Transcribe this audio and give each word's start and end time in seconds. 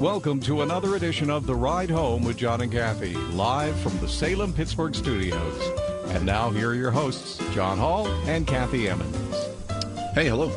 Welcome 0.00 0.40
to 0.40 0.62
another 0.62 0.96
edition 0.96 1.28
of 1.28 1.46
The 1.46 1.54
Ride 1.54 1.90
Home 1.90 2.24
with 2.24 2.38
John 2.38 2.62
and 2.62 2.72
Kathy, 2.72 3.12
live 3.12 3.78
from 3.80 3.98
the 3.98 4.08
Salem 4.08 4.50
Pittsburgh 4.50 4.94
studios. 4.94 5.60
And 6.14 6.24
now, 6.24 6.48
here 6.48 6.70
are 6.70 6.74
your 6.74 6.90
hosts, 6.90 7.36
John 7.52 7.76
Hall 7.76 8.06
and 8.26 8.46
Kathy 8.46 8.88
Emmons. 8.88 9.36
Hey, 10.14 10.26
hello. 10.26 10.50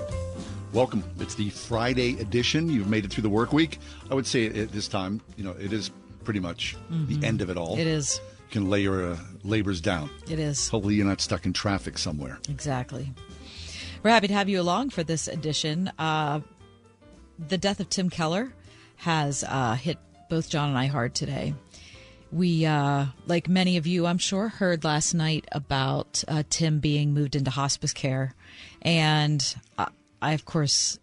Welcome. 0.71 1.03
It's 1.19 1.35
the 1.35 1.49
Friday 1.49 2.17
edition. 2.21 2.69
You've 2.69 2.87
made 2.87 3.03
it 3.03 3.11
through 3.11 3.23
the 3.23 3.29
work 3.29 3.51
week. 3.51 3.79
I 4.09 4.15
would 4.15 4.25
say 4.25 4.45
at 4.45 4.71
this 4.71 4.87
time, 4.87 5.19
you 5.35 5.43
know, 5.43 5.51
it 5.59 5.73
is 5.73 5.91
pretty 6.23 6.39
much 6.39 6.77
the 6.89 7.19
end 7.27 7.41
of 7.41 7.49
it 7.49 7.57
all. 7.57 7.77
It 7.77 7.85
is. 7.85 8.21
You 8.47 8.61
can 8.61 8.69
lay 8.69 8.79
your 8.79 9.11
uh, 9.11 9.17
labors 9.43 9.81
down. 9.81 10.09
It 10.29 10.39
is. 10.39 10.69
Hopefully, 10.69 10.95
you're 10.95 11.05
not 11.05 11.19
stuck 11.19 11.45
in 11.45 11.51
traffic 11.51 11.97
somewhere. 11.97 12.39
Exactly. 12.47 13.13
We're 14.03 14.11
happy 14.11 14.29
to 14.29 14.33
have 14.35 14.47
you 14.47 14.61
along 14.61 14.91
for 14.91 15.03
this 15.03 15.27
edition. 15.27 15.91
Uh, 15.99 16.39
the 17.37 17.57
death 17.57 17.81
of 17.81 17.89
Tim 17.89 18.09
Keller 18.09 18.53
has 19.03 19.43
uh, 19.43 19.73
hit 19.75 19.97
both 20.29 20.49
John 20.49 20.69
and 20.69 20.77
I 20.77 20.85
hard 20.85 21.13
today. 21.13 21.53
We, 22.31 22.65
uh, 22.65 23.07
like 23.27 23.49
many 23.49 23.75
of 23.75 23.85
you, 23.85 24.05
I'm 24.05 24.17
sure, 24.17 24.47
heard 24.47 24.85
last 24.85 25.13
night 25.13 25.45
about 25.51 26.23
uh, 26.27 26.43
Tim 26.49 26.79
being 26.79 27.13
moved 27.13 27.35
into 27.35 27.51
hospice 27.51 27.91
care. 27.91 28.33
And 28.81 29.43
uh, 29.77 29.87
I, 30.21 30.31
of 30.31 30.45
course, 30.45 30.99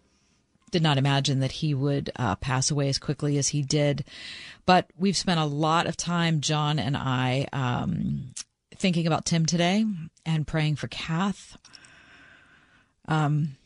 did 0.71 0.81
not 0.81 0.97
imagine 0.97 1.41
that 1.41 1.51
he 1.51 1.75
would 1.75 2.09
uh, 2.15 2.35
pass 2.37 2.71
away 2.71 2.89
as 2.89 2.97
quickly 2.97 3.37
as 3.37 3.49
he 3.49 3.61
did. 3.61 4.03
But 4.65 4.89
we've 4.97 5.15
spent 5.15 5.39
a 5.39 5.45
lot 5.45 5.85
of 5.85 5.95
time, 5.95 6.41
John 6.41 6.79
and 6.79 6.97
I, 6.97 7.47
um, 7.53 8.33
thinking 8.75 9.05
about 9.05 9.25
Tim 9.25 9.45
today 9.45 9.85
and 10.25 10.47
praying 10.47 10.77
for 10.77 10.87
Kath. 10.87 11.55
Um, 13.07 13.57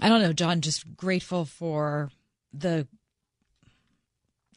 I 0.00 0.08
don't 0.08 0.22
know, 0.22 0.32
John, 0.32 0.62
just 0.62 0.96
grateful 0.96 1.44
for 1.44 2.10
the 2.52 2.86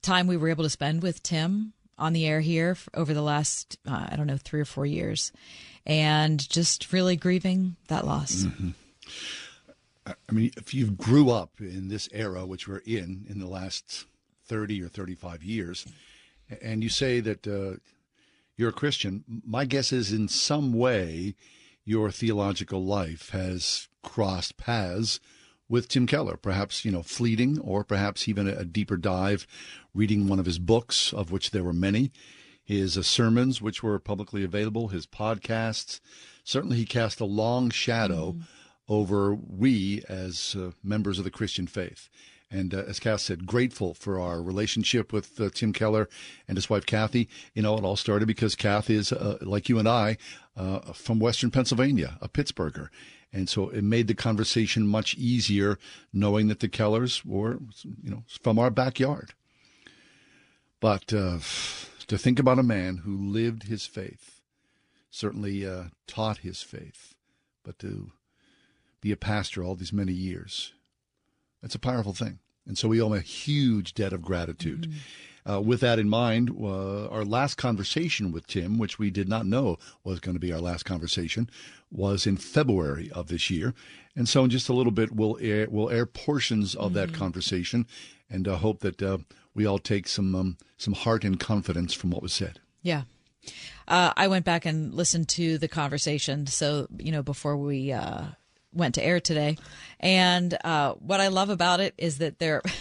time 0.02 0.28
we 0.28 0.38
were 0.38 0.50
able 0.50 0.64
to 0.64 0.70
spend 0.70 1.02
with 1.02 1.24
Tim 1.24 1.74
on 1.98 2.14
the 2.14 2.26
air 2.26 2.42
here 2.42 2.78
over 2.94 3.14
the 3.14 3.22
last, 3.22 3.78
uh, 3.88 4.08
I 4.10 4.16
don't 4.16 4.28
know, 4.28 4.38
three 4.38 4.62
or 4.62 4.66
four 4.66 4.86
years, 4.86 5.32
and 5.86 6.48
just 6.50 6.92
really 6.92 7.16
grieving 7.16 7.76
that 7.88 8.06
loss. 8.06 8.44
Mm-hmm. 8.44 8.70
I 10.08 10.32
mean, 10.32 10.52
if 10.58 10.73
you 10.73 10.92
grew 10.92 11.32
up 11.32 11.54
in 11.60 11.88
this 11.88 12.08
era, 12.12 12.46
which 12.46 12.68
we're 12.68 12.82
in, 12.86 13.26
in 13.28 13.40
the 13.40 13.48
last 13.48 14.06
30 14.48 14.84
or 14.84 14.88
35 14.88 15.44
years, 15.44 15.86
and 16.62 16.84
you 16.84 16.90
say 16.90 17.20
that 17.22 17.48
uh, 17.48 17.80
you're 18.56 18.70
a 18.70 18.73
Christian, 18.73 19.23
my 19.46 19.66
guess 19.66 19.92
is 19.92 20.12
in 20.12 20.28
some 20.28 20.73
way 20.73 21.36
your 21.86 22.12
theological 22.12 22.84
life 22.84 23.30
has 23.30 23.88
crossed 24.04 24.58
paths 24.58 25.20
with 25.67 25.88
Tim 25.88 26.05
Keller, 26.08 26.38
perhaps, 26.38 26.85
you 26.85 26.91
know, 26.91 27.03
fleeting 27.03 27.59
or 27.59 27.83
perhaps 27.83 28.27
even 28.27 28.48
a, 28.48 28.58
a 28.58 28.65
deeper 28.65 28.98
dive, 28.98 29.48
reading 29.93 30.27
one 30.27 30.39
of 30.39 30.45
his 30.45 30.59
books, 30.59 31.14
of 31.14 31.31
which 31.31 31.52
there 31.52 31.64
were 31.64 31.73
many, 31.73 32.11
his 32.64 32.98
uh, 32.98 33.03
sermons, 33.03 33.61
which 33.61 33.81
were 33.81 33.99
publicly 33.99 34.43
available, 34.43 34.89
his 34.89 35.05
podcasts. 35.05 35.99
Certainly, 36.43 36.77
he 36.77 36.86
cast 36.86 37.20
a 37.20 37.25
long 37.25 37.70
shadow 37.70 38.33
mm-hmm. 38.33 38.42
over 38.87 39.33
we 39.33 40.04
as 40.08 40.55
uh, 40.58 40.71
members 40.83 41.17
of 41.17 41.23
the 41.23 41.31
Christian 41.31 41.67
faith. 41.67 42.09
And 42.52 42.73
uh, 42.73 42.83
as 42.87 42.99
Kath 42.99 43.21
said, 43.21 43.48
grateful 43.48 43.93
for 43.93 44.20
our 44.20 44.42
relationship 44.42 45.11
with 45.11 45.39
uh, 45.42 45.49
Tim 45.54 45.73
Keller 45.73 46.08
and 46.48 46.58
his 46.58 46.70
wife 46.70 46.86
Kathy. 46.86 47.27
You 47.54 47.64
know, 47.64 47.77
it 47.77 47.83
all 47.83 47.95
started 47.95 48.27
because 48.27 48.55
Kath 48.55 48.89
is, 48.89 49.11
uh, 49.11 49.39
like 49.42 49.67
you 49.67 49.80
and 49.80 49.89
I, 49.89 50.17
uh, 50.55 50.93
from 50.93 51.20
Western 51.20 51.52
Pennsylvania, 51.52 52.17
a 52.21 52.30
Pittsburgher. 52.30 52.89
And 53.36 53.50
so 53.50 53.68
it 53.68 53.84
made 53.84 54.08
the 54.08 54.16
conversation 54.16 54.88
much 54.88 55.14
easier 55.16 55.78
knowing 56.14 56.48
that 56.48 56.62
the 56.62 56.70
Kellers 56.70 57.26
were, 57.26 57.60
you 58.02 58.10
know, 58.10 58.23
from 58.30 58.58
our 58.58 58.70
backyard. 58.70 59.34
But 60.80 61.12
uh, 61.12 61.40
to 62.08 62.18
think 62.18 62.40
about 62.40 62.60
a 62.60 62.64
man 62.64 62.98
who 63.00 63.18
lived 63.18 63.64
his 63.64 63.86
faith, 63.86 64.40
certainly 65.12 65.66
uh, 65.66 65.86
taught 66.08 66.40
his 66.40 66.62
faith, 66.62 67.16
but 67.62 67.78
to 67.80 68.14
be 69.02 69.12
a 69.12 69.18
pastor 69.18 69.62
all 69.62 69.76
these 69.76 69.92
many 69.92 70.14
years, 70.14 70.72
that's 71.62 71.76
a 71.76 71.80
powerful 71.80 72.14
thing. 72.14 72.40
And 72.66 72.78
so 72.78 72.88
we 72.88 73.02
owe 73.02 73.08
him 73.08 73.14
a 73.14 73.20
huge 73.20 73.94
debt 73.94 74.14
of 74.14 74.22
gratitude. 74.22 74.84
Mm-hmm. 74.84 74.98
Uh, 75.48 75.61
with 75.61 75.82
that 75.82 76.00
in 76.00 76.10
mind, 76.10 76.50
uh, 76.60 77.08
our 77.08 77.23
last 77.23 77.56
conversation 77.56 78.32
with 78.32 78.48
Tim, 78.48 78.80
which 78.80 78.98
we 78.98 79.11
did 79.11 79.30
not 79.30 79.45
know 79.45 79.78
was 80.04 80.20
going 80.20 80.33
to 80.36 80.39
be 80.39 80.52
our 80.52 80.60
last 80.60 80.83
conversation, 80.83 81.50
was 81.92 82.26
in 82.26 82.36
February 82.36 83.11
of 83.11 83.28
this 83.28 83.52
year. 83.52 83.76
And 84.16 84.28
so, 84.28 84.44
in 84.44 84.50
just 84.50 84.70
a 84.70 84.73
little 84.73 84.92
bit, 84.92 85.11
we'll 85.11 85.38
air, 85.39 85.67
we'll 85.70 85.92
air 85.92 86.08
portions 86.08 86.73
of 86.73 86.94
mm-hmm. 86.94 86.95
that 86.95 87.14
conversation, 87.14 87.86
and 88.30 88.48
uh, 88.48 88.55
hope 88.55 88.80
that 88.80 89.02
uh, 89.04 89.20
we 89.54 89.67
all 89.67 89.78
take 89.78 90.08
some 90.08 90.34
um, 90.34 90.58
some 90.78 90.94
heart 90.94 91.23
and 91.23 91.39
confidence 91.39 91.94
from 91.94 92.10
what 92.10 92.23
was 92.23 92.34
said. 92.34 92.60
Yeah. 92.82 93.04
Uh, 93.88 94.14
I 94.17 94.28
went 94.28 94.45
back 94.45 94.66
and 94.66 94.95
listened 94.95 95.30
to 95.30 95.60
the 95.60 95.67
conversation. 95.67 96.48
So, 96.48 96.88
you 96.98 97.11
know, 97.11 97.22
before 97.22 97.55
we 97.55 97.92
uh, 97.92 98.23
went 98.73 98.95
to 98.95 99.05
air 99.05 99.20
today. 99.20 99.58
And 100.00 100.58
what 100.64 101.22
I 101.22 101.28
love 101.28 101.52
about 101.52 101.82
it 101.82 101.94
is 102.00 102.17
that 102.17 102.39
there. 102.39 102.64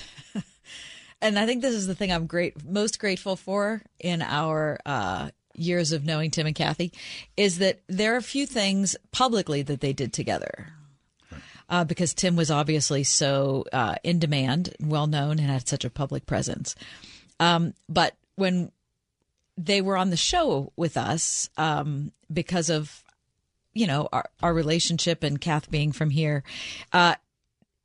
and 1.25 1.39
I 1.39 1.47
think 1.47 1.63
this 1.63 1.75
is 1.75 1.87
the 1.87 1.95
thing 1.95 2.13
I'm 2.13 2.27
great 2.27 2.65
most 2.65 2.99
grateful 2.99 3.35
for 3.35 3.83
in 3.99 4.21
our 4.21 4.79
uh, 4.85 5.31
years 5.55 5.93
of 5.93 6.05
knowing 6.05 6.31
Tim 6.31 6.47
and 6.47 6.55
Kathy 6.55 6.93
is 7.37 7.59
that 7.59 7.81
there 7.89 8.15
are 8.15 8.19
a 8.19 8.23
few 8.23 8.47
things 8.47 8.95
publicly 9.11 9.63
that 9.63 9.81
they 9.81 9.93
did 9.93 10.13
together. 10.13 10.69
Uh, 11.67 11.83
because 11.83 12.13
Tim 12.13 12.37
was 12.37 12.51
obviously 12.51 13.05
so 13.05 13.65
uh, 13.73 13.95
in 14.05 14.19
demand, 14.19 14.75
well 14.81 15.07
known, 15.07 15.39
and 15.39 15.49
had 15.49 15.67
such 15.67 15.83
a 15.83 15.91
public 15.91 16.27
presence. 16.27 16.75
Um, 17.41 17.73
but 17.89 18.15
when 18.37 18.71
they 19.57 19.81
were 19.81 19.97
on 19.97 20.11
the 20.11 20.17
show 20.19 20.73
with 20.77 20.99
us, 20.99 21.49
um, 21.57 22.13
because 22.31 22.69
of 22.69 23.03
you 23.73 23.87
know 23.87 24.11
our, 24.13 24.29
our 24.43 24.53
relationship 24.53 25.23
and 25.23 25.41
Kath 25.41 25.71
being 25.71 25.91
from 25.91 26.11
here, 26.11 26.45
uh, 26.93 27.15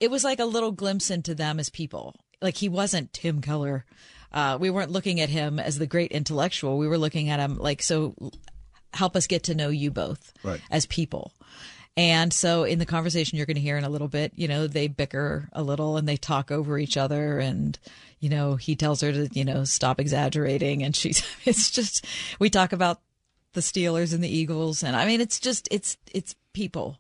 it 0.02 0.12
was 0.12 0.26
like 0.26 0.40
a 0.40 0.46
little 0.46 0.74
glimpse 0.74 1.10
into 1.10 1.34
them 1.34 1.58
as 1.58 1.70
people 1.70 2.18
like 2.42 2.58
he 2.58 2.70
wasn't 2.70 3.14
Tim 3.14 3.42
Keller. 3.42 3.86
Uh, 4.32 4.58
we 4.60 4.70
weren't 4.70 4.92
looking 4.92 5.20
at 5.20 5.30
him 5.30 5.60
as 5.60 5.80
the 5.80 5.88
great 5.88 6.12
intellectual. 6.12 6.78
We 6.78 6.88
were 6.88 6.98
looking 6.98 7.30
at 7.30 7.40
him 7.40 7.58
like, 7.58 7.82
so 7.82 8.16
help 8.94 9.16
us 9.16 9.28
get 9.28 9.44
to 9.44 9.56
know 9.56 9.70
you 9.70 9.92
both 9.92 10.34
right. 10.44 10.62
as 10.70 10.86
people. 10.86 11.34
And 11.98 12.32
so 12.32 12.64
in 12.64 12.80
the 12.80 12.86
conversation 12.86 13.38
you're 13.38 13.46
going 13.46 13.56
to 13.56 13.62
hear 13.62 13.78
in 13.78 13.84
a 13.84 13.90
little 13.90 14.08
bit, 14.08 14.32
you 14.36 14.48
know, 14.48 14.68
they 14.68 14.88
bicker 14.88 15.50
a 15.52 15.62
little 15.62 15.98
and 15.98 16.08
they 16.08 16.18
talk 16.18 16.52
over 16.52 16.78
each 16.78 16.96
other 16.96 17.40
and, 17.40 17.78
you 18.20 18.30
know, 18.30 18.56
he 18.56 18.76
tells 18.76 19.02
her 19.02 19.12
to, 19.12 19.30
you 19.34 19.44
know, 19.44 19.64
stop 19.64 20.00
exaggerating 20.00 20.84
and 20.84 20.96
she's, 20.96 21.26
it's 21.46 21.70
just, 21.70 22.06
we 22.40 22.50
talk 22.50 22.72
about 22.72 23.02
the 23.54 23.62
Steelers 23.62 24.14
and 24.14 24.24
the 24.24 24.34
Eagles. 24.34 24.84
And 24.84 24.96
I 24.96 25.06
mean, 25.06 25.22
it's 25.22 25.40
just, 25.40 25.68
it's, 25.72 25.98
it's 26.14 26.36
people. 26.54 26.98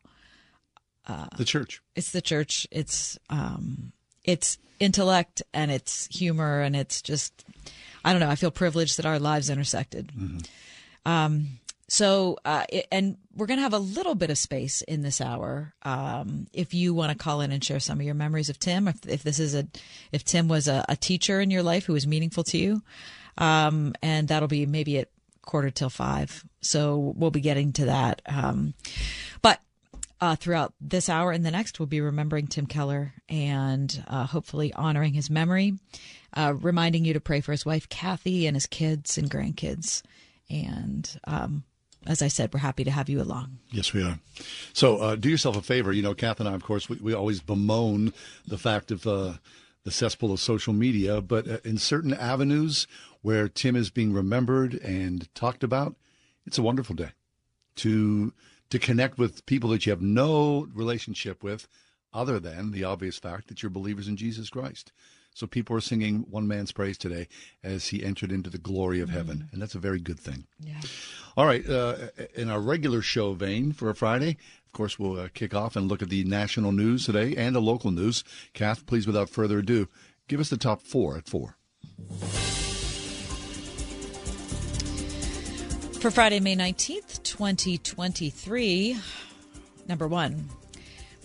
Uh, 1.07 1.27
the 1.38 1.45
church. 1.45 1.81
It's 1.95 2.12
the 2.12 2.21
church. 2.21 2.68
It's, 2.71 3.18
um, 3.30 3.94
it's 4.29 4.57
intellect 4.79 5.41
and 5.53 5.71
it's 5.71 6.07
humor 6.15 6.61
and 6.61 6.75
it's 6.75 7.01
just 7.01 7.43
I 8.03 8.11
don't 8.11 8.21
know. 8.21 8.29
I 8.29 8.35
feel 8.35 8.51
privileged 8.51 8.97
that 8.97 9.05
our 9.05 9.19
lives 9.19 9.49
intersected. 9.49 10.11
Mm-hmm. 10.17 10.37
Um, 11.11 11.59
so, 11.89 12.37
uh, 12.45 12.65
it, 12.69 12.87
and 12.91 13.17
we're 13.35 13.47
going 13.47 13.57
to 13.57 13.63
have 13.63 13.73
a 13.73 13.79
little 13.79 14.15
bit 14.15 14.29
of 14.29 14.37
space 14.37 14.81
in 14.83 15.01
this 15.01 15.19
hour. 15.19 15.73
Um, 15.83 16.47
if 16.53 16.73
you 16.73 16.93
want 16.93 17.11
to 17.11 17.17
call 17.17 17.41
in 17.41 17.51
and 17.51 17.63
share 17.63 17.79
some 17.79 17.99
of 17.99 18.05
your 18.05 18.15
memories 18.15 18.49
of 18.49 18.59
Tim, 18.59 18.87
if, 18.87 19.05
if 19.07 19.23
this 19.23 19.39
is 19.39 19.55
a, 19.55 19.67
if 20.11 20.23
Tim 20.23 20.47
was 20.47 20.67
a, 20.67 20.85
a, 20.87 20.95
teacher 20.95 21.41
in 21.41 21.49
your 21.49 21.63
life 21.63 21.85
who 21.85 21.93
was 21.93 22.05
meaningful 22.05 22.43
to 22.45 22.57
you, 22.57 22.83
um, 23.37 23.95
and 24.03 24.27
that'll 24.27 24.47
be 24.47 24.65
maybe 24.65 24.99
at 24.99 25.09
quarter 25.41 25.71
till 25.71 25.89
five. 25.89 26.45
So 26.61 27.13
we'll 27.15 27.31
be 27.31 27.41
getting 27.41 27.73
to 27.73 27.85
that. 27.85 28.21
Um, 28.27 28.75
but 29.41 29.59
uh, 30.21 30.36
throughout 30.36 30.74
this 30.81 31.10
hour 31.10 31.31
and 31.31 31.45
the 31.45 31.51
next, 31.51 31.80
we'll 31.80 31.88
be 31.88 32.01
remembering 32.01 32.48
Tim 32.48 32.66
Keller 32.66 33.13
and 33.27 34.04
uh, 34.07 34.25
hopefully 34.25 34.74
honoring 34.74 35.13
his 35.13 35.30
memory, 35.30 35.74
uh, 36.33 36.54
reminding 36.60 37.06
you 37.06 37.13
to 37.13 37.19
pray 37.19 37.42
for 37.42 37.51
his 37.51 37.66
wife, 37.66 37.88
Kathy, 37.89 38.45
and 38.45 38.56
his 38.56 38.66
kids 38.66 39.18
and 39.18 39.30
grandkids. 39.30 40.01
And 40.50 41.10
um, 41.25 41.63
as 42.06 42.21
I 42.21 42.27
said, 42.27 42.54
we're 42.54 42.60
happy 42.60 42.83
to 42.83 42.92
have 42.92 43.10
you 43.10 43.21
along. 43.21 43.60
Yes, 43.71 43.94
we 43.94 44.04
are. 44.04 44.19
So 44.74 44.98
uh, 44.98 45.16
do 45.16 45.30
yourself 45.30 45.56
a 45.56 45.62
favor. 45.62 45.92
You 45.94 46.01
know, 46.01 46.13
Kath 46.13 46.39
and 46.39 46.50
I, 46.50 46.54
of 46.54 46.63
course, 46.63 46.89
we, 46.89 46.98
we 46.98 47.13
always 47.13 47.42
bemoan 47.42 48.13
the 48.45 48.57
fact 48.57 48.92
of 48.92 49.07
uh, 49.07 49.33
the 49.83 49.92
cesspool 49.92 50.33
of 50.33 50.39
social 50.39 50.74
media, 50.74 51.22
but 51.22 51.48
uh, 51.48 51.57
in 51.63 51.77
certain 51.77 52.13
avenues 52.13 52.88
where 53.22 53.48
Tim 53.48 53.75
is 53.75 53.89
being 53.89 54.13
remembered 54.13 54.74
and 54.75 55.33
talked 55.36 55.63
about, 55.63 55.95
it's 56.45 56.57
a 56.57 56.63
wonderful 56.63 56.95
day 56.95 57.12
to 57.77 58.33
to 58.69 58.80
connect 58.80 59.18
with 59.18 59.45
people 59.45 59.69
that 59.71 59.86
you 59.86 59.92
have 59.92 60.01
no 60.01 60.68
relationship 60.74 61.44
with 61.44 61.68
other 62.13 62.39
than 62.39 62.71
the 62.71 62.83
obvious 62.83 63.18
fact 63.18 63.48
that 63.48 63.62
you're 63.62 63.69
believers 63.69 64.07
in 64.07 64.18
Jesus 64.18 64.50
Christ. 64.50 64.92
So 65.33 65.48
people 65.48 65.75
are 65.75 65.81
singing 65.81 66.25
one 66.30 66.48
man's 66.48 66.71
praise 66.71 66.98
today 66.98 67.27
as 67.63 67.88
he 67.88 68.04
entered 68.04 68.31
into 68.31 68.50
the 68.50 68.57
glory 68.57 69.00
of 69.00 69.10
heaven, 69.10 69.48
and 69.51 69.62
that's 69.62 69.75
a 69.75 69.80
very 69.80 70.00
good 70.00 70.19
thing. 70.19 70.48
Yeah. 70.60 70.81
All 71.38 71.45
right, 71.45 71.68
uh, 71.69 71.95
in 72.36 72.50
our 72.50 72.60
regular 72.60 73.01
show 73.01 73.33
vein 73.33 73.71
for 73.71 73.89
a 73.89 73.95
Friday, 73.95 74.38
of 74.66 74.74
course, 74.74 75.00
we'll 75.00 75.19
uh, 75.19 75.30
kick 75.33 75.54
off 75.54 75.75
and 75.75 75.88
look 75.88 76.01
at 76.01 76.10
the 76.10 76.24
national 76.25 76.72
news 76.72 77.06
today 77.06 77.36
and 77.36 77.56
the 77.56 77.62
local 77.62 77.92
news. 77.92 78.24
Kath, 78.54 78.86
please, 78.86 79.07
without 79.07 79.30
further 79.30 79.60
ado, 79.60 79.88
give 80.27 80.39
us 80.39 80.50
the 80.50 80.57
top 80.57 80.81
four 80.81 81.18
at 81.18 81.27
four. 81.27 81.57
For 86.00 86.12
Friday, 86.12 86.40
May 86.40 86.56
19th, 86.56 87.24
2023, 87.24 88.98
number 89.90 90.07
one. 90.07 90.48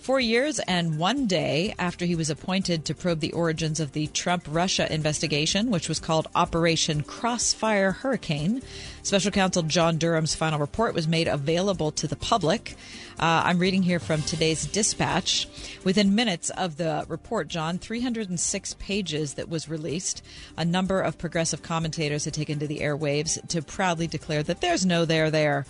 Four 0.05 0.21
years 0.21 0.59
and 0.59 0.99
one 0.99 1.27
day 1.27 1.75
after 1.79 2.05
he 2.05 2.15
was 2.15 2.29
appointed 2.29 2.85
to 2.85 2.95
probe 2.95 3.21
the 3.21 3.33
origins 3.33 3.81
of 3.81 3.93
the 3.93 4.07
Trump 4.09 4.45
Russia 4.47 4.87
investigation, 4.93 5.71
which 5.71 5.89
was 5.89 5.99
called 5.99 6.29
Operation 6.35 7.03
Crossfire 7.03 7.93
Hurricane, 7.93 8.61
Special 9.03 9.31
Counsel 9.31 9.63
John 9.63 9.97
Durham's 9.97 10.35
final 10.35 10.59
report 10.59 10.93
was 10.93 11.09
made 11.09 11.27
available 11.27 11.91
to 11.93 12.07
the 12.07 12.17
public. 12.17 12.75
Uh, 13.19 13.45
I'm 13.47 13.59
reading 13.59 13.83
here 13.83 13.99
from 13.99 14.21
today's 14.21 14.67
dispatch. 14.67 15.49
Within 15.85 16.15
minutes 16.15 16.51
of 16.51 16.77
the 16.77 17.07
report, 17.09 17.49
John, 17.49 17.79
306 17.79 18.77
pages 18.79 19.33
that 19.35 19.49
was 19.49 19.71
released, 19.71 20.23
a 20.59 20.67
number 20.67 21.01
of 21.01 21.17
progressive 21.17 21.63
commentators 21.63 22.27
had 22.27 22.35
taken 22.35 22.59
to 22.59 22.67
the 22.67 22.81
airwaves 22.81 23.41
to 23.49 23.63
proudly 23.63 24.07
declare 24.07 24.43
that 24.43 24.61
there's 24.61 24.85
no 24.85 25.07
there 25.07 25.31
there. 25.31 25.65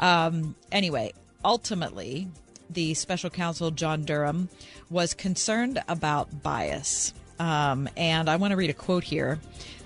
Um, 0.00 0.56
anyway, 0.72 1.12
ultimately, 1.44 2.26
the 2.70 2.94
special 2.94 3.30
counsel 3.30 3.70
John 3.70 4.04
Durham 4.04 4.48
was 4.90 5.14
concerned 5.14 5.82
about 5.88 6.42
bias. 6.42 7.12
Um, 7.38 7.88
and 7.96 8.28
I 8.28 8.36
want 8.36 8.52
to 8.52 8.56
read 8.56 8.70
a 8.70 8.74
quote 8.74 9.04
here. 9.04 9.38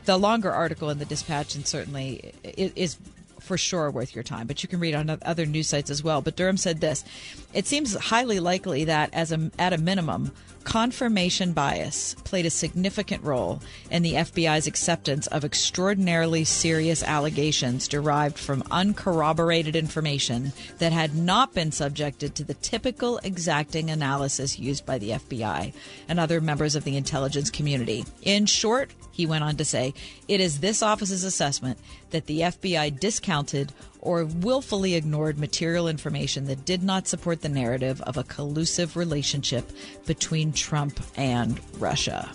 The 0.05 0.17
longer 0.17 0.51
article 0.51 0.91
in 0.91 0.99
the 0.99 1.05
dispatch, 1.05 1.55
and 1.55 1.67
certainly 1.67 2.33
is 2.45 2.97
for 3.41 3.59
sure 3.59 3.91
worth 3.91 4.15
your 4.15 4.25
time, 4.25 4.47
but 4.47 4.63
you 4.63 4.69
can 4.69 4.81
read 4.81 4.95
on 4.95 5.19
other 5.23 5.47
news 5.47 5.69
sites 5.69 5.91
as 5.91 6.05
well. 6.05 6.23
But 6.23 6.37
Durham 6.37 6.57
said 6.57 6.81
this 6.81 7.05
It 7.53 7.67
seems 7.67 7.95
highly 7.95 8.41
likely 8.41 8.85
that, 8.85 9.13
as 9.13 9.33
a, 9.33 9.51
at 9.59 9.73
a 9.73 9.79
minimum, 9.79 10.33
confirmation 10.65 11.53
bias 11.53 12.15
played 12.25 12.47
a 12.47 12.51
significant 12.51 13.23
role 13.23 13.61
in 13.91 14.03
the 14.03 14.15
FBI's 14.15 14.67
acceptance 14.67 15.27
of 15.29 15.45
extraordinarily 15.45 16.45
serious 16.45 17.03
allegations 17.03 17.89
derived 17.89 18.39
from 18.39 18.63
uncorroborated 18.71 19.77
information 19.77 20.53
that 20.79 20.93
had 20.93 21.15
not 21.15 21.55
been 21.55 21.73
subjected 21.73 22.35
to 22.35 22.45
the 22.45 22.55
typical 22.55 23.19
exacting 23.19 23.91
analysis 23.91 24.59
used 24.59 24.87
by 24.87 24.99
the 24.99 25.11
FBI 25.11 25.73
and 26.09 26.21
other 26.21 26.41
members 26.41 26.77
of 26.77 26.85
the 26.85 26.97
intelligence 26.97 27.51
community. 27.51 28.05
In 28.23 28.47
short, 28.47 28.91
he 29.13 29.27
went 29.27 29.45
on 29.45 29.57
to 29.57 29.65
say, 29.65 29.93
it 30.29 30.41
is 30.41 30.61
this 30.61 30.83
office's 30.83 31.25
assessment 31.25 31.79
that 32.11 32.27
the 32.27 32.41
FBI 32.41 32.99
discounted 32.99 33.73
or 34.01 34.25
willfully 34.25 34.95
ignored 34.95 35.39
material 35.39 35.89
information 35.89 36.47
that 36.47 36.65
did 36.65 36.83
not 36.83 37.07
support 37.07 37.43
the 37.43 37.49
narrative 37.49 38.01
of 38.03 38.17
a 38.17 38.25
collusive 38.25 38.97
relationship 38.97 39.71
between 40.07 40.53
Trump 40.53 40.99
and 41.17 41.61
Russia. 41.79 42.31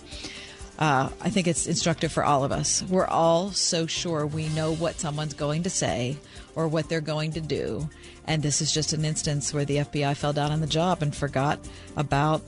Uh, 0.78 1.08
I 1.20 1.30
think 1.30 1.46
it's 1.46 1.66
instructive 1.66 2.12
for 2.12 2.22
all 2.22 2.44
of 2.44 2.52
us. 2.52 2.82
We're 2.82 3.06
all 3.06 3.50
so 3.50 3.86
sure 3.86 4.26
we 4.26 4.48
know 4.50 4.74
what 4.74 5.00
someone's 5.00 5.34
going 5.34 5.62
to 5.62 5.70
say 5.70 6.18
or 6.54 6.68
what 6.68 6.88
they're 6.88 7.00
going 7.00 7.32
to 7.32 7.40
do. 7.40 7.88
And 8.26 8.42
this 8.42 8.60
is 8.60 8.72
just 8.72 8.92
an 8.92 9.04
instance 9.04 9.54
where 9.54 9.64
the 9.64 9.78
FBI 9.78 10.16
fell 10.16 10.32
down 10.32 10.52
on 10.52 10.60
the 10.60 10.66
job 10.66 11.02
and 11.02 11.16
forgot 11.16 11.58
about 11.96 12.42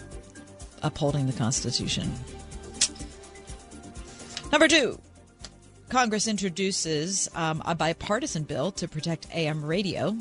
upholding 0.83 1.27
the 1.27 1.33
Constitution. 1.33 2.13
Number 4.53 4.69
two, 4.69 4.99
Congress 5.89 6.29
introduces 6.29 7.31
um, 7.35 7.63
a 7.65 7.75
bipartisan 7.75 8.43
bill 8.43 8.71
to 8.73 8.87
protect 8.87 9.27
AM 9.35 9.65
radio 9.65 10.17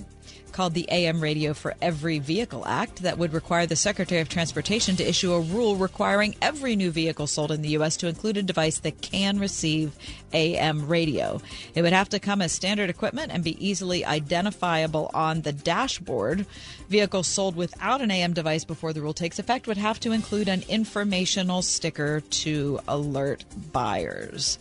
called 0.54 0.74
the 0.74 0.90
AM 0.90 1.20
Radio 1.20 1.54
for 1.54 1.76
Every 1.82 2.20
Vehicle 2.20 2.66
Act 2.66 3.04
that 3.04 3.18
would 3.18 3.34
require 3.34 3.66
the 3.66 3.76
Secretary 3.76 4.22
of 4.22 4.30
Transportation 4.30 4.96
to 4.96 5.08
issue 5.08 5.34
a 5.34 5.42
rule 5.42 5.76
requiring 5.76 6.36
every 6.42 6.76
new 6.76 6.90
vehicle 6.90 7.28
sold 7.28 7.52
in 7.52 7.62
the 7.62 7.70
U.S. 7.70 7.98
to 7.98 8.08
include 8.08 8.38
a 8.38 8.44
device 8.44 8.80
that 8.80 9.02
can 9.02 9.40
receive 9.40 9.92
AM 10.34 10.88
radio. 10.88 11.42
It 11.76 11.82
would 11.82 11.94
have 11.94 12.10
to 12.10 12.20
come 12.20 12.42
as 12.42 12.54
standard 12.54 12.90
equipment 12.90 13.32
and 13.32 13.44
be 13.44 13.64
easily 13.64 14.06
identifiable 14.06 15.12
on 15.14 15.42
the 15.42 15.54
dashboard. 15.54 16.46
Vehicles 16.90 17.28
sold 17.28 17.56
without 17.56 18.02
an 18.02 18.10
AM 18.10 18.34
device 18.34 18.64
before 18.64 18.94
the 18.94 19.02
rule 19.02 19.14
takes 19.14 19.40
effect 19.40 19.68
would 19.68 19.78
have 19.78 20.00
to 20.00 20.12
include 20.12 20.48
an 20.48 20.64
informational 20.70 21.62
sticker 21.62 22.22
to 22.22 22.80
alert 22.88 23.44
buyers. 23.74 24.58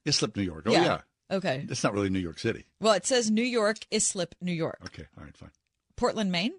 Islip, 0.04 0.36
New 0.36 0.42
York. 0.42 0.64
Oh 0.66 0.72
Yeah. 0.72 0.84
yeah. 0.84 1.00
Okay. 1.32 1.64
It's 1.68 1.84
not 1.84 1.92
really 1.94 2.10
New 2.10 2.18
York 2.18 2.40
City. 2.40 2.64
Well, 2.80 2.94
it 2.94 3.06
says 3.06 3.30
New 3.30 3.44
York, 3.44 3.76
Islip, 3.92 4.34
New 4.40 4.52
York. 4.52 4.80
Okay, 4.86 5.06
all 5.16 5.22
right, 5.24 5.36
fine. 5.36 5.52
Portland, 5.96 6.32
Maine. 6.32 6.54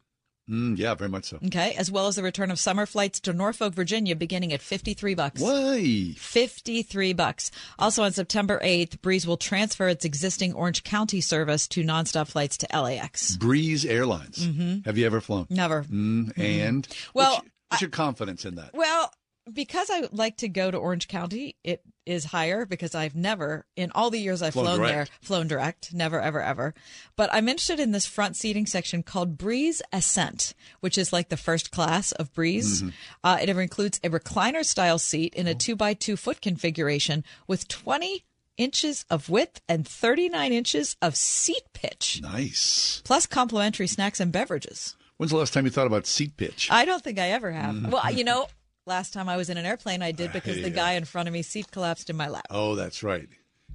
Mm, 0.51 0.77
yeah, 0.77 0.93
very 0.96 1.10
much 1.10 1.25
so. 1.25 1.39
Okay, 1.46 1.74
as 1.77 1.89
well 1.89 2.08
as 2.08 2.17
the 2.17 2.24
return 2.24 2.51
of 2.51 2.60
summer 2.60 2.86
flights 2.86 3.22
to 3.22 3.31
Norfolk, 3.34 3.74
Virginia, 3.74 4.15
beginning 4.15 4.51
at 4.51 4.62
fifty-three 4.62 5.15
bucks. 5.15 5.39
Why? 5.39 6.13
Fifty-three 6.17 7.13
bucks. 7.13 7.51
Also, 7.79 8.03
on 8.03 8.12
September 8.12 8.60
eighth, 8.62 9.01
Breeze 9.01 9.25
will 9.25 9.38
transfer 9.38 9.88
its 9.88 10.03
existing 10.03 10.53
Orange 10.53 10.84
County 10.84 11.22
service 11.22 11.67
to 11.70 11.84
nonstop 11.84 12.27
flights 12.27 12.58
to 12.58 12.67
LAX. 12.74 13.38
Breeze 13.38 13.86
Airlines. 13.86 14.46
Mm-hmm. 14.46 14.79
Have 14.86 14.98
you 14.98 15.05
ever 15.05 15.22
flown? 15.22 15.48
Never. 15.50 15.84
Mm, 15.84 16.38
and 16.38 16.88
Well, 17.13 17.36
what's, 17.36 17.48
what's 17.70 17.81
your 17.81 17.89
confidence 17.89 18.43
in 18.43 18.55
that? 18.55 18.72
Well, 18.74 19.12
because 19.51 19.89
I 19.89 20.07
like 20.12 20.38
to 20.38 20.50
go 20.50 20.69
to 20.71 20.77
Orange 20.77 21.07
County, 21.07 21.55
it 21.63 21.81
is 22.05 22.25
higher 22.25 22.65
because 22.65 22.95
I've 22.95 23.15
never, 23.15 23.65
in 23.75 23.91
all 23.93 24.10
the 24.10 24.19
years 24.19 24.41
I've 24.41 24.53
Flown 24.53 24.65
flown, 24.77 24.81
there, 24.81 25.07
flown 25.21 25.48
direct. 25.48 25.93
Never, 25.93 26.19
ever, 26.19 26.41
ever. 26.41 26.74
But 27.15 27.29
I'm 27.33 27.48
interested 27.50 27.79
in 27.79 27.91
this 27.91 28.05
front 28.05 28.36
seating 28.36 28.65
section 28.65 29.03
called 29.03 29.38
Breeze 29.38 29.81
Ascent, 29.91 30.53
which 30.79 30.98
is 30.98 31.13
like 31.13 31.29
the 31.29 31.38
first 31.38 31.71
class 31.71 32.12
of 32.13 32.33
Breeze. 32.33 32.83
Uh, 33.24 33.38
it 33.41 33.50
includes 33.50 34.00
a 34.03 34.10
recliner 34.10 34.65
style 34.65 35.00
seat 35.00 35.33
in 35.36 35.48
a 35.48 35.55
two 35.55 35.75
by 35.75 35.93
two 35.93 36.15
foot 36.17 36.41
configuration 36.41 37.24
with 37.48 37.67
20 37.67 38.24
inches 38.57 39.05
of 39.10 39.29
width 39.29 39.62
and 39.67 39.88
39 39.88 40.51
inches 40.53 40.95
of 41.01 41.15
seat 41.15 41.63
pitch, 41.74 42.19
Nice. 42.21 43.01
plus 43.05 43.25
complimentary 43.25 43.88
snacks 43.88 44.19
and 44.19 44.31
beverages. 44.31 44.95
When's 45.17 45.31
the 45.31 45.38
last 45.38 45.53
time 45.53 45.65
you 45.65 45.71
thought 45.71 45.88
about 45.88 46.05
seat 46.07 46.36
pitch? 46.36 46.67
I 46.71 46.86
don't 46.86 47.03
think 47.03 47.17
I 47.19 47.29
ever 47.29 47.51
have. 47.51 47.75
Mm-hmm. 47.75 47.91
Well, 47.91 48.12
you 48.12 48.24
know, 48.24 48.48
last 48.86 49.14
time 49.14 49.30
I 49.30 49.38
was 49.38 49.50
in 49.50 49.58
an 49.58 49.66
airplane, 49.66 50.02
I 50.02 50.12
did 50.12 50.34
because 50.34 50.62
the 50.62 50.70
guy 50.70 50.94
in 50.94 51.06
front 51.06 51.28
of 51.28 51.34
me 51.34 51.42
seat 51.42 51.72
collapsed 51.72 52.10
in 52.10 52.16
my 52.18 52.28
lap. 52.28 52.46
oh, 52.50 52.76
that's 52.76 53.04
right. 53.04 53.28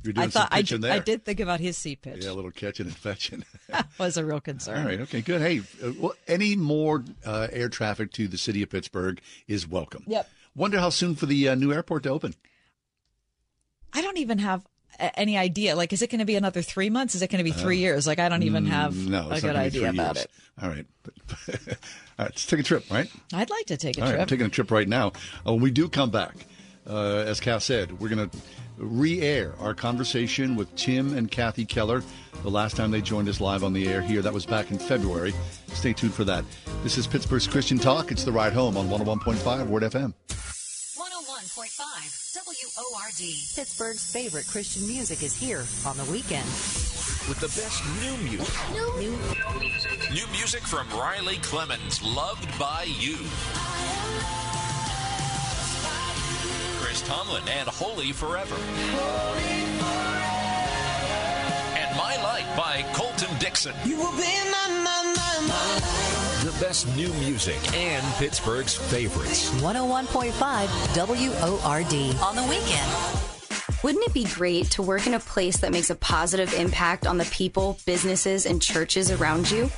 You're 0.02 0.12
doing 0.12 0.26
I 0.26 0.30
thought 0.30 0.48
some 0.50 0.58
I, 0.58 0.60
pitching 0.60 0.80
d- 0.82 0.86
there. 0.86 0.92
I 0.92 0.98
did 1.00 1.24
think 1.24 1.40
about 1.40 1.58
his 1.58 1.76
seat 1.76 2.02
pitch. 2.02 2.24
Yeah, 2.24 2.30
a 2.30 2.34
little 2.34 2.50
catching 2.52 2.86
and 2.86 2.94
fetching. 2.94 3.44
was 3.98 4.16
a 4.16 4.24
real 4.24 4.40
concern. 4.40 4.78
All 4.78 4.84
right. 4.84 5.00
Okay. 5.00 5.20
Good. 5.20 5.40
Hey, 5.40 5.60
uh, 5.82 5.92
well, 5.98 6.12
any 6.28 6.54
more 6.54 7.02
uh, 7.24 7.48
air 7.50 7.68
traffic 7.68 8.12
to 8.12 8.28
the 8.28 8.38
city 8.38 8.62
of 8.62 8.70
Pittsburgh 8.70 9.20
is 9.48 9.66
welcome. 9.66 10.04
Yep. 10.06 10.28
Wonder 10.54 10.78
how 10.78 10.90
soon 10.90 11.16
for 11.16 11.26
the 11.26 11.48
uh, 11.48 11.54
new 11.56 11.72
airport 11.72 12.04
to 12.04 12.10
open. 12.10 12.34
I 13.92 14.00
don't 14.02 14.18
even 14.18 14.38
have 14.38 14.64
any 14.98 15.36
idea. 15.36 15.76
Like, 15.76 15.92
is 15.92 16.02
it 16.02 16.10
going 16.10 16.20
to 16.20 16.24
be 16.24 16.36
another 16.36 16.62
three 16.62 16.90
months? 16.90 17.14
Is 17.14 17.22
it 17.22 17.30
going 17.30 17.38
to 17.38 17.44
be 17.44 17.52
three 17.52 17.78
years? 17.78 18.06
Like, 18.06 18.18
I 18.18 18.28
don't 18.28 18.42
even 18.44 18.66
have 18.66 18.92
Uh, 18.92 19.00
mm, 19.00 19.08
No, 19.08 19.18
a 19.18 19.22
good 19.22 19.30
not 19.30 19.42
gonna 19.42 19.52
be 19.54 19.58
idea 19.66 19.90
about 19.90 20.16
years. 20.16 20.24
it. 20.24 20.30
All 20.62 20.68
right. 20.70 20.86
All 21.48 21.54
right. 21.68 21.78
Let's 22.18 22.46
take 22.46 22.60
a 22.60 22.62
trip. 22.62 22.84
Right. 22.90 23.10
I'd 23.34 23.50
like 23.50 23.66
to 23.66 23.76
take 23.76 23.98
a 23.98 24.00
All 24.00 24.06
right, 24.06 24.12
trip. 24.12 24.20
I'm 24.22 24.26
taking 24.28 24.46
a 24.46 24.50
trip 24.50 24.70
right 24.70 24.88
now. 24.88 25.12
Uh, 25.46 25.52
when 25.52 25.60
we 25.62 25.70
do 25.70 25.88
come 25.88 26.10
back, 26.10 26.34
uh, 26.88 27.18
as 27.26 27.40
Cass 27.40 27.64
said, 27.64 28.00
we're 28.00 28.08
going 28.08 28.30
to 28.30 28.38
re-air 28.78 29.54
our 29.58 29.74
conversation 29.74 30.54
with 30.56 30.74
Tim 30.76 31.16
and 31.16 31.30
Kathy 31.30 31.64
Keller. 31.66 32.02
The 32.42 32.50
last 32.50 32.76
time 32.76 32.90
they 32.90 33.00
joined 33.02 33.28
us 33.28 33.40
live 33.40 33.64
on 33.64 33.72
the 33.72 33.88
air 33.88 34.00
here, 34.02 34.22
that 34.22 34.32
was 34.32 34.46
back 34.46 34.70
in 34.70 34.78
February. 34.78 35.34
Stay 35.68 35.92
tuned 35.92 36.14
for 36.14 36.24
that. 36.24 36.44
This 36.82 36.96
is 36.98 37.06
Pittsburgh's 37.06 37.46
Christian 37.46 37.78
Talk. 37.78 38.12
It's 38.12 38.24
the 38.24 38.32
ride 38.32 38.52
home 38.52 38.76
on 38.76 38.88
101.5 38.88 39.66
Word 39.66 39.82
FM. 39.82 40.14
101.5 40.96 41.85
WORD. 41.96 43.22
Pittsburgh's 43.54 44.04
favorite 44.12 44.46
Christian 44.46 44.86
music 44.86 45.22
is 45.22 45.34
here 45.34 45.64
on 45.86 45.96
the 45.96 46.04
weekend. 46.04 46.46
with 47.28 47.40
the 47.40 47.48
best 47.48 47.82
new 48.02 48.16
music. 48.28 48.54
New 50.12 50.26
music 50.32 50.62
from 50.62 50.88
Riley 50.90 51.36
Clemmons, 51.38 52.02
loved 52.02 52.46
by 52.58 52.84
you. 52.84 53.16
Chris 56.80 57.02
Tomlin 57.02 57.42
and 57.48 57.68
Holy 57.68 58.12
Forever. 58.12 58.56
And 61.76 61.96
My 61.96 62.16
Light 62.22 62.56
by 62.56 62.84
Colton 62.92 63.36
Dixon. 63.38 63.74
You 63.84 63.96
will 63.96 64.12
be 64.12 64.34
my, 64.50 64.68
my, 64.84 65.14
my, 65.16 65.46
my. 65.48 66.16
The 66.20 66.25
best 66.60 66.86
new 66.96 67.08
music 67.14 67.58
and 67.74 68.04
Pittsburgh's 68.14 68.74
favorites. 68.74 69.50
101.5 69.60 70.32
WORD. 70.96 72.16
On 72.22 72.36
the 72.36 72.42
weekend. 72.42 73.26
Wouldn't 73.84 74.04
it 74.04 74.14
be 74.14 74.24
great 74.24 74.70
to 74.72 74.82
work 74.82 75.06
in 75.06 75.14
a 75.14 75.20
place 75.20 75.58
that 75.58 75.70
makes 75.70 75.90
a 75.90 75.94
positive 75.94 76.52
impact 76.54 77.06
on 77.06 77.18
the 77.18 77.24
people, 77.26 77.78
businesses, 77.86 78.46
and 78.46 78.60
churches 78.60 79.10
around 79.10 79.50
you? 79.50 79.70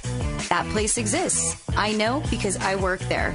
That 0.48 0.66
place 0.70 0.96
exists. 0.96 1.60
I 1.76 1.92
know 1.92 2.22
because 2.30 2.56
I 2.56 2.76
work 2.76 3.00
there. 3.00 3.34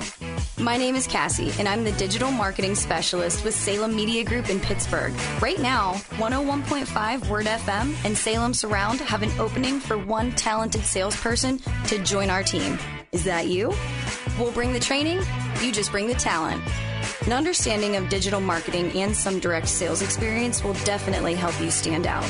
My 0.57 0.77
name 0.77 0.95
is 0.95 1.05
Cassie, 1.05 1.51
and 1.59 1.67
I'm 1.67 1.83
the 1.83 1.91
digital 1.91 2.31
marketing 2.31 2.75
specialist 2.75 3.43
with 3.43 3.53
Salem 3.53 3.95
Media 3.95 4.23
Group 4.23 4.49
in 4.49 4.59
Pittsburgh. 4.59 5.13
Right 5.41 5.59
now, 5.59 5.93
101.5 6.17 7.29
Word 7.29 7.45
FM 7.45 7.93
and 8.05 8.17
Salem 8.17 8.53
Surround 8.53 8.99
have 9.01 9.21
an 9.21 9.31
opening 9.39 9.79
for 9.79 9.97
one 9.97 10.31
talented 10.31 10.85
salesperson 10.85 11.59
to 11.87 12.01
join 12.03 12.29
our 12.29 12.41
team. 12.41 12.79
Is 13.13 13.23
that 13.25 13.47
you? 13.47 13.71
We'll 14.39 14.51
bring 14.51 14.73
the 14.73 14.79
training, 14.79 15.21
you 15.61 15.71
just 15.71 15.91
bring 15.91 16.07
the 16.07 16.15
talent. 16.15 16.63
An 17.27 17.31
understanding 17.31 17.95
of 17.95 18.09
digital 18.09 18.41
marketing 18.41 18.91
and 18.93 19.15
some 19.15 19.39
direct 19.39 19.69
sales 19.69 20.01
experience 20.01 20.63
will 20.63 20.73
definitely 20.83 21.35
help 21.35 21.59
you 21.61 21.69
stand 21.69 22.07
out. 22.07 22.27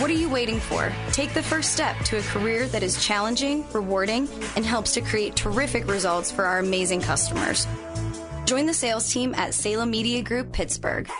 What 0.00 0.10
are 0.10 0.14
you 0.14 0.28
waiting 0.28 0.60
for? 0.60 0.92
Take 1.10 1.34
the 1.34 1.42
first 1.42 1.72
step 1.72 1.98
to 2.04 2.18
a 2.18 2.22
career 2.22 2.66
that 2.68 2.84
is 2.84 3.04
challenging, 3.04 3.64
rewarding, 3.72 4.28
and 4.54 4.64
helps 4.64 4.92
to 4.94 5.00
create 5.00 5.34
terrific 5.34 5.88
results 5.88 6.30
for 6.30 6.44
our 6.44 6.58
amazing 6.58 7.00
customers. 7.00 7.66
Join 8.46 8.66
the 8.66 8.74
sales 8.74 9.12
team 9.12 9.34
at 9.34 9.52
Salem 9.52 9.90
Media 9.90 10.22
Group 10.22 10.52
Pittsburgh. 10.52 11.10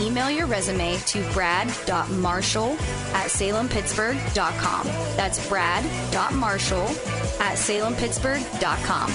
Email 0.00 0.30
your 0.30 0.46
resume 0.46 0.96
to 1.06 1.22
brad.marshall 1.32 2.72
at 2.72 3.28
salempittsburgh.com. 3.28 4.86
That's 5.16 5.48
brad.marshall 5.48 6.86
at 7.42 7.58
salempittsburgh.com. 7.58 9.10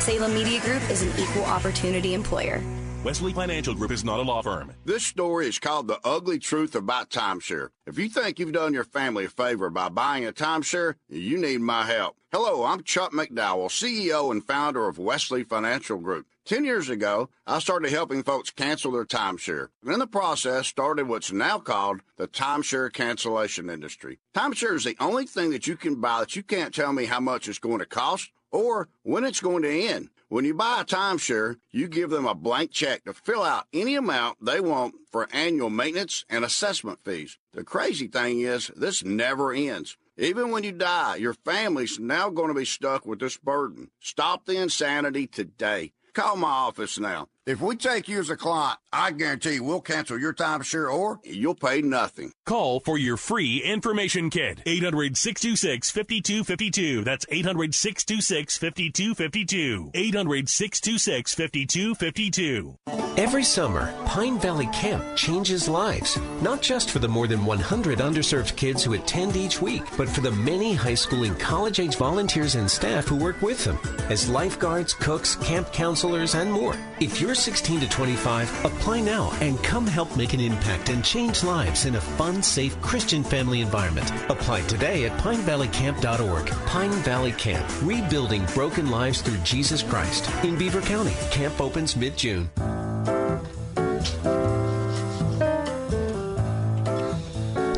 Salem 0.00 0.34
Media 0.34 0.60
Group 0.60 0.90
is 0.90 1.02
an 1.02 1.12
equal 1.18 1.44
opportunity 1.44 2.14
employer. 2.14 2.60
Wesley 3.04 3.32
Financial 3.32 3.74
Group 3.74 3.92
is 3.92 4.04
not 4.04 4.20
a 4.20 4.22
law 4.22 4.42
firm. 4.42 4.74
This 4.84 5.06
story 5.06 5.46
is 5.46 5.58
called 5.58 5.88
The 5.88 5.98
Ugly 6.04 6.38
Truth 6.38 6.74
About 6.74 7.08
Timeshare. 7.08 7.68
If 7.86 7.98
you 7.98 8.10
think 8.10 8.38
you've 8.38 8.52
done 8.52 8.74
your 8.74 8.84
family 8.84 9.24
a 9.24 9.28
favor 9.30 9.70
by 9.70 9.88
buying 9.88 10.26
a 10.26 10.32
timeshare, 10.32 10.96
you 11.08 11.38
need 11.38 11.62
my 11.62 11.86
help. 11.86 12.16
Hello, 12.30 12.64
I'm 12.64 12.82
Chuck 12.82 13.12
McDowell, 13.12 13.70
CEO 13.70 14.30
and 14.30 14.46
founder 14.46 14.86
of 14.86 14.98
Wesley 14.98 15.44
Financial 15.44 15.96
Group. 15.96 16.26
Ten 16.50 16.64
years 16.64 16.88
ago, 16.88 17.30
I 17.46 17.60
started 17.60 17.92
helping 17.92 18.24
folks 18.24 18.50
cancel 18.50 18.90
their 18.90 19.04
timeshare. 19.04 19.68
And 19.84 19.92
in 19.92 20.00
the 20.00 20.06
process, 20.08 20.66
started 20.66 21.06
what's 21.06 21.30
now 21.30 21.60
called 21.60 22.00
the 22.16 22.26
timeshare 22.26 22.92
cancellation 22.92 23.70
industry. 23.70 24.18
Timeshare 24.34 24.74
is 24.74 24.82
the 24.82 24.96
only 24.98 25.26
thing 25.26 25.50
that 25.50 25.68
you 25.68 25.76
can 25.76 26.00
buy 26.00 26.18
that 26.18 26.34
you 26.34 26.42
can't 26.42 26.74
tell 26.74 26.92
me 26.92 27.04
how 27.04 27.20
much 27.20 27.46
it's 27.46 27.60
going 27.60 27.78
to 27.78 27.86
cost 27.86 28.32
or 28.50 28.88
when 29.04 29.22
it's 29.22 29.38
going 29.38 29.62
to 29.62 29.70
end. 29.70 30.08
When 30.28 30.44
you 30.44 30.52
buy 30.52 30.80
a 30.80 30.84
timeshare, 30.84 31.58
you 31.70 31.86
give 31.86 32.10
them 32.10 32.26
a 32.26 32.34
blank 32.34 32.72
check 32.72 33.04
to 33.04 33.14
fill 33.14 33.44
out 33.44 33.68
any 33.72 33.94
amount 33.94 34.44
they 34.44 34.58
want 34.58 34.96
for 35.12 35.28
annual 35.32 35.70
maintenance 35.70 36.24
and 36.28 36.44
assessment 36.44 36.98
fees. 37.04 37.38
The 37.52 37.62
crazy 37.62 38.08
thing 38.08 38.40
is, 38.40 38.72
this 38.74 39.04
never 39.04 39.52
ends. 39.52 39.96
Even 40.18 40.50
when 40.50 40.64
you 40.64 40.72
die, 40.72 41.14
your 41.14 41.34
family's 41.34 42.00
now 42.00 42.28
going 42.28 42.48
to 42.48 42.54
be 42.54 42.64
stuck 42.64 43.06
with 43.06 43.20
this 43.20 43.36
burden. 43.36 43.90
Stop 44.00 44.46
the 44.46 44.60
insanity 44.60 45.28
today. 45.28 45.92
Call 46.20 46.36
my 46.36 46.48
office 46.48 46.98
now. 46.98 47.28
If 47.46 47.62
we 47.62 47.74
take 47.74 48.06
you 48.06 48.20
as 48.20 48.28
a 48.28 48.36
client, 48.36 48.78
I 48.92 49.12
guarantee 49.12 49.60
we'll 49.60 49.80
cancel 49.80 50.18
your 50.20 50.34
timeshare 50.34 50.92
or 50.92 51.20
you'll 51.24 51.54
pay 51.54 51.80
nothing. 51.80 52.32
Call 52.44 52.80
for 52.80 52.98
your 52.98 53.16
free 53.16 53.62
information 53.62 54.28
kit. 54.28 54.60
800 54.66 55.16
626 55.16 55.90
5252. 55.90 57.02
That's 57.02 57.24
800 57.30 57.74
626 57.74 58.58
5252. 58.58 59.90
800 59.94 60.48
626 60.50 61.34
5252. 61.34 62.76
Every 63.16 63.42
summer, 63.42 63.92
Pine 64.06 64.38
Valley 64.38 64.68
Camp 64.72 65.04
changes 65.16 65.68
lives, 65.68 66.18
not 66.42 66.62
just 66.62 66.90
for 66.90 67.00
the 67.00 67.08
more 67.08 67.26
than 67.26 67.44
100 67.44 67.98
underserved 67.98 68.56
kids 68.56 68.84
who 68.84 68.94
attend 68.94 69.36
each 69.36 69.60
week, 69.60 69.82
but 69.96 70.08
for 70.08 70.20
the 70.20 70.30
many 70.30 70.74
high 70.74 70.94
school 70.94 71.24
and 71.24 71.38
college 71.38 71.80
age 71.80 71.96
volunteers 71.96 72.54
and 72.54 72.70
staff 72.70 73.06
who 73.06 73.16
work 73.16 73.40
with 73.42 73.64
them 73.64 73.78
as 74.08 74.28
lifeguards, 74.28 74.94
cooks, 74.94 75.36
camp 75.36 75.72
counselors, 75.72 76.34
and 76.34 76.52
more. 76.52 76.76
If 77.00 77.20
you're 77.20 77.29
16 77.34 77.80
to 77.80 77.88
25, 77.88 78.64
apply 78.64 79.00
now 79.00 79.32
and 79.40 79.62
come 79.62 79.86
help 79.86 80.16
make 80.16 80.32
an 80.32 80.40
impact 80.40 80.88
and 80.88 81.04
change 81.04 81.44
lives 81.44 81.84
in 81.84 81.94
a 81.94 82.00
fun, 82.00 82.42
safe 82.42 82.80
Christian 82.80 83.22
family 83.22 83.60
environment. 83.60 84.10
Apply 84.28 84.62
today 84.62 85.06
at 85.06 85.18
pinevalleycamp.org. 85.20 86.46
Pine 86.66 86.90
Valley 86.90 87.32
Camp, 87.32 87.66
rebuilding 87.82 88.44
broken 88.54 88.90
lives 88.90 89.20
through 89.20 89.38
Jesus 89.38 89.82
Christ 89.82 90.30
in 90.44 90.56
Beaver 90.56 90.80
County. 90.82 91.14
Camp 91.30 91.60
opens 91.60 91.96
mid-June. 91.96 92.50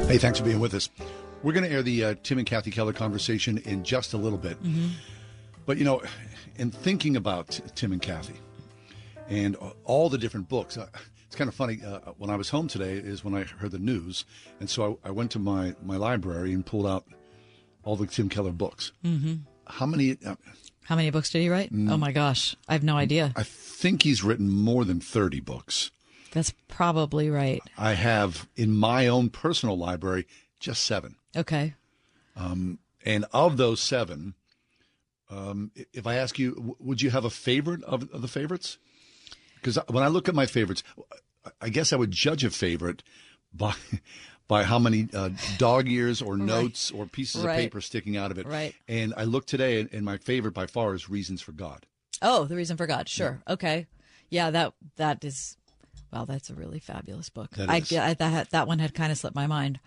Hey, 0.06 0.18
thanks 0.18 0.38
for 0.38 0.44
being 0.44 0.60
with 0.60 0.74
us. 0.74 0.90
We're 1.42 1.52
going 1.52 1.64
to 1.64 1.70
air 1.70 1.82
the 1.82 2.04
uh, 2.04 2.14
Tim 2.22 2.38
and 2.38 2.46
Kathy 2.46 2.70
Keller 2.70 2.92
conversation 2.92 3.58
in 3.58 3.82
just 3.82 4.12
a 4.12 4.16
little 4.16 4.38
bit. 4.38 4.56
But, 5.64 5.78
you 5.78 5.84
know, 5.84 6.02
in 6.56 6.70
thinking 6.70 7.16
about 7.16 7.58
Tim 7.74 7.92
and 7.92 8.02
Kathy 8.02 8.34
and 9.28 9.56
all 9.84 10.08
the 10.08 10.18
different 10.18 10.48
books, 10.48 10.76
uh, 10.76 10.88
it's 11.26 11.36
kind 11.36 11.48
of 11.48 11.54
funny. 11.54 11.80
Uh, 11.84 11.98
when 12.18 12.30
I 12.30 12.36
was 12.36 12.48
home 12.50 12.68
today 12.68 12.92
is 12.94 13.24
when 13.24 13.34
I 13.34 13.44
heard 13.44 13.70
the 13.70 13.78
news. 13.78 14.24
And 14.60 14.68
so 14.68 14.98
I, 15.04 15.08
I 15.08 15.10
went 15.10 15.30
to 15.32 15.38
my, 15.38 15.74
my 15.82 15.96
library 15.96 16.52
and 16.52 16.64
pulled 16.64 16.86
out 16.86 17.04
all 17.84 17.96
the 17.96 18.06
Tim 18.06 18.28
Keller 18.28 18.52
books. 18.52 18.92
hmm 19.02 19.34
How 19.66 19.86
many? 19.86 20.16
Uh, 20.24 20.36
How 20.84 20.96
many 20.96 21.10
books 21.10 21.30
did 21.30 21.40
he 21.40 21.48
write? 21.48 21.72
Mm. 21.72 21.90
Oh 21.90 21.96
my 21.96 22.12
gosh, 22.12 22.54
I 22.68 22.72
have 22.74 22.82
no 22.84 22.96
idea. 22.96 23.32
I 23.36 23.42
think 23.44 24.02
he's 24.02 24.22
written 24.22 24.50
more 24.50 24.84
than 24.84 25.00
30 25.00 25.40
books. 25.40 25.90
That's 26.32 26.52
probably 26.68 27.28
right. 27.28 27.60
I 27.76 27.92
have 27.92 28.48
in 28.56 28.72
my 28.74 29.06
own 29.06 29.28
personal 29.30 29.76
library 29.76 30.26
just 30.60 30.82
seven. 30.84 31.16
Okay. 31.36 31.74
Um, 32.36 32.78
and 33.04 33.26
of 33.32 33.56
those 33.58 33.80
seven, 33.80 34.34
um, 35.28 35.72
if 35.92 36.06
I 36.06 36.14
ask 36.14 36.38
you, 36.38 36.76
would 36.78 37.02
you 37.02 37.10
have 37.10 37.24
a 37.24 37.30
favorite 37.30 37.82
of, 37.84 38.08
of 38.12 38.22
the 38.22 38.28
favorites? 38.28 38.78
Because 39.62 39.78
when 39.88 40.02
I 40.02 40.08
look 40.08 40.28
at 40.28 40.34
my 40.34 40.46
favorites, 40.46 40.82
I 41.60 41.68
guess 41.68 41.92
I 41.92 41.96
would 41.96 42.10
judge 42.10 42.44
a 42.44 42.50
favorite 42.50 43.02
by 43.54 43.74
by 44.48 44.64
how 44.64 44.78
many 44.78 45.08
uh, 45.14 45.30
dog 45.56 45.88
ears 45.88 46.20
or 46.20 46.34
Right. 46.34 46.42
notes 46.46 46.90
or 46.90 47.06
pieces 47.06 47.42
Right. 47.44 47.52
of 47.52 47.56
paper 47.56 47.80
sticking 47.80 48.16
out 48.16 48.30
of 48.30 48.38
it. 48.38 48.46
Right. 48.46 48.74
And 48.88 49.14
I 49.16 49.24
look 49.24 49.46
today, 49.46 49.80
and, 49.80 49.88
and 49.92 50.04
my 50.04 50.18
favorite 50.18 50.52
by 50.52 50.66
far 50.66 50.94
is 50.94 51.08
Reasons 51.08 51.40
for 51.40 51.52
God. 51.52 51.86
Oh, 52.20 52.44
the 52.44 52.56
reason 52.56 52.76
for 52.76 52.86
God. 52.86 53.08
Sure. 53.08 53.40
Okay. 53.48 53.86
Yeah, 54.30 54.50
that 54.50 54.74
that 54.96 55.24
is 55.24 55.56
Wow, 56.12 56.26
that's 56.26 56.50
a 56.50 56.54
really 56.54 56.78
fabulous 56.80 57.30
book. 57.30 57.52
That 57.52 57.70
I. 57.70 57.76
I 57.76 58.14
that 58.14 58.50
that 58.50 58.66
one 58.66 58.78
had 58.80 58.92
kind 58.94 59.10
of 59.12 59.16
slipped 59.18 59.36
my 59.36 59.46
mind. 59.46 59.80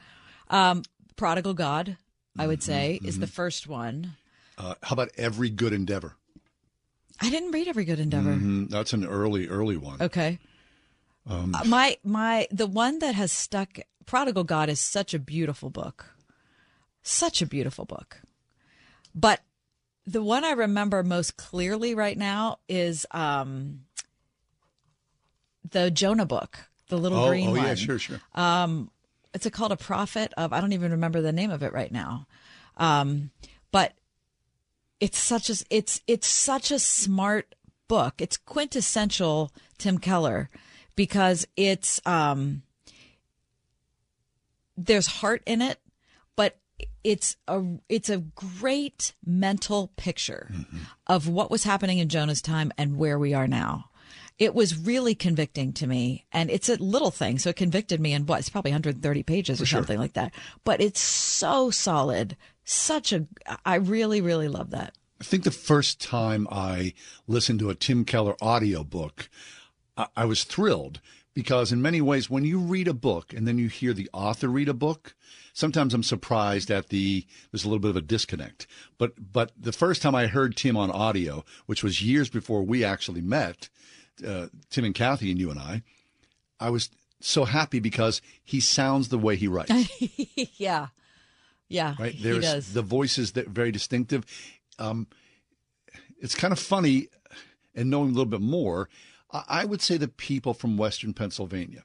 Um, 0.50 0.84
Prodigal 1.16 1.54
God, 1.54 1.98
I 2.38 2.48
would 2.48 2.64
say, 2.64 3.00
is 3.04 3.20
the 3.20 3.28
first 3.28 3.68
one. 3.68 4.14
Uh, 4.58 4.76
how 4.84 4.94
about 4.94 5.10
Every 5.18 5.50
Good 5.50 5.74
Endeavor? 5.74 6.16
I 7.22 7.30
didn't 7.30 7.52
read 7.52 7.68
Every 7.68 7.86
Good 7.86 8.00
Endeavor. 8.00 8.34
Mhm, 8.36 8.70
That's 8.70 8.94
an 8.94 9.06
early, 9.06 9.48
early 9.48 9.78
one. 9.78 10.02
Okay. 10.02 10.40
Um, 11.28 11.56
Uh, 11.56 11.64
my 11.66 11.98
my 12.04 12.48
the 12.52 12.68
one 12.68 13.00
that 13.00 13.16
has 13.16 13.32
stuck 13.32 13.80
Prodigal 14.06 14.44
God 14.44 14.70
is 14.70 14.80
such 14.80 15.14
a 15.14 15.20
beautiful 15.20 15.70
book. 15.70 16.16
Such 17.02 17.42
a 17.42 17.46
beautiful 17.46 17.86
book. 17.86 18.22
But 19.14 19.42
the 20.06 20.22
one 20.22 20.44
I 20.44 20.52
remember 20.52 21.02
most 21.04 21.38
clearly 21.38 21.96
right 21.96 22.18
now 22.18 22.60
is 22.68 23.06
um 23.12 23.86
the 25.72 25.90
Jonah 25.90 26.26
book, 26.26 26.70
the 26.90 26.98
little 26.98 27.20
oh, 27.20 27.30
green 27.30 27.50
oh 27.50 27.52
one. 27.54 27.64
yeah, 27.64 27.76
sure, 27.76 27.98
sure. 27.98 28.22
Um, 28.36 28.92
it's 29.34 29.46
a, 29.46 29.52
called 29.52 29.72
a 29.72 29.78
prophet 29.78 30.32
of. 30.38 30.54
I 30.54 30.62
don't 30.62 30.74
even 30.74 30.92
remember 30.92 31.22
the 31.22 31.32
name 31.32 31.52
of 31.52 31.64
it 31.64 31.74
right 31.74 31.92
now. 31.92 32.28
Um, 32.78 33.32
but 33.72 33.94
it's 35.00 35.18
such 35.18 35.50
a 35.50 35.56
it's 35.70 36.02
it's 36.08 36.28
such 36.28 36.72
a 36.72 36.80
smart 36.80 37.56
book. 37.88 38.16
It's 38.20 38.38
quintessential 38.38 39.52
Tim 39.78 39.98
Keller 39.98 40.50
because 40.96 41.48
it's 41.56 42.02
um 42.06 42.64
there's 44.78 45.08
heart 45.08 45.42
in 45.46 45.62
it, 45.62 45.80
but 46.36 46.58
it's 47.04 47.38
a 47.48 47.64
it's 47.90 48.10
a 48.10 48.18
great 48.18 49.14
mental 49.26 49.92
picture 49.96 50.52
of 51.08 51.28
what 51.28 51.52
was 51.52 51.64
happening 51.64 52.00
in 52.00 52.10
Jonah's 52.10 52.42
time 52.42 52.72
and 52.78 52.98
where 52.98 53.20
we 53.20 53.34
are 53.34 53.48
now. 53.48 53.90
It 54.38 54.54
was 54.54 54.78
really 54.78 55.16
convicting 55.16 55.72
to 55.74 55.88
me, 55.88 56.26
and 56.34 56.52
it's 56.52 56.68
a 56.68 56.76
little 56.76 57.12
thing, 57.12 57.40
so 57.40 57.52
it 57.52 57.56
convicted 57.56 58.02
me 58.02 58.12
in 58.12 58.26
what? 58.26 58.40
It's 58.40 58.50
probably 58.50 58.72
130 58.72 59.24
pages 59.24 59.62
or 59.62 59.66
sure. 59.66 59.80
something 59.80 59.98
like 59.98 60.14
that. 60.14 60.34
But 60.66 60.82
it's 60.82 61.00
so 61.00 61.70
solid, 61.72 62.36
such 62.66 63.14
a. 63.14 63.28
I 63.66 63.76
really, 63.76 64.22
really 64.22 64.48
love 64.48 64.72
that. 64.72 64.94
I 65.22 65.24
think 65.24 65.44
the 65.44 65.52
first 65.52 66.02
time 66.02 66.48
I 66.52 66.94
listened 67.28 67.60
to 67.60 67.70
a 67.70 67.76
Tim 67.76 68.04
Keller 68.04 68.36
audiobook, 68.42 69.30
I, 69.96 70.08
I 70.18 70.26
was 70.26 70.44
thrilled 70.44 71.00
because 71.34 71.72
in 71.72 71.82
many 71.82 72.02
ways, 72.02 72.30
when 72.30 72.44
you 72.44 72.60
read 72.60 72.88
a 72.88 72.94
book 72.94 73.34
and 73.34 73.48
then 73.48 73.58
you 73.58 73.70
hear 73.70 73.94
the 73.94 74.10
author 74.14 74.48
read 74.48 74.70
a 74.70 74.74
book, 74.74 75.16
sometimes 75.54 75.94
I'm 75.94 76.04
surprised 76.04 76.70
at 76.72 76.90
the 76.90 77.26
there's 77.52 77.64
a 77.64 77.68
little 77.68 77.80
bit 77.80 77.92
of 77.92 77.98
a 77.98 78.02
disconnect. 78.02 78.68
But 78.98 79.14
but 79.32 79.52
the 79.58 79.72
first 79.72 80.02
time 80.02 80.16
I 80.16 80.28
heard 80.28 80.56
Tim 80.56 80.76
on 80.76 80.92
audio, 80.92 81.46
which 81.66 81.84
was 81.84 82.02
years 82.02 82.30
before 82.30 82.64
we 82.64 82.84
actually 82.84 83.22
met, 83.22 83.70
uh, 84.26 84.48
Tim 84.70 84.86
and 84.86 84.96
Kathy 84.96 85.32
and 85.32 85.40
you 85.40 85.52
and 85.52 85.60
I, 85.60 85.84
I 86.60 86.70
was 86.70 86.90
so 87.20 87.46
happy 87.46 87.80
because 87.80 88.22
he 88.44 88.60
sounds 88.60 89.10
the 89.10 89.18
way 89.18 89.36
he 89.36 89.48
writes. 89.48 89.72
yeah, 90.58 90.88
yeah, 91.70 91.96
right? 92.00 92.14
he 92.14 92.24
does. 92.42 92.74
the 92.74 92.82
voices 92.82 93.32
that 93.34 93.48
very 93.48 93.72
distinctive. 93.72 94.26
Um, 94.80 95.08
it's 96.22 96.36
kind 96.36 96.52
of 96.52 96.60
funny, 96.60 97.08
and 97.74 97.90
knowing 97.90 98.10
a 98.10 98.14
little 98.14 98.26
bit 98.26 98.42
more, 98.42 98.90
I, 99.32 99.44
I 99.48 99.66
would 99.66 99.82
say 99.82 99.98
the 99.98 100.08
people 100.08 100.54
from 100.54 100.78
Western 100.78 101.14
Pennsylvania 101.14 101.84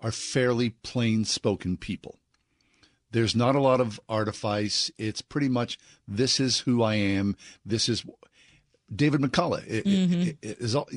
are 0.00 0.12
fairly 0.12 0.70
plain-spoken 0.70 1.76
people. 1.78 2.18
There's 3.10 3.34
not 3.36 3.54
a 3.54 3.60
lot 3.60 3.80
of 3.80 4.00
artifice. 4.08 4.90
It's 4.98 5.22
pretty 5.22 5.48
much 5.48 5.78
this 6.06 6.40
is 6.40 6.60
who 6.60 6.82
I 6.82 6.94
am. 6.96 7.36
This 7.64 7.88
is 7.88 8.04
David 8.94 9.20
McCullough. 9.20 9.64
It- 9.66 9.86
it- 9.86 10.38
it 10.42 10.58
is 10.60 10.74
all, 10.74 10.88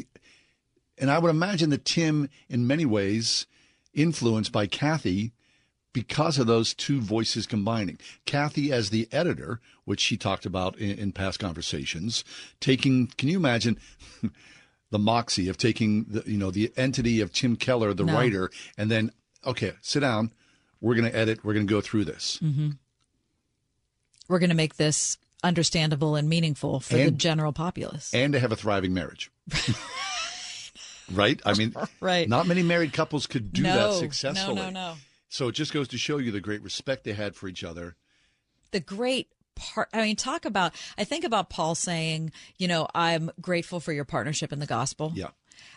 and 0.98 1.12
I 1.12 1.20
would 1.20 1.30
imagine 1.30 1.70
that 1.70 1.86
Tim, 1.86 2.30
in 2.50 2.66
many 2.68 2.86
ways, 2.86 3.46
influenced 3.94 4.52
by 4.52 4.66
Kathy 4.68 5.32
because 6.02 6.38
of 6.38 6.46
those 6.46 6.74
two 6.76 7.02
voices 7.02 7.48
combining. 7.48 7.98
Kathy 8.26 8.72
as 8.72 8.90
the 8.92 9.08
editor, 9.12 9.60
which 9.86 10.00
she 10.00 10.16
talked 10.16 10.46
about 10.46 10.78
in, 10.78 10.92
in 11.00 11.12
past 11.12 11.40
conversations, 11.40 12.24
taking. 12.60 13.08
Can 13.18 13.30
you 13.30 13.38
imagine? 13.38 13.78
The 14.90 15.00
moxie 15.00 15.50
of 15.50 15.58
taking 15.58 16.06
the 16.06 16.24
you 16.26 16.38
know 16.38 16.50
the 16.50 16.72
entity 16.78 17.20
of 17.20 17.34
Tim 17.34 17.58
Keller, 17.58 17.94
the 17.94 18.06
No. 18.06 18.14
writer, 18.16 18.50
and 18.78 18.90
then 18.90 19.12
okay, 19.46 19.74
sit 19.82 20.00
down. 20.00 20.32
We're 20.80 20.96
going 20.96 21.12
to 21.12 21.18
edit. 21.18 21.44
We're 21.44 21.54
going 21.56 21.68
to 21.68 21.74
go 21.74 21.82
through 21.82 22.06
this. 22.06 22.38
hmm 22.38 22.70
We're 24.30 24.40
going 24.40 24.50
to 24.52 24.56
make 24.56 24.78
this 24.78 25.18
understandable 25.44 26.16
and 26.16 26.30
meaningful 26.30 26.80
for 26.80 26.96
the 26.96 27.12
general 27.12 27.52
populace. 27.52 28.14
and 28.14 28.32
to 28.32 28.40
have 28.40 28.54
a 28.54 28.56
thriving 28.56 28.94
marriage. 28.94 29.30
right? 31.12 31.42
I 31.46 31.54
mean, 31.54 31.74
Right. 32.00 32.28
Not 32.30 32.48
many 32.48 32.64
married 32.64 32.94
couples 32.94 33.28
could 33.28 33.52
do 33.52 33.64
No, 33.64 33.74
that 33.74 33.88
no, 33.88 33.92
successfully. 34.00 34.56
no, 34.56 34.70
no. 34.70 34.94
So 35.30 35.50
it 35.50 35.54
just 35.54 35.74
goes 35.74 35.88
to 35.90 35.98
show 35.98 36.18
you 36.18 36.32
the 36.32 36.40
great 36.42 36.62
respect 36.62 37.04
they 37.04 37.14
had 37.14 37.36
for 37.36 37.48
each 37.48 37.64
other. 37.64 37.96
the 38.72 38.80
great 38.80 39.30
part 39.56 39.90
i 39.92 40.04
mean 40.04 40.16
talk 40.16 40.46
about 40.46 40.72
i 41.00 41.04
think 41.04 41.24
about 41.24 41.50
paul 41.50 41.74
saying 41.74 42.32
you 42.58 42.68
know 42.68 42.88
i'm 42.94 43.32
grateful 43.42 43.80
for 43.80 43.92
your 43.92 44.06
partnership 44.06 44.54
in 44.54 44.60
the 44.60 44.68
gospel 44.68 45.12
yeah 45.16 45.30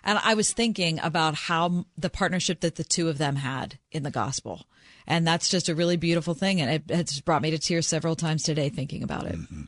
and 0.05 0.19
i 0.23 0.35
was 0.35 0.53
thinking 0.53 1.01
about 1.01 1.35
how 1.35 1.87
the 1.97 2.11
partnership 2.11 2.61
that 2.61 2.75
the 2.75 2.85
two 2.85 3.09
of 3.09 3.17
them 3.17 3.37
had 3.37 3.79
in 3.91 4.03
the 4.03 4.11
gospel 4.11 4.67
and 5.07 5.27
that's 5.27 5.49
just 5.49 5.71
a 5.71 5.75
really 5.75 5.97
beautiful 5.97 6.35
thing 6.35 6.61
and 6.61 6.71
it 6.71 6.95
has 6.95 7.23
brought 7.23 7.41
me 7.41 7.51
to 7.51 7.59
tears 7.59 7.87
several 7.87 8.15
times 8.15 8.43
today 8.43 8.69
thinking 8.69 9.03
about 9.03 9.25
it 9.25 9.37
mm-hmm. 9.37 9.63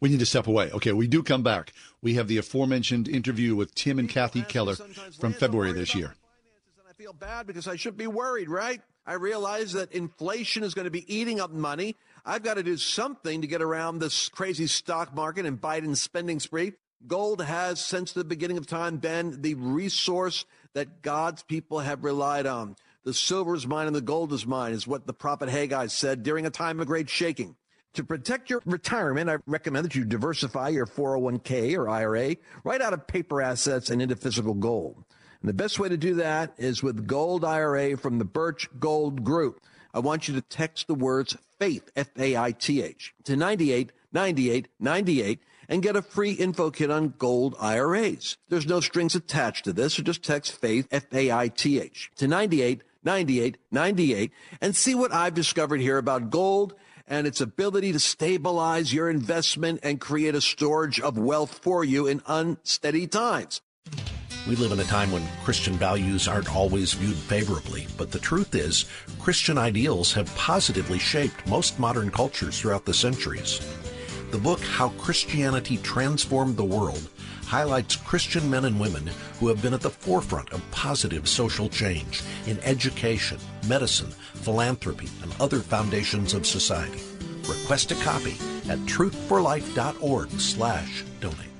We 0.00 0.08
need 0.08 0.20
to 0.20 0.26
step 0.26 0.46
away. 0.46 0.70
Okay, 0.70 0.92
we 0.92 1.06
do 1.06 1.22
come 1.22 1.42
back. 1.42 1.72
We 2.00 2.14
have 2.14 2.28
the 2.28 2.38
aforementioned 2.38 3.08
interview 3.08 3.54
with 3.54 3.74
Tim 3.74 3.98
and 3.98 4.08
Kathy 4.08 4.42
Keller 4.42 4.76
from 5.18 5.32
February 5.32 5.72
this 5.72 5.94
year. 5.94 6.14
I 6.88 6.92
feel 6.92 7.12
bad 7.12 7.46
because 7.46 7.66
I 7.68 7.76
should 7.76 7.96
be 7.96 8.06
worried, 8.06 8.48
right? 8.48 8.80
I 9.08 9.14
realize 9.14 9.72
that 9.72 9.92
inflation 9.92 10.62
is 10.62 10.74
going 10.74 10.84
to 10.84 10.90
be 10.90 11.12
eating 11.12 11.40
up 11.40 11.50
money. 11.50 11.96
I've 12.26 12.42
got 12.42 12.54
to 12.54 12.62
do 12.62 12.76
something 12.76 13.40
to 13.40 13.46
get 13.46 13.62
around 13.62 14.00
this 14.00 14.28
crazy 14.28 14.66
stock 14.66 15.14
market 15.14 15.46
and 15.46 15.58
Biden's 15.58 16.02
spending 16.02 16.38
spree. 16.40 16.74
Gold 17.06 17.42
has, 17.42 17.82
since 17.82 18.12
the 18.12 18.22
beginning 18.22 18.58
of 18.58 18.66
time, 18.66 18.98
been 18.98 19.40
the 19.40 19.54
resource 19.54 20.44
that 20.74 21.00
God's 21.00 21.42
people 21.42 21.78
have 21.78 22.04
relied 22.04 22.44
on. 22.44 22.76
The 23.04 23.14
silver 23.14 23.54
is 23.54 23.66
mine 23.66 23.86
and 23.86 23.96
the 23.96 24.02
gold 24.02 24.30
is 24.34 24.46
mine, 24.46 24.72
is 24.72 24.86
what 24.86 25.06
the 25.06 25.14
prophet 25.14 25.48
Haggai 25.48 25.86
said 25.86 26.22
during 26.22 26.44
a 26.44 26.50
time 26.50 26.78
of 26.78 26.86
great 26.86 27.08
shaking. 27.08 27.56
To 27.94 28.04
protect 28.04 28.50
your 28.50 28.60
retirement, 28.66 29.30
I 29.30 29.38
recommend 29.46 29.86
that 29.86 29.94
you 29.94 30.04
diversify 30.04 30.68
your 30.68 30.84
401k 30.84 31.78
or 31.78 31.88
IRA 31.88 32.36
right 32.62 32.82
out 32.82 32.92
of 32.92 33.06
paper 33.06 33.40
assets 33.40 33.88
and 33.88 34.02
into 34.02 34.16
physical 34.16 34.52
gold. 34.52 35.02
And 35.40 35.48
the 35.48 35.54
best 35.54 35.78
way 35.78 35.88
to 35.88 35.96
do 35.96 36.14
that 36.14 36.52
is 36.58 36.82
with 36.82 37.06
Gold 37.06 37.44
IRA 37.44 37.96
from 37.96 38.18
the 38.18 38.24
Birch 38.24 38.68
Gold 38.80 39.22
Group. 39.22 39.60
I 39.94 40.00
want 40.00 40.28
you 40.28 40.34
to 40.34 40.40
text 40.42 40.86
the 40.86 40.94
words 40.94 41.36
FAITH, 41.58 41.90
F 41.96 42.10
A 42.18 42.36
I 42.36 42.52
T 42.52 42.82
H, 42.82 43.14
to 43.24 43.36
98 43.36 43.92
98 44.12 44.68
98 44.78 45.40
and 45.68 45.82
get 45.82 45.96
a 45.96 46.02
free 46.02 46.32
info 46.32 46.70
kit 46.70 46.90
on 46.90 47.14
gold 47.18 47.54
IRAs. 47.60 48.36
There's 48.48 48.66
no 48.66 48.80
strings 48.80 49.14
attached 49.14 49.64
to 49.64 49.72
this, 49.72 49.94
so 49.94 50.02
just 50.02 50.22
text 50.22 50.60
FAITH, 50.60 50.88
F 50.90 51.12
A 51.12 51.30
I 51.30 51.48
T 51.48 51.80
H, 51.80 52.10
to 52.16 52.26
98 52.26 52.82
98 53.04 53.58
98 53.70 54.32
and 54.60 54.74
see 54.74 54.94
what 54.94 55.12
I've 55.12 55.34
discovered 55.34 55.80
here 55.80 55.98
about 55.98 56.30
gold 56.30 56.74
and 57.06 57.26
its 57.26 57.40
ability 57.40 57.92
to 57.92 57.98
stabilize 57.98 58.92
your 58.92 59.08
investment 59.08 59.80
and 59.82 60.00
create 60.00 60.34
a 60.34 60.40
storage 60.40 61.00
of 61.00 61.16
wealth 61.16 61.60
for 61.62 61.84
you 61.84 62.06
in 62.06 62.22
unsteady 62.26 63.06
times. 63.06 63.62
We 64.48 64.56
live 64.56 64.72
in 64.72 64.80
a 64.80 64.84
time 64.84 65.12
when 65.12 65.28
Christian 65.44 65.74
values 65.74 66.26
aren't 66.26 66.56
always 66.56 66.94
viewed 66.94 67.18
favorably, 67.18 67.86
but 67.98 68.10
the 68.10 68.18
truth 68.18 68.54
is, 68.54 68.86
Christian 69.18 69.58
ideals 69.58 70.14
have 70.14 70.34
positively 70.36 70.98
shaped 70.98 71.46
most 71.46 71.78
modern 71.78 72.10
cultures 72.10 72.58
throughout 72.58 72.86
the 72.86 72.94
centuries. 72.94 73.60
The 74.30 74.38
book 74.38 74.60
How 74.60 74.88
Christianity 74.90 75.76
Transformed 75.76 76.56
the 76.56 76.64
World 76.64 77.10
highlights 77.44 77.96
Christian 77.96 78.48
men 78.48 78.64
and 78.64 78.80
women 78.80 79.10
who 79.38 79.48
have 79.48 79.60
been 79.60 79.74
at 79.74 79.82
the 79.82 79.90
forefront 79.90 80.50
of 80.54 80.70
positive 80.70 81.28
social 81.28 81.68
change 81.68 82.22
in 82.46 82.58
education, 82.60 83.36
medicine, 83.66 84.12
philanthropy, 84.32 85.10
and 85.22 85.30
other 85.40 85.60
foundations 85.60 86.32
of 86.32 86.46
society. 86.46 87.02
Request 87.46 87.92
a 87.92 87.96
copy 87.96 88.36
at 88.70 88.78
truthforlife.org 88.86 90.30
slash 90.40 91.04
donate. 91.20 91.57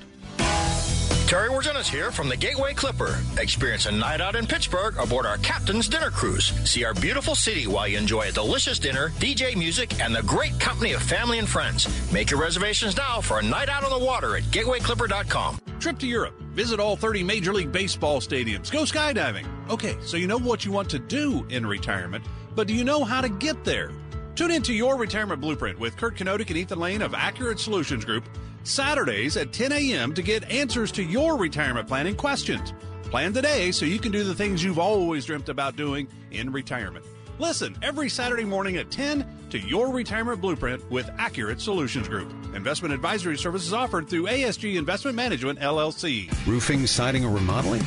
Terry 1.28 1.50
Wirginis 1.50 1.86
here 1.86 2.10
from 2.10 2.30
the 2.30 2.36
Gateway 2.38 2.72
Clipper. 2.72 3.18
Experience 3.36 3.84
a 3.84 3.92
night 3.92 4.22
out 4.22 4.34
in 4.34 4.46
Pittsburgh 4.46 4.96
aboard 4.96 5.26
our 5.26 5.36
Captain's 5.36 5.86
Dinner 5.86 6.08
Cruise. 6.08 6.54
See 6.64 6.86
our 6.86 6.94
beautiful 6.94 7.34
city 7.34 7.66
while 7.66 7.86
you 7.86 7.98
enjoy 7.98 8.28
a 8.28 8.32
delicious 8.32 8.78
dinner, 8.78 9.10
DJ 9.18 9.54
music, 9.54 10.00
and 10.02 10.16
the 10.16 10.22
great 10.22 10.58
company 10.58 10.92
of 10.92 11.02
family 11.02 11.38
and 11.38 11.46
friends. 11.46 11.86
Make 12.14 12.30
your 12.30 12.40
reservations 12.40 12.96
now 12.96 13.20
for 13.20 13.40
a 13.40 13.42
night 13.42 13.68
out 13.68 13.84
on 13.84 13.90
the 13.90 14.06
water 14.06 14.38
at 14.38 14.44
gatewayclipper.com. 14.44 15.60
Trip 15.78 15.98
to 15.98 16.06
Europe. 16.06 16.40
Visit 16.54 16.80
all 16.80 16.96
30 16.96 17.22
Major 17.24 17.52
League 17.52 17.72
Baseball 17.72 18.22
stadiums. 18.22 18.72
Go 18.72 18.84
skydiving. 18.84 19.44
Okay, 19.68 19.98
so 20.00 20.16
you 20.16 20.26
know 20.26 20.38
what 20.38 20.64
you 20.64 20.72
want 20.72 20.88
to 20.88 20.98
do 20.98 21.46
in 21.50 21.66
retirement, 21.66 22.24
but 22.54 22.66
do 22.66 22.72
you 22.72 22.84
know 22.84 23.04
how 23.04 23.20
to 23.20 23.28
get 23.28 23.64
there? 23.64 23.90
Tune 24.34 24.50
into 24.50 24.72
Your 24.72 24.96
Retirement 24.96 25.42
Blueprint 25.42 25.78
with 25.78 25.94
Kurt 25.98 26.16
Kenotic 26.16 26.46
and 26.48 26.56
Ethan 26.56 26.78
Lane 26.78 27.02
of 27.02 27.12
Accurate 27.12 27.60
Solutions 27.60 28.06
Group 28.06 28.24
Saturdays 28.68 29.36
at 29.36 29.52
10 29.52 29.72
a.m. 29.72 30.14
to 30.14 30.22
get 30.22 30.50
answers 30.50 30.92
to 30.92 31.02
your 31.02 31.36
retirement 31.36 31.88
planning 31.88 32.14
questions. 32.14 32.72
Plan 33.04 33.32
today 33.32 33.72
so 33.72 33.86
you 33.86 33.98
can 33.98 34.12
do 34.12 34.22
the 34.22 34.34
things 34.34 34.62
you've 34.62 34.78
always 34.78 35.24
dreamt 35.24 35.48
about 35.48 35.76
doing 35.76 36.06
in 36.30 36.52
retirement. 36.52 37.04
Listen 37.38 37.76
every 37.82 38.08
Saturday 38.08 38.44
morning 38.44 38.78
at 38.78 38.90
10 38.90 39.24
to 39.50 39.58
Your 39.58 39.92
Retirement 39.92 40.40
Blueprint 40.40 40.90
with 40.90 41.08
Accurate 41.18 41.60
Solutions 41.60 42.08
Group. 42.08 42.32
Investment 42.54 42.92
advisory 42.92 43.38
services 43.38 43.72
offered 43.72 44.08
through 44.08 44.26
ASG 44.26 44.74
Investment 44.74 45.16
Management, 45.16 45.60
LLC. 45.60 46.28
Roofing, 46.46 46.86
siding, 46.86 47.24
or 47.24 47.30
remodeling? 47.30 47.80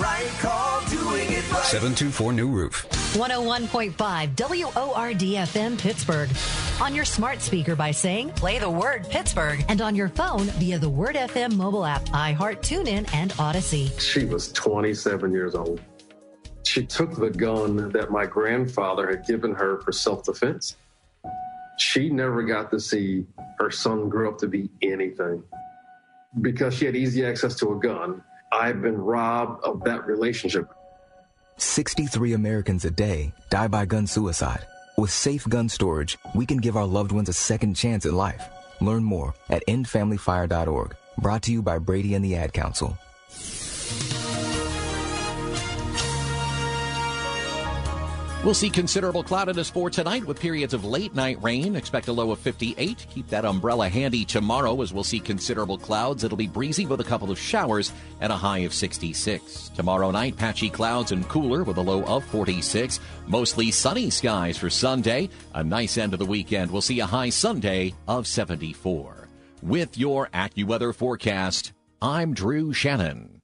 Right 0.00 0.26
call, 0.40 0.80
724 0.80 2.32
New 2.32 2.48
Roof. 2.48 2.86
101.5 3.14 3.94
WORDFM 4.34 5.78
Pittsburgh. 5.78 6.30
On 6.80 6.94
your 6.94 7.04
smart 7.04 7.40
speaker 7.40 7.76
by 7.76 7.90
saying, 7.90 8.30
play 8.30 8.58
the 8.58 8.70
word 8.70 9.06
Pittsburgh. 9.10 9.64
And 9.68 9.80
on 9.80 9.94
your 9.94 10.08
phone 10.08 10.46
via 10.58 10.78
the 10.78 10.88
Word 10.88 11.16
FM 11.16 11.56
mobile 11.56 11.84
app, 11.84 12.04
iHeart, 12.06 12.60
TuneIn, 12.60 13.12
and 13.14 13.32
Audacy. 13.32 13.98
She 14.00 14.24
was 14.24 14.52
27 14.52 15.32
years 15.32 15.54
old. 15.54 15.80
She 16.66 16.84
took 16.84 17.14
the 17.14 17.30
gun 17.30 17.90
that 17.90 18.10
my 18.10 18.26
grandfather 18.26 19.08
had 19.08 19.24
given 19.24 19.54
her 19.54 19.80
for 19.82 19.92
self 19.92 20.24
defense. 20.24 20.76
She 21.78 22.10
never 22.10 22.42
got 22.42 22.70
to 22.72 22.80
see 22.80 23.24
her 23.58 23.70
son 23.70 24.08
grow 24.08 24.30
up 24.30 24.38
to 24.38 24.48
be 24.48 24.68
anything. 24.82 25.44
Because 26.40 26.74
she 26.74 26.84
had 26.84 26.96
easy 26.96 27.24
access 27.24 27.54
to 27.56 27.72
a 27.72 27.78
gun, 27.78 28.22
I've 28.52 28.82
been 28.82 28.98
robbed 28.98 29.62
of 29.64 29.84
that 29.84 30.06
relationship. 30.06 30.68
63 31.58 32.32
Americans 32.32 32.84
a 32.84 32.90
day 32.90 33.32
die 33.48 33.68
by 33.68 33.86
gun 33.86 34.06
suicide. 34.06 34.66
With 34.98 35.10
safe 35.10 35.48
gun 35.48 35.68
storage, 35.68 36.18
we 36.34 36.46
can 36.46 36.58
give 36.58 36.76
our 36.76 36.86
loved 36.86 37.12
ones 37.12 37.28
a 37.28 37.32
second 37.32 37.74
chance 37.74 38.04
at 38.04 38.12
life. 38.12 38.42
Learn 38.80 39.04
more 39.04 39.34
at 39.48 39.62
endfamilyfire.org. 39.68 40.96
Brought 41.18 41.42
to 41.42 41.52
you 41.52 41.62
by 41.62 41.78
Brady 41.78 42.14
and 42.14 42.24
the 42.24 42.34
Ad 42.34 42.52
Council. 42.52 42.98
We'll 48.46 48.54
see 48.54 48.70
considerable 48.70 49.24
cloudiness 49.24 49.68
for 49.68 49.90
tonight 49.90 50.24
with 50.24 50.38
periods 50.38 50.72
of 50.72 50.84
late 50.84 51.16
night 51.16 51.42
rain. 51.42 51.74
Expect 51.74 52.06
a 52.06 52.12
low 52.12 52.30
of 52.30 52.38
58. 52.38 53.04
Keep 53.10 53.26
that 53.26 53.44
umbrella 53.44 53.88
handy 53.88 54.24
tomorrow 54.24 54.82
as 54.82 54.92
we'll 54.92 55.02
see 55.02 55.18
considerable 55.18 55.76
clouds. 55.76 56.22
It'll 56.22 56.36
be 56.36 56.46
breezy 56.46 56.86
with 56.86 57.00
a 57.00 57.04
couple 57.04 57.32
of 57.32 57.40
showers 57.40 57.92
and 58.20 58.32
a 58.32 58.36
high 58.36 58.58
of 58.58 58.72
66. 58.72 59.70
Tomorrow 59.70 60.12
night, 60.12 60.36
patchy 60.36 60.70
clouds 60.70 61.10
and 61.10 61.28
cooler 61.28 61.64
with 61.64 61.76
a 61.78 61.82
low 61.82 62.04
of 62.04 62.24
46. 62.26 63.00
Mostly 63.26 63.72
sunny 63.72 64.10
skies 64.10 64.56
for 64.56 64.70
Sunday. 64.70 65.28
A 65.54 65.64
nice 65.64 65.98
end 65.98 66.12
of 66.12 66.20
the 66.20 66.24
weekend. 66.24 66.70
We'll 66.70 66.82
see 66.82 67.00
a 67.00 67.06
high 67.06 67.30
Sunday 67.30 67.94
of 68.06 68.28
74. 68.28 69.28
With 69.60 69.98
your 69.98 70.28
AccuWeather 70.28 70.94
forecast, 70.94 71.72
I'm 72.00 72.32
Drew 72.32 72.72
Shannon. 72.72 73.40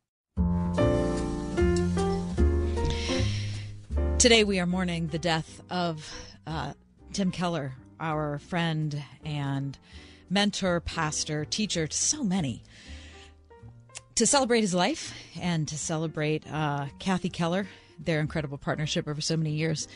Today 4.23 4.45
we 4.45 4.61
are 4.61 4.67
mourning 4.67 5.09
the 5.09 5.19
death 5.19 5.61
of 5.69 6.09
uh, 6.47 6.75
Tim 7.13 7.33
Keller, 7.33 7.73
our 7.99 8.39
friend 8.39 9.03
and 9.25 9.77
mentor, 10.31 10.79
pastor, 10.79 11.45
teacher 11.45 11.89
to 11.89 11.97
so 11.97 12.23
many. 12.23 12.63
To 14.15 14.25
celebrate 14.25 14.61
his 14.61 14.75
life 14.75 15.13
and 15.41 15.67
to 15.67 15.77
celebrate 15.77 16.45
uh, 16.49 16.87
Kathy 17.01 17.31
Keller, 17.31 17.67
their 17.99 18.21
incredible 18.21 18.59
partnership 18.59 19.09
over 19.09 19.21
so 19.21 19.37
many 19.37 19.55
years, 19.55 19.89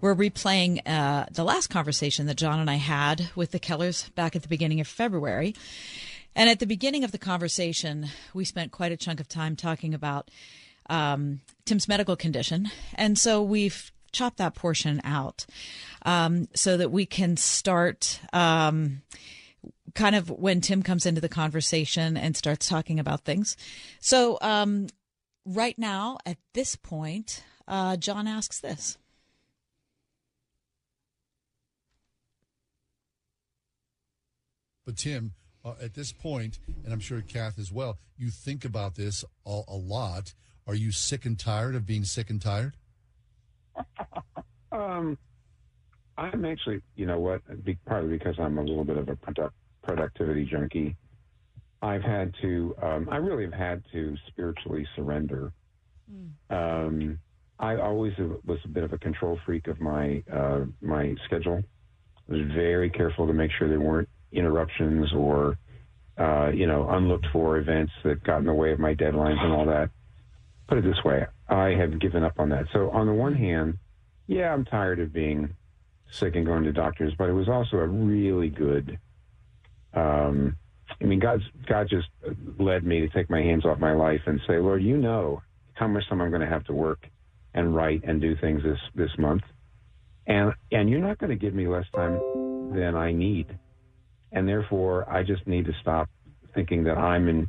we're 0.00 0.16
replaying 0.16 0.80
uh, 0.84 1.26
the 1.30 1.44
last 1.44 1.68
conversation 1.68 2.26
that 2.26 2.38
John 2.38 2.58
and 2.58 2.68
I 2.68 2.74
had 2.74 3.30
with 3.36 3.52
the 3.52 3.60
Kellers 3.60 4.12
back 4.16 4.34
at 4.34 4.42
the 4.42 4.48
beginning 4.48 4.80
of 4.80 4.88
February. 4.88 5.54
And 6.34 6.50
at 6.50 6.58
the 6.58 6.66
beginning 6.66 7.04
of 7.04 7.12
the 7.12 7.18
conversation, 7.18 8.08
we 8.34 8.44
spent 8.44 8.72
quite 8.72 8.90
a 8.90 8.96
chunk 8.96 9.20
of 9.20 9.28
time 9.28 9.54
talking 9.54 9.94
about 9.94 10.28
um, 10.88 11.40
Tim's 11.70 11.86
medical 11.86 12.16
condition. 12.16 12.68
And 12.96 13.16
so 13.16 13.40
we've 13.40 13.92
chopped 14.10 14.38
that 14.38 14.56
portion 14.56 15.00
out 15.04 15.46
um, 16.02 16.48
so 16.52 16.76
that 16.76 16.90
we 16.90 17.06
can 17.06 17.36
start 17.36 18.18
um, 18.32 19.02
kind 19.94 20.16
of 20.16 20.28
when 20.30 20.60
Tim 20.60 20.82
comes 20.82 21.06
into 21.06 21.20
the 21.20 21.28
conversation 21.28 22.16
and 22.16 22.36
starts 22.36 22.68
talking 22.68 22.98
about 22.98 23.20
things. 23.20 23.56
So, 24.00 24.36
um, 24.42 24.88
right 25.46 25.78
now, 25.78 26.18
at 26.26 26.38
this 26.54 26.74
point, 26.74 27.44
uh, 27.68 27.96
John 27.96 28.26
asks 28.26 28.58
this. 28.58 28.98
But 34.84 34.96
Tim, 34.96 35.34
uh, 35.64 35.74
at 35.80 35.94
this 35.94 36.12
point, 36.12 36.58
and 36.82 36.92
I'm 36.92 36.98
sure 36.98 37.20
Kath 37.20 37.60
as 37.60 37.70
well, 37.70 37.96
you 38.18 38.30
think 38.30 38.64
about 38.64 38.96
this 38.96 39.24
a, 39.46 39.60
a 39.68 39.76
lot. 39.76 40.34
Are 40.66 40.74
you 40.74 40.92
sick 40.92 41.24
and 41.24 41.38
tired 41.38 41.74
of 41.74 41.86
being 41.86 42.04
sick 42.04 42.30
and 42.30 42.40
tired? 42.40 42.74
um, 44.72 45.18
I'm 46.16 46.44
actually, 46.44 46.82
you 46.96 47.06
know 47.06 47.18
what? 47.18 47.40
Be, 47.64 47.78
partly 47.86 48.18
because 48.18 48.36
I'm 48.38 48.58
a 48.58 48.62
little 48.62 48.84
bit 48.84 48.96
of 48.96 49.08
a 49.08 49.16
product, 49.16 49.54
productivity 49.82 50.44
junkie. 50.44 50.96
I've 51.82 52.02
had 52.02 52.34
to, 52.42 52.74
um, 52.82 53.08
I 53.10 53.16
really 53.16 53.44
have 53.44 53.54
had 53.54 53.82
to 53.92 54.14
spiritually 54.28 54.86
surrender. 54.94 55.52
Mm. 56.12 56.30
Um, 56.50 57.18
I 57.58 57.76
always 57.76 58.12
was 58.18 58.58
a 58.64 58.68
bit 58.68 58.84
of 58.84 58.92
a 58.92 58.98
control 58.98 59.38
freak 59.44 59.66
of 59.66 59.80
my 59.80 60.22
uh, 60.32 60.60
my 60.80 61.14
schedule. 61.26 61.62
I 62.28 62.32
was 62.32 62.42
very 62.54 62.88
careful 62.88 63.26
to 63.26 63.34
make 63.34 63.50
sure 63.58 63.68
there 63.68 63.80
weren't 63.80 64.08
interruptions 64.32 65.12
or 65.12 65.58
uh, 66.16 66.50
you 66.54 66.66
know 66.66 66.88
unlooked 66.88 67.26
for 67.32 67.58
events 67.58 67.92
that 68.04 68.24
got 68.24 68.38
in 68.38 68.46
the 68.46 68.54
way 68.54 68.72
of 68.72 68.78
my 68.78 68.94
deadlines 68.94 69.42
and 69.42 69.52
all 69.52 69.66
that 69.66 69.90
put 70.70 70.78
it 70.78 70.84
this 70.84 71.04
way 71.04 71.26
I 71.48 71.70
have 71.70 71.98
given 71.98 72.22
up 72.22 72.38
on 72.38 72.48
that. 72.50 72.66
So, 72.72 72.90
on 72.90 73.06
the 73.06 73.12
one 73.12 73.34
hand, 73.34 73.76
yeah, 74.28 74.52
I'm 74.52 74.64
tired 74.64 75.00
of 75.00 75.12
being 75.12 75.56
sick 76.12 76.36
and 76.36 76.46
going 76.46 76.64
to 76.64 76.72
doctors, 76.72 77.12
but 77.18 77.28
it 77.28 77.32
was 77.32 77.48
also 77.48 77.76
a 77.78 77.86
really 77.86 78.48
good. 78.48 78.98
Um, 79.92 80.56
I 81.00 81.04
mean, 81.04 81.18
God, 81.18 81.40
God 81.66 81.88
just 81.90 82.06
led 82.58 82.84
me 82.84 83.00
to 83.00 83.08
take 83.08 83.28
my 83.28 83.42
hands 83.42 83.64
off 83.64 83.78
my 83.80 83.92
life 83.92 84.22
and 84.26 84.40
say, 84.46 84.58
Lord, 84.58 84.82
you 84.82 84.96
know 84.96 85.42
how 85.74 85.88
much 85.88 86.08
time 86.08 86.20
I'm 86.20 86.30
going 86.30 86.42
to 86.42 86.46
have 86.46 86.64
to 86.64 86.72
work 86.72 87.08
and 87.52 87.74
write 87.74 88.04
and 88.04 88.20
do 88.20 88.36
things 88.36 88.62
this 88.62 88.78
this 88.94 89.10
month, 89.18 89.42
and 90.26 90.52
and 90.70 90.88
you're 90.88 91.00
not 91.00 91.18
going 91.18 91.30
to 91.30 91.36
give 91.36 91.54
me 91.54 91.66
less 91.66 91.86
time 91.94 92.22
than 92.70 92.94
I 92.94 93.10
need, 93.10 93.58
and 94.30 94.46
therefore 94.46 95.10
I 95.10 95.24
just 95.24 95.46
need 95.48 95.64
to 95.66 95.72
stop 95.80 96.08
thinking 96.54 96.84
that 96.84 96.96
I'm 96.96 97.28
in 97.28 97.48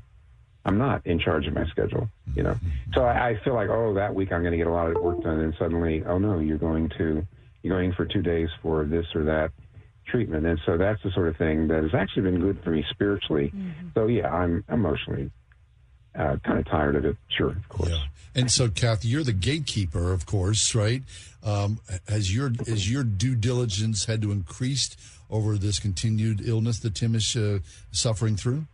I'm 0.66 0.78
not 0.78 1.06
in 1.06 1.20
charge 1.20 1.48
of 1.48 1.54
my 1.54 1.66
schedule, 1.68 2.08
you 2.36 2.44
know. 2.44 2.56
So 2.94 3.04
I, 3.04 3.30
I 3.30 3.40
feel 3.44 3.56
like, 3.56 3.70
oh, 3.70 3.94
that 3.96 4.14
week 4.14 4.32
I'm 4.32 4.42
going 4.42 4.52
to 4.52 4.58
get 4.58 4.68
a 4.68 4.72
lot 4.72 4.90
of 4.90 5.02
work 5.02 5.22
done, 5.24 5.40
and 5.40 5.54
suddenly, 5.58 6.04
oh 6.06 6.18
no, 6.18 6.40
you're 6.40 6.58
going 6.58 6.90
to 6.98 7.26
you're 7.64 7.76
going 7.76 7.94
for 7.94 8.06
two 8.06 8.22
days 8.22 8.50
for 8.62 8.86
this 8.86 9.06
or 9.16 9.24
that 9.26 9.52
treatment, 10.08 10.46
and 10.46 10.60
so 10.66 10.78
that's 10.78 11.02
the 11.04 11.12
sort 11.12 11.28
of 11.30 11.38
thing 11.38 11.68
that 11.70 11.84
has 11.84 11.94
actually 11.94 12.24
been 12.24 12.40
good 12.40 12.64
for 12.64 12.72
me 12.72 12.86
spiritually. 12.90 13.52
Mm-hmm. 13.56 13.88
So 13.96 14.08
yeah, 14.08 14.30
I'm 14.30 14.64
emotionally 14.70 15.32
uh, 16.16 16.38
kind 16.46 16.60
of 16.60 16.66
tired 16.66 16.96
of 16.96 17.06
it. 17.06 17.18
Sure, 17.30 17.50
of 17.50 17.70
course. 17.70 17.90
Yeah. 17.90 18.04
And 18.34 18.52
so, 18.52 18.70
Kathy, 18.70 19.10
you're 19.10 19.24
the 19.24 19.34
gatekeeper, 19.34 20.14
of 20.14 20.26
course, 20.26 20.74
right? 20.74 21.04
Um, 21.44 21.80
has 22.08 22.34
your 22.34 22.52
has 22.68 22.90
your 22.90 23.04
due 23.04 23.36
diligence 23.36 24.06
had 24.06 24.22
to 24.22 24.32
increase 24.32 24.96
over 25.30 25.58
this 25.58 25.80
continued 25.80 26.42
illness 26.46 26.80
that 26.80 26.96
Tim 26.96 27.16
is 27.16 27.36
uh, 27.36 27.60
suffering 27.92 28.36
through? 28.36 28.68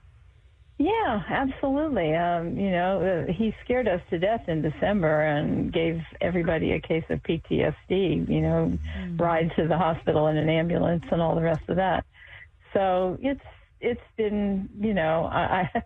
Yeah, 0.79 1.23
absolutely. 1.27 2.13
Um, 2.13 2.55
you 2.55 2.69
know, 2.69 3.25
uh, 3.27 3.31
he 3.31 3.55
scared 3.63 3.87
us 3.87 4.01
to 4.11 4.19
death 4.19 4.47
in 4.47 4.61
December 4.61 5.21
and 5.21 5.73
gave 5.73 6.01
everybody 6.21 6.73
a 6.73 6.79
case 6.79 7.03
of 7.09 7.19
PTSD, 7.23 8.29
you 8.29 8.41
know, 8.41 8.77
mm. 8.97 9.19
ride 9.19 9.51
to 9.55 9.67
the 9.67 9.77
hospital 9.77 10.27
in 10.27 10.37
an 10.37 10.49
ambulance 10.49 11.03
and 11.11 11.19
all 11.19 11.33
the 11.33 11.41
rest 11.41 11.67
of 11.67 11.77
that. 11.77 12.05
So 12.73 13.17
it's 13.21 13.41
it's 13.79 14.01
been, 14.17 14.69
you 14.79 14.93
know, 14.93 15.25
I 15.31 15.71
I, 15.73 15.83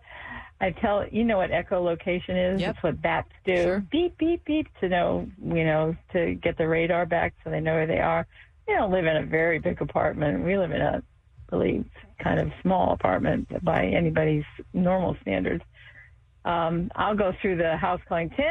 I 0.66 0.70
tell 0.72 1.06
you 1.08 1.24
know 1.24 1.38
what 1.38 1.50
echolocation 1.50 2.54
is? 2.54 2.60
Yep. 2.60 2.74
It's 2.74 2.82
what 2.82 3.00
bats 3.00 3.32
do. 3.46 3.56
Sure. 3.56 3.80
Beep 3.90 4.18
beep 4.18 4.44
beep 4.44 4.68
to 4.80 4.90
know, 4.90 5.26
you 5.42 5.64
know, 5.64 5.96
to 6.12 6.34
get 6.34 6.58
the 6.58 6.68
radar 6.68 7.06
back 7.06 7.32
so 7.42 7.50
they 7.50 7.60
know 7.60 7.74
where 7.74 7.86
they 7.86 8.00
are. 8.00 8.26
We 8.68 8.74
don't 8.74 8.92
live 8.92 9.06
in 9.06 9.16
a 9.16 9.24
very 9.24 9.58
big 9.58 9.80
apartment. 9.80 10.44
We 10.44 10.58
live 10.58 10.70
in 10.70 10.82
a 10.82 11.02
really 11.52 11.84
kind 12.18 12.40
of 12.40 12.50
small 12.62 12.92
apartment 12.92 13.48
by 13.62 13.86
anybody's 13.86 14.44
normal 14.72 15.16
standards. 15.22 15.62
Um, 16.44 16.90
I'll 16.96 17.14
go 17.14 17.32
through 17.40 17.56
the 17.56 17.76
house 17.76 18.00
calling, 18.08 18.30
Tim, 18.30 18.46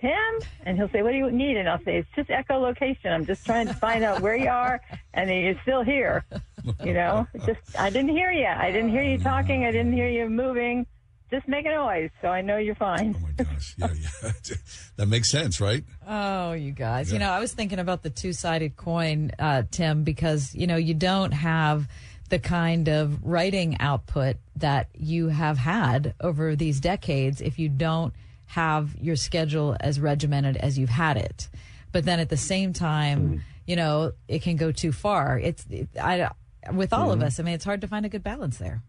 Tim, 0.00 0.48
and 0.64 0.76
he'll 0.76 0.90
say, 0.90 1.02
What 1.02 1.12
do 1.12 1.16
you 1.16 1.30
need? 1.30 1.56
And 1.56 1.68
I'll 1.68 1.82
say, 1.84 1.98
It's 1.98 2.08
just 2.14 2.28
echolocation. 2.28 3.06
I'm 3.06 3.24
just 3.24 3.46
trying 3.46 3.66
to 3.68 3.74
find 3.74 4.04
out 4.04 4.20
where 4.20 4.36
you 4.36 4.50
are, 4.50 4.80
and 5.14 5.30
you're 5.30 5.60
still 5.62 5.82
here. 5.82 6.24
You 6.84 6.92
know, 6.92 7.26
just 7.46 7.78
I 7.78 7.88
didn't 7.88 8.10
hear 8.10 8.30
you. 8.30 8.46
I 8.46 8.70
didn't 8.70 8.90
hear 8.90 9.02
you 9.02 9.18
talking. 9.18 9.64
I 9.64 9.70
didn't 9.70 9.92
hear 9.92 10.08
you 10.08 10.28
moving. 10.28 10.86
Just 11.30 11.46
make 11.46 11.66
a 11.66 11.70
noise, 11.70 12.10
so 12.22 12.28
I 12.28 12.40
know 12.40 12.56
you're 12.56 12.74
fine. 12.74 13.14
Oh 13.18 13.20
my 13.20 13.44
gosh, 13.44 13.74
yeah, 13.76 13.88
yeah, 13.92 14.30
that 14.96 15.06
makes 15.08 15.28
sense, 15.30 15.60
right? 15.60 15.84
Oh, 16.06 16.52
you 16.52 16.72
guys, 16.72 17.08
yeah. 17.08 17.14
you 17.14 17.18
know, 17.20 17.30
I 17.30 17.38
was 17.40 17.52
thinking 17.52 17.78
about 17.78 18.02
the 18.02 18.08
two 18.10 18.32
sided 18.32 18.76
coin, 18.76 19.32
uh, 19.38 19.64
Tim, 19.70 20.04
because 20.04 20.54
you 20.54 20.66
know 20.66 20.76
you 20.76 20.94
don't 20.94 21.32
have 21.32 21.86
the 22.30 22.38
kind 22.38 22.88
of 22.88 23.22
writing 23.24 23.76
output 23.80 24.36
that 24.56 24.88
you 24.94 25.28
have 25.28 25.58
had 25.58 26.14
over 26.20 26.56
these 26.56 26.80
decades 26.80 27.40
if 27.40 27.58
you 27.58 27.68
don't 27.68 28.14
have 28.46 28.94
your 29.00 29.16
schedule 29.16 29.76
as 29.80 30.00
regimented 30.00 30.56
as 30.56 30.78
you've 30.78 30.88
had 30.90 31.16
it. 31.18 31.48
But 31.92 32.04
then 32.04 32.20
at 32.20 32.28
the 32.30 32.36
same 32.36 32.72
time, 32.72 33.42
you 33.66 33.76
know, 33.76 34.12
it 34.28 34.40
can 34.42 34.56
go 34.56 34.72
too 34.72 34.92
far. 34.92 35.38
It's 35.38 35.66
it, 35.70 35.88
I 36.00 36.30
with 36.72 36.92
all 36.94 37.12
of 37.12 37.20
Mhm. 37.20 37.24
us. 37.24 37.38
I 37.40 37.42
mean, 37.42 37.54
it's 37.54 37.64
hard 37.64 37.80
to 37.82 37.86
find 37.88 38.04
a 38.06 38.08
good 38.08 38.22
balance 38.22 38.56
there. 38.58 38.82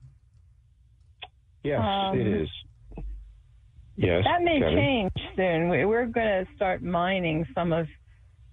Yes, 1.64 1.82
Um, 1.82 2.20
it 2.20 2.28
is. 2.28 2.50
Yes. 3.96 4.24
That 4.24 4.42
may 4.44 4.60
Kelly? 4.60 4.76
change 4.76 5.12
soon. 5.36 5.70
We- 5.70 5.86
We're 5.86 6.06
going 6.06 6.46
to 6.46 6.52
start 6.56 6.82
mining 6.82 7.46
some 7.54 7.74
of 7.74 7.88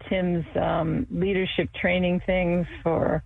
Tim's 0.08 0.44
um, 0.56 1.06
leadership 1.10 1.68
training 1.80 2.20
things 2.26 2.66
for, 2.82 3.22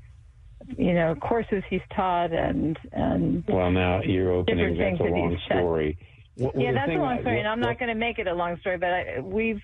you 0.76 0.92
know, 0.94 1.14
courses 1.14 1.62
he's 1.70 1.80
taught 1.94 2.32
and 2.32 2.78
and 2.92 3.44
Well, 3.48 3.70
now 3.70 4.02
you're 4.02 4.30
opening. 4.32 4.76
That's 4.76 5.00
a 5.00 5.04
long 5.04 5.38
story. 5.46 5.98
What- 6.36 6.58
yeah, 6.60 6.72
that's 6.72 6.90
a 6.90 6.94
long 6.94 7.18
I- 7.18 7.20
story, 7.22 7.38
and 7.38 7.48
I'm 7.48 7.60
not 7.60 7.78
going 7.78 7.88
to 7.88 7.94
make 7.98 8.18
it 8.18 8.26
a 8.28 8.34
long 8.34 8.58
story. 8.58 8.76
But 8.78 8.90
I, 8.92 9.20
we've 9.20 9.60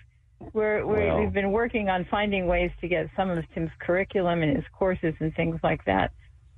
we're, 0.53 0.85
we're 0.87 1.07
Well- 1.09 1.21
we've 1.21 1.33
been 1.33 1.53
working 1.53 1.89
on 1.91 2.05
finding 2.11 2.47
ways 2.47 2.71
to 2.81 2.89
get 2.89 3.07
some 3.17 3.31
of 3.31 3.45
Tim's 3.55 3.71
curriculum 3.81 4.43
and 4.43 4.57
his 4.57 4.65
courses 4.79 5.15
and 5.21 5.35
things 5.35 5.59
like 5.63 5.85
that 5.85 6.11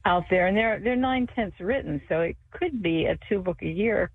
out 0.09 0.25
there, 0.31 0.47
and 0.49 0.57
they're 0.57 0.81
they're 0.81 0.97
nine 0.97 1.29
tenths 1.35 1.61
written, 1.61 2.01
so 2.09 2.21
it 2.23 2.37
could 2.51 2.83
be 2.83 3.05
a 3.05 3.19
two 3.29 3.41
book 3.41 3.59
a 3.63 3.67
year 3.69 4.11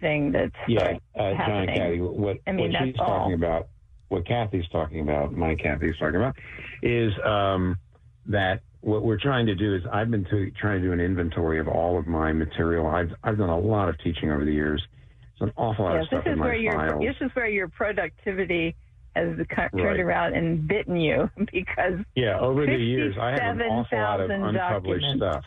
thing 0.00 0.32
that's 0.32 0.52
Yeah, 0.68 0.98
uh, 1.18 1.32
John. 1.46 1.66
Kathy, 1.68 2.00
what, 2.00 2.36
I 2.46 2.52
mean, 2.52 2.72
what 2.72 2.82
she's 2.84 2.94
all. 2.98 3.06
talking 3.06 3.34
about, 3.34 3.68
what 4.08 4.26
Kathy's 4.26 4.68
talking 4.70 5.00
about, 5.00 5.32
my 5.32 5.54
Kathy's 5.54 5.96
talking 5.98 6.16
about, 6.16 6.36
is 6.82 7.12
um, 7.24 7.78
that 8.26 8.60
what 8.80 9.02
we're 9.04 9.18
trying 9.18 9.46
to 9.46 9.54
do 9.54 9.74
is 9.74 9.82
I've 9.92 10.10
been 10.10 10.24
to, 10.26 10.50
trying 10.60 10.82
to 10.82 10.88
do 10.88 10.92
an 10.92 11.00
inventory 11.00 11.58
of 11.58 11.68
all 11.68 11.98
of 11.98 12.06
my 12.06 12.32
material. 12.32 12.86
I've 12.86 13.12
I've 13.24 13.38
done 13.38 13.48
a 13.50 13.58
lot 13.58 13.88
of 13.88 13.98
teaching 14.00 14.30
over 14.30 14.44
the 14.44 14.52
years. 14.52 14.82
It's 15.32 15.42
an 15.42 15.52
awful 15.56 15.84
lot 15.84 15.94
Yes, 15.94 16.02
of 16.02 16.06
stuff 16.08 16.24
this 16.24 16.30
is 16.30 16.34
in 16.34 16.38
my 16.40 16.46
where 16.46 16.54
your 16.56 16.72
files. 16.72 17.00
this 17.02 17.16
is 17.20 17.30
where 17.34 17.48
your 17.48 17.68
productivity 17.68 18.74
has 19.16 19.36
co- 19.48 19.68
turned 19.76 19.84
Right. 19.84 20.00
around 20.00 20.34
and 20.34 20.66
bitten 20.68 20.96
you 20.96 21.30
because 21.52 22.00
Yeah, 22.14 22.38
over 22.38 22.66
the 22.66 22.76
years, 22.76 23.16
I 23.20 23.30
have 23.32 23.58
an 23.58 23.62
awful 23.62 23.98
lot 23.98 24.20
of 24.20 24.30
unpublished 24.30 25.02
documents. 25.02 25.16
stuff. 25.16 25.44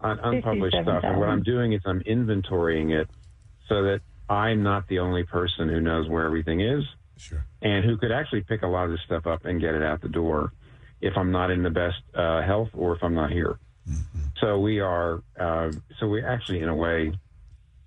Un- 0.00 0.20
unpublished 0.22 0.76
stuff. 0.82 1.04
And 1.04 1.18
what 1.18 1.28
I'm 1.28 1.42
doing 1.42 1.72
is 1.72 1.82
I'm 1.84 2.00
inventorying 2.00 2.90
it 2.98 3.08
so 3.68 3.82
that 3.84 4.00
I'm 4.28 4.62
not 4.62 4.88
the 4.88 5.00
only 5.00 5.24
person 5.24 5.68
who 5.68 5.80
knows 5.80 6.08
where 6.08 6.24
everything 6.24 6.60
is. 6.60 6.84
Sure. 7.18 7.44
And 7.60 7.84
who 7.84 7.98
could 7.98 8.10
actually 8.12 8.42
pick 8.42 8.62
a 8.62 8.66
lot 8.66 8.84
of 8.84 8.92
this 8.92 9.00
stuff 9.04 9.26
up 9.26 9.44
and 9.44 9.60
get 9.60 9.74
it 9.74 9.82
out 9.82 10.00
the 10.00 10.08
door 10.08 10.52
if 11.02 11.16
I'm 11.18 11.30
not 11.32 11.50
in 11.50 11.62
the 11.62 11.70
best 11.70 11.98
uh, 12.14 12.40
health 12.42 12.70
or 12.74 12.94
if 12.96 13.02
I'm 13.02 13.14
not 13.14 13.30
here. 13.30 13.58
So 14.40 14.58
we 14.60 14.78
are, 14.80 15.20
uh, 15.38 15.72
so 15.98 16.06
we 16.06 16.22
actually, 16.24 16.60
in 16.60 16.68
a 16.68 16.74
way, 16.74 17.12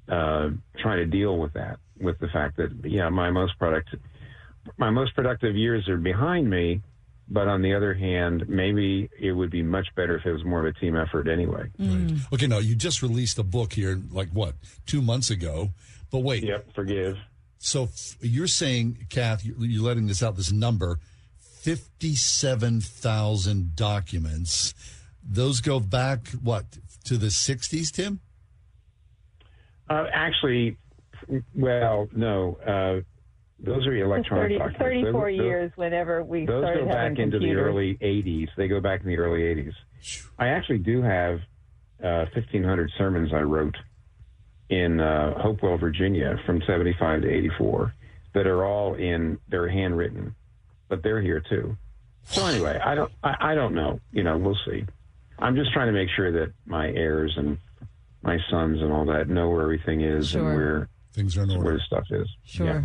uh, 0.09 0.49
trying 0.77 0.97
to 0.97 1.05
deal 1.05 1.37
with 1.37 1.53
that, 1.53 1.79
with 1.99 2.19
the 2.19 2.27
fact 2.27 2.57
that, 2.57 2.71
yeah, 2.83 3.07
my 3.09 3.31
most 3.31 3.57
product, 3.57 3.95
my 4.77 4.89
most 4.89 5.15
productive 5.15 5.55
years 5.55 5.87
are 5.89 5.97
behind 5.97 6.49
me, 6.49 6.81
but 7.29 7.47
on 7.47 7.61
the 7.61 7.73
other 7.73 7.93
hand, 7.93 8.47
maybe 8.49 9.09
it 9.19 9.31
would 9.31 9.49
be 9.49 9.63
much 9.63 9.87
better 9.95 10.17
if 10.17 10.25
it 10.25 10.31
was 10.31 10.43
more 10.43 10.65
of 10.65 10.75
a 10.75 10.79
team 10.79 10.95
effort 10.97 11.27
anyway. 11.27 11.69
Okay, 12.33 12.47
now 12.47 12.57
you 12.59 12.75
just 12.75 13.01
released 13.01 13.39
a 13.39 13.43
book 13.43 13.73
here, 13.73 13.99
like 14.11 14.29
what, 14.29 14.55
two 14.85 15.01
months 15.01 15.29
ago? 15.29 15.69
But 16.11 16.19
wait. 16.19 16.43
Yep, 16.43 16.73
forgive. 16.75 17.17
So 17.59 17.83
f- 17.83 18.17
you're 18.21 18.47
saying, 18.47 19.07
Kath, 19.09 19.45
you- 19.45 19.55
you're 19.59 19.83
letting 19.83 20.07
this 20.07 20.21
out, 20.21 20.35
this 20.35 20.51
number, 20.51 20.99
57,000 21.39 23.75
documents. 23.75 24.73
Those 25.23 25.61
go 25.61 25.79
back, 25.79 26.27
what, 26.41 26.65
to 27.05 27.17
the 27.17 27.27
60s, 27.27 27.89
Tim? 27.91 28.19
Uh, 29.89 30.05
actually, 30.13 30.75
well, 31.55 32.09
no, 32.13 32.57
uh, 32.67 32.99
those 33.63 33.87
are 33.87 33.95
electronic 33.95 34.43
30, 34.43 34.57
documents. 34.57 34.79
34 34.79 35.11
Those- 35.11 35.37
those- 35.37 35.45
years 35.45 35.71
whenever 35.75 36.23
we 36.23 36.45
Those 36.45 36.61
started 36.63 36.79
go 36.81 36.85
back 36.87 36.95
having 36.97 37.17
into 37.19 37.39
the 37.39 37.53
early 37.55 37.97
80s. 38.01 38.49
They 38.57 38.67
go 38.67 38.79
back 38.81 39.01
in 39.01 39.07
the 39.07 39.17
early 39.17 39.41
80s. 39.41 39.73
I 40.37 40.49
actually 40.49 40.79
do 40.79 41.01
have 41.01 41.39
uh, 42.03 42.25
1,500 42.33 42.91
sermons 42.97 43.31
I 43.33 43.41
wrote 43.41 43.75
in 44.69 44.99
uh, 44.99 45.39
Hopewell, 45.41 45.77
Virginia 45.77 46.37
from 46.45 46.61
75 46.67 47.21
to 47.21 47.29
84 47.29 47.93
that 48.33 48.47
are 48.47 48.65
all 48.65 48.95
in, 48.95 49.37
they're 49.47 49.69
handwritten, 49.69 50.35
but 50.89 51.01
they're 51.03 51.21
here 51.21 51.39
too. 51.39 51.77
So 52.25 52.45
anyway, 52.45 52.79
I 52.83 52.95
don't, 52.95 53.11
I, 53.23 53.51
I 53.51 53.55
don't 53.55 53.73
know. 53.75 53.99
You 54.11 54.23
know, 54.23 54.37
we'll 54.37 54.57
see. 54.65 54.85
I'm 55.39 55.55
just 55.55 55.71
trying 55.73 55.87
to 55.87 55.93
make 55.93 56.09
sure 56.15 56.31
that 56.31 56.53
my 56.65 56.87
heirs 56.89 57.33
and 57.37 57.57
my 58.21 58.37
sons 58.49 58.81
and 58.81 58.91
all 58.91 59.05
that 59.05 59.29
know 59.29 59.49
where 59.49 59.61
everything 59.61 60.01
is 60.01 60.29
Sure. 60.29 60.41
and 60.49 60.55
where 60.57 60.89
things 61.13 61.37
are 61.37 61.43
in 61.43 61.63
where 61.63 61.75
the 61.75 61.79
stuff 61.85 62.05
is. 62.09 62.27
Sure. 62.45 62.83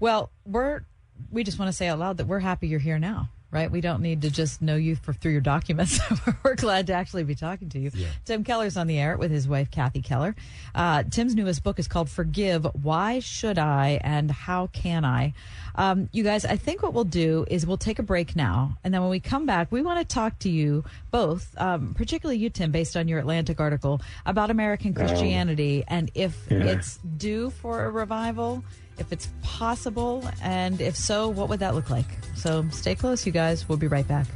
Well, 0.00 0.30
we're 0.44 0.82
we 1.30 1.44
just 1.44 1.58
want 1.58 1.70
to 1.70 1.72
say 1.72 1.88
out 1.88 1.98
loud 1.98 2.18
that 2.18 2.26
we're 2.26 2.40
happy 2.40 2.68
you're 2.68 2.78
here 2.78 2.98
now, 2.98 3.30
right? 3.50 3.70
We 3.70 3.80
don't 3.80 4.02
need 4.02 4.20
to 4.22 4.30
just 4.30 4.60
know 4.60 4.76
you 4.76 4.96
for, 4.96 5.14
through 5.14 5.32
your 5.32 5.40
documents. 5.40 5.98
we're 6.44 6.56
glad 6.56 6.88
to 6.88 6.92
actually 6.92 7.24
be 7.24 7.34
talking 7.34 7.70
to 7.70 7.78
you. 7.78 7.90
Tim 8.26 8.44
Keller's 8.44 8.76
on 8.76 8.86
the 8.86 8.98
air 8.98 9.16
with 9.16 9.30
his 9.30 9.48
wife 9.48 9.70
Kathy 9.70 10.02
Keller. 10.02 10.36
Uh, 10.74 11.04
Tim's 11.04 11.34
newest 11.34 11.62
book 11.64 11.78
is 11.78 11.88
called 11.88 12.10
"Forgive: 12.10 12.66
Why 12.82 13.20
Should 13.20 13.58
I 13.58 13.98
and 14.04 14.30
How 14.30 14.66
Can 14.68 15.06
I?" 15.06 15.32
Um, 15.74 16.08
you 16.12 16.22
guys, 16.22 16.44
I 16.44 16.56
think 16.56 16.82
what 16.82 16.92
we'll 16.92 17.04
do 17.04 17.46
is 17.48 17.66
we'll 17.66 17.76
take 17.78 17.98
a 17.98 18.02
break 18.02 18.36
now, 18.36 18.76
and 18.84 18.92
then 18.92 19.00
when 19.00 19.10
we 19.10 19.20
come 19.20 19.46
back, 19.46 19.72
we 19.72 19.80
want 19.80 19.98
to 20.06 20.14
talk 20.14 20.38
to 20.40 20.50
you 20.50 20.84
both, 21.10 21.54
um, 21.58 21.94
particularly 21.94 22.38
you, 22.38 22.50
Tim, 22.50 22.70
based 22.72 22.94
on 22.96 23.08
your 23.08 23.18
Atlantic 23.18 23.58
article 23.60 24.02
about 24.26 24.50
American. 24.50 24.92
Christianity 24.94 25.82
and 25.88 26.10
if 26.14 26.46
Yeah. 26.50 26.58
it's 26.64 26.98
due 26.98 27.50
for 27.50 27.84
a 27.84 27.90
revival, 27.90 28.62
if 28.98 29.12
it's 29.12 29.28
possible, 29.42 30.28
and 30.42 30.80
if 30.80 30.96
so, 30.96 31.28
what 31.28 31.48
would 31.48 31.60
that 31.60 31.74
look 31.74 31.90
like? 31.90 32.06
So 32.34 32.64
stay 32.70 32.94
close, 32.94 33.26
you 33.26 33.32
guys. 33.32 33.68
We'll 33.68 33.78
be 33.78 33.88
right 33.88 34.06
back. 34.06 34.26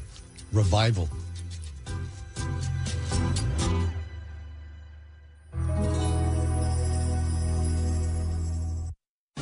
Revival. 0.53 1.09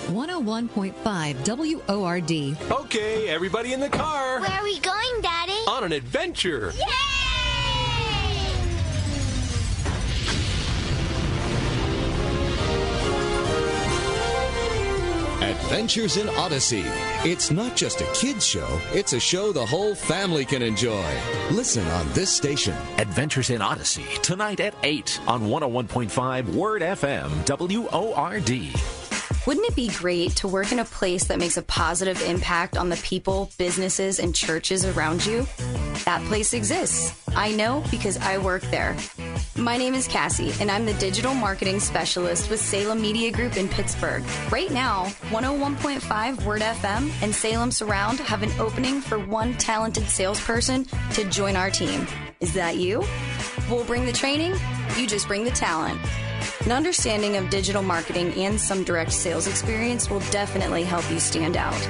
One 0.08 0.28
hundred 0.30 0.46
one 0.46 0.68
point 0.68 0.96
five 0.96 1.36
WORD. 1.46 2.30
Okay, 2.70 3.28
everybody 3.28 3.74
in 3.74 3.80
the 3.80 3.90
car. 3.90 4.40
Where 4.40 4.50
are 4.50 4.64
we 4.64 4.78
going, 4.80 5.20
Daddy? 5.20 5.52
On 5.68 5.84
an 5.84 5.92
adventure. 5.92 6.72
Adventures 15.68 16.16
in 16.16 16.30
Odyssey. 16.30 16.82
It's 17.30 17.50
not 17.50 17.76
just 17.76 18.00
a 18.00 18.06
kid's 18.14 18.46
show, 18.46 18.80
it's 18.94 19.12
a 19.12 19.20
show 19.20 19.52
the 19.52 19.66
whole 19.66 19.94
family 19.94 20.46
can 20.46 20.62
enjoy. 20.62 21.12
Listen 21.50 21.86
on 21.88 22.10
this 22.14 22.34
station. 22.34 22.74
Adventures 22.96 23.50
in 23.50 23.60
Odyssey, 23.60 24.06
tonight 24.22 24.60
at 24.60 24.74
8 24.82 25.20
on 25.26 25.42
101.5 25.42 26.54
Word 26.54 26.80
FM, 26.80 27.44
WORD. 27.44 29.07
Wouldn't 29.48 29.66
it 29.66 29.74
be 29.74 29.88
great 29.88 30.36
to 30.36 30.46
work 30.46 30.72
in 30.72 30.78
a 30.78 30.84
place 30.84 31.28
that 31.28 31.38
makes 31.38 31.56
a 31.56 31.62
positive 31.62 32.20
impact 32.20 32.76
on 32.76 32.90
the 32.90 32.98
people, 32.98 33.50
businesses, 33.56 34.18
and 34.18 34.34
churches 34.34 34.84
around 34.84 35.24
you? 35.24 35.46
That 36.04 36.22
place 36.26 36.52
exists. 36.52 37.14
I 37.34 37.52
know 37.52 37.82
because 37.90 38.18
I 38.18 38.36
work 38.36 38.60
there. 38.64 38.94
My 39.56 39.78
name 39.78 39.94
is 39.94 40.06
Cassie, 40.06 40.52
and 40.60 40.70
I'm 40.70 40.84
the 40.84 40.92
digital 40.92 41.32
marketing 41.32 41.80
specialist 41.80 42.50
with 42.50 42.60
Salem 42.60 43.00
Media 43.00 43.32
Group 43.32 43.56
in 43.56 43.70
Pittsburgh. 43.70 44.22
Right 44.52 44.70
now, 44.70 45.06
101.5 45.30 46.44
Word 46.44 46.60
FM 46.60 47.10
and 47.22 47.34
Salem 47.34 47.70
Surround 47.70 48.18
have 48.18 48.42
an 48.42 48.50
opening 48.60 49.00
for 49.00 49.18
one 49.18 49.54
talented 49.54 50.10
salesperson 50.10 50.84
to 51.14 51.24
join 51.30 51.56
our 51.56 51.70
team. 51.70 52.06
Is 52.40 52.52
that 52.52 52.76
you? 52.76 53.02
We'll 53.70 53.86
bring 53.86 54.04
the 54.04 54.12
training, 54.12 54.56
you 54.98 55.06
just 55.06 55.26
bring 55.26 55.44
the 55.44 55.50
talent. 55.52 55.98
An 56.68 56.72
understanding 56.72 57.38
of 57.38 57.48
digital 57.48 57.82
marketing 57.82 58.34
and 58.34 58.60
some 58.60 58.84
direct 58.84 59.14
sales 59.14 59.46
experience 59.46 60.10
will 60.10 60.20
definitely 60.30 60.84
help 60.84 61.10
you 61.10 61.18
stand 61.18 61.56
out. 61.56 61.82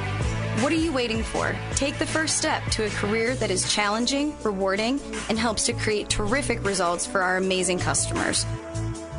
What 0.62 0.71
are 0.71 0.77
you 0.77 0.93
waiting 0.93 1.25
for? 1.25 1.53
Take 1.75 1.99
the 1.99 2.07
first 2.07 2.38
step 2.38 2.64
to 2.67 2.87
a 2.87 2.91
career 2.91 3.35
that 3.35 3.51
is 3.51 3.75
challenging, 3.75 4.41
rewarding, 4.45 5.01
and 5.29 5.37
helps 5.37 5.67
to 5.67 5.73
create 5.73 6.09
terrific 6.09 6.62
results 6.64 7.05
for 7.05 7.23
our 7.23 7.38
amazing 7.38 7.81
customers. 7.81 8.47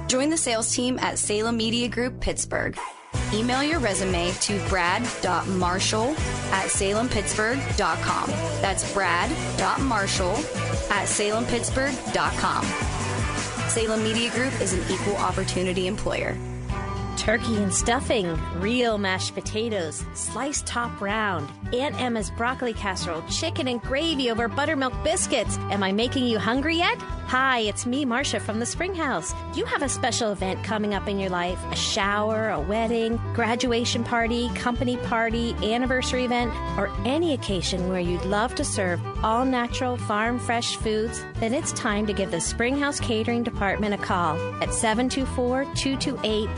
Join 0.07 0.29
the 0.29 0.37
sales 0.37 0.73
team 0.73 0.97
at 0.99 1.19
Salem 1.19 1.57
Media 1.57 1.89
Group 1.89 2.21
Pittsburgh. 2.21 2.79
Email 3.33 3.61
your 3.61 3.79
resume 3.79 4.31
to 4.39 4.65
brad.marshall 4.69 6.11
at 6.53 6.67
salempittsburgh.com. 6.69 8.29
That's 8.61 8.93
brad.marshall 8.93 10.35
at 10.89 11.07
salempittsburgh.com. 11.09 12.88
Salem 13.69 14.01
Media 14.03 14.31
Group 14.31 14.59
is 14.61 14.73
an 14.73 14.81
equal 14.91 15.15
opportunity 15.17 15.85
employer. 15.85 16.35
Turkey 17.29 17.57
and 17.57 17.71
stuffing, 17.71 18.39
real 18.59 18.97
mashed 18.97 19.35
potatoes, 19.35 20.03
sliced 20.15 20.65
top 20.65 20.99
round, 20.99 21.47
Aunt 21.71 21.93
Emma's 22.01 22.31
broccoli 22.31 22.73
casserole, 22.73 23.21
chicken 23.29 23.67
and 23.67 23.79
gravy 23.83 24.31
over 24.31 24.47
buttermilk 24.47 25.03
biscuits. 25.03 25.59
Am 25.69 25.83
I 25.83 25.91
making 25.91 26.25
you 26.25 26.39
hungry 26.39 26.77
yet? 26.77 26.99
Hi, 27.29 27.59
it's 27.59 27.85
me, 27.85 28.05
Marcia 28.05 28.39
from 28.39 28.59
the 28.59 28.65
Springhouse. 28.65 29.35
Do 29.53 29.59
you 29.59 29.65
have 29.67 29.83
a 29.83 29.89
special 29.89 30.31
event 30.31 30.63
coming 30.63 30.95
up 30.95 31.07
in 31.07 31.19
your 31.19 31.29
life? 31.29 31.59
A 31.71 31.75
shower, 31.75 32.49
a 32.49 32.59
wedding, 32.59 33.17
graduation 33.35 34.03
party, 34.03 34.49
company 34.55 34.97
party, 34.97 35.53
anniversary 35.61 36.25
event, 36.25 36.51
or 36.75 36.89
any 37.05 37.33
occasion 37.33 37.87
where 37.87 37.99
you'd 37.99 38.25
love 38.25 38.55
to 38.55 38.65
serve 38.65 38.99
all 39.23 39.45
natural, 39.45 39.95
farm 39.95 40.39
fresh 40.39 40.75
foods? 40.77 41.23
Then 41.35 41.53
it's 41.53 41.71
time 41.73 42.07
to 42.07 42.13
give 42.13 42.31
the 42.31 42.41
Springhouse 42.41 42.99
Catering 42.99 43.43
Department 43.43 43.93
a 43.93 43.99
call 43.99 44.35
at 44.63 44.73
724 44.73 45.65
228 45.75 46.49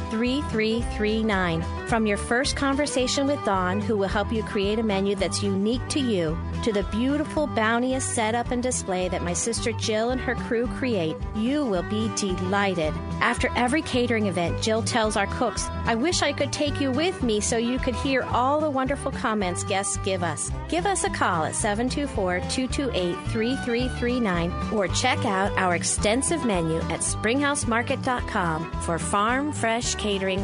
3339. 0.62 1.88
From 1.88 2.06
your 2.06 2.17
first 2.17 2.56
conversation 2.56 3.26
with 3.26 3.43
Dawn, 3.43 3.82
who 3.82 3.97
will 3.97 4.08
help 4.08 4.32
you 4.32 4.43
create 4.43 4.78
a 4.78 4.84
menu 4.84 5.15
that's 5.15 5.41
unique 5.41 5.82
to 5.89 6.00
you, 6.00 6.38
to 6.63 6.71
the 6.71 6.84
beautiful, 6.91 7.47
bounteous 7.47 8.06
setup 8.06 8.52
and 8.52 8.62
display 8.62 9.10
that 9.10 9.24
my 9.24 9.34
sister 9.34 9.71
Jill 9.71 10.12
and 10.12 10.21
her 10.21 10.36
crew 10.36 10.67
create, 10.67 11.15
you 11.36 11.65
will 11.65 11.82
be 11.89 12.12
delighted. 12.15 12.93
After 13.21 13.50
every 13.56 13.82
catering 13.82 14.28
event, 14.28 14.62
Jill 14.62 14.84
tells 14.84 15.17
our 15.17 15.26
cooks, 15.28 15.67
I 15.86 15.95
wish 15.95 16.21
I 16.21 16.32
could 16.32 16.54
take 16.54 16.80
you 16.80 16.91
with 16.91 17.24
me 17.24 17.39
so 17.39 17.58
you 17.58 17.80
could 17.80 17.95
hear 17.95 18.21
all 18.21 18.60
the 18.60 18.69
wonderful 18.69 19.12
comments 19.12 19.63
guests 19.63 19.97
give 20.06 20.21
us. 20.21 20.52
Give 20.69 20.86
us 20.86 21.04
a 21.06 21.10
call 21.10 21.45
at 21.45 21.56
724 21.56 22.39
228 22.52 23.15
3339 23.32 24.52
or 24.71 24.88
check 24.89 25.26
out 25.26 25.52
our 25.58 25.76
extensive 25.76 26.45
menu 26.45 26.78
at 26.82 27.00
springhousemarket.com 27.00 28.71
for 28.82 29.00
farm 29.00 29.52
fresh 29.52 29.95
catering 29.95 30.43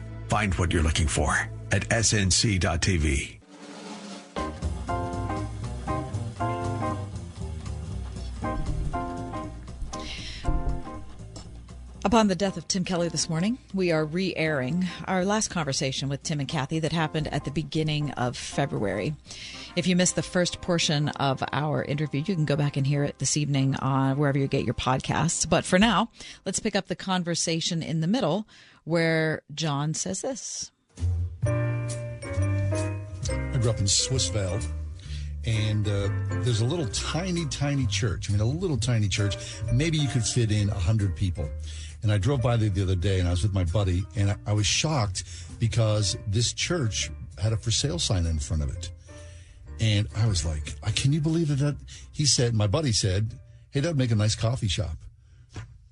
Find 0.31 0.53
what 0.53 0.71
you're 0.71 0.81
looking 0.81 1.09
for 1.09 1.49
at 1.73 1.89
snc.tv. 1.89 3.39
Upon 12.05 12.27
the 12.27 12.35
death 12.35 12.55
of 12.55 12.65
Tim 12.69 12.85
Kelly 12.85 13.09
this 13.09 13.29
morning, 13.29 13.57
we 13.73 13.91
are 13.91 14.05
re 14.05 14.33
airing 14.37 14.87
our 15.05 15.25
last 15.25 15.49
conversation 15.49 16.07
with 16.07 16.23
Tim 16.23 16.39
and 16.39 16.47
Kathy 16.47 16.79
that 16.79 16.93
happened 16.93 17.27
at 17.33 17.43
the 17.43 17.51
beginning 17.51 18.11
of 18.11 18.37
February. 18.37 19.13
If 19.75 19.85
you 19.85 19.97
missed 19.97 20.15
the 20.15 20.23
first 20.23 20.61
portion 20.61 21.09
of 21.09 21.43
our 21.51 21.83
interview, 21.83 22.23
you 22.25 22.35
can 22.35 22.45
go 22.45 22.55
back 22.55 22.77
and 22.77 22.87
hear 22.87 23.03
it 23.03 23.19
this 23.19 23.35
evening 23.35 23.75
on 23.75 24.17
wherever 24.17 24.37
you 24.39 24.47
get 24.47 24.63
your 24.63 24.75
podcasts. 24.75 25.47
But 25.49 25.65
for 25.65 25.77
now, 25.77 26.09
let's 26.45 26.59
pick 26.59 26.75
up 26.75 26.87
the 26.87 26.95
conversation 26.95 27.83
in 27.83 27.99
the 27.99 28.07
middle 28.07 28.45
where 28.83 29.41
John 29.53 29.93
says 29.93 30.21
this. 30.21 30.71
I 31.45 31.49
grew 33.59 33.69
up 33.69 33.79
in 33.79 33.85
Swissvale, 33.85 34.63
and 35.45 35.87
uh, 35.87 36.09
there's 36.43 36.61
a 36.61 36.65
little 36.65 36.87
tiny, 36.87 37.45
tiny 37.47 37.85
church. 37.87 38.29
I 38.29 38.33
mean, 38.33 38.41
a 38.41 38.45
little 38.45 38.77
tiny 38.77 39.07
church. 39.07 39.37
Maybe 39.71 39.97
you 39.97 40.07
could 40.07 40.23
fit 40.23 40.51
in 40.51 40.67
100 40.69 41.15
people. 41.15 41.49
And 42.03 42.11
I 42.11 42.17
drove 42.17 42.41
by 42.41 42.57
there 42.57 42.69
the 42.69 42.81
other 42.81 42.95
day, 42.95 43.19
and 43.19 43.27
I 43.27 43.31
was 43.31 43.43
with 43.43 43.53
my 43.53 43.63
buddy, 43.65 44.03
and 44.15 44.31
I, 44.31 44.35
I 44.47 44.53
was 44.53 44.65
shocked 44.65 45.23
because 45.59 46.17
this 46.27 46.51
church 46.53 47.11
had 47.37 47.53
a 47.53 47.57
for 47.57 47.69
sale 47.71 47.99
sign 47.99 48.25
in 48.25 48.39
front 48.39 48.63
of 48.63 48.75
it. 48.75 48.89
And 49.79 50.07
I 50.15 50.27
was 50.27 50.45
like, 50.45 50.73
"I- 50.83 50.91
can 50.91 51.13
you 51.13 51.21
believe 51.21 51.55
that? 51.59 51.75
He 52.11 52.25
said, 52.25 52.53
my 52.55 52.67
buddy 52.67 52.91
said, 52.91 53.39
hey, 53.71 53.79
that'd 53.79 53.97
make 53.97 54.11
a 54.11 54.15
nice 54.15 54.35
coffee 54.35 54.67
shop. 54.67 54.97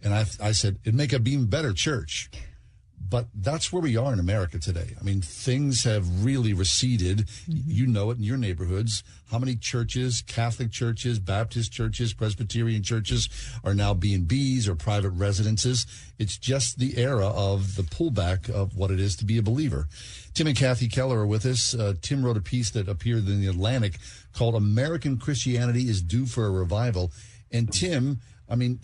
And 0.04 0.13
I, 0.13 0.25
I 0.41 0.52
said, 0.52 0.78
it'd 0.84 0.95
make 0.95 1.13
a 1.13 1.17
even 1.17 1.45
better 1.45 1.73
church. 1.73 2.30
But 3.10 3.28
that's 3.34 3.74
where 3.74 3.82
we 3.82 3.98
are 3.98 4.13
in 4.13 4.19
America 4.19 4.60
today. 4.60 4.95
I 5.00 5.04
mean, 5.04 5.22
things 5.22 5.84
have 5.84 6.24
really 6.24 6.54
receded. 6.54 7.28
You 7.48 7.88
know 7.88 8.12
it 8.12 8.17
in 8.17 8.24
your 8.24 8.38
neighborhoods. 8.38 9.04
How 9.32 9.39
many 9.39 9.56
churches, 9.56 10.22
Catholic 10.28 10.72
churches, 10.72 11.17
Baptist 11.17 11.72
churches, 11.72 12.13
Presbyterian 12.13 12.84
churches 12.84 13.28
are 13.63 13.74
now 13.74 13.93
B&Bs 13.93 14.67
or 14.67 14.76
private 14.76 15.12
residences? 15.12 15.88
It's 16.19 16.38
just 16.38 16.78
the 16.78 16.98
era 16.98 17.28
of 17.28 17.76
the 17.76 17.84
pullback 17.84 18.50
of 18.50 18.76
what 18.76 18.91
it 18.91 19.00
is 19.00 19.15
to 19.17 19.26
be 19.26 19.38
a 19.38 19.43
believer. 19.43 19.88
Tim 20.36 20.48
and 20.48 20.58
Kathy 20.58 20.88
Keller 20.88 21.19
are 21.19 21.28
with 21.28 21.45
us. 21.45 21.74
Uh, 21.74 21.95
Tim 22.02 22.24
wrote 22.24 22.38
a 22.38 22.41
piece 22.41 22.69
that 22.72 22.88
appeared 22.88 23.28
in 23.28 23.41
the 23.41 23.48
Atlantic 23.48 23.98
called 24.34 24.56
American 24.56 25.17
Christianity 25.17 25.89
is 25.89 26.02
Due 26.02 26.28
for 26.28 26.45
a 26.45 26.52
Revival. 26.52 27.12
And 27.52 27.72
Tim, 27.74 28.19
I 28.48 28.56
mean, 28.56 28.80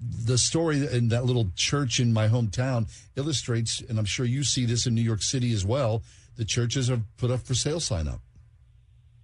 the 0.00 0.38
story 0.38 0.86
in 0.86 1.08
that 1.08 1.24
little 1.24 1.50
church 1.56 2.00
in 2.00 2.12
my 2.12 2.28
hometown 2.28 2.88
illustrates, 3.16 3.80
and 3.80 3.98
I'm 3.98 4.04
sure 4.04 4.24
you 4.24 4.44
see 4.44 4.64
this 4.64 4.86
in 4.86 4.94
New 4.94 5.02
York 5.02 5.22
City 5.22 5.52
as 5.52 5.64
well. 5.64 6.02
The 6.36 6.44
churches 6.44 6.88
have 6.88 7.02
put 7.18 7.30
up 7.30 7.40
for 7.40 7.54
sale 7.54 7.80
sign 7.80 8.08
up. 8.08 8.20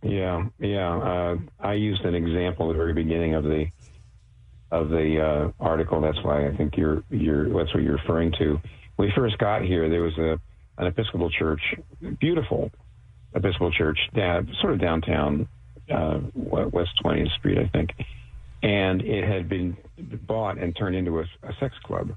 Yeah, 0.03 0.47
yeah. 0.59 0.97
Uh, 0.97 1.37
I 1.59 1.75
used 1.75 2.03
an 2.05 2.15
example 2.15 2.71
at 2.71 2.75
the 2.75 2.79
very 2.79 2.93
beginning 2.93 3.35
of 3.35 3.45
the 3.45 3.67
of 4.71 4.91
the 4.91 5.21
uh, 5.21 5.65
article. 5.65 6.01
That's 6.01 6.23
why 6.23 6.47
I 6.47 6.57
think 6.57 6.77
you're 6.77 7.03
you're 7.11 7.49
that's 7.49 7.73
what 7.73 7.83
you're 7.83 7.97
referring 7.97 8.33
to. 8.39 8.61
When 8.97 9.09
we 9.09 9.13
first 9.17 9.39
got 9.39 9.63
here, 9.63 9.89
there 9.89 10.03
was 10.03 10.17
a 10.19 10.39
an 10.79 10.87
Episcopal 10.87 11.31
church, 11.31 11.61
beautiful 12.21 12.71
Episcopal 13.35 13.73
church, 13.73 13.99
down, 14.15 14.51
sort 14.61 14.75
of 14.75 14.81
downtown 14.81 15.49
uh, 15.91 16.21
West 16.35 16.91
20th 17.05 17.35
Street, 17.39 17.59
I 17.59 17.69
think, 17.69 17.91
and 18.63 19.03
it 19.03 19.25
had 19.25 19.49
been 19.49 19.77
bought 19.99 20.59
and 20.59 20.75
turned 20.75 20.97
into 20.97 21.21
a, 21.21 21.25
a 21.43 21.55
sex 21.61 21.75
club, 21.85 22.17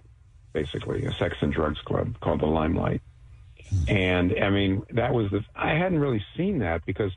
basically 0.54 1.06
a 1.06 1.14
sex 1.14 1.36
and 1.42 1.54
drugs 1.54 1.80
club 1.82 2.20
called 2.22 2.42
the 2.42 2.48
Limelight. 2.48 3.02
And 3.88 4.34
I 4.42 4.50
mean, 4.50 4.84
that 4.92 5.14
was 5.14 5.30
the 5.32 5.44
I 5.56 5.74
hadn't 5.74 6.00
really 6.00 6.24
seen 6.36 6.60
that 6.60 6.86
because 6.86 7.12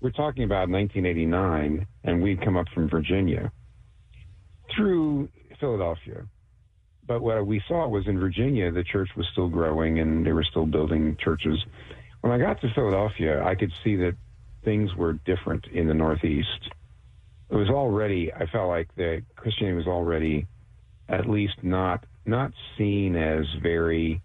we're 0.00 0.10
talking 0.10 0.44
about 0.44 0.68
1989, 0.70 1.86
and 2.04 2.22
we'd 2.22 2.40
come 2.40 2.56
up 2.56 2.68
from 2.72 2.88
Virginia 2.88 3.50
through 4.74 5.28
Philadelphia. 5.58 6.24
But 7.06 7.22
what 7.22 7.46
we 7.46 7.62
saw 7.66 7.88
was 7.88 8.06
in 8.06 8.20
Virginia, 8.20 8.70
the 8.70 8.84
church 8.84 9.08
was 9.16 9.26
still 9.32 9.48
growing 9.48 9.98
and 9.98 10.24
they 10.24 10.32
were 10.32 10.44
still 10.44 10.66
building 10.66 11.16
churches. 11.22 11.64
When 12.20 12.32
I 12.32 12.38
got 12.38 12.60
to 12.60 12.72
Philadelphia, 12.74 13.42
I 13.42 13.54
could 13.54 13.72
see 13.82 13.96
that 13.96 14.14
things 14.62 14.94
were 14.94 15.14
different 15.14 15.66
in 15.72 15.88
the 15.88 15.94
Northeast. 15.94 16.70
It 17.50 17.56
was 17.56 17.68
already, 17.70 18.32
I 18.32 18.46
felt 18.46 18.68
like 18.68 18.94
the 18.94 19.22
Christianity 19.36 19.76
was 19.76 19.86
already 19.86 20.46
at 21.08 21.28
least 21.28 21.62
not 21.62 22.04
not 22.26 22.52
seen 22.76 23.16
as 23.16 23.46
very 23.62 24.20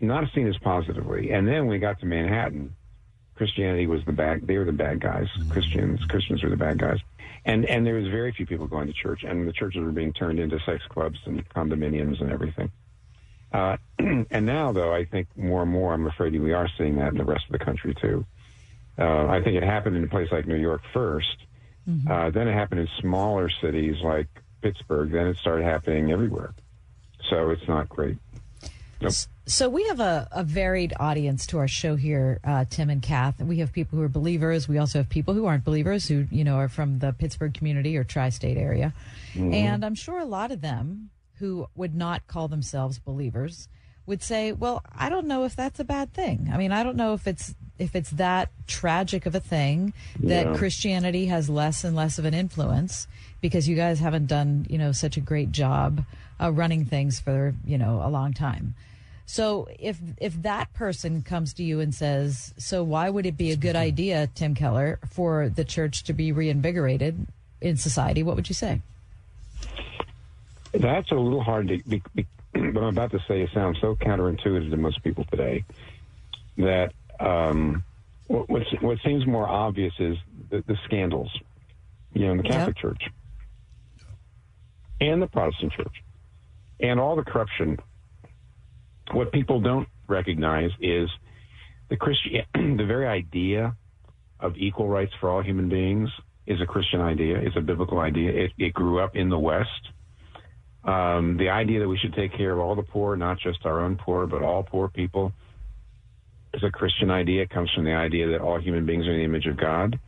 not 0.00 0.24
seen 0.34 0.48
as 0.48 0.56
positively. 0.58 1.30
And 1.32 1.46
then 1.46 1.66
we 1.66 1.78
got 1.78 2.00
to 2.00 2.06
Manhattan, 2.06 2.74
Christianity 3.34 3.86
was 3.86 4.04
the 4.04 4.12
bad 4.12 4.46
they 4.46 4.56
were 4.56 4.64
the 4.64 4.72
bad 4.72 5.00
guys. 5.00 5.26
Christians 5.50 6.04
Christians 6.06 6.42
were 6.42 6.50
the 6.50 6.56
bad 6.56 6.78
guys. 6.78 6.98
And 7.44 7.64
and 7.66 7.86
there 7.86 7.94
was 7.94 8.06
very 8.08 8.32
few 8.32 8.46
people 8.46 8.66
going 8.66 8.86
to 8.86 8.92
church 8.92 9.24
and 9.24 9.46
the 9.46 9.52
churches 9.52 9.82
were 9.82 9.92
being 9.92 10.12
turned 10.12 10.38
into 10.38 10.58
sex 10.60 10.82
clubs 10.88 11.18
and 11.26 11.46
condominiums 11.50 12.20
and 12.20 12.30
everything. 12.30 12.70
Uh, 13.52 13.76
and 13.98 14.46
now 14.46 14.72
though 14.72 14.94
I 14.94 15.04
think 15.04 15.28
more 15.36 15.62
and 15.62 15.70
more 15.70 15.92
I'm 15.92 16.06
afraid 16.06 16.40
we 16.40 16.52
are 16.52 16.68
seeing 16.78 16.96
that 16.96 17.12
in 17.12 17.18
the 17.18 17.24
rest 17.24 17.44
of 17.46 17.52
the 17.52 17.64
country 17.64 17.94
too. 17.94 18.24
Uh, 18.98 19.26
I 19.26 19.42
think 19.42 19.56
it 19.56 19.62
happened 19.62 19.96
in 19.96 20.04
a 20.04 20.08
place 20.08 20.30
like 20.30 20.46
New 20.46 20.56
York 20.56 20.82
1st 21.88 22.10
Uh, 22.10 22.30
then 22.30 22.48
it 22.48 22.52
happened 22.54 22.80
in 22.80 22.88
smaller 23.00 23.50
cities 23.60 23.96
like 24.02 24.28
Pittsburgh. 24.62 25.10
Then 25.12 25.26
it 25.26 25.36
started 25.38 25.64
happening 25.64 26.12
everywhere. 26.12 26.54
So 27.30 27.50
it's 27.50 27.66
not 27.68 27.88
great. 27.88 28.18
Nope. 29.00 29.12
So 29.46 29.68
we 29.68 29.82
have 29.88 29.98
a, 29.98 30.28
a 30.30 30.44
varied 30.44 30.94
audience 31.00 31.46
to 31.48 31.58
our 31.58 31.66
show 31.66 31.96
here, 31.96 32.38
uh, 32.44 32.64
Tim 32.70 32.88
and 32.88 33.02
Kath. 33.02 33.40
We 33.40 33.58
have 33.58 33.72
people 33.72 33.98
who 33.98 34.04
are 34.04 34.08
believers. 34.08 34.68
We 34.68 34.78
also 34.78 35.00
have 35.00 35.08
people 35.08 35.34
who 35.34 35.46
aren't 35.46 35.64
believers, 35.64 36.06
who 36.06 36.28
you 36.30 36.44
know 36.44 36.54
are 36.56 36.68
from 36.68 37.00
the 37.00 37.12
Pittsburgh 37.12 37.52
community 37.52 37.96
or 37.96 38.04
tri-state 38.04 38.56
area, 38.56 38.94
Mhm. 39.34 39.52
and 39.52 39.84
I'm 39.84 39.96
sure 39.96 40.20
a 40.20 40.24
lot 40.24 40.52
of 40.52 40.60
them 40.60 41.10
who 41.40 41.66
would 41.74 41.96
not 41.96 42.28
call 42.28 42.46
themselves 42.46 43.00
believers 43.00 43.68
would 44.06 44.22
say, 44.22 44.52
"Well, 44.52 44.82
I 44.96 45.08
don't 45.08 45.26
know 45.26 45.44
if 45.44 45.54
that's 45.54 45.78
a 45.80 45.84
bad 45.84 46.12
thing. 46.12 46.50
I 46.52 46.56
mean, 46.56 46.72
I 46.72 46.82
don't 46.82 46.96
know 46.96 47.14
if 47.14 47.26
it's 47.26 47.54
if 47.78 47.96
it's 47.96 48.10
that 48.10 48.48
tragic 48.66 49.26
of 49.26 49.34
a 49.34 49.40
thing 49.40 49.92
that 50.20 50.46
Yeah. 50.46 50.54
Christianity 50.54 51.26
has 51.26 51.48
less 51.48 51.82
and 51.84 51.96
less 51.96 52.18
of 52.18 52.24
an 52.24 52.34
influence 52.34 53.08
because 53.40 53.68
you 53.68 53.74
guys 53.74 53.98
haven't 53.98 54.26
done 54.26 54.66
you 54.68 54.78
know 54.78 54.92
such 54.92 55.16
a 55.16 55.20
great 55.20 55.50
job 55.52 56.04
uh, 56.40 56.50
running 56.52 56.84
things 56.84 57.18
for 57.20 57.54
you 57.64 57.78
know 57.78 58.00
a 58.04 58.10
long 58.10 58.32
time." 58.32 58.74
So 59.24 59.68
if 59.78 59.98
if 60.18 60.42
that 60.42 60.72
person 60.74 61.22
comes 61.22 61.54
to 61.54 61.62
you 61.62 61.80
and 61.80 61.94
says, 61.94 62.52
"So 62.58 62.82
why 62.82 63.08
would 63.08 63.24
it 63.24 63.36
be 63.36 63.50
a 63.52 63.56
good 63.56 63.76
idea, 63.76 64.28
Tim 64.34 64.54
Keller, 64.54 64.98
for 65.08 65.48
the 65.48 65.64
church 65.64 66.02
to 66.04 66.12
be 66.12 66.32
reinvigorated 66.32 67.26
in 67.60 67.76
society?" 67.76 68.22
What 68.22 68.36
would 68.36 68.48
you 68.48 68.54
say? 68.54 68.80
That's 70.72 71.10
a 71.10 71.14
little 71.14 71.42
hard 71.42 71.68
to. 71.68 72.02
What 72.54 72.84
I'm 72.84 72.88
about 72.88 73.10
to 73.12 73.20
say 73.28 73.42
it 73.42 73.50
sounds 73.54 73.78
so 73.80 73.96
counterintuitive 73.96 74.70
to 74.70 74.76
most 74.76 75.02
people 75.02 75.24
today 75.30 75.64
that 76.58 76.92
um, 77.18 77.82
what, 78.26 78.48
what 78.80 78.98
seems 79.04 79.26
more 79.26 79.48
obvious 79.48 79.92
is 79.98 80.16
the, 80.50 80.62
the 80.66 80.76
scandals, 80.84 81.30
you 82.12 82.26
know, 82.26 82.32
in 82.32 82.36
the 82.38 82.42
Catholic 82.42 82.76
yep. 82.76 82.82
Church 82.82 83.02
and 85.00 85.20
the 85.20 85.26
Protestant 85.26 85.72
Church 85.72 86.02
and 86.80 87.00
all 87.00 87.16
the 87.16 87.24
corruption. 87.24 87.78
What 89.12 89.32
people 89.32 89.60
don't 89.60 89.88
recognize 90.08 90.70
is 90.80 91.08
the 91.88 91.96
Christian, 91.96 92.42
the 92.54 92.84
very 92.84 93.06
idea 93.06 93.76
of 94.40 94.56
equal 94.56 94.88
rights 94.88 95.12
for 95.20 95.28
all 95.30 95.42
human 95.42 95.68
beings 95.68 96.08
is 96.46 96.60
a 96.60 96.66
Christian 96.66 97.00
idea, 97.00 97.40
is 97.40 97.52
a 97.56 97.60
biblical 97.60 97.98
idea. 98.00 98.30
It, 98.30 98.52
it 98.58 98.74
grew 98.74 99.00
up 99.00 99.16
in 99.16 99.28
the 99.28 99.38
West. 99.38 99.90
Um, 100.84 101.36
the 101.36 101.50
idea 101.50 101.80
that 101.80 101.88
we 101.88 101.98
should 101.98 102.14
take 102.14 102.32
care 102.36 102.52
of 102.52 102.58
all 102.58 102.74
the 102.74 102.82
poor, 102.82 103.16
not 103.16 103.38
just 103.38 103.64
our 103.64 103.80
own 103.80 103.96
poor, 103.96 104.26
but 104.26 104.42
all 104.42 104.62
poor 104.64 104.88
people, 104.88 105.32
is 106.54 106.62
a 106.64 106.70
Christian 106.70 107.10
idea. 107.10 107.42
It 107.42 107.50
comes 107.50 107.70
from 107.74 107.84
the 107.84 107.94
idea 107.94 108.28
that 108.28 108.40
all 108.40 108.60
human 108.60 108.84
beings 108.84 109.06
are 109.06 109.12
in 109.12 109.18
the 109.18 109.24
image 109.24 109.46
of 109.46 109.56
God. 109.56 109.98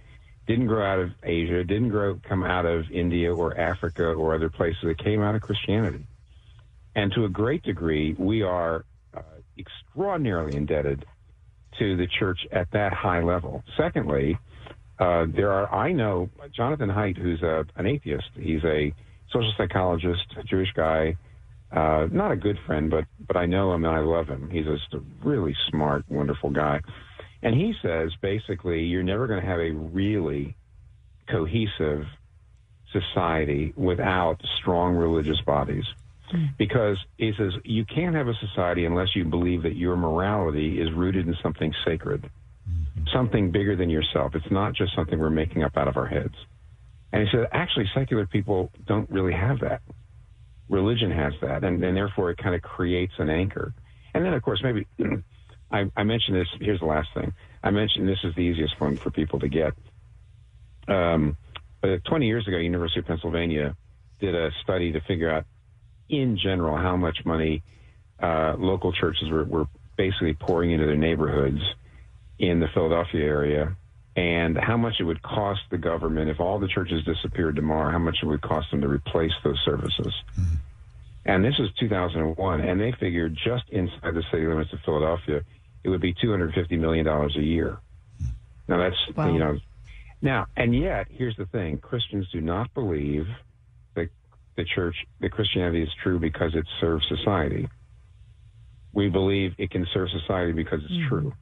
Didn't 0.46 0.66
grow 0.66 0.84
out 0.84 0.98
of 0.98 1.10
Asia, 1.22 1.64
didn't 1.64 1.88
grow 1.88 2.20
come 2.28 2.42
out 2.42 2.66
of 2.66 2.90
India 2.90 3.34
or 3.34 3.58
Africa 3.58 4.04
or 4.04 4.34
other 4.34 4.50
places. 4.50 4.82
It 4.84 4.98
came 4.98 5.22
out 5.22 5.34
of 5.34 5.42
Christianity. 5.42 6.06
And 6.94 7.12
to 7.12 7.24
a 7.24 7.28
great 7.28 7.62
degree, 7.62 8.14
we 8.18 8.42
are 8.42 8.84
uh, 9.16 9.22
extraordinarily 9.58 10.56
indebted 10.56 11.06
to 11.78 11.96
the 11.96 12.06
church 12.06 12.40
at 12.52 12.70
that 12.72 12.92
high 12.92 13.22
level. 13.22 13.64
Secondly, 13.76 14.38
uh, 14.98 15.26
there 15.34 15.50
are 15.50 15.72
I 15.74 15.92
know 15.92 16.28
Jonathan 16.54 16.88
Haidt, 16.88 17.16
who's 17.16 17.42
a, 17.42 17.64
an 17.76 17.86
atheist. 17.86 18.28
He's 18.34 18.62
a 18.64 18.92
social 19.34 19.52
psychologist, 19.58 20.24
a 20.38 20.42
Jewish 20.44 20.72
guy. 20.74 21.16
Uh, 21.72 22.06
not 22.12 22.30
a 22.30 22.36
good 22.36 22.56
friend, 22.66 22.88
but 22.90 23.04
but 23.26 23.36
I 23.36 23.46
know 23.46 23.74
him 23.74 23.84
and 23.84 23.94
I 23.94 23.98
love 23.98 24.28
him. 24.28 24.48
He's 24.50 24.64
just 24.64 24.94
a 24.94 25.00
really 25.24 25.56
smart, 25.70 26.04
wonderful 26.08 26.50
guy. 26.50 26.80
And 27.42 27.54
he 27.54 27.74
says 27.82 28.10
basically, 28.22 28.84
you're 28.84 29.02
never 29.02 29.26
going 29.26 29.40
to 29.40 29.46
have 29.46 29.58
a 29.58 29.72
really 29.72 30.56
cohesive 31.28 32.06
society 32.92 33.72
without 33.76 34.40
strong 34.60 34.94
religious 34.94 35.40
bodies. 35.40 35.84
Hmm. 36.30 36.46
Because 36.56 36.96
he 37.18 37.32
says 37.36 37.52
you 37.64 37.84
can't 37.84 38.14
have 38.14 38.28
a 38.28 38.34
society 38.34 38.84
unless 38.84 39.14
you 39.16 39.24
believe 39.24 39.62
that 39.64 39.76
your 39.76 39.96
morality 39.96 40.80
is 40.80 40.92
rooted 40.92 41.26
in 41.26 41.36
something 41.42 41.74
sacred, 41.84 42.30
mm-hmm. 42.70 43.04
something 43.12 43.50
bigger 43.50 43.74
than 43.76 43.90
yourself. 43.90 44.34
It's 44.34 44.50
not 44.50 44.74
just 44.74 44.94
something 44.94 45.18
we're 45.18 45.28
making 45.28 45.64
up 45.64 45.76
out 45.76 45.88
of 45.88 45.96
our 45.96 46.06
heads. 46.06 46.34
And 47.14 47.22
he 47.22 47.28
said, 47.30 47.46
actually, 47.52 47.88
secular 47.94 48.26
people 48.26 48.72
don't 48.88 49.08
really 49.08 49.34
have 49.34 49.60
that. 49.60 49.82
Religion 50.68 51.12
has 51.12 51.32
that, 51.42 51.62
and, 51.62 51.82
and 51.84 51.96
therefore 51.96 52.32
it 52.32 52.38
kind 52.38 52.56
of 52.56 52.62
creates 52.62 53.12
an 53.18 53.30
anchor. 53.30 53.72
And 54.12 54.24
then, 54.24 54.34
of 54.34 54.42
course, 54.42 54.60
maybe 54.64 54.88
I, 55.70 55.88
I 55.96 56.02
mentioned 56.02 56.36
this. 56.36 56.48
Here's 56.60 56.80
the 56.80 56.86
last 56.86 57.10
thing. 57.14 57.32
I 57.62 57.70
mentioned 57.70 58.08
this 58.08 58.18
is 58.24 58.34
the 58.34 58.40
easiest 58.40 58.80
one 58.80 58.96
for 58.96 59.12
people 59.12 59.38
to 59.38 59.48
get. 59.48 59.74
Um, 60.88 61.36
but 61.80 62.04
20 62.04 62.26
years 62.26 62.48
ago, 62.48 62.56
University 62.56 62.98
of 62.98 63.06
Pennsylvania 63.06 63.76
did 64.18 64.34
a 64.34 64.50
study 64.64 64.90
to 64.90 65.00
figure 65.02 65.30
out, 65.30 65.44
in 66.08 66.36
general, 66.36 66.76
how 66.76 66.96
much 66.96 67.18
money 67.24 67.62
uh, 68.20 68.56
local 68.58 68.92
churches 68.92 69.30
were, 69.30 69.44
were 69.44 69.66
basically 69.96 70.34
pouring 70.34 70.72
into 70.72 70.86
their 70.86 70.96
neighborhoods 70.96 71.60
in 72.40 72.58
the 72.58 72.66
Philadelphia 72.74 73.24
area, 73.24 73.76
and 74.16 74.56
how 74.56 74.76
much 74.76 74.94
it 75.00 75.04
would 75.04 75.22
cost 75.22 75.60
the 75.70 75.78
government 75.78 76.30
if 76.30 76.40
all 76.40 76.58
the 76.58 76.68
churches 76.68 77.04
disappeared 77.04 77.56
tomorrow. 77.56 77.90
How 77.90 77.98
much 77.98 78.18
it 78.22 78.26
would 78.26 78.42
cost 78.42 78.70
them 78.70 78.80
to 78.82 78.88
replace 78.88 79.32
those 79.42 79.58
services. 79.64 80.14
Mm-hmm. 80.38 80.54
And 81.26 81.44
this 81.44 81.58
was 81.58 81.70
2001, 81.80 82.60
and 82.60 82.80
they 82.80 82.92
figured 82.92 83.34
just 83.34 83.64
inside 83.70 84.14
the 84.14 84.22
city 84.30 84.46
limits 84.46 84.72
of 84.72 84.80
Philadelphia, 84.84 85.42
it 85.82 85.88
would 85.88 86.00
be 86.00 86.14
250 86.14 86.76
million 86.76 87.04
dollars 87.04 87.34
a 87.36 87.42
year. 87.42 87.78
Now 88.68 88.78
that's 88.78 89.16
wow. 89.16 89.32
you 89.32 89.38
know, 89.38 89.58
now 90.22 90.46
and 90.56 90.74
yet 90.74 91.06
here's 91.10 91.36
the 91.36 91.46
thing: 91.46 91.78
Christians 91.78 92.28
do 92.30 92.40
not 92.40 92.72
believe 92.74 93.26
that 93.94 94.08
the 94.56 94.64
church, 94.64 94.96
that 95.20 95.32
Christianity 95.32 95.82
is 95.82 95.90
true 96.02 96.18
because 96.18 96.54
it 96.54 96.66
serves 96.80 97.06
society. 97.08 97.68
We 98.92 99.08
believe 99.08 99.54
it 99.58 99.70
can 99.70 99.86
serve 99.92 100.08
society 100.10 100.52
because 100.52 100.80
it's 100.84 100.92
mm 100.92 101.08
true. 101.08 101.32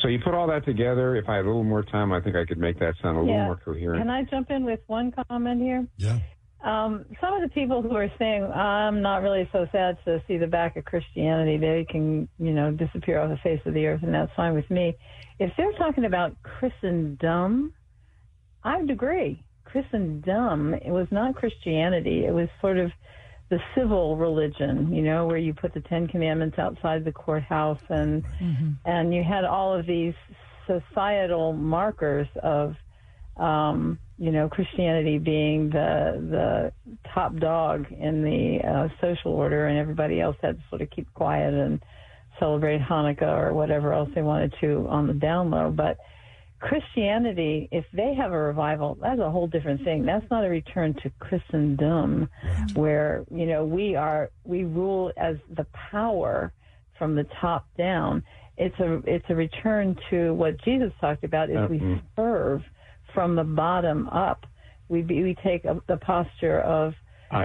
So 0.00 0.08
you 0.08 0.18
put 0.18 0.34
all 0.34 0.46
that 0.48 0.64
together. 0.64 1.16
If 1.16 1.28
I 1.28 1.36
had 1.36 1.44
a 1.44 1.48
little 1.48 1.64
more 1.64 1.82
time, 1.82 2.12
I 2.12 2.20
think 2.20 2.36
I 2.36 2.44
could 2.44 2.58
make 2.58 2.78
that 2.80 2.94
sound 3.02 3.18
a 3.18 3.20
yeah. 3.20 3.26
little 3.26 3.44
more 3.44 3.60
coherent. 3.64 4.00
Can 4.00 4.10
I 4.10 4.24
jump 4.24 4.50
in 4.50 4.64
with 4.64 4.80
one 4.86 5.12
comment 5.12 5.60
here? 5.60 5.86
Yeah. 5.96 6.18
Um, 6.64 7.06
some 7.20 7.34
of 7.34 7.42
the 7.42 7.48
people 7.48 7.82
who 7.82 7.96
are 7.96 8.10
saying 8.18 8.44
I'm 8.44 9.02
not 9.02 9.22
really 9.22 9.48
so 9.50 9.66
sad 9.72 9.98
to 10.04 10.22
see 10.28 10.36
the 10.36 10.46
back 10.46 10.76
of 10.76 10.84
Christianity, 10.84 11.56
they 11.58 11.84
can 11.88 12.28
you 12.38 12.52
know 12.52 12.70
disappear 12.70 13.20
off 13.20 13.30
the 13.30 13.36
face 13.38 13.60
of 13.66 13.74
the 13.74 13.86
earth, 13.86 14.02
and 14.02 14.14
that's 14.14 14.30
fine 14.36 14.54
with 14.54 14.70
me. 14.70 14.94
If 15.40 15.52
they're 15.56 15.72
talking 15.72 16.04
about 16.04 16.36
Christendom, 16.42 17.72
I 18.62 18.80
would 18.80 18.90
agree. 18.90 19.42
Christendom 19.64 20.74
it 20.74 20.90
was 20.90 21.08
not 21.10 21.34
Christianity; 21.34 22.24
it 22.26 22.32
was 22.32 22.48
sort 22.60 22.78
of 22.78 22.92
the 23.52 23.60
civil 23.74 24.16
religion, 24.16 24.94
you 24.94 25.02
know, 25.02 25.26
where 25.26 25.36
you 25.36 25.52
put 25.52 25.74
the 25.74 25.82
Ten 25.82 26.08
Commandments 26.08 26.58
outside 26.58 27.04
the 27.04 27.12
courthouse, 27.12 27.82
and 27.90 28.24
mm-hmm. 28.40 28.70
and 28.86 29.12
you 29.12 29.22
had 29.22 29.44
all 29.44 29.78
of 29.78 29.84
these 29.84 30.14
societal 30.66 31.52
markers 31.52 32.26
of 32.42 32.74
um, 33.36 33.98
you 34.16 34.32
know, 34.32 34.48
Christianity 34.48 35.18
being 35.18 35.68
the 35.68 36.16
the 36.30 36.72
top 37.12 37.36
dog 37.36 37.92
in 37.92 38.22
the 38.24 38.66
uh, 38.66 38.88
social 39.02 39.32
order, 39.32 39.66
and 39.66 39.78
everybody 39.78 40.18
else 40.18 40.36
had 40.40 40.56
to 40.56 40.64
sort 40.70 40.80
of 40.80 40.88
keep 40.88 41.12
quiet 41.12 41.52
and 41.52 41.82
celebrate 42.38 42.80
Hanukkah 42.80 43.48
or 43.48 43.52
whatever 43.52 43.92
else 43.92 44.08
they 44.14 44.22
wanted 44.22 44.54
to 44.62 44.86
on 44.88 45.06
the 45.08 45.12
down 45.12 45.50
low. 45.50 45.70
But 45.70 45.98
Christianity, 46.62 47.68
if 47.72 47.84
they 47.92 48.14
have 48.14 48.30
a 48.30 48.38
revival, 48.38 48.96
that's 49.00 49.20
a 49.20 49.28
whole 49.28 49.48
different 49.48 49.82
thing. 49.82 50.06
That's 50.06 50.24
not 50.30 50.44
a 50.44 50.48
return 50.48 50.94
to 51.02 51.10
Christendom, 51.18 52.28
where 52.74 53.24
you 53.32 53.46
know 53.46 53.64
we 53.64 53.96
are 53.96 54.30
we 54.44 54.62
rule 54.62 55.12
as 55.16 55.36
the 55.56 55.66
power 55.90 56.52
from 56.98 57.16
the 57.16 57.26
top 57.40 57.66
down. 57.76 58.22
It's 58.56 58.78
a 58.78 59.02
it's 59.06 59.24
a 59.28 59.34
return 59.34 59.96
to 60.10 60.34
what 60.34 60.62
Jesus 60.62 60.92
talked 61.00 61.24
about: 61.24 61.50
is 61.50 61.68
we 61.68 61.80
mm-hmm. 61.80 61.98
serve 62.14 62.62
from 63.12 63.34
the 63.34 63.44
bottom 63.44 64.08
up. 64.10 64.46
We 64.88 65.02
we 65.02 65.36
take 65.42 65.64
a, 65.64 65.82
the 65.88 65.96
posture 65.96 66.60
of 66.60 66.94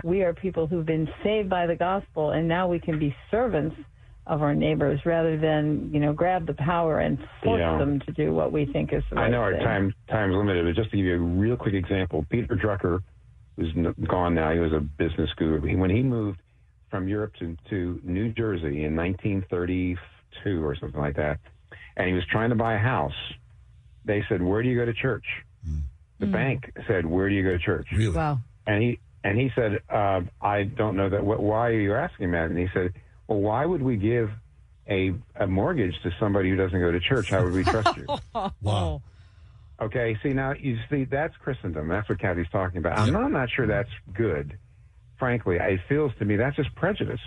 we 0.03 0.21
are 0.21 0.33
people 0.33 0.67
who've 0.67 0.85
been 0.85 1.09
saved 1.23 1.49
by 1.49 1.65
the 1.65 1.75
gospel, 1.75 2.31
and 2.31 2.47
now 2.47 2.67
we 2.67 2.79
can 2.79 2.99
be 2.99 3.15
servants 3.31 3.77
of 4.27 4.41
our 4.41 4.53
neighbors 4.53 4.99
rather 5.05 5.37
than 5.37 5.89
you 5.93 5.99
know 5.99 6.13
grab 6.13 6.45
the 6.45 6.53
power 6.53 6.99
and 6.99 7.17
force 7.43 7.59
yeah. 7.59 7.77
them 7.77 7.99
to 8.01 8.11
do 8.11 8.33
what 8.33 8.51
we 8.51 8.65
think 8.65 8.91
is 8.91 9.01
the 9.09 9.15
right 9.15 9.25
I 9.25 9.29
know 9.29 9.39
our 9.39 9.53
thing. 9.53 9.63
time 9.63 9.93
time's 10.09 10.35
limited, 10.35 10.65
but 10.65 10.75
just 10.75 10.91
to 10.91 10.97
give 10.97 11.05
you 11.05 11.15
a 11.15 11.19
real 11.19 11.55
quick 11.55 11.73
example, 11.73 12.25
Peter 12.29 12.55
Drucker, 12.55 12.99
who's 13.55 13.73
gone 14.07 14.35
now, 14.35 14.51
he 14.53 14.59
was 14.59 14.73
a 14.73 14.81
business 14.81 15.29
guru. 15.37 15.77
When 15.77 15.89
he 15.89 16.03
moved 16.03 16.39
from 16.91 17.07
Europe 17.07 17.33
to, 17.39 17.55
to 17.69 17.99
New 18.03 18.31
Jersey 18.33 18.83
in 18.83 18.95
1932 18.95 20.65
or 20.65 20.75
something 20.75 20.99
like 20.99 21.15
that, 21.15 21.39
and 21.95 22.07
he 22.07 22.13
was 22.13 22.23
trying 22.29 22.49
to 22.49 22.55
buy 22.55 22.75
a 22.75 22.79
house, 22.79 23.13
they 24.03 24.23
said, 24.27 24.41
"Where 24.41 24.61
do 24.61 24.69
you 24.69 24.77
go 24.77 24.85
to 24.85 24.93
church?" 24.93 25.25
The 26.19 26.25
mm. 26.25 26.31
bank 26.31 26.73
said, 26.87 27.05
"Where 27.05 27.29
do 27.29 27.35
you 27.35 27.43
go 27.43 27.51
to 27.51 27.59
church?" 27.59 27.87
Really? 27.93 28.15
Wow. 28.15 28.39
And 28.65 28.83
he 28.83 28.99
and 29.23 29.37
he 29.37 29.51
said, 29.55 29.79
uh, 29.89 30.21
"I 30.41 30.63
don't 30.63 30.97
know 30.97 31.09
that. 31.09 31.23
What, 31.23 31.41
why 31.41 31.69
are 31.69 31.79
you 31.79 31.93
asking 31.93 32.31
that?" 32.31 32.49
And 32.49 32.57
he 32.57 32.67
said, 32.73 32.93
"Well, 33.27 33.39
why 33.39 33.65
would 33.65 33.81
we 33.81 33.97
give 33.97 34.29
a 34.89 35.13
a 35.35 35.47
mortgage 35.47 35.95
to 36.03 36.11
somebody 36.19 36.49
who 36.49 36.55
doesn't 36.55 36.79
go 36.79 36.91
to 36.91 36.99
church? 36.99 37.29
How 37.29 37.43
would 37.43 37.53
we 37.53 37.63
trust 37.63 37.97
you?" 37.97 38.05
wow. 38.61 39.01
Okay. 39.79 40.17
See 40.23 40.29
now, 40.29 40.53
you 40.53 40.77
see 40.89 41.03
that's 41.05 41.35
Christendom. 41.37 41.87
That's 41.87 42.09
what 42.09 42.19
Kathy's 42.19 42.49
talking 42.51 42.77
about. 42.79 42.97
I'm, 42.97 43.13
not, 43.13 43.23
I'm 43.23 43.33
not 43.33 43.49
sure 43.49 43.67
that's 43.67 43.89
good. 44.13 44.57
Frankly, 45.19 45.57
it 45.59 45.79
feels 45.87 46.11
to 46.19 46.25
me 46.25 46.35
that's 46.35 46.55
just 46.55 46.73
prejudice. 46.75 47.21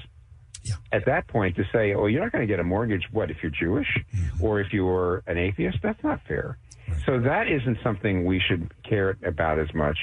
Yeah. 0.63 0.75
At 0.93 1.07
that 1.07 1.27
point, 1.29 1.57
to 1.57 1.65
say, 1.73 1.95
"Oh, 1.95 2.07
you're 2.07 2.23
not 2.23 2.33
going 2.33 2.47
to 2.47 2.53
get 2.53 2.61
a 2.61 2.65
mortgage," 2.65 3.07
what 3.13 3.31
if 3.31 3.39
you're 3.43 3.53
Jewish 3.53 3.89
mm-hmm. 4.15 4.45
or 4.45 4.61
if 4.61 4.73
you're 4.73 5.23
an 5.27 5.39
atheist? 5.39 5.79
That's 5.83 6.03
not 6.03 6.21
fair. 6.27 6.59
So 7.07 7.21
that 7.21 7.49
isn't 7.49 7.79
something 7.83 8.25
we 8.25 8.41
should 8.41 8.73
care 8.85 9.17
about 9.25 9.59
as 9.59 9.73
much. 9.75 9.97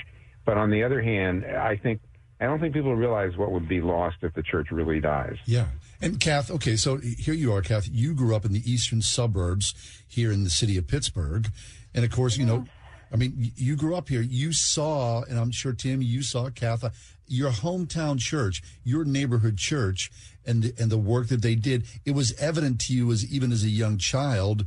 But 0.46 0.58
on 0.58 0.70
the 0.72 0.84
other 0.84 1.02
hand, 1.02 1.46
I 1.46 1.76
think 1.76 2.02
I 2.40 2.46
don't 2.46 2.60
think 2.60 2.74
people 2.74 2.96
realize 2.96 3.36
what 3.36 3.52
would 3.52 3.68
be 3.68 3.82
lost 3.82 4.18
if 4.22 4.34
the 4.34 4.44
church 4.44 4.68
really 4.72 5.00
dies. 5.00 5.38
Yeah. 5.46 5.68
And 6.02 6.20
Kath, 6.20 6.52
okay, 6.52 6.76
so 6.76 6.98
here 6.98 7.34
you 7.34 7.52
are, 7.54 7.62
Kath. 7.62 7.90
You 7.92 8.14
grew 8.14 8.36
up 8.36 8.46
in 8.46 8.54
the 8.54 8.72
eastern 8.72 9.02
suburbs 9.02 9.74
here 10.08 10.32
in 10.32 10.44
the 10.44 10.50
city 10.50 10.78
of 10.78 10.88
Pittsburgh. 10.88 11.48
And 11.96 12.06
of 12.06 12.12
course, 12.12 12.38
you 12.38 12.46
know, 12.46 12.66
I 13.12 13.16
mean, 13.16 13.52
you 13.56 13.76
grew 13.76 13.96
up 13.96 14.10
here. 14.10 14.22
You 14.22 14.54
saw, 14.54 15.24
and 15.24 15.40
I'm 15.40 15.52
sure, 15.52 15.74
Tim, 15.74 16.02
you 16.02 16.22
saw, 16.22 16.50
Kath, 16.50 16.84
uh, 16.84 16.90
your 17.26 17.52
hometown 17.52 18.20
church, 18.20 18.62
your 18.84 19.04
neighborhood 19.04 19.58
church, 19.58 20.12
and 20.46 20.64
the, 20.64 20.74
and 20.82 20.92
the 20.92 20.98
work 20.98 21.28
that 21.28 21.42
they 21.42 21.56
did. 21.56 21.86
It 22.06 22.12
was 22.12 22.34
evident 22.40 22.80
to 22.82 22.94
you 22.94 23.12
as 23.12 23.26
even 23.26 23.52
as 23.52 23.64
a 23.64 23.70
young 23.70 23.98
child 23.98 24.66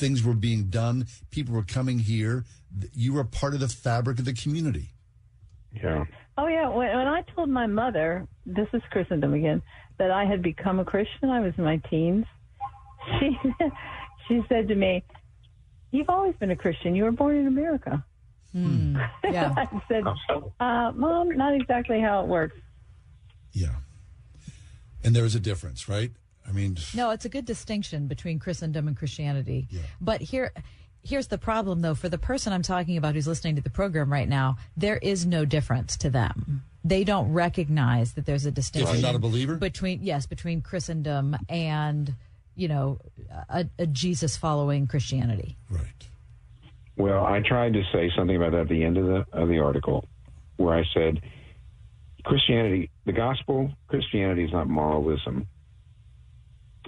things 0.00 0.24
were 0.24 0.34
being 0.34 0.64
done, 0.64 1.06
people 1.30 1.54
were 1.54 1.62
coming 1.62 1.98
here. 1.98 2.44
You 2.94 3.12
were 3.12 3.24
part 3.24 3.54
of 3.54 3.60
the 3.60 3.68
fabric 3.68 4.18
of 4.18 4.24
the 4.24 4.32
community. 4.32 4.90
Yeah. 5.72 6.04
Oh 6.38 6.46
yeah. 6.46 6.68
When, 6.68 6.88
when 6.96 7.06
I 7.06 7.22
told 7.34 7.48
my 7.48 7.66
mother, 7.66 8.26
this 8.46 8.68
is 8.72 8.82
Christendom 8.90 9.34
again, 9.34 9.62
that 9.98 10.10
I 10.10 10.24
had 10.24 10.42
become 10.42 10.78
a 10.80 10.84
Christian, 10.84 11.28
I 11.30 11.40
was 11.40 11.52
in 11.58 11.64
my 11.64 11.78
teens. 11.90 12.26
She 13.18 13.38
she 14.28 14.40
said 14.48 14.68
to 14.68 14.74
me, 14.74 15.02
"You've 15.90 16.10
always 16.10 16.34
been 16.36 16.50
a 16.50 16.56
Christian. 16.56 16.94
You 16.94 17.04
were 17.04 17.12
born 17.12 17.34
in 17.36 17.46
America." 17.46 18.04
Hmm. 18.52 18.96
Yeah. 19.24 19.54
I 19.56 19.66
said, 19.88 20.04
uh, 20.60 20.92
"Mom, 20.94 21.30
not 21.30 21.54
exactly 21.54 21.98
how 22.00 22.22
it 22.22 22.28
works." 22.28 22.56
Yeah, 23.52 23.76
and 25.02 25.16
there 25.16 25.24
is 25.24 25.34
a 25.34 25.40
difference, 25.40 25.88
right? 25.88 26.12
I 26.46 26.52
mean, 26.52 26.76
No, 26.94 27.10
it's 27.10 27.24
a 27.24 27.28
good 27.28 27.44
distinction 27.46 28.06
between 28.06 28.38
Christendom 28.38 28.86
and 28.88 28.96
Christianity. 28.96 29.68
Yeah. 29.70 29.80
But 30.00 30.20
here 30.20 30.52
here's 31.02 31.28
the 31.28 31.38
problem 31.38 31.80
though 31.80 31.94
for 31.94 32.08
the 32.08 32.18
person 32.18 32.52
I'm 32.52 32.62
talking 32.62 32.96
about 32.96 33.14
who's 33.14 33.26
listening 33.26 33.56
to 33.56 33.62
the 33.62 33.70
program 33.70 34.12
right 34.12 34.28
now, 34.28 34.56
there 34.76 34.98
is 34.98 35.26
no 35.26 35.44
difference 35.44 35.96
to 35.98 36.10
them. 36.10 36.62
They 36.84 37.04
don't 37.04 37.32
recognize 37.32 38.14
that 38.14 38.26
there's 38.26 38.46
a 38.46 38.50
distinction 38.50 39.02
not 39.02 39.14
a 39.14 39.18
believer? 39.18 39.56
between 39.56 40.00
yes, 40.02 40.26
between 40.26 40.62
Christendom 40.62 41.36
and, 41.48 42.14
you 42.56 42.68
know, 42.68 42.98
a, 43.48 43.66
a 43.78 43.86
Jesus 43.86 44.36
following 44.36 44.86
Christianity. 44.86 45.56
Right. 45.68 45.84
Well, 46.96 47.24
I 47.24 47.40
tried 47.40 47.74
to 47.74 47.82
say 47.92 48.10
something 48.16 48.36
about 48.36 48.52
that 48.52 48.62
at 48.62 48.68
the 48.68 48.84
end 48.84 48.96
of 48.96 49.06
the 49.06 49.26
of 49.32 49.48
the 49.48 49.58
article, 49.58 50.06
where 50.56 50.74
I 50.74 50.84
said 50.94 51.22
Christianity, 52.24 52.90
the 53.06 53.12
gospel, 53.12 53.70
Christianity 53.88 54.44
is 54.44 54.52
not 54.52 54.68
moralism, 54.68 55.46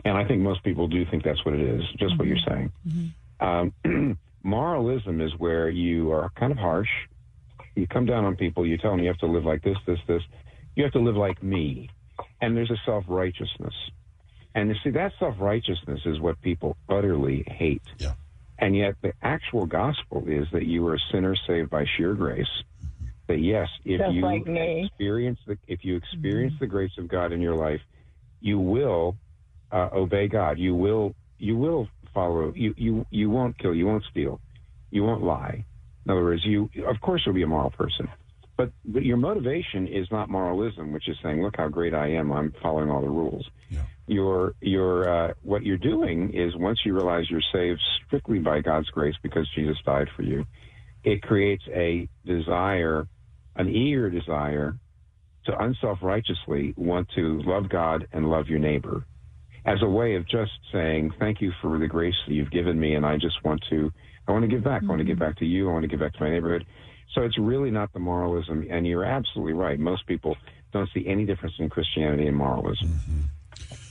and 0.04 0.16
I 0.16 0.24
think 0.26 0.40
most 0.40 0.62
people 0.64 0.88
do 0.88 1.04
think 1.06 1.22
that's 1.22 1.44
what 1.44 1.54
it 1.54 1.60
is. 1.60 1.82
Just 1.98 2.18
what 2.18 2.26
you're 2.26 2.36
mm-hmm. 2.38 2.54
saying. 2.54 2.72
Mm-hmm. 2.86 3.06
Um, 3.42 3.74
moralism 4.42 5.20
is 5.20 5.32
where 5.38 5.68
you 5.68 6.12
are 6.12 6.30
kind 6.36 6.52
of 6.52 6.58
harsh. 6.58 6.88
You 7.74 7.86
come 7.86 8.06
down 8.06 8.24
on 8.24 8.36
people. 8.36 8.66
You 8.66 8.78
tell 8.78 8.92
them 8.92 9.00
you 9.00 9.08
have 9.08 9.18
to 9.18 9.26
live 9.26 9.44
like 9.44 9.62
this, 9.62 9.76
this, 9.86 9.98
this. 10.06 10.22
You 10.76 10.84
have 10.84 10.92
to 10.92 11.00
live 11.00 11.16
like 11.16 11.42
me, 11.42 11.90
and 12.40 12.56
there's 12.56 12.70
a 12.70 12.80
self 12.86 13.04
righteousness. 13.08 13.74
And 14.54 14.68
you 14.68 14.76
see, 14.84 14.90
that 14.90 15.12
self 15.18 15.34
righteousness 15.38 16.00
is 16.04 16.20
what 16.20 16.40
people 16.40 16.76
utterly 16.88 17.44
hate. 17.46 17.82
Yeah. 17.98 18.12
And 18.58 18.76
yet, 18.76 18.94
the 19.02 19.12
actual 19.22 19.66
gospel 19.66 20.24
is 20.26 20.46
that 20.52 20.66
you 20.66 20.86
are 20.86 20.94
a 20.94 21.00
sinner 21.10 21.34
saved 21.46 21.70
by 21.70 21.84
sheer 21.96 22.14
grace. 22.14 22.46
That 23.26 23.38
yes, 23.38 23.68
if 23.84 24.00
Just 24.00 24.12
you 24.12 24.22
like 24.22 24.46
experience 24.46 25.38
the 25.46 25.56
if 25.66 25.84
you 25.84 25.96
experience 25.96 26.54
the 26.60 26.66
grace 26.66 26.92
of 26.98 27.08
God 27.08 27.32
in 27.32 27.40
your 27.40 27.54
life, 27.54 27.80
you 28.40 28.60
will 28.60 29.16
uh, 29.70 29.88
obey 29.92 30.28
God. 30.28 30.58
You 30.58 30.74
will 30.74 31.14
you 31.38 31.56
will 31.56 31.88
follow. 32.14 32.52
You 32.54 32.74
you 32.76 33.06
you 33.10 33.30
won't 33.30 33.58
kill. 33.58 33.74
You 33.74 33.86
won't 33.86 34.04
steal. 34.10 34.40
You 34.90 35.04
won't 35.04 35.22
lie. 35.22 35.64
In 36.04 36.10
other 36.10 36.22
words, 36.22 36.44
you 36.44 36.68
of 36.86 37.00
course 37.00 37.22
you'll 37.24 37.34
be 37.34 37.42
a 37.42 37.46
moral 37.46 37.70
person. 37.70 38.08
But, 38.54 38.70
but 38.84 39.02
your 39.02 39.16
motivation 39.16 39.88
is 39.88 40.06
not 40.10 40.28
moralism, 40.28 40.92
which 40.92 41.08
is 41.08 41.16
saying, 41.22 41.42
"Look 41.42 41.56
how 41.56 41.68
great 41.68 41.94
I 41.94 42.12
am! 42.12 42.30
I'm 42.32 42.52
following 42.62 42.90
all 42.90 43.00
the 43.00 43.08
rules." 43.08 43.48
Your 44.06 44.54
your 44.60 45.08
uh, 45.08 45.34
what 45.42 45.62
you're 45.62 45.78
doing 45.78 46.34
is 46.34 46.54
once 46.56 46.80
you 46.84 46.94
realize 46.94 47.30
you're 47.30 47.40
saved 47.52 47.80
strictly 48.06 48.40
by 48.40 48.60
God's 48.60 48.88
grace 48.90 49.14
because 49.22 49.48
Jesus 49.54 49.76
died 49.86 50.08
for 50.14 50.22
you, 50.22 50.44
it 51.02 51.22
creates 51.22 51.64
a 51.68 52.08
desire, 52.26 53.06
an 53.56 53.68
eager 53.68 54.10
desire, 54.10 54.76
to 55.46 55.58
unself 55.58 55.98
righteously 56.02 56.74
want 56.76 57.08
to 57.14 57.40
love 57.42 57.68
God 57.68 58.06
and 58.12 58.28
love 58.28 58.48
your 58.48 58.58
neighbor, 58.58 59.04
as 59.64 59.82
a 59.82 59.88
way 59.88 60.16
of 60.16 60.26
just 60.28 60.52
saying, 60.72 61.12
"Thank 61.18 61.40
you 61.40 61.52
for 61.60 61.78
the 61.78 61.86
grace 61.86 62.14
that 62.26 62.34
you've 62.34 62.50
given 62.50 62.78
me, 62.78 62.94
and 62.94 63.06
I 63.06 63.16
just 63.16 63.44
want 63.44 63.62
to, 63.70 63.92
I 64.26 64.32
want 64.32 64.42
to 64.42 64.48
give 64.48 64.64
back. 64.64 64.82
I 64.82 64.86
want 64.86 64.98
to 64.98 65.04
give 65.04 65.18
back 65.18 65.38
to 65.38 65.46
you. 65.46 65.68
I 65.68 65.72
want 65.72 65.82
to 65.82 65.88
give 65.88 66.00
back 66.00 66.14
to 66.14 66.22
my 66.22 66.30
neighborhood." 66.30 66.66
So 67.14 67.22
it's 67.22 67.38
really 67.38 67.70
not 67.70 67.92
the 67.92 67.98
moralism, 67.98 68.66
and 68.70 68.86
you're 68.86 69.04
absolutely 69.04 69.52
right. 69.52 69.78
Most 69.78 70.06
people 70.06 70.36
don't 70.72 70.88
see 70.94 71.06
any 71.06 71.26
difference 71.26 71.54
in 71.58 71.68
Christianity 71.68 72.26
and 72.26 72.36
moralism. 72.36 73.00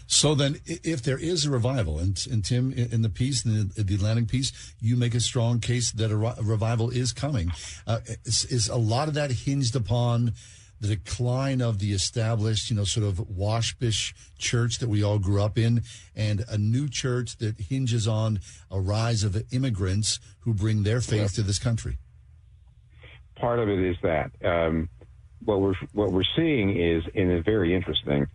So 0.08 0.36
then, 0.36 0.58
if 0.66 1.04
there 1.04 1.18
is 1.18 1.46
a 1.46 1.52
revival, 1.52 1.98
and, 2.00 2.20
and 2.30 2.44
Tim, 2.44 2.74
in 2.74 2.92
in 2.92 3.02
the 3.02 3.10
piece, 3.10 3.46
in 3.46 3.70
the, 3.70 3.84
the 3.84 3.96
Atlantic 3.96 4.28
piece, 4.28 4.52
you 4.82 4.98
make 4.98 5.16
a 5.16 5.22
strong 5.22 5.60
case 5.60 5.92
that 5.94 6.12
a, 6.12 6.18
ri- 6.18 6.34
a 6.38 6.44
revival 6.44 6.90
is 6.90 7.14
coming. 7.14 7.52
Uh, 7.88 8.00
is, 8.26 8.44
is 8.46 8.68
a 8.68 8.76
lot 8.76 9.08
of 9.08 9.14
that 9.14 9.32
hinged 9.32 9.74
upon 9.74 10.34
the 10.82 10.96
decline 10.96 11.62
of 11.62 11.80
the 11.80 11.94
established, 11.94 12.70
you 12.70 12.76
know, 12.76 12.84
sort 12.84 13.06
of 13.06 13.30
waspish 13.30 14.14
church 14.38 14.80
that 14.80 14.90
we 14.90 15.02
all 15.02 15.20
grew 15.20 15.42
up 15.42 15.58
in, 15.58 15.84
and 16.16 16.44
a 16.50 16.58
new 16.58 16.90
church 16.90 17.38
that 17.38 17.58
hinges 17.60 18.08
on 18.08 18.42
a 18.70 18.82
rise 18.82 19.24
of 19.24 19.42
immigrants 19.54 20.20
who 20.42 20.54
bring 20.54 20.84
their 20.84 21.00
faith 21.00 21.34
to 21.36 21.44
this 21.44 21.60
country? 21.60 21.98
part 23.42 23.60
of 23.60 23.68
it 23.68 23.80
is 23.80 23.98
that 24.04 24.32
um, 24.46 24.88
what 25.44 25.60
we're 25.60 25.74
what 25.92 26.12
we're 26.12 26.24
seeing 26.36 26.80
is 26.80 27.04
in 27.14 27.32
a 27.32 27.42
very 27.42 27.76
interesting. 27.76 28.28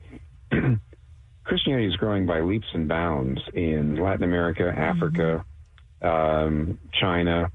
Christianity 1.44 1.86
is 1.86 1.94
growing 1.96 2.26
by 2.26 2.40
leaps 2.40 2.66
and 2.74 2.88
bounds 2.88 3.40
in 3.54 3.96
Latin 3.96 4.24
America, 4.24 4.74
Africa, 4.76 5.44
um, 6.02 6.78
China, 6.92 7.52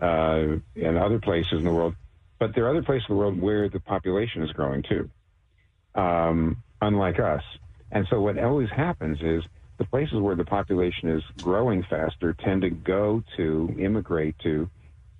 uh, 0.00 0.56
and 0.76 0.96
other 0.96 1.18
places 1.18 1.58
in 1.58 1.64
the 1.64 1.72
world. 1.72 1.96
But 2.38 2.54
there 2.54 2.64
are 2.66 2.70
other 2.70 2.82
places 2.82 3.06
in 3.08 3.14
the 3.14 3.18
world 3.18 3.40
where 3.40 3.68
the 3.68 3.80
population 3.80 4.42
is 4.42 4.50
growing 4.50 4.82
too, 4.82 5.10
um, 5.94 6.62
unlike 6.80 7.18
us. 7.20 7.42
And 7.90 8.06
so 8.10 8.20
what 8.20 8.38
always 8.38 8.68
happens 8.70 9.18
is 9.22 9.42
the 9.78 9.84
places 9.84 10.20
where 10.20 10.36
the 10.36 10.44
population 10.44 11.10
is 11.10 11.22
growing 11.42 11.84
faster 11.88 12.34
tend 12.44 12.62
to 12.62 12.70
go 12.70 13.22
to 13.36 13.74
immigrate 13.78 14.36
to 14.42 14.68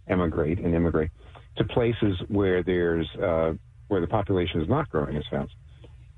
emigrate 0.09 0.59
and 0.59 0.75
immigrate 0.75 1.11
to 1.57 1.65
places 1.65 2.17
where 2.29 2.63
there's 2.63 3.09
uh, 3.17 3.53
where 3.89 4.01
the 4.01 4.07
population 4.07 4.61
is 4.61 4.69
not 4.69 4.89
growing 4.89 5.17
as 5.17 5.25
fast. 5.31 5.53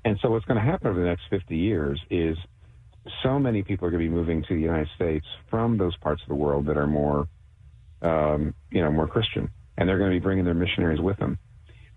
And 0.05 0.17
so 0.21 0.31
what's 0.31 0.45
going 0.45 0.59
to 0.59 0.65
happen 0.65 0.87
over 0.87 0.99
the 0.99 1.05
next 1.05 1.23
50 1.29 1.55
years 1.55 1.99
is 2.09 2.37
so 3.23 3.39
many 3.39 3.63
people 3.63 3.87
are 3.87 3.91
going 3.91 4.03
to 4.03 4.09
be 4.09 4.13
moving 4.13 4.41
to 4.43 4.55
the 4.55 4.61
United 4.61 4.89
States 4.95 5.25
from 5.49 5.77
those 5.77 5.95
parts 5.97 6.21
of 6.21 6.29
the 6.29 6.35
world 6.35 6.67
that 6.67 6.77
are 6.77 6.87
more, 6.87 7.27
um, 8.01 8.53
you 8.71 8.81
know, 8.81 8.91
more 8.91 9.07
Christian, 9.07 9.49
and 9.77 9.87
they're 9.87 9.97
going 9.97 10.11
to 10.11 10.15
be 10.15 10.23
bringing 10.23 10.45
their 10.45 10.53
missionaries 10.53 10.99
with 10.99 11.17
them. 11.17 11.37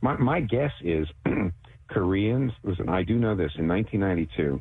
My, 0.00 0.16
my 0.16 0.40
guess 0.40 0.72
is 0.82 1.06
Koreans. 1.88 2.52
Listen, 2.62 2.88
I 2.88 3.02
do 3.02 3.16
know 3.16 3.34
this. 3.34 3.52
In 3.56 3.68
1992, 3.68 4.60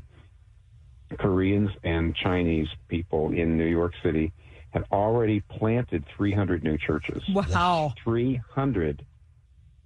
Koreans 1.17 1.69
and 1.83 2.15
Chinese 2.15 2.67
people 2.87 3.31
in 3.31 3.57
New 3.57 3.65
York 3.65 3.93
City 4.03 4.31
had 4.71 4.83
already 4.91 5.41
planted 5.41 6.05
300 6.15 6.63
new 6.63 6.77
churches. 6.77 7.23
Wow. 7.29 7.93
300 8.03 9.05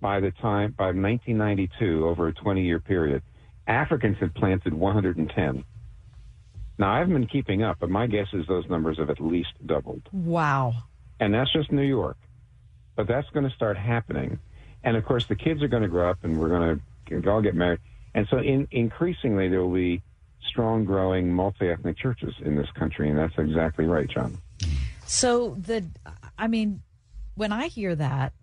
by 0.02 0.20
the 0.20 0.32
time, 0.32 0.76
by 0.78 0.88
1992, 0.88 2.06
over 2.06 2.28
a 2.28 2.34
20 2.34 2.64
year 2.64 2.80
period. 2.80 3.24
Africans 3.66 4.18
had 4.20 4.36
planted 4.36 4.74
110. 4.74 5.64
Now, 6.78 6.94
I 6.94 7.00
haven't 7.00 7.14
been 7.14 7.28
keeping 7.28 7.64
up, 7.64 7.78
but 7.80 7.90
my 7.90 8.08
guess 8.08 8.28
is 8.34 8.46
those 8.48 8.68
numbers 8.70 8.98
have 8.98 9.10
at 9.10 9.22
least 9.22 9.54
doubled. 9.66 10.02
Wow. 10.12 10.74
And 11.20 11.34
that's 11.34 11.54
just 11.54 11.72
New 11.72 11.84
York. 11.84 12.18
But 12.96 13.08
that's 13.08 13.30
going 13.30 13.48
to 13.48 13.56
start 13.56 13.78
happening. 13.78 14.40
And 14.84 14.98
of 14.98 15.06
course, 15.06 15.26
the 15.26 15.36
kids 15.36 15.64
are 15.64 15.68
going 15.68 15.84
to 15.84 15.90
grow 15.90 16.10
up 16.10 16.24
and 16.24 16.40
we're 16.40 16.50
going 16.50 16.82
to 17.10 17.30
all 17.30 17.42
get 17.42 17.56
married. 17.56 17.80
And 18.14 18.28
so, 18.30 18.38
in, 18.38 18.68
increasingly, 18.72 19.50
there 19.50 19.62
will 19.62 19.74
be 19.74 20.02
strong, 20.48 20.86
growing, 20.86 21.34
multi 21.34 21.70
ethnic 21.70 21.98
churches 21.98 22.34
in 22.42 22.56
this 22.56 22.70
country. 22.72 23.10
And 23.10 23.18
that's 23.18 23.38
exactly 23.38 23.86
right, 23.86 24.08
John. 24.10 24.38
So 25.06 25.56
the, 25.60 25.86
I 26.38 26.48
mean, 26.48 26.82
when 27.36 27.52
I 27.52 27.68
hear 27.68 27.96
that, 27.96 28.34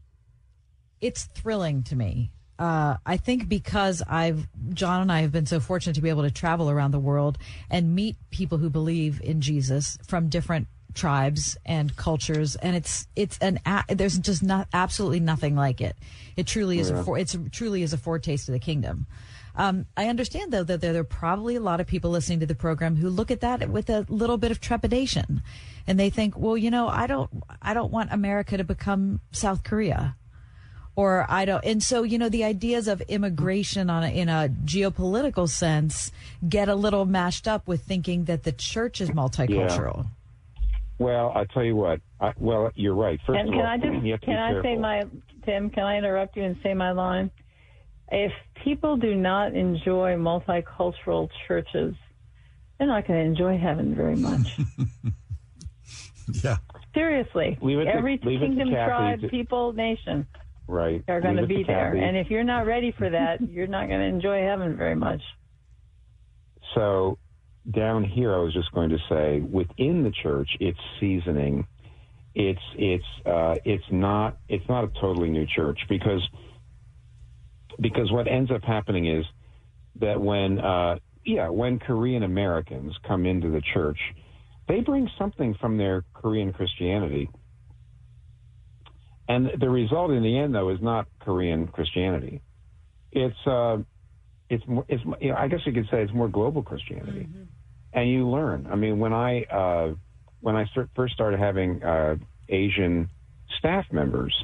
it's 1.01 1.25
thrilling 1.25 1.83
to 1.85 1.97
me. 1.97 2.33
Uh, 2.59 2.97
I 3.07 3.17
think 3.17 3.49
because 3.49 4.03
I've 4.07 4.47
John 4.75 5.01
and 5.01 5.11
I 5.11 5.23
have 5.23 5.33
been 5.33 5.47
so 5.47 5.61
fortunate 5.61 5.95
to 5.95 6.03
be 6.03 6.11
able 6.11 6.25
to 6.25 6.31
travel 6.31 6.69
around 6.69 6.91
the 6.91 6.99
world 6.99 7.39
and 7.71 7.95
meet 7.95 8.17
people 8.31 8.59
who 8.59 8.69
believe 8.69 9.21
in 9.23 9.41
Jesus 9.41 9.97
from 10.07 10.29
different 10.29 10.69
tribes 10.95 11.57
and 11.65 11.95
cultures, 11.97 12.57
and 12.57 12.77
it's 12.77 13.07
it's 13.17 13.39
an 13.39 13.61
a, 13.67 13.85
there's 13.89 14.19
just 14.19 14.43
not 14.43 14.69
absolutely 14.73 15.21
nothing 15.21 15.57
like 15.57 15.81
it. 15.81 15.97
It 16.37 16.47
truly 16.47 16.79
is 16.79 16.91
a 16.91 17.03
for, 17.05 17.19
it's 17.19 17.37
truly 17.53 17.83
is 17.83 17.93
a 17.93 17.99
foretaste 17.99 18.49
of 18.49 18.53
the 18.53 18.59
kingdom. 18.59 19.07
Um, 19.57 19.87
I 19.97 20.07
understand 20.07 20.53
though 20.53 20.65
that 20.65 20.81
there 20.81 20.97
are 20.97 21.05
probably 21.05 21.57
a 21.57 21.61
lot 21.61 21.81
of 21.81 21.87
people 21.87 22.11
listening 22.11 22.41
to 22.41 22.47
the 22.47 22.55
program 22.55 22.97
who 22.97 23.11
look 23.11 23.31
at 23.31 23.41
that 23.41 23.69
with 23.69 23.91
a 23.91 24.07
little 24.09 24.39
bit 24.39 24.51
of 24.51 24.61
trepidation, 24.61 25.43
and 25.87 25.99
they 25.99 26.11
think, 26.11 26.39
well, 26.39 26.57
you 26.57 26.71
know, 26.71 26.89
I 26.89 27.07
don't, 27.07 27.31
I 27.61 27.75
don't 27.75 27.93
want 27.93 28.13
America 28.13 28.57
to 28.57 28.65
become 28.65 29.21
South 29.33 29.65
Korea, 29.65 30.17
or 30.97 31.27
I 31.29 31.45
don't. 31.45 31.65
And 31.65 31.83
so, 31.83 32.05
you 32.05 32.17
know, 32.17 32.29
the 32.29 32.45
ideas 32.45 32.87
of 32.87 33.01
immigration 33.03 33.91
on 33.91 34.05
a, 34.05 34.09
in 34.09 34.29
a 34.29 34.49
geopolitical 34.65 35.49
sense 35.49 36.13
get 36.49 36.69
a 36.69 36.75
little 36.75 37.05
mashed 37.05 37.49
up 37.49 37.67
with 37.67 37.83
thinking 37.83 38.25
that 38.25 38.45
the 38.45 38.53
church 38.53 39.01
is 39.01 39.11
multicultural. 39.11 40.07
Well, 41.01 41.33
I 41.35 41.47
tell 41.47 41.65
you 41.65 41.77
what. 41.77 41.99
I, 42.21 42.35
well, 42.39 42.71
you're 42.75 42.95
right. 42.95 43.19
First 43.27 43.39
and 43.41 43.49
of 43.49 43.55
can 43.55 43.61
all, 43.63 43.67
I 43.67 43.77
just 43.79 44.05
you 44.05 44.13
have 44.13 44.21
to 44.21 44.27
can 44.27 44.53
be 44.53 44.59
I 44.59 44.63
say 44.63 44.77
my 44.77 45.03
Tim? 45.47 45.71
Can 45.71 45.83
I 45.85 45.97
interrupt 45.97 46.37
you 46.37 46.45
and 46.45 46.57
say 46.63 46.75
my 46.75 46.93
line? 46.93 47.31
If 48.13 48.33
people 48.63 48.99
do 48.99 49.15
not 49.15 49.55
enjoy 49.55 50.17
multicultural 50.17 51.31
churches, 51.49 51.95
they're 52.79 52.87
not 52.87 53.09
going 53.09 53.19
to 53.19 53.25
enjoy 53.25 53.57
heaven 53.57 53.95
very 53.95 54.17
much. 54.17 54.59
yeah. 56.45 56.59
Seriously, 56.95 57.57
Leave 57.63 57.79
it 57.79 57.85
to- 57.85 57.95
every 57.95 58.21
leave 58.23 58.43
it 58.43 58.49
to 58.49 58.55
kingdom, 58.57 58.69
tribe, 58.69 59.23
to- 59.23 59.29
people, 59.29 59.73
nation. 59.73 60.27
right. 60.69 61.03
are 61.09 61.23
going 61.23 61.37
to 61.37 61.47
be 61.47 61.65
there. 61.67 61.95
Kathy. 61.95 62.05
And 62.05 62.15
if 62.19 62.29
you're 62.31 62.45
not 62.45 62.67
ready 62.67 62.93
for 62.93 63.09
that, 63.09 63.41
you're 63.49 63.67
not 63.67 63.89
going 63.89 64.01
to 64.01 64.07
enjoy 64.07 64.43
heaven 64.43 64.77
very 64.77 64.97
much. 64.97 65.23
So 66.75 67.17
down 67.69 68.05
here, 68.05 68.35
I 68.35 68.39
was 68.39 68.53
just 68.55 68.73
going 68.73 68.91
to 68.91 68.99
say, 69.09 69.41
within 69.41 70.03
the 70.03 70.13
church, 70.23 70.49
it's 70.61 70.79
seasoning. 70.99 71.67
It's 72.35 72.61
it's 72.77 73.05
uh, 73.27 73.57
it's 73.65 73.85
not 73.91 74.39
it's 74.49 74.67
not 74.69 74.85
a 74.85 74.89
totally 75.01 75.31
new 75.31 75.47
church 75.47 75.81
because 75.89 76.23
because 77.81 78.11
what 78.13 78.29
ends 78.29 78.51
up 78.53 78.63
happening 78.63 79.07
is 79.07 79.25
that 79.97 80.21
when 80.21 80.61
uh, 80.61 80.99
yeah 81.25 81.49
when 81.49 81.81
Korean 81.81 82.23
Americans 82.23 82.95
come 83.07 83.27
into 83.27 83.51
the 83.51 83.61
church, 83.75 83.99
they 84.69 84.81
bring 84.81 85.11
something 85.19 85.55
from 85.61 85.77
their 85.77 86.05
Korean 86.15 86.53
Christianity, 86.53 87.29
and 89.29 89.51
the 89.59 89.69
result 89.69 90.13
in 90.13 90.23
the 90.23 90.39
end 90.39 90.55
though 90.55 90.71
is 90.71 90.81
not 90.81 91.09
Korean 91.21 91.67
Christianity. 91.67 92.43
It's 93.11 93.37
uh, 93.45 93.79
it's 94.51 94.67
more, 94.67 94.85
it's 94.89 95.03
you 95.21 95.31
know, 95.31 95.37
I 95.37 95.49
guess 95.49 95.61
you 95.65 95.73
could 95.73 95.87
say 95.91 96.03
it's 96.03 96.13
more 96.13 96.29
global 96.29 96.63
Christianity, 96.63 97.29
and 97.93 98.11
you 98.11 98.29
learn. 98.29 98.69
I 98.71 98.75
mean, 98.75 98.99
when 98.99 99.13
I 99.13 99.45
uh, 99.45 99.95
when 100.41 100.57
I 100.57 100.67
start, 100.67 100.91
first 100.95 101.15
started 101.15 101.39
having 101.39 101.83
uh, 101.83 102.17
Asian 102.49 103.09
staff 103.59 103.87
members 103.93 104.35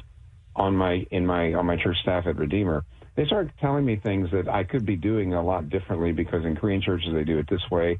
on 0.55 0.75
my 0.75 1.05
in 1.11 1.25
my 1.25 1.53
on 1.53 1.65
my 1.65 1.75
church 1.75 1.97
staff 2.01 2.25
at 2.25 2.37
Redeemer, 2.37 2.85
they 3.15 3.25
started 3.25 3.51
telling 3.59 3.85
me 3.85 3.97
things 3.97 4.29
that 4.31 4.47
I 4.47 4.63
could 4.63 4.85
be 4.85 4.95
doing 4.95 5.33
a 5.33 5.43
lot 5.43 5.69
differently 5.69 6.13
because 6.13 6.45
in 6.45 6.55
Korean 6.55 6.81
churches 6.81 7.09
they 7.13 7.25
do 7.25 7.37
it 7.37 7.47
this 7.49 7.69
way, 7.69 7.99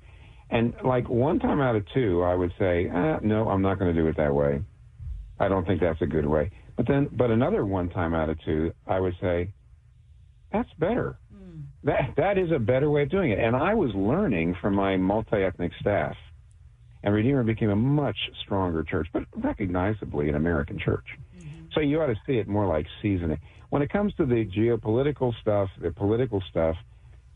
and 0.50 0.74
like 0.84 1.10
one 1.10 1.40
time 1.40 1.60
out 1.60 1.76
of 1.76 1.84
two, 1.94 2.24
I 2.24 2.36
would 2.36 2.54
say, 2.58 2.90
ah, 2.92 3.20
no, 3.22 3.50
I'm 3.50 3.62
not 3.62 3.80
going 3.80 3.94
to 3.94 4.02
do 4.02 4.08
it 4.08 4.16
that 4.16 4.34
way. 4.34 4.62
I 5.40 5.50
don't 5.50 5.68
think 5.68 5.82
that's 5.82 6.02
a 6.02 6.08
good 6.08 6.26
way. 6.26 6.52
But 6.78 6.88
then, 6.88 7.10
but 7.12 7.32
another 7.32 7.66
one 7.66 7.90
time 7.90 8.14
out 8.14 8.30
of 8.30 8.38
two, 8.46 8.72
I 8.88 9.00
would 9.00 9.16
say, 9.20 9.52
that's 10.52 10.70
better. 10.80 11.18
That 11.88 12.16
that 12.18 12.38
is 12.38 12.52
a 12.52 12.60
better 12.60 12.92
way 12.92 13.04
of 13.04 13.10
doing 13.10 13.32
it. 13.32 13.40
And 13.40 13.56
I 13.56 13.74
was 13.74 13.92
learning 13.96 14.56
from 14.62 14.76
my 14.76 14.98
multi-ethnic 14.98 15.72
staff, 15.80 16.18
and 17.02 17.14
Redeemer 17.14 17.44
became 17.44 17.70
a 17.70 17.76
much 17.78 18.18
stronger 18.44 18.84
church, 18.84 19.08
but 19.14 19.24
recognizably 19.36 20.28
an 20.28 20.36
American 20.36 20.78
church. 20.78 21.06
Mm-hmm. 21.38 21.48
So 21.74 21.80
you 21.80 22.02
ought 22.02 22.08
to 22.08 22.20
see 22.28 22.40
it 22.40 22.48
more 22.48 22.68
like 22.68 22.88
seasoning. 23.02 23.40
When 23.70 23.82
it 23.82 23.90
comes 23.90 24.14
to 24.16 24.26
the 24.26 24.46
geopolitical 24.46 25.34
stuff, 25.42 25.70
the 25.82 25.92
political 25.92 26.44
stuff, 26.50 26.76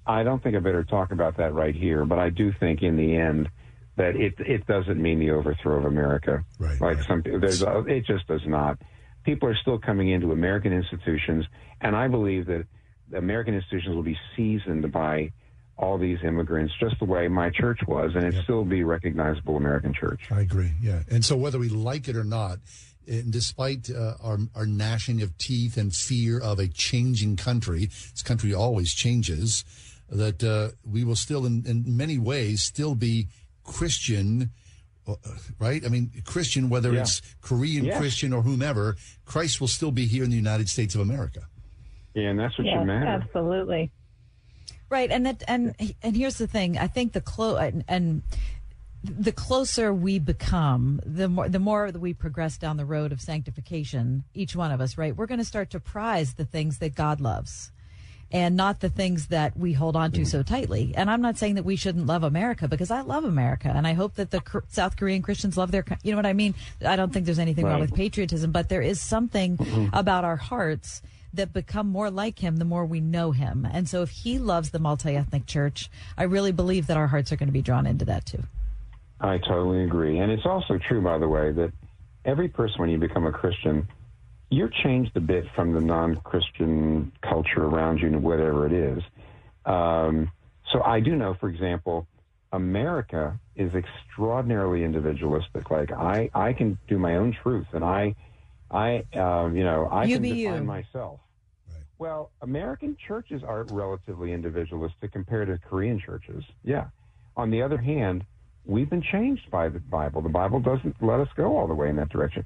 I 0.05 0.23
don't 0.23 0.43
think 0.43 0.57
I 0.57 0.59
better 0.59 0.83
talk 0.83 1.13
about 1.13 1.37
that 1.37 1.53
right 1.53 1.73
here. 1.73 2.03
But 2.03 2.19
I 2.19 2.29
do 2.29 2.51
think 2.59 2.81
in 2.81 2.97
the 2.97 3.15
end 3.15 3.49
that 3.95 4.17
it 4.17 4.33
it 4.39 4.67
doesn't 4.67 5.01
mean 5.01 5.19
the 5.19 5.31
overthrow 5.31 5.77
of 5.77 5.85
America. 5.85 6.43
Right. 6.59 6.81
Like 6.81 7.03
some 7.03 7.23
there's 7.23 7.61
a, 7.61 7.85
it 7.85 8.05
just 8.05 8.27
does 8.27 8.45
not. 8.45 8.81
People 9.23 9.47
are 9.47 9.55
still 9.55 9.79
coming 9.79 10.09
into 10.09 10.33
American 10.33 10.73
institutions, 10.73 11.45
and 11.79 11.95
I 11.95 12.09
believe 12.09 12.47
that 12.47 12.65
the 12.65 12.67
American 13.15 13.53
institutions 13.55 13.95
will 13.95 14.03
be 14.03 14.17
seasoned 14.35 14.91
by 14.91 15.31
all 15.77 15.97
these 15.97 16.19
immigrants, 16.23 16.73
just 16.79 16.99
the 16.99 17.05
way 17.05 17.27
my 17.27 17.49
church 17.49 17.79
was, 17.87 18.11
and 18.15 18.23
it 18.25 18.35
still 18.43 18.63
be 18.63 18.83
recognizable 18.83 19.57
American 19.57 19.93
church. 19.93 20.21
I 20.31 20.41
agree. 20.41 20.71
Yeah, 20.81 21.01
and 21.09 21.25
so 21.25 21.35
whether 21.35 21.57
we 21.57 21.69
like 21.69 22.07
it 22.07 22.15
or 22.15 22.23
not, 22.23 22.59
and 23.07 23.31
despite 23.31 23.89
uh, 23.89 24.13
our 24.21 24.37
our 24.55 24.65
gnashing 24.67 25.21
of 25.23 25.35
teeth 25.39 25.77
and 25.77 25.91
fear 25.93 26.39
of 26.39 26.59
a 26.59 26.67
changing 26.67 27.35
country, 27.37 27.85
this 27.87 28.21
country 28.21 28.53
always 28.53 28.93
changes. 28.93 29.65
That 30.13 30.43
uh, 30.43 30.75
we 30.83 31.05
will 31.05 31.15
still, 31.15 31.45
in, 31.45 31.63
in 31.65 31.95
many 31.95 32.17
ways, 32.19 32.61
still 32.61 32.95
be 32.95 33.27
Christian. 33.63 34.51
uh, 35.07 35.15
Right? 35.57 35.85
I 35.85 35.89
mean, 35.89 36.11
Christian, 36.25 36.69
whether 36.69 36.91
Yeah. 36.93 37.01
it's 37.01 37.21
Korean 37.41 37.85
Yes. 37.85 37.97
Christian 37.97 38.33
or 38.33 38.41
whomever, 38.41 38.97
Christ 39.25 39.61
will 39.61 39.69
still 39.69 39.91
be 39.91 40.05
here 40.07 40.23
in 40.25 40.29
the 40.29 40.35
United 40.35 40.67
States 40.69 40.95
of 40.95 41.01
America. 41.01 41.47
Yeah, 42.13 42.29
and 42.29 42.39
that's 42.39 42.57
what 42.57 42.65
yes, 42.65 42.79
should 42.79 42.85
matter. 42.85 43.07
absolutely. 43.07 43.91
Right, 44.89 45.09
and 45.09 45.25
that 45.25 45.43
and 45.47 45.73
and 46.03 46.17
here's 46.17 46.37
the 46.37 46.47
thing. 46.47 46.77
I 46.77 46.87
think 46.87 47.13
the 47.13 47.21
clo 47.21 47.55
and, 47.55 47.85
and 47.87 48.23
the 49.03 49.31
closer 49.31 49.93
we 49.93 50.19
become, 50.19 50.99
the 51.05 51.29
more 51.29 51.49
the 51.49 51.59
more 51.59 51.91
that 51.91 51.99
we 51.99 52.13
progress 52.13 52.57
down 52.57 52.77
the 52.77 52.85
road 52.85 53.11
of 53.11 53.21
sanctification. 53.21 54.25
Each 54.33 54.55
one 54.55 54.71
of 54.71 54.81
us, 54.81 54.97
right? 54.97 55.15
We're 55.15 55.27
going 55.27 55.39
to 55.39 55.45
start 55.45 55.69
to 55.71 55.79
prize 55.79 56.33
the 56.33 56.45
things 56.45 56.79
that 56.79 56.93
God 56.95 57.21
loves. 57.21 57.71
And 58.33 58.55
not 58.55 58.79
the 58.79 58.89
things 58.89 59.27
that 59.27 59.57
we 59.57 59.73
hold 59.73 59.97
on 59.97 60.13
to 60.13 60.25
so 60.25 60.39
mm. 60.39 60.45
tightly. 60.45 60.93
And 60.95 61.11
I'm 61.11 61.21
not 61.21 61.37
saying 61.37 61.55
that 61.55 61.65
we 61.65 61.75
shouldn't 61.75 62.05
love 62.05 62.23
America 62.23 62.65
because 62.69 62.89
I 62.89 63.01
love 63.01 63.25
America, 63.25 63.69
and 63.75 63.85
I 63.85 63.91
hope 63.91 64.15
that 64.15 64.31
the 64.31 64.41
South 64.69 64.95
Korean 64.95 65.21
Christians 65.21 65.57
love 65.57 65.71
their. 65.71 65.83
You 66.01 66.11
know 66.11 66.17
what 66.17 66.25
I 66.25 66.31
mean? 66.31 66.55
I 66.85 66.95
don't 66.95 67.11
think 67.11 67.25
there's 67.25 67.39
anything 67.39 67.65
wrong 67.65 67.81
with 67.81 67.93
patriotism, 67.93 68.53
but 68.53 68.69
there 68.69 68.81
is 68.81 69.01
something 69.01 69.89
about 69.93 70.23
our 70.23 70.37
hearts 70.37 71.01
that 71.33 71.53
become 71.53 71.87
more 71.87 72.09
like 72.09 72.39
him 72.39 72.57
the 72.57 72.65
more 72.65 72.85
we 72.85 72.99
know 72.99 73.31
him. 73.31 73.67
And 73.71 73.87
so 73.87 74.01
if 74.01 74.09
he 74.09 74.39
loves 74.39 74.71
the 74.71 74.79
multi-ethnic 74.79 75.45
church, 75.45 75.89
I 76.17 76.23
really 76.23 76.51
believe 76.51 76.87
that 76.87 76.97
our 76.97 77.07
hearts 77.07 77.31
are 77.31 77.35
going 77.35 77.47
to 77.47 77.53
be 77.53 77.61
drawn 77.61 77.85
into 77.85 78.05
that 78.05 78.25
too. 78.25 78.43
I 79.19 79.37
totally 79.37 79.83
agree. 79.83 80.19
And 80.19 80.31
it's 80.31 80.45
also 80.45 80.77
true, 80.77 81.01
by 81.01 81.17
the 81.17 81.27
way, 81.27 81.51
that 81.51 81.71
every 82.25 82.47
person, 82.47 82.81
when 82.81 82.89
you 82.89 82.97
become 82.97 83.25
a 83.25 83.31
Christian, 83.31 83.87
you're 84.49 84.71
changed 84.83 85.15
a 85.15 85.21
bit 85.21 85.45
from 85.55 85.73
the 85.73 85.79
non 85.79 86.17
Christian 86.17 87.11
culture 87.21 87.63
around 87.63 87.99
you, 87.99 88.09
whatever 88.19 88.65
it 88.65 88.73
is. 88.73 89.03
Um, 89.65 90.31
so 90.71 90.81
I 90.83 90.99
do 90.99 91.15
know, 91.15 91.35
for 91.39 91.49
example, 91.49 92.07
America 92.51 93.39
is 93.55 93.73
extraordinarily 93.73 94.83
individualistic. 94.83 95.69
Like 95.71 95.91
I, 95.91 96.29
I 96.33 96.53
can 96.53 96.77
do 96.87 96.97
my 96.97 97.15
own 97.15 97.35
truth, 97.43 97.67
and 97.73 97.83
I, 97.83 98.15
I, 98.71 99.03
um, 99.13 99.55
you 99.55 99.63
know, 99.63 99.87
I 99.91 100.05
You 100.05 100.15
can 100.15 100.23
define 100.23 100.37
you. 100.37 100.63
myself. 100.63 101.19
Well, 101.99 102.31
American 102.41 102.97
churches 103.07 103.43
are 103.43 103.63
relatively 103.65 104.33
individualistic 104.33 105.11
compared 105.11 105.49
to 105.49 105.59
Korean 105.69 105.99
churches. 105.99 106.43
Yeah. 106.63 106.85
On 107.37 107.51
the 107.51 107.61
other 107.61 107.77
hand, 107.77 108.25
we've 108.65 108.89
been 108.89 109.03
changed 109.03 109.51
by 109.51 109.69
the 109.69 109.79
Bible. 109.79 110.21
The 110.21 110.29
Bible 110.29 110.59
doesn't 110.59 110.95
let 111.01 111.19
us 111.19 111.27
go 111.35 111.57
all 111.57 111.67
the 111.67 111.75
way 111.75 111.89
in 111.89 111.95
that 111.97 112.09
direction. 112.09 112.43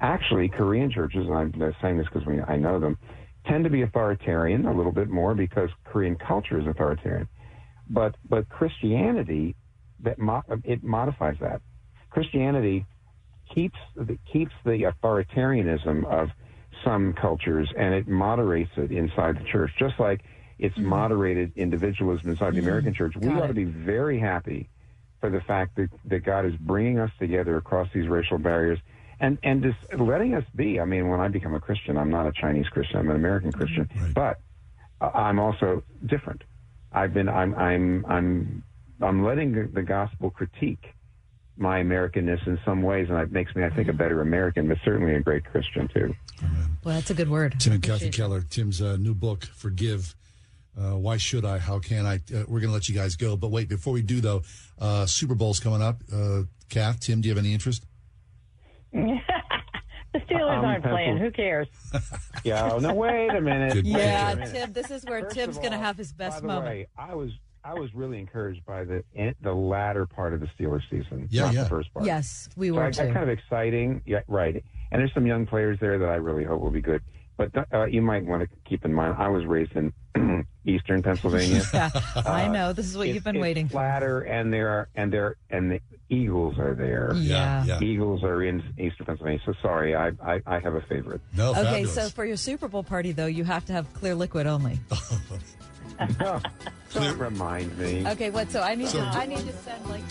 Actually, 0.00 0.48
Korean 0.48 0.90
churches, 0.90 1.26
and 1.26 1.34
I'm 1.34 1.74
saying 1.80 1.96
this 1.96 2.06
because 2.12 2.26
we, 2.26 2.40
I 2.42 2.56
know 2.56 2.78
them, 2.78 2.98
tend 3.46 3.64
to 3.64 3.70
be 3.70 3.82
authoritarian 3.82 4.66
a 4.66 4.74
little 4.76 4.92
bit 4.92 5.08
more 5.08 5.34
because 5.34 5.70
Korean 5.84 6.16
culture 6.16 6.60
is 6.60 6.66
authoritarian. 6.66 7.28
But 7.88 8.16
but 8.28 8.48
Christianity 8.50 9.56
that 10.00 10.18
mo- 10.18 10.44
it 10.64 10.84
modifies 10.84 11.36
that. 11.40 11.62
Christianity 12.10 12.84
keeps 13.54 13.78
the, 13.96 14.18
keeps 14.32 14.52
the 14.64 14.92
authoritarianism 14.92 16.04
of 16.06 16.30
some 16.84 17.12
cultures 17.12 17.72
and 17.76 17.94
it 17.94 18.06
moderates 18.08 18.70
it 18.76 18.90
inside 18.92 19.38
the 19.38 19.44
church, 19.44 19.70
just 19.78 19.98
like 19.98 20.22
it's 20.58 20.76
moderated 20.78 21.52
individualism 21.56 22.30
inside 22.30 22.54
the 22.54 22.60
American 22.60 22.94
church. 22.94 23.14
We 23.16 23.28
Got 23.28 23.36
ought 23.36 23.44
it. 23.44 23.48
to 23.48 23.54
be 23.54 23.64
very 23.64 24.18
happy 24.18 24.68
for 25.20 25.30
the 25.30 25.40
fact 25.40 25.76
that, 25.76 25.88
that 26.06 26.20
God 26.20 26.46
is 26.46 26.54
bringing 26.56 26.98
us 26.98 27.10
together 27.18 27.56
across 27.56 27.88
these 27.92 28.08
racial 28.08 28.38
barriers 28.38 28.78
and, 29.20 29.38
and 29.42 29.62
just 29.62 29.78
letting 30.00 30.34
us 30.34 30.44
be. 30.54 30.80
I 30.80 30.84
mean, 30.84 31.08
when 31.08 31.20
I 31.20 31.28
become 31.28 31.54
a 31.54 31.60
Christian, 31.60 31.96
I'm 31.96 32.10
not 32.10 32.26
a 32.26 32.32
Chinese 32.32 32.68
Christian, 32.68 32.98
I'm 32.98 33.10
an 33.10 33.16
American 33.16 33.52
Christian, 33.52 33.88
but 34.14 34.40
uh, 35.00 35.10
I'm 35.14 35.38
also 35.40 35.82
different. 36.06 36.42
I've 36.92 37.12
been, 37.12 37.28
I'm, 37.28 37.54
I'm, 37.54 38.06
I'm, 38.06 38.62
I'm 39.00 39.24
letting 39.24 39.52
the, 39.52 39.68
the 39.72 39.82
gospel 39.82 40.30
critique 40.30 40.94
my 41.58 41.80
Americanness 41.82 42.46
in 42.46 42.58
some 42.64 42.82
ways, 42.82 43.08
and 43.10 43.18
it 43.18 43.32
makes 43.32 43.54
me, 43.56 43.64
I 43.64 43.70
think, 43.70 43.88
a 43.88 43.92
better 43.92 44.20
American, 44.20 44.68
but 44.68 44.78
certainly 44.84 45.14
a 45.14 45.20
great 45.20 45.44
Christian 45.44 45.88
too. 45.88 46.14
Well, 46.84 46.94
that's 46.94 47.10
a 47.10 47.14
good 47.14 47.28
word. 47.28 47.56
Tim 47.58 47.74
and 47.74 47.82
Kathy 47.82 48.10
Keller, 48.10 48.42
Tim's 48.42 48.80
uh, 48.80 48.96
new 48.96 49.14
book, 49.14 49.44
Forgive. 49.44 50.14
Uh, 50.78 50.96
why 50.96 51.16
should 51.16 51.44
I? 51.44 51.58
How 51.58 51.80
can 51.80 52.06
I? 52.06 52.16
Uh, 52.32 52.44
we're 52.46 52.60
going 52.60 52.68
to 52.68 52.72
let 52.72 52.88
you 52.88 52.94
guys 52.94 53.16
go. 53.16 53.36
But 53.36 53.50
wait, 53.50 53.68
before 53.68 53.92
we 53.92 54.02
do, 54.02 54.20
though, 54.20 54.42
uh, 54.78 55.06
Super 55.06 55.34
Bowl's 55.34 55.58
coming 55.58 55.82
up. 55.82 56.00
Uh, 56.12 56.42
Kath, 56.68 57.00
Tim, 57.00 57.20
do 57.20 57.28
you 57.28 57.34
have 57.34 57.44
any 57.44 57.52
interest? 57.52 57.84
the 58.92 59.18
Steelers 60.14 60.58
Um, 60.58 60.64
aren't 60.64 60.84
playing. 60.84 61.18
Who 61.18 61.30
cares? 61.30 61.66
Yeah. 62.44 62.78
No, 62.80 62.94
wait 62.94 63.30
a 63.34 63.40
minute. 63.40 63.72
Good 63.74 63.84
Wait 63.86 63.94
a 63.96 63.98
Yeah, 63.98 64.34
minute. 64.34 64.52
Tim, 64.54 64.72
this 64.72 64.90
is 64.90 65.04
where 65.04 65.22
First 65.22 65.34
Tim's 65.36 65.58
going 65.58 65.72
to 65.72 65.78
have 65.78 65.96
his 65.96 66.12
best 66.12 66.36
By 66.36 66.40
the 66.40 66.46
moment. 66.46 66.66
way, 66.66 66.86
I 66.96 67.14
was 67.14 67.32
I 67.68 67.74
was 67.74 67.94
really 67.94 68.18
encouraged 68.18 68.64
by 68.64 68.84
the 68.84 69.02
the 69.42 69.52
latter 69.52 70.06
part 70.06 70.32
of 70.32 70.40
the 70.40 70.48
Steelers 70.58 70.82
season, 70.90 71.28
Yeah, 71.30 71.42
not 71.46 71.54
yeah. 71.54 71.62
the 71.64 71.68
first 71.68 71.92
part. 71.92 72.06
Yes, 72.06 72.48
we 72.56 72.68
So 72.68 72.74
were 72.76 72.82
I, 72.82 72.84
that's 72.86 72.98
kind 72.98 73.16
of 73.18 73.28
exciting. 73.28 74.00
Yeah, 74.06 74.20
right. 74.26 74.64
And 74.90 75.00
there's 75.00 75.12
some 75.12 75.26
young 75.26 75.44
players 75.46 75.78
there 75.80 75.98
that 75.98 76.08
I 76.08 76.14
really 76.14 76.44
hope 76.44 76.62
will 76.62 76.70
be 76.70 76.80
good. 76.80 77.02
But 77.36 77.52
uh, 77.72 77.84
you 77.84 78.02
might 78.02 78.24
want 78.24 78.42
to 78.42 78.48
keep 78.68 78.84
in 78.84 78.92
mind, 78.92 79.14
I 79.16 79.28
was 79.28 79.44
raised 79.46 79.72
in 79.76 79.92
Eastern 80.64 81.02
Pennsylvania. 81.02 81.62
yeah, 81.74 81.90
I 82.26 82.46
Uh, 82.46 82.52
know. 82.52 82.72
This 82.72 82.86
is 82.86 82.96
what 82.96 83.02
It's- 83.06 83.14
you've 83.14 83.22
been 83.24 83.36
it's 83.36 83.42
waiting 83.42 83.66
for. 83.68 83.72
flatter, 83.72 84.20
and 84.22 84.52
there 84.52 84.68
are 84.70 84.88
and 84.96 85.12
there 85.12 85.36
and 85.50 85.70
the 85.70 85.80
Eagles 86.08 86.58
are 86.58 86.74
there. 86.74 87.12
Yeah. 87.14 87.64
yeah. 87.64 87.80
Eagles 87.80 88.24
are 88.24 88.42
in 88.42 88.62
Eastern 88.78 89.04
Pennsylvania. 89.06 89.40
So 89.44 89.52
sorry, 89.60 89.94
I 89.94 90.08
I, 90.24 90.40
I 90.46 90.58
have 90.58 90.74
a 90.74 90.80
favorite. 90.88 91.20
No, 91.36 91.50
Okay, 91.50 91.62
fabulous. 91.62 91.94
so 91.94 92.08
for 92.08 92.24
your 92.24 92.36
Super 92.38 92.66
Bowl 92.66 92.82
party, 92.82 93.12
though, 93.12 93.26
you 93.26 93.44
have 93.44 93.64
to 93.66 93.72
have 93.74 93.92
clear 93.94 94.14
liquid 94.14 94.46
only. 94.46 94.78
No, 96.20 96.40
don't 96.94 97.18
remind 97.18 97.76
me. 97.78 98.06
Okay, 98.08 98.30
what? 98.30 98.50
So 98.50 98.60
I 98.62 98.74
need 98.74 98.88
So- 98.88 98.98
to 98.98 99.04
I 99.06 99.26
need 99.26 99.38
to 99.46 99.52
send 99.52 99.84
like. 99.86 100.02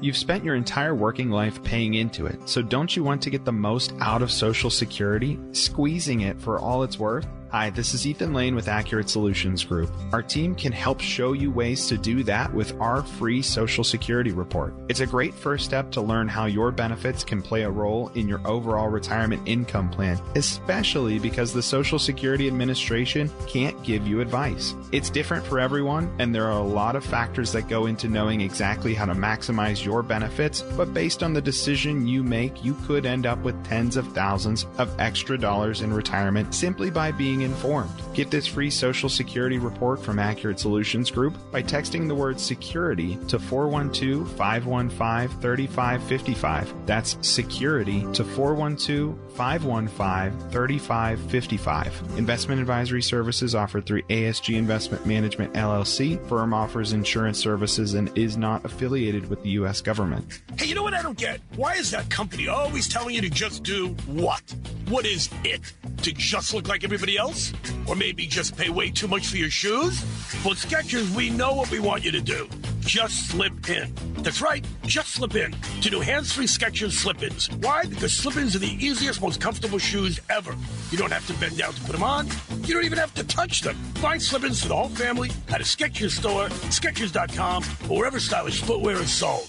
You've 0.00 0.16
spent 0.18 0.44
your 0.44 0.54
entire 0.54 0.94
working 0.94 1.30
life 1.30 1.62
paying 1.62 1.94
into 1.94 2.26
it, 2.26 2.46
so 2.46 2.60
don't 2.60 2.94
you 2.94 3.02
want 3.02 3.22
to 3.22 3.30
get 3.30 3.46
the 3.46 3.52
most 3.52 3.94
out 4.00 4.20
of 4.20 4.30
Social 4.30 4.68
Security, 4.68 5.38
squeezing 5.52 6.20
it 6.22 6.38
for 6.40 6.58
all 6.58 6.82
it's 6.82 6.98
worth? 6.98 7.26
Hi, 7.54 7.70
this 7.70 7.94
is 7.94 8.04
Ethan 8.04 8.34
Lane 8.34 8.56
with 8.56 8.66
Accurate 8.66 9.08
Solutions 9.08 9.62
Group. 9.62 9.88
Our 10.12 10.24
team 10.24 10.56
can 10.56 10.72
help 10.72 11.00
show 11.00 11.34
you 11.34 11.52
ways 11.52 11.86
to 11.86 11.96
do 11.96 12.24
that 12.24 12.52
with 12.52 12.76
our 12.80 13.04
free 13.04 13.42
Social 13.42 13.84
Security 13.84 14.32
report. 14.32 14.74
It's 14.88 14.98
a 14.98 15.06
great 15.06 15.32
first 15.32 15.64
step 15.64 15.92
to 15.92 16.00
learn 16.00 16.26
how 16.26 16.46
your 16.46 16.72
benefits 16.72 17.22
can 17.22 17.40
play 17.40 17.62
a 17.62 17.70
role 17.70 18.08
in 18.16 18.26
your 18.26 18.44
overall 18.44 18.88
retirement 18.88 19.42
income 19.46 19.88
plan, 19.88 20.20
especially 20.34 21.20
because 21.20 21.52
the 21.52 21.62
Social 21.62 21.96
Security 21.96 22.48
Administration 22.48 23.30
can't 23.46 23.80
give 23.84 24.04
you 24.04 24.20
advice. 24.20 24.74
It's 24.90 25.08
different 25.08 25.46
for 25.46 25.60
everyone, 25.60 26.12
and 26.18 26.34
there 26.34 26.46
are 26.46 26.58
a 26.58 26.60
lot 26.60 26.96
of 26.96 27.04
factors 27.04 27.52
that 27.52 27.68
go 27.68 27.86
into 27.86 28.08
knowing 28.08 28.40
exactly 28.40 28.94
how 28.94 29.04
to 29.04 29.14
maximize 29.14 29.84
your 29.84 30.02
benefits, 30.02 30.62
but 30.76 30.92
based 30.92 31.22
on 31.22 31.32
the 31.32 31.40
decision 31.40 32.08
you 32.08 32.24
make, 32.24 32.64
you 32.64 32.74
could 32.84 33.06
end 33.06 33.26
up 33.26 33.38
with 33.44 33.64
tens 33.64 33.96
of 33.96 34.08
thousands 34.08 34.66
of 34.78 34.92
extra 34.98 35.38
dollars 35.38 35.82
in 35.82 35.92
retirement 35.92 36.52
simply 36.52 36.90
by 36.90 37.12
being 37.12 37.43
informed. 37.44 37.92
Get 38.14 38.30
this 38.30 38.46
free 38.46 38.70
Social 38.70 39.08
Security 39.08 39.58
report 39.58 40.02
from 40.02 40.18
Accurate 40.18 40.58
Solutions 40.58 41.10
Group 41.10 41.36
by 41.50 41.62
texting 41.62 42.08
the 42.08 42.14
word 42.14 42.40
security 42.40 43.18
to 43.28 43.38
412 43.38 44.30
515 44.36 45.40
3555. 45.40 46.86
That's 46.86 47.16
security 47.20 48.06
to 48.12 48.24
412 48.24 49.18
515 49.34 50.50
3555. 50.50 52.18
Investment 52.18 52.60
advisory 52.60 53.02
services 53.02 53.54
offered 53.54 53.86
through 53.86 54.02
ASG 54.02 54.54
Investment 54.56 55.06
Management 55.06 55.52
LLC. 55.54 56.24
Firm 56.28 56.54
offers 56.54 56.92
insurance 56.92 57.38
services 57.38 57.94
and 57.94 58.16
is 58.16 58.36
not 58.36 58.64
affiliated 58.64 59.28
with 59.28 59.42
the 59.42 59.50
U.S. 59.50 59.80
government. 59.80 60.42
Hey, 60.58 60.66
you 60.66 60.74
know 60.74 60.82
what 60.82 60.94
I 60.94 61.02
don't 61.02 61.18
get? 61.18 61.40
Why 61.56 61.74
is 61.74 61.90
that 61.90 62.08
company 62.10 62.48
always 62.48 62.88
telling 62.88 63.14
you 63.14 63.20
to 63.20 63.30
just 63.30 63.62
do 63.62 63.88
what? 64.06 64.42
What 64.88 65.06
is 65.06 65.30
it? 65.44 65.72
To 66.02 66.12
just 66.12 66.52
look 66.52 66.68
like 66.68 66.84
everybody 66.84 67.16
else? 67.16 67.52
Or 67.86 67.96
maybe 67.96 68.26
just 68.26 68.56
pay 68.56 68.68
way 68.68 68.90
too 68.90 69.08
much 69.08 69.26
for 69.28 69.38
your 69.38 69.48
shoes? 69.48 70.04
Well, 70.44 70.54
Skechers, 70.54 71.14
we 71.14 71.30
know 71.30 71.54
what 71.54 71.70
we 71.70 71.78
want 71.78 72.04
you 72.04 72.12
to 72.12 72.20
do. 72.20 72.48
Just 72.80 73.30
slip 73.30 73.70
in. 73.70 73.94
That's 74.16 74.42
right, 74.42 74.66
just 74.82 75.14
slip 75.14 75.36
in 75.36 75.56
to 75.80 75.88
do 75.88 76.00
hands-free 76.00 76.46
Skechers 76.46 76.92
slip-ins. 76.92 77.48
Why? 77.60 77.84
Because 77.84 78.12
slip-ins 78.12 78.54
are 78.54 78.58
the 78.58 78.76
easiest, 78.78 79.22
most 79.22 79.40
comfortable 79.40 79.78
shoes 79.78 80.20
ever. 80.28 80.54
You 80.90 80.98
don't 80.98 81.12
have 81.12 81.26
to 81.28 81.34
bend 81.40 81.56
down 81.56 81.72
to 81.72 81.80
put 81.80 81.92
them 81.92 82.02
on. 82.02 82.28
You 82.64 82.74
don't 82.74 82.84
even 82.84 82.98
have 82.98 83.14
to 83.14 83.24
touch 83.24 83.62
them. 83.62 83.76
Find 83.94 84.20
slip-ins 84.20 84.62
for 84.62 84.68
the 84.68 84.76
whole 84.76 84.90
family 84.90 85.30
at 85.48 85.62
a 85.62 85.64
Skechers 85.64 86.10
store, 86.10 86.48
Skechers.com, 86.48 87.64
or 87.88 87.98
wherever 87.98 88.20
stylish 88.20 88.60
footwear 88.60 88.96
is 88.96 89.10
sold. 89.10 89.48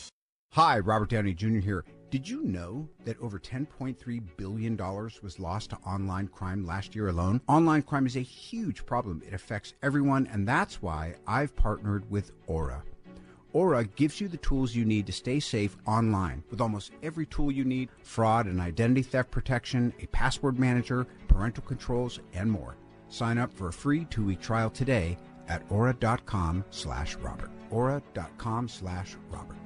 Hi, 0.54 0.80
Robert 0.80 1.10
Downey 1.10 1.34
Jr. 1.34 1.58
here. 1.58 1.84
Did 2.12 2.30
you 2.30 2.44
know 2.44 2.88
that 3.04 3.20
over 3.20 3.40
$10.3 3.40 4.22
billion 4.38 4.78
was 4.78 5.40
lost 5.40 5.72
to 5.72 5.78
online 5.78 6.28
crime 6.28 6.66
last 6.66 6.96
year 6.96 7.08
alone? 7.08 7.42
Online 7.48 7.82
crime 7.82 8.06
is 8.06 8.16
a 8.16 8.22
huge 8.22 8.86
problem. 8.86 9.22
It 9.28 9.34
affects 9.34 9.74
everyone, 9.82 10.28
and 10.32 10.48
that's 10.48 10.82
why 10.82 11.16
I've 11.28 11.56
partnered 11.56 12.10
with 12.10 12.32
Aura. 12.48 12.84
Aura 13.54 13.86
gives 13.86 14.22
you 14.22 14.28
the 14.28 14.38
tools 14.38 14.76
you 14.76 14.86
need 14.86 15.06
to 15.08 15.14
stay 15.14 15.40
safe 15.40 15.78
online 15.88 16.44
with 16.52 16.62
almost 16.62 16.92
every 17.02 17.26
tool 17.26 17.52
you 17.52 17.66
need 17.66 17.90
fraud 18.04 18.46
and 18.46 18.60
identity 18.60 19.02
theft 19.02 19.32
protection, 19.32 19.94
a 20.02 20.06
password 20.08 20.60
manager, 20.60 21.08
parental 21.28 21.64
controls, 21.64 22.20
and 22.34 22.52
more. 22.52 22.76
Sign 23.08 23.38
up 23.38 23.54
for 23.54 23.70
a 23.70 23.74
free 23.74 24.06
two 24.06 24.26
week 24.26 24.42
trial 24.42 24.70
today 24.70 25.18
at 25.48 25.64
aura.com 25.70 26.66
slash 26.70 27.16
Robert. 27.16 27.52
aura.com 27.72 28.68
slash 28.68 29.16
Robert. 29.30 29.65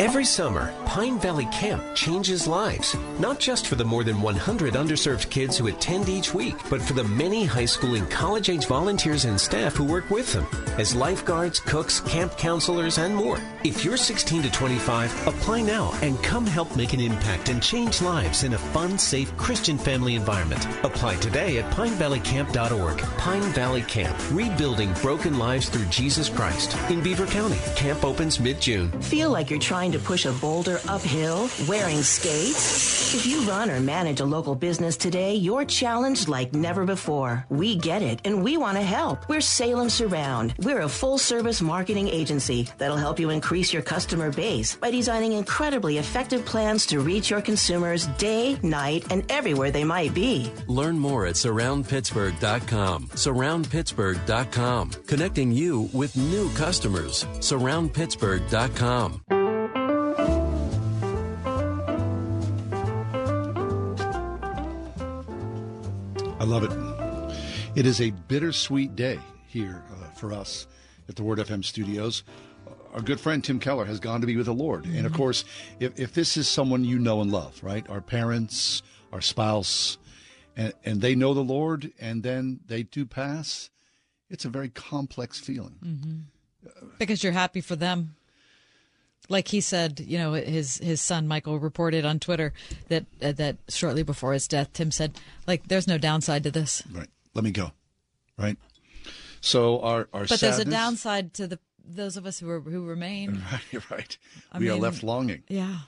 Every 0.00 0.24
summer, 0.24 0.74
Pine 0.86 1.18
Valley 1.20 1.46
Camp 1.52 1.94
changes 1.94 2.46
lives, 2.46 2.96
not 3.18 3.38
just 3.38 3.66
for 3.66 3.74
the 3.74 3.84
more 3.84 4.02
than 4.02 4.22
100 4.22 4.74
underserved 4.74 5.28
kids 5.30 5.58
who 5.58 5.66
attend 5.66 6.08
each 6.08 6.32
week, 6.32 6.56
but 6.70 6.80
for 6.80 6.94
the 6.94 7.04
many 7.04 7.44
high 7.44 7.66
school 7.66 7.94
and 7.94 8.10
college 8.10 8.48
age 8.48 8.66
volunteers 8.66 9.26
and 9.26 9.38
staff 9.38 9.76
who 9.76 9.84
work 9.84 10.08
with 10.10 10.32
them 10.32 10.46
as 10.78 10.94
lifeguards, 10.94 11.60
cooks, 11.60 12.00
camp 12.00 12.36
counselors, 12.38 12.96
and 12.96 13.14
more. 13.14 13.38
If 13.62 13.84
you're 13.84 13.98
16 13.98 14.42
to 14.42 14.50
25, 14.50 15.28
apply 15.28 15.60
now 15.62 15.92
and 16.00 16.20
come 16.22 16.46
help 16.46 16.74
make 16.74 16.94
an 16.94 17.00
impact 17.00 17.50
and 17.50 17.62
change 17.62 18.00
lives 18.00 18.42
in 18.42 18.54
a 18.54 18.58
fun, 18.58 18.98
safe 18.98 19.36
Christian 19.36 19.76
family 19.76 20.14
environment. 20.14 20.66
Apply 20.82 21.16
today 21.16 21.58
at 21.58 21.70
pinevalleycamp.org. 21.74 22.98
Pine 23.18 23.42
Valley 23.52 23.82
Camp, 23.82 24.16
rebuilding 24.32 24.94
broken 24.94 25.38
lives 25.38 25.68
through 25.68 25.84
Jesus 25.86 26.30
Christ 26.30 26.74
in 26.90 27.02
Beaver 27.02 27.26
County. 27.26 27.58
Camp 27.76 28.02
opens 28.02 28.40
mid 28.40 28.60
June. 28.60 28.90
Feel 29.02 29.30
like 29.30 29.50
you're 29.50 29.59
trying 29.60 29.92
to 29.92 29.98
push 29.98 30.24
a 30.24 30.32
boulder 30.32 30.80
uphill 30.88 31.48
wearing 31.68 32.02
skates? 32.02 33.14
If 33.14 33.26
you 33.26 33.40
run 33.42 33.70
or 33.70 33.80
manage 33.80 34.20
a 34.20 34.24
local 34.24 34.54
business 34.54 34.96
today, 34.96 35.34
you're 35.34 35.64
challenged 35.64 36.28
like 36.28 36.54
never 36.54 36.84
before. 36.84 37.44
We 37.48 37.76
get 37.76 38.02
it 38.02 38.20
and 38.24 38.42
we 38.42 38.56
want 38.56 38.78
to 38.78 38.82
help. 38.82 39.28
We're 39.28 39.40
Salem 39.40 39.90
Surround. 39.90 40.54
We're 40.60 40.82
a 40.82 40.88
full 40.88 41.18
service 41.18 41.60
marketing 41.60 42.08
agency 42.08 42.68
that'll 42.78 42.96
help 42.96 43.18
you 43.18 43.30
increase 43.30 43.72
your 43.72 43.82
customer 43.82 44.30
base 44.30 44.76
by 44.76 44.90
designing 44.90 45.32
incredibly 45.32 45.98
effective 45.98 46.44
plans 46.44 46.86
to 46.86 47.00
reach 47.00 47.30
your 47.30 47.42
consumers 47.42 48.06
day, 48.18 48.56
night, 48.62 49.10
and 49.10 49.30
everywhere 49.30 49.70
they 49.70 49.84
might 49.84 50.14
be. 50.14 50.50
Learn 50.68 50.98
more 50.98 51.26
at 51.26 51.34
surroundpittsburgh.com. 51.34 53.06
Surroundpittsburgh.com. 53.08 54.90
Connecting 55.06 55.52
you 55.52 55.88
with 55.92 56.16
new 56.16 56.50
customers. 56.54 57.24
Surroundpittsburgh.com. 57.40 59.49
I 66.40 66.44
love 66.44 66.64
it. 66.64 67.78
It 67.78 67.84
is 67.84 68.00
a 68.00 68.12
bittersweet 68.12 68.96
day 68.96 69.20
here 69.46 69.82
uh, 69.92 70.06
for 70.12 70.32
us 70.32 70.66
at 71.06 71.16
the 71.16 71.22
Word 71.22 71.38
FM 71.38 71.62
studios. 71.62 72.24
Our 72.94 73.02
good 73.02 73.20
friend 73.20 73.44
Tim 73.44 73.60
Keller 73.60 73.84
has 73.84 74.00
gone 74.00 74.22
to 74.22 74.26
be 74.26 74.38
with 74.38 74.46
the 74.46 74.54
Lord. 74.54 74.86
And 74.86 75.04
of 75.04 75.12
course, 75.12 75.44
if, 75.80 76.00
if 76.00 76.14
this 76.14 76.38
is 76.38 76.48
someone 76.48 76.82
you 76.82 76.98
know 76.98 77.20
and 77.20 77.30
love, 77.30 77.62
right? 77.62 77.86
Our 77.90 78.00
parents, 78.00 78.82
our 79.12 79.20
spouse, 79.20 79.98
and, 80.56 80.72
and 80.82 81.02
they 81.02 81.14
know 81.14 81.34
the 81.34 81.44
Lord 81.44 81.92
and 82.00 82.22
then 82.22 82.60
they 82.66 82.84
do 82.84 83.04
pass, 83.04 83.68
it's 84.30 84.46
a 84.46 84.48
very 84.48 84.70
complex 84.70 85.38
feeling. 85.38 85.76
Mm-hmm. 85.84 86.88
Because 86.98 87.22
you're 87.22 87.34
happy 87.34 87.60
for 87.60 87.76
them. 87.76 88.16
Like 89.30 89.48
he 89.48 89.60
said, 89.62 90.00
you 90.00 90.18
know, 90.18 90.34
his 90.34 90.76
his 90.78 91.00
son 91.00 91.26
Michael 91.26 91.58
reported 91.58 92.04
on 92.04 92.18
Twitter 92.18 92.52
that 92.88 93.06
uh, 93.22 93.32
that 93.32 93.56
shortly 93.68 94.02
before 94.02 94.32
his 94.32 94.46
death, 94.46 94.72
Tim 94.72 94.90
said, 94.90 95.18
like, 95.46 95.68
"There's 95.68 95.86
no 95.86 95.96
downside 95.96 96.42
to 96.42 96.50
this." 96.50 96.82
Right. 96.92 97.08
Let 97.32 97.44
me 97.44 97.52
go. 97.52 97.70
Right. 98.36 98.58
So 99.40 99.80
our 99.80 100.08
our 100.12 100.26
but 100.26 100.30
sadness, 100.30 100.40
there's 100.40 100.58
a 100.58 100.70
downside 100.70 101.32
to 101.34 101.46
the 101.46 101.58
those 101.82 102.16
of 102.16 102.26
us 102.26 102.40
who 102.40 102.50
are, 102.50 102.60
who 102.60 102.84
remain. 102.84 103.42
Right. 103.72 103.90
Right. 103.90 104.18
I 104.52 104.58
we 104.58 104.68
are 104.68 104.76
left 104.76 105.02
longing. 105.02 105.44
Yeah. 105.48 105.78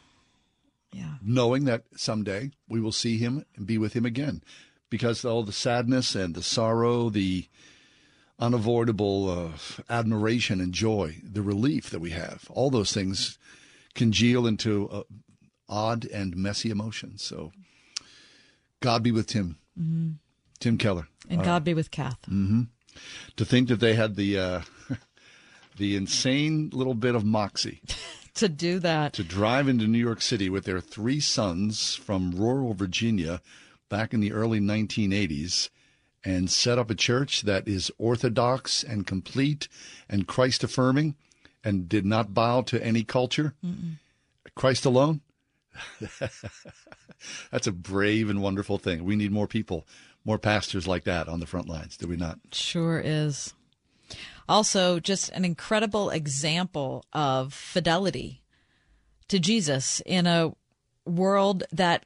Yeah. 0.95 1.14
knowing 1.22 1.64
that 1.64 1.84
someday 1.97 2.51
we 2.68 2.78
will 2.78 2.93
see 2.93 3.16
him 3.16 3.47
and 3.57 3.66
be 3.66 3.78
with 3.78 3.95
him 3.95 4.05
again 4.05 4.43
because 4.90 5.24
all 5.24 5.43
the 5.43 5.51
sadness 5.51 6.14
and 6.14 6.34
the 6.34 6.43
sorrow, 6.43 7.09
the 7.09 7.49
unavoidable 8.38 9.28
uh, 9.30 9.48
admiration 9.92 10.60
and 10.60 10.72
joy, 10.72 11.16
the 11.22 11.42
relief 11.42 11.90
that 11.90 12.00
we 12.00 12.10
have, 12.10 12.46
all 12.50 12.70
those 12.70 12.92
things 12.92 13.38
congeal 13.94 14.46
into 14.46 14.88
uh, 14.88 15.02
odd 15.68 16.04
and 16.06 16.36
messy 16.36 16.70
emotions. 16.70 17.22
So, 17.22 17.52
God 18.80 19.02
be 19.02 19.12
with 19.12 19.26
Tim, 19.26 19.56
Mhm. 19.80 20.16
Tim 20.58 20.76
Keller, 20.78 21.08
And 21.28 21.42
God 21.44 21.64
be 21.64 21.74
with 21.74 21.90
Kath. 21.90 22.24
hmm 22.26 22.62
To 23.36 23.44
think 23.44 23.68
that 23.68 23.80
they 23.80 23.94
had 23.94 24.16
the 24.16 24.38
uh, 24.38 24.60
the 25.76 25.96
insane 25.96 26.70
little 26.72 26.94
bit 26.94 27.14
of 27.14 27.24
moxie. 27.24 27.80
To 28.36 28.48
do 28.48 28.78
that. 28.78 29.12
To 29.12 29.24
drive 29.24 29.68
into 29.68 29.86
New 29.86 29.98
York 29.98 30.22
City 30.22 30.48
with 30.48 30.64
their 30.64 30.80
three 30.80 31.20
sons 31.20 31.94
from 31.96 32.32
rural 32.32 32.72
Virginia 32.72 33.42
back 33.90 34.14
in 34.14 34.20
the 34.20 34.32
early 34.32 34.58
1980s 34.58 35.68
and 36.24 36.50
set 36.50 36.78
up 36.78 36.90
a 36.90 36.94
church 36.94 37.42
that 37.42 37.66
is 37.66 37.90
orthodox 37.98 38.82
and 38.82 39.06
complete 39.06 39.68
and 40.08 40.26
Christ 40.26 40.62
affirming 40.62 41.16
and 41.64 41.88
did 41.88 42.04
not 42.04 42.34
bow 42.34 42.62
to 42.62 42.84
any 42.84 43.04
culture. 43.04 43.54
Mm-mm. 43.64 43.94
Christ 44.54 44.84
alone. 44.84 45.20
That's 47.50 47.66
a 47.66 47.72
brave 47.72 48.28
and 48.28 48.42
wonderful 48.42 48.78
thing. 48.78 49.04
We 49.04 49.16
need 49.16 49.32
more 49.32 49.46
people, 49.46 49.86
more 50.24 50.38
pastors 50.38 50.86
like 50.86 51.04
that 51.04 51.28
on 51.28 51.40
the 51.40 51.46
front 51.46 51.68
lines, 51.68 51.96
do 51.96 52.06
we 52.06 52.16
not? 52.16 52.38
Sure 52.52 53.00
is. 53.02 53.54
Also, 54.48 55.00
just 55.00 55.30
an 55.30 55.44
incredible 55.44 56.10
example 56.10 57.04
of 57.12 57.54
fidelity 57.54 58.42
to 59.28 59.38
Jesus 59.38 60.02
in 60.04 60.26
a 60.26 60.52
world 61.06 61.64
that 61.72 62.04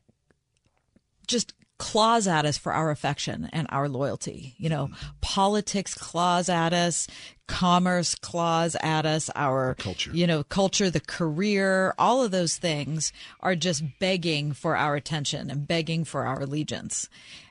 just 1.26 1.54
claws 1.78 2.26
at 2.26 2.46
us 2.46 2.56
for 2.56 2.72
our 2.72 2.90
affection 2.90 3.48
and 3.52 3.66
our 3.70 3.88
loyalty. 3.88 4.54
You 4.58 4.68
know, 4.68 4.90
politics 5.20 5.94
claws 5.94 6.48
at 6.48 6.72
us, 6.72 7.06
commerce 7.46 8.14
claws 8.14 8.76
at 8.82 9.04
us, 9.04 9.30
our 9.34 9.74
culture, 9.74 10.10
you 10.12 10.26
know, 10.26 10.42
culture, 10.42 10.90
the 10.90 11.00
career, 11.00 11.94
all 11.98 12.22
of 12.22 12.30
those 12.30 12.56
things 12.56 13.12
are 13.40 13.54
just 13.54 13.84
begging 13.98 14.52
for 14.52 14.76
our 14.76 14.96
attention 14.96 15.50
and 15.50 15.68
begging 15.68 16.04
for 16.04 16.26
our 16.26 16.40
allegiance. 16.40 17.08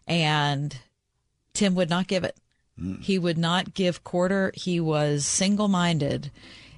And 0.08 0.78
Tim 1.54 1.76
would 1.76 1.90
not 1.90 2.08
give 2.08 2.24
it. 2.24 2.38
Mm. 2.80 3.02
He 3.02 3.20
would 3.20 3.38
not 3.38 3.74
give 3.74 4.04
quarter. 4.04 4.52
He 4.56 4.80
was 4.80 5.26
single 5.26 5.68
minded 5.68 6.32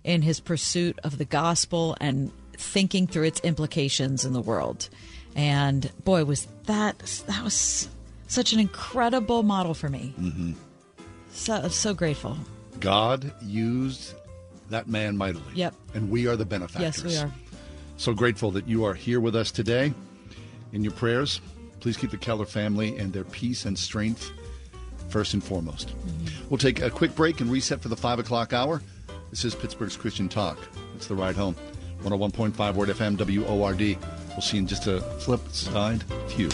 in 0.03 0.21
his 0.21 0.39
pursuit 0.39 0.99
of 1.03 1.17
the 1.17 1.25
gospel 1.25 1.97
and 1.99 2.31
thinking 2.53 3.07
through 3.07 3.25
its 3.25 3.39
implications 3.41 4.25
in 4.25 4.33
the 4.33 4.41
world. 4.41 4.89
And 5.37 5.89
boy, 6.03 6.25
was 6.25 6.47
that 6.65 6.99
that 7.27 7.43
was 7.43 7.87
such 8.27 8.51
an 8.53 8.59
incredible 8.59 9.43
model 9.43 9.73
for 9.73 9.87
me. 9.87 10.13
Mm-hmm. 10.19 10.53
So 11.31 11.67
so 11.69 11.93
grateful. 11.93 12.37
God 12.79 13.31
used 13.41 14.15
that 14.69 14.87
man 14.87 15.15
mightily. 15.15 15.53
Yep. 15.53 15.75
And 15.93 16.09
we 16.09 16.27
are 16.27 16.35
the 16.35 16.45
benefactors. 16.45 17.03
Yes, 17.03 17.03
we 17.03 17.17
are. 17.17 17.31
So 17.97 18.13
grateful 18.13 18.51
that 18.51 18.67
you 18.67 18.83
are 18.83 18.93
here 18.93 19.19
with 19.19 19.35
us 19.35 19.51
today. 19.51 19.93
In 20.73 20.83
your 20.83 20.93
prayers, 20.93 21.39
please 21.79 21.97
keep 21.97 22.11
the 22.11 22.17
Keller 22.17 22.45
family 22.45 22.97
and 22.97 23.13
their 23.13 23.23
peace 23.23 23.65
and 23.65 23.77
strength 23.77 24.31
first 25.09 25.33
and 25.33 25.43
foremost. 25.43 25.89
Mm-hmm. 25.89 26.49
We'll 26.49 26.57
take 26.57 26.81
a 26.81 26.89
quick 26.89 27.15
break 27.15 27.39
and 27.41 27.49
reset 27.49 27.81
for 27.81 27.89
the 27.89 27.95
5 27.95 28.19
o'clock 28.19 28.53
hour. 28.53 28.81
This 29.29 29.45
is 29.45 29.55
Pittsburgh's 29.55 29.95
Christian 29.95 30.29
Talk. 30.29 30.57
It's 30.95 31.07
the 31.07 31.15
ride 31.15 31.35
home. 31.35 31.55
101.5 32.03 32.75
Word 32.75 32.89
FM, 32.89 33.17
WORD. 33.17 33.97
We'll 34.37 34.43
see 34.43 34.57
you 34.57 34.61
in 34.61 34.67
just 34.67 34.85
a 34.85 35.01
flip 35.01 35.41
side 35.49 36.03
view. 36.27 36.51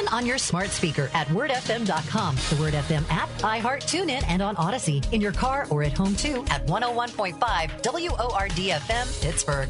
Listen 0.00 0.14
on 0.14 0.24
your 0.24 0.38
smart 0.38 0.70
speaker 0.70 1.10
at 1.12 1.26
wordfm.com, 1.26 2.36
the 2.48 2.56
Word 2.58 2.72
FM 2.72 3.04
app, 3.10 3.28
iHeart, 3.40 3.82
TuneIn, 3.82 4.24
and 4.28 4.40
on 4.40 4.56
Audacy. 4.56 5.04
In 5.12 5.20
your 5.20 5.32
car 5.32 5.66
or 5.68 5.82
at 5.82 5.92
home 5.92 6.16
too 6.16 6.42
at 6.48 6.66
101.5 6.66 7.38
WORD 7.84 8.50
FM, 8.50 9.22
Pittsburgh. 9.22 9.68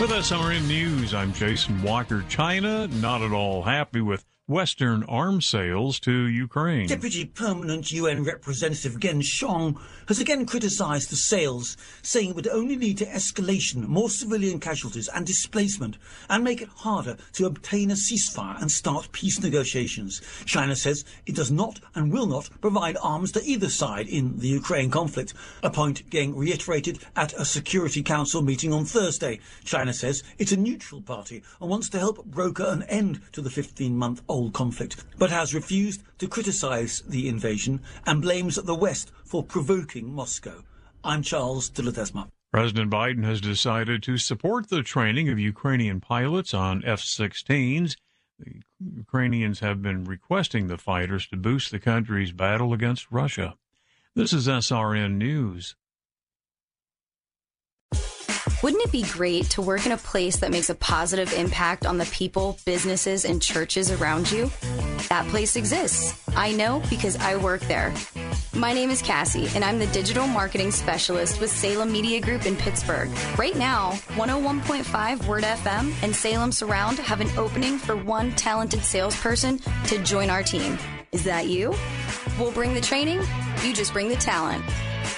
With 0.00 0.10
SRN 0.10 0.66
News, 0.66 1.14
I'm 1.14 1.32
Jason 1.32 1.80
Walker. 1.82 2.24
China 2.28 2.88
not 2.88 3.22
at 3.22 3.30
all 3.30 3.62
happy 3.62 4.00
with 4.00 4.24
Western 4.48 5.02
arms 5.08 5.44
sales 5.44 5.98
to 5.98 6.28
Ukraine. 6.28 6.86
Deputy 6.86 7.24
Permanent 7.24 7.90
UN 7.90 8.22
Representative 8.22 9.00
Geng 9.00 9.20
Shuang 9.20 9.76
has 10.06 10.20
again 10.20 10.46
criticised 10.46 11.10
the 11.10 11.16
sales, 11.16 11.76
saying 12.02 12.30
it 12.30 12.36
would 12.36 12.46
only 12.46 12.76
lead 12.76 12.98
to 12.98 13.06
escalation, 13.06 13.88
more 13.88 14.08
civilian 14.08 14.60
casualties 14.60 15.08
and 15.12 15.26
displacement, 15.26 15.98
and 16.30 16.44
make 16.44 16.62
it 16.62 16.68
harder 16.68 17.16
to 17.32 17.46
obtain 17.46 17.90
a 17.90 17.94
ceasefire 17.94 18.60
and 18.62 18.70
start 18.70 19.10
peace 19.10 19.42
negotiations. 19.42 20.22
China 20.44 20.76
says 20.76 21.04
it 21.26 21.34
does 21.34 21.50
not 21.50 21.80
and 21.96 22.12
will 22.12 22.26
not 22.26 22.48
provide 22.60 22.96
arms 23.02 23.32
to 23.32 23.42
either 23.42 23.68
side 23.68 24.06
in 24.06 24.38
the 24.38 24.46
Ukraine 24.46 24.92
conflict, 24.92 25.34
a 25.64 25.70
point 25.70 26.08
Geng 26.08 26.36
reiterated 26.36 27.00
at 27.16 27.32
a 27.32 27.44
Security 27.44 28.00
Council 28.00 28.42
meeting 28.42 28.72
on 28.72 28.84
Thursday. 28.84 29.40
China 29.64 29.92
says 29.92 30.22
it's 30.38 30.52
a 30.52 30.56
neutral 30.56 31.02
party 31.02 31.42
and 31.60 31.68
wants 31.68 31.88
to 31.88 31.98
help 31.98 32.24
broker 32.24 32.66
an 32.68 32.84
end 32.84 33.20
to 33.32 33.42
the 33.42 33.50
15-month 33.50 34.22
old 34.36 34.52
conflict, 34.52 35.02
but 35.18 35.30
has 35.30 35.54
refused 35.54 36.02
to 36.18 36.28
criticize 36.28 37.02
the 37.08 37.26
invasion 37.26 37.80
and 38.04 38.20
blames 38.20 38.56
the 38.56 38.74
West 38.74 39.10
for 39.24 39.42
provoking 39.42 40.12
Moscow. 40.12 40.62
I'm 41.02 41.22
Charles 41.22 41.70
de 41.70 41.82
Ledesma. 41.82 42.28
President 42.52 42.90
Biden 42.90 43.24
has 43.24 43.40
decided 43.40 44.02
to 44.02 44.18
support 44.18 44.68
the 44.68 44.82
training 44.82 45.30
of 45.30 45.38
Ukrainian 45.38 46.00
pilots 46.00 46.52
on 46.52 46.84
F 46.84 47.00
16s. 47.00 47.96
The 48.38 48.60
Ukrainians 48.94 49.60
have 49.60 49.80
been 49.80 50.04
requesting 50.04 50.66
the 50.66 50.76
fighters 50.76 51.26
to 51.28 51.36
boost 51.36 51.70
the 51.70 51.78
country's 51.78 52.32
battle 52.32 52.74
against 52.74 53.10
Russia. 53.10 53.56
This 54.14 54.34
is 54.34 54.48
SRN 54.48 55.16
News. 55.16 55.76
Wouldn't 58.62 58.82
it 58.84 58.92
be 58.92 59.02
great 59.02 59.50
to 59.50 59.60
work 59.60 59.84
in 59.84 59.92
a 59.92 59.98
place 59.98 60.36
that 60.36 60.50
makes 60.50 60.70
a 60.70 60.74
positive 60.74 61.30
impact 61.34 61.84
on 61.84 61.98
the 61.98 62.06
people, 62.06 62.58
businesses, 62.64 63.26
and 63.26 63.42
churches 63.42 63.90
around 63.90 64.32
you? 64.32 64.50
That 65.10 65.26
place 65.28 65.56
exists. 65.56 66.18
I 66.34 66.52
know 66.52 66.82
because 66.88 67.16
I 67.16 67.36
work 67.36 67.60
there. 67.62 67.92
My 68.54 68.72
name 68.72 68.88
is 68.88 69.02
Cassie, 69.02 69.48
and 69.54 69.62
I'm 69.62 69.78
the 69.78 69.86
digital 69.88 70.26
marketing 70.26 70.70
specialist 70.70 71.38
with 71.38 71.50
Salem 71.50 71.92
Media 71.92 72.18
Group 72.18 72.46
in 72.46 72.56
Pittsburgh. 72.56 73.10
Right 73.38 73.56
now, 73.56 73.92
101.5 74.14 75.26
Word 75.26 75.44
FM 75.44 75.92
and 76.02 76.16
Salem 76.16 76.50
Surround 76.50 76.98
have 76.98 77.20
an 77.20 77.28
opening 77.36 77.76
for 77.76 77.94
one 77.94 78.32
talented 78.36 78.82
salesperson 78.82 79.60
to 79.88 80.02
join 80.02 80.30
our 80.30 80.42
team. 80.42 80.78
Is 81.12 81.24
that 81.24 81.48
you? 81.48 81.74
We'll 82.38 82.52
bring 82.52 82.72
the 82.72 82.80
training, 82.80 83.20
you 83.62 83.74
just 83.74 83.92
bring 83.92 84.08
the 84.08 84.16
talent. 84.16 84.64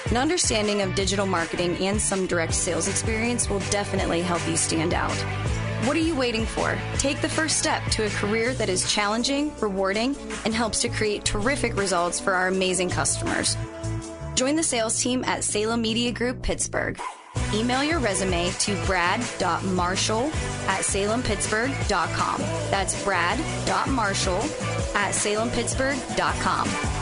An 0.09 0.17
understanding 0.17 0.81
of 0.81 0.95
digital 0.95 1.25
marketing 1.25 1.77
and 1.77 1.99
some 1.99 2.25
direct 2.25 2.53
sales 2.53 2.87
experience 2.87 3.49
will 3.49 3.59
definitely 3.71 4.21
help 4.21 4.45
you 4.47 4.57
stand 4.57 4.93
out. 4.93 5.15
What 5.85 5.95
are 5.95 6.01
you 6.01 6.15
waiting 6.15 6.45
for? 6.45 6.77
Take 6.97 7.21
the 7.21 7.29
first 7.29 7.57
step 7.57 7.83
to 7.91 8.05
a 8.05 8.09
career 8.09 8.53
that 8.55 8.69
is 8.69 8.91
challenging, 8.91 9.53
rewarding, 9.59 10.15
and 10.45 10.53
helps 10.53 10.81
to 10.81 10.89
create 10.89 11.23
terrific 11.23 11.77
results 11.77 12.19
for 12.19 12.33
our 12.33 12.47
amazing 12.47 12.89
customers. 12.89 13.55
Join 14.35 14.55
the 14.55 14.63
sales 14.63 15.01
team 15.01 15.23
at 15.25 15.43
Salem 15.43 15.81
Media 15.81 16.11
Group 16.11 16.41
Pittsburgh. 16.41 16.99
Email 17.53 17.83
your 17.83 17.99
resume 17.99 18.49
to 18.59 18.75
brad.marshall 18.85 20.25
at 20.67 20.81
salempittsburgh.com. 20.81 22.41
That's 22.69 23.03
brad.marshall 23.03 24.41
at 24.95 25.13
salempittsburgh.com. 25.13 26.98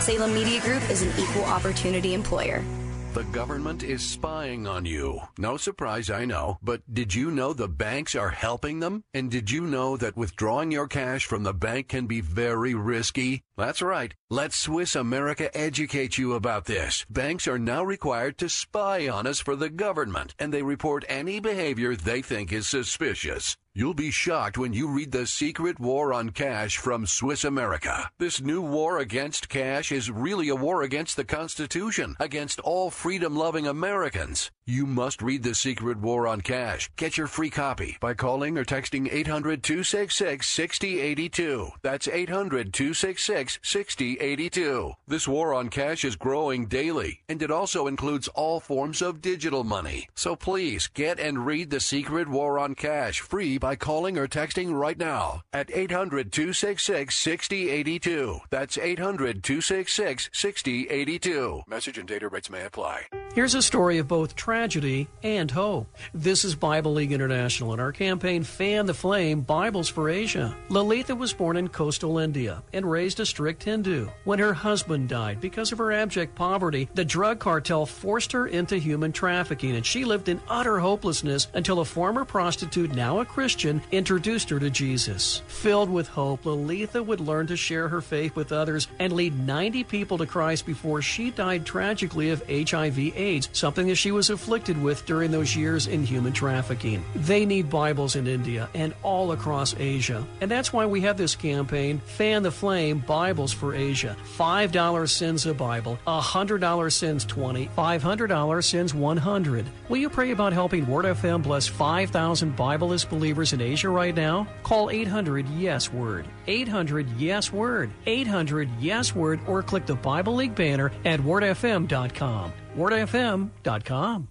Salem 0.00 0.32
Media 0.32 0.62
Group 0.62 0.88
is 0.88 1.02
an 1.02 1.12
equal 1.18 1.44
opportunity 1.44 2.14
employer. 2.14 2.64
The 3.12 3.24
government 3.24 3.82
is 3.82 4.02
spying 4.08 4.68
on 4.68 4.86
you. 4.86 5.20
No 5.36 5.56
surprise, 5.56 6.10
I 6.10 6.24
know. 6.24 6.58
But 6.62 6.82
did 6.94 7.12
you 7.12 7.32
know 7.32 7.52
the 7.52 7.68
banks 7.68 8.14
are 8.14 8.30
helping 8.30 8.78
them? 8.78 9.02
And 9.12 9.30
did 9.30 9.50
you 9.50 9.62
know 9.62 9.96
that 9.96 10.16
withdrawing 10.16 10.70
your 10.70 10.86
cash 10.86 11.26
from 11.26 11.42
the 11.42 11.52
bank 11.52 11.88
can 11.88 12.06
be 12.06 12.20
very 12.20 12.72
risky? 12.72 13.42
That's 13.58 13.82
right. 13.82 14.14
Let 14.30 14.52
Swiss 14.52 14.94
America 14.94 15.54
educate 15.54 16.18
you 16.18 16.34
about 16.34 16.66
this. 16.66 17.04
Banks 17.10 17.48
are 17.48 17.58
now 17.58 17.82
required 17.82 18.38
to 18.38 18.48
spy 18.48 19.08
on 19.08 19.26
us 19.26 19.40
for 19.40 19.56
the 19.56 19.70
government, 19.70 20.36
and 20.38 20.54
they 20.54 20.62
report 20.62 21.04
any 21.08 21.40
behavior 21.40 21.96
they 21.96 22.22
think 22.22 22.52
is 22.52 22.68
suspicious. 22.68 23.56
You'll 23.80 23.94
be 23.94 24.10
shocked 24.10 24.58
when 24.58 24.74
you 24.74 24.88
read 24.88 25.10
The 25.10 25.26
Secret 25.26 25.80
War 25.80 26.12
on 26.12 26.32
Cash 26.32 26.76
from 26.76 27.06
Swiss 27.06 27.44
America. 27.44 28.10
This 28.18 28.42
new 28.42 28.60
war 28.60 28.98
against 28.98 29.48
cash 29.48 29.90
is 29.90 30.10
really 30.10 30.50
a 30.50 30.54
war 30.54 30.82
against 30.82 31.16
the 31.16 31.24
Constitution, 31.24 32.14
against 32.20 32.60
all 32.60 32.90
freedom 32.90 33.34
loving 33.34 33.66
Americans. 33.66 34.50
You 34.70 34.86
must 34.86 35.20
read 35.20 35.42
The 35.42 35.56
Secret 35.56 35.98
War 35.98 36.28
on 36.28 36.42
Cash. 36.42 36.92
Get 36.94 37.18
your 37.18 37.26
free 37.26 37.50
copy 37.50 37.96
by 38.00 38.14
calling 38.14 38.56
or 38.56 38.64
texting 38.64 39.12
800 39.12 39.64
266 39.64 40.48
6082. 40.48 41.70
That's 41.82 42.06
800 42.06 42.72
266 42.72 43.58
6082. 43.64 44.92
This 45.08 45.26
war 45.26 45.54
on 45.54 45.70
cash 45.70 46.04
is 46.04 46.14
growing 46.14 46.66
daily, 46.66 47.18
and 47.28 47.42
it 47.42 47.50
also 47.50 47.88
includes 47.88 48.28
all 48.28 48.60
forms 48.60 49.02
of 49.02 49.20
digital 49.20 49.64
money. 49.64 50.08
So 50.14 50.36
please 50.36 50.86
get 50.86 51.18
and 51.18 51.44
read 51.44 51.70
The 51.70 51.80
Secret 51.80 52.28
War 52.28 52.60
on 52.60 52.76
Cash 52.76 53.18
free 53.22 53.58
by 53.58 53.74
calling 53.74 54.16
or 54.16 54.28
texting 54.28 54.72
right 54.72 54.96
now 54.96 55.42
at 55.52 55.68
800 55.74 56.30
266 56.30 57.12
6082. 57.16 58.38
That's 58.50 58.78
800 58.78 59.42
266 59.42 60.30
6082. 60.32 61.62
Message 61.66 61.98
and 61.98 62.06
data 62.06 62.28
rates 62.28 62.48
may 62.48 62.64
apply. 62.64 63.06
Here's 63.32 63.54
a 63.54 63.62
story 63.62 63.98
of 63.98 64.08
both 64.08 64.34
tragedy 64.60 65.08
and 65.22 65.50
hope. 65.50 65.88
This 66.12 66.44
is 66.44 66.54
Bible 66.54 66.92
League 66.92 67.12
International 67.12 67.72
and 67.72 67.80
our 67.80 67.92
campaign 67.92 68.42
Fan 68.42 68.84
the 68.84 68.92
Flame 68.92 69.40
Bibles 69.40 69.88
for 69.88 70.10
Asia. 70.10 70.54
Lalitha 70.68 71.16
was 71.16 71.32
born 71.32 71.56
in 71.56 71.68
coastal 71.68 72.18
India 72.18 72.62
and 72.74 72.84
raised 72.84 73.20
a 73.20 73.24
strict 73.24 73.62
Hindu. 73.62 74.08
When 74.24 74.38
her 74.38 74.52
husband 74.52 75.08
died 75.08 75.40
because 75.40 75.72
of 75.72 75.78
her 75.78 75.92
abject 75.92 76.34
poverty, 76.34 76.90
the 76.92 77.06
drug 77.06 77.38
cartel 77.38 77.86
forced 77.86 78.32
her 78.32 78.48
into 78.48 78.76
human 78.76 79.12
trafficking 79.12 79.76
and 79.76 79.86
she 79.86 80.04
lived 80.04 80.28
in 80.28 80.42
utter 80.46 80.78
hopelessness 80.78 81.46
until 81.54 81.80
a 81.80 81.84
former 81.86 82.26
prostitute, 82.26 82.94
now 82.94 83.20
a 83.20 83.24
Christian, 83.24 83.80
introduced 83.92 84.50
her 84.50 84.60
to 84.60 84.68
Jesus. 84.68 85.40
Filled 85.48 85.88
with 85.88 86.06
hope, 86.06 86.42
Lalitha 86.42 87.02
would 87.02 87.20
learn 87.20 87.46
to 87.46 87.56
share 87.56 87.88
her 87.88 88.02
faith 88.02 88.36
with 88.36 88.52
others 88.52 88.88
and 88.98 89.14
lead 89.14 89.38
90 89.38 89.84
people 89.84 90.18
to 90.18 90.26
Christ 90.26 90.66
before 90.66 91.00
she 91.00 91.30
died 91.30 91.64
tragically 91.64 92.28
of 92.28 92.46
HIV 92.46 92.98
AIDS, 93.16 93.48
something 93.54 93.86
that 93.86 93.96
she 93.96 94.12
was 94.12 94.28
afflicted 94.28 94.49
conflicted 94.50 94.82
with 94.82 95.06
during 95.06 95.30
those 95.30 95.54
years 95.54 95.86
in 95.86 96.04
human 96.04 96.32
trafficking. 96.32 97.04
They 97.14 97.46
need 97.46 97.70
Bibles 97.70 98.16
in 98.16 98.26
India 98.26 98.68
and 98.74 98.92
all 99.04 99.30
across 99.30 99.76
Asia. 99.78 100.26
And 100.40 100.50
that's 100.50 100.72
why 100.72 100.86
we 100.86 101.02
have 101.02 101.16
this 101.16 101.36
campaign, 101.36 102.00
Fan 102.00 102.42
the 102.42 102.50
Flame 102.50 102.98
Bibles 103.06 103.52
for 103.52 103.76
Asia. 103.76 104.16
$5 104.36 105.08
sends 105.08 105.46
a 105.46 105.54
Bible, 105.54 106.00
$100 106.04 106.92
sends 106.92 107.24
20, 107.26 107.68
$500 107.78 108.64
sends 108.64 108.92
100. 108.92 109.66
Will 109.88 109.98
you 109.98 110.10
pray 110.10 110.32
about 110.32 110.52
helping 110.52 110.84
Word 110.84 111.04
FM 111.04 111.44
bless 111.44 111.68
5,000 111.68 112.56
Bibleless 112.56 113.08
believers 113.08 113.52
in 113.52 113.60
Asia 113.60 113.88
right 113.88 114.16
now? 114.16 114.48
Call 114.64 114.90
800 114.90 115.48
Yes 115.50 115.92
Word. 115.92 116.26
800 116.48 117.08
Yes 117.18 117.52
Word. 117.52 117.92
800 118.04 118.68
Yes 118.80 119.14
Word 119.14 119.38
or 119.46 119.62
click 119.62 119.86
the 119.86 119.94
Bible 119.94 120.34
League 120.34 120.56
banner 120.56 120.90
at 121.04 121.20
wordfm.com. 121.20 122.52
wordfm.com. 122.76 124.28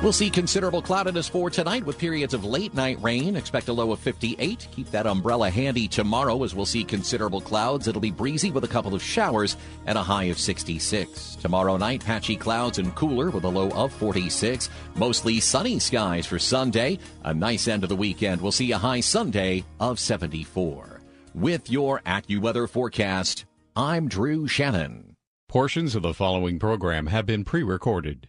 We'll 0.00 0.12
see 0.12 0.30
considerable 0.30 0.80
cloudiness 0.80 1.28
for 1.28 1.50
tonight 1.50 1.84
with 1.84 1.98
periods 1.98 2.32
of 2.32 2.44
late 2.44 2.72
night 2.72 3.02
rain. 3.02 3.34
Expect 3.34 3.66
a 3.66 3.72
low 3.72 3.90
of 3.90 3.98
58. 3.98 4.68
Keep 4.70 4.92
that 4.92 5.08
umbrella 5.08 5.50
handy 5.50 5.88
tomorrow 5.88 6.44
as 6.44 6.54
we'll 6.54 6.66
see 6.66 6.84
considerable 6.84 7.40
clouds. 7.40 7.88
It'll 7.88 8.00
be 8.00 8.12
breezy 8.12 8.52
with 8.52 8.62
a 8.62 8.68
couple 8.68 8.94
of 8.94 9.02
showers 9.02 9.56
and 9.86 9.98
a 9.98 10.02
high 10.02 10.24
of 10.24 10.38
66. 10.38 11.34
Tomorrow 11.36 11.78
night, 11.78 12.04
patchy 12.04 12.36
clouds 12.36 12.78
and 12.78 12.94
cooler 12.94 13.30
with 13.30 13.42
a 13.42 13.48
low 13.48 13.70
of 13.70 13.92
46. 13.94 14.70
Mostly 14.94 15.40
sunny 15.40 15.80
skies 15.80 16.26
for 16.26 16.38
Sunday. 16.38 17.00
A 17.24 17.34
nice 17.34 17.66
end 17.66 17.82
of 17.82 17.88
the 17.88 17.96
weekend. 17.96 18.40
We'll 18.40 18.52
see 18.52 18.70
a 18.70 18.78
high 18.78 19.00
Sunday 19.00 19.64
of 19.80 19.98
74. 19.98 21.00
With 21.34 21.68
your 21.68 22.02
AccuWeather 22.06 22.70
forecast, 22.70 23.46
I'm 23.76 24.08
Drew 24.08 24.48
Shannon. 24.48 25.16
Portions 25.48 25.94
of 25.94 26.02
the 26.02 26.14
following 26.14 26.58
program 26.58 27.06
have 27.06 27.26
been 27.26 27.44
pre 27.44 27.62
recorded. 27.62 28.28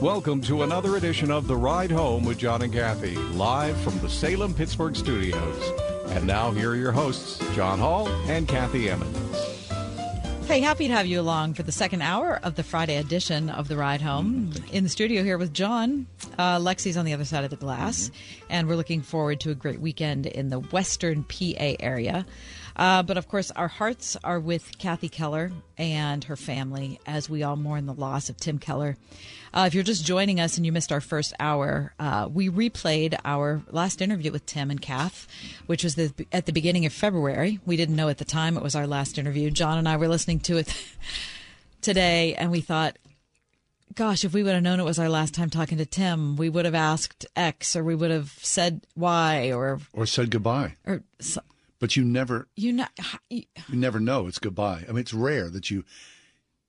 Welcome 0.00 0.40
to 0.42 0.62
another 0.62 0.96
edition 0.96 1.30
of 1.30 1.46
The 1.46 1.56
Ride 1.56 1.90
Home 1.90 2.24
with 2.24 2.38
John 2.38 2.62
and 2.62 2.72
Kathy, 2.72 3.16
live 3.16 3.78
from 3.80 3.98
the 4.00 4.08
Salem 4.08 4.54
Pittsburgh 4.54 4.96
studios. 4.96 5.72
And 6.08 6.26
now, 6.26 6.50
here 6.50 6.70
are 6.70 6.76
your 6.76 6.92
hosts, 6.92 7.38
John 7.54 7.78
Hall 7.78 8.08
and 8.26 8.48
Kathy 8.48 8.88
Emmons. 8.90 9.59
Hey, 10.50 10.58
happy 10.58 10.88
to 10.88 10.94
have 10.94 11.06
you 11.06 11.20
along 11.20 11.54
for 11.54 11.62
the 11.62 11.70
second 11.70 12.02
hour 12.02 12.40
of 12.42 12.56
the 12.56 12.64
Friday 12.64 12.96
edition 12.96 13.50
of 13.50 13.68
The 13.68 13.76
Ride 13.76 14.02
Home. 14.02 14.52
In 14.72 14.82
the 14.82 14.90
studio 14.90 15.22
here 15.22 15.38
with 15.38 15.54
John. 15.54 16.08
Uh, 16.38 16.58
Lexi's 16.58 16.96
on 16.96 17.04
the 17.04 17.12
other 17.12 17.24
side 17.24 17.44
of 17.44 17.50
the 17.50 17.56
glass, 17.56 18.10
and 18.48 18.66
we're 18.66 18.74
looking 18.74 19.00
forward 19.00 19.38
to 19.42 19.52
a 19.52 19.54
great 19.54 19.80
weekend 19.80 20.26
in 20.26 20.48
the 20.48 20.58
western 20.58 21.22
PA 21.22 21.76
area. 21.78 22.26
Uh, 22.80 23.02
but 23.02 23.18
of 23.18 23.28
course, 23.28 23.50
our 23.50 23.68
hearts 23.68 24.16
are 24.24 24.40
with 24.40 24.78
Kathy 24.78 25.10
Keller 25.10 25.52
and 25.76 26.24
her 26.24 26.34
family 26.34 26.98
as 27.04 27.28
we 27.28 27.42
all 27.42 27.54
mourn 27.54 27.84
the 27.84 27.92
loss 27.92 28.30
of 28.30 28.38
Tim 28.38 28.58
Keller. 28.58 28.96
Uh, 29.52 29.64
if 29.66 29.74
you're 29.74 29.84
just 29.84 30.02
joining 30.02 30.40
us 30.40 30.56
and 30.56 30.64
you 30.64 30.72
missed 30.72 30.90
our 30.90 31.02
first 31.02 31.34
hour, 31.38 31.92
uh, 31.98 32.26
we 32.32 32.48
replayed 32.48 33.18
our 33.22 33.60
last 33.68 34.00
interview 34.00 34.32
with 34.32 34.46
Tim 34.46 34.70
and 34.70 34.80
Kath, 34.80 35.28
which 35.66 35.84
was 35.84 35.96
the, 35.96 36.14
at 36.32 36.46
the 36.46 36.52
beginning 36.52 36.86
of 36.86 36.92
February. 36.94 37.60
We 37.66 37.76
didn't 37.76 37.96
know 37.96 38.08
at 38.08 38.16
the 38.16 38.24
time 38.24 38.56
it 38.56 38.62
was 38.62 38.74
our 38.74 38.86
last 38.86 39.18
interview. 39.18 39.50
John 39.50 39.76
and 39.76 39.86
I 39.86 39.98
were 39.98 40.08
listening 40.08 40.40
to 40.40 40.56
it 40.56 40.74
today, 41.82 42.34
and 42.34 42.50
we 42.50 42.62
thought, 42.62 42.96
gosh, 43.94 44.24
if 44.24 44.32
we 44.32 44.42
would 44.42 44.54
have 44.54 44.62
known 44.62 44.80
it 44.80 44.84
was 44.84 44.98
our 44.98 45.10
last 45.10 45.34
time 45.34 45.50
talking 45.50 45.76
to 45.76 45.84
Tim, 45.84 46.38
we 46.38 46.48
would 46.48 46.64
have 46.64 46.74
asked 46.74 47.26
X 47.36 47.76
or 47.76 47.84
we 47.84 47.94
would 47.94 48.10
have 48.10 48.30
said 48.40 48.86
Y 48.96 49.52
or 49.52 49.80
or 49.92 50.06
said 50.06 50.30
goodbye. 50.30 50.76
Or 50.86 51.02
but 51.80 51.96
you 51.96 52.04
never 52.04 52.46
you 52.54 52.72
know 52.72 52.86
you, 53.28 53.42
you 53.68 53.76
never 53.76 53.98
know 53.98 54.28
it's 54.28 54.38
goodbye. 54.38 54.84
I 54.88 54.92
mean, 54.92 54.98
it's 54.98 55.14
rare 55.14 55.50
that 55.50 55.70
you 55.70 55.84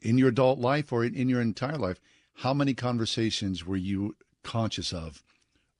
in 0.01 0.17
your 0.17 0.29
adult 0.29 0.57
life 0.57 0.91
or 0.91 1.05
in, 1.05 1.13
in 1.13 1.29
your 1.29 1.41
entire 1.41 1.77
life 1.77 1.99
how 2.41 2.53
many 2.53 2.73
conversations 2.73 3.65
were 3.65 3.77
you 3.77 4.15
conscious 4.43 4.93
of? 4.93 5.23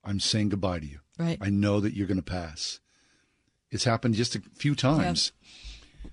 I'm 0.03 0.19
saying 0.19 0.49
goodbye 0.49 0.79
to 0.79 0.85
you. 0.85 0.99
Right. 1.17 1.37
I 1.41 1.49
know 1.49 1.79
that 1.79 1.93
you're 1.93 2.07
going 2.07 2.17
to 2.17 2.23
pass. 2.23 2.79
It's 3.69 3.83
happened 3.83 4.15
just 4.15 4.35
a 4.35 4.41
few 4.55 4.75
times. 4.75 5.31
Yep. 6.03 6.11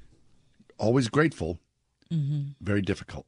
Always 0.79 1.09
grateful. 1.09 1.59
Mm-hmm. 2.11 2.53
Very 2.61 2.83
difficult. 2.83 3.27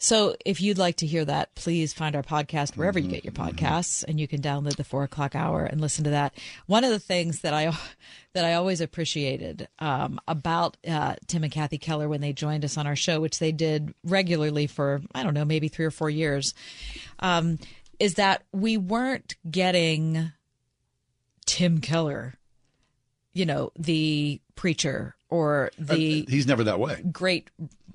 So, 0.00 0.36
if 0.44 0.60
you'd 0.60 0.78
like 0.78 0.96
to 0.98 1.06
hear 1.06 1.24
that, 1.24 1.56
please 1.56 1.92
find 1.92 2.14
our 2.14 2.22
podcast 2.22 2.76
wherever 2.76 3.00
you 3.00 3.08
get 3.08 3.24
your 3.24 3.32
podcasts, 3.32 4.04
and 4.06 4.20
you 4.20 4.28
can 4.28 4.40
download 4.40 4.76
the 4.76 4.84
Four 4.84 5.02
O'clock 5.02 5.34
Hour 5.34 5.64
and 5.64 5.80
listen 5.80 6.04
to 6.04 6.10
that. 6.10 6.34
One 6.66 6.84
of 6.84 6.90
the 6.90 7.00
things 7.00 7.40
that 7.40 7.52
I 7.52 7.72
that 8.32 8.44
I 8.44 8.54
always 8.54 8.80
appreciated 8.80 9.66
um, 9.80 10.20
about 10.28 10.76
uh, 10.86 11.16
Tim 11.26 11.42
and 11.42 11.52
Kathy 11.52 11.78
Keller 11.78 12.08
when 12.08 12.20
they 12.20 12.32
joined 12.32 12.64
us 12.64 12.78
on 12.78 12.86
our 12.86 12.94
show, 12.94 13.20
which 13.20 13.40
they 13.40 13.50
did 13.50 13.92
regularly 14.04 14.68
for 14.68 15.02
I 15.16 15.24
don't 15.24 15.34
know 15.34 15.44
maybe 15.44 15.66
three 15.66 15.86
or 15.86 15.90
four 15.90 16.10
years, 16.10 16.54
um, 17.18 17.58
is 17.98 18.14
that 18.14 18.44
we 18.52 18.76
weren't 18.76 19.34
getting 19.50 20.30
Tim 21.44 21.80
Keller, 21.80 22.34
you 23.32 23.46
know, 23.46 23.72
the 23.76 24.40
preacher 24.54 25.16
or 25.28 25.70
the 25.78 26.24
uh, 26.26 26.30
he's 26.30 26.46
never 26.46 26.64
that 26.64 26.80
way 26.80 27.02
great 27.12 27.48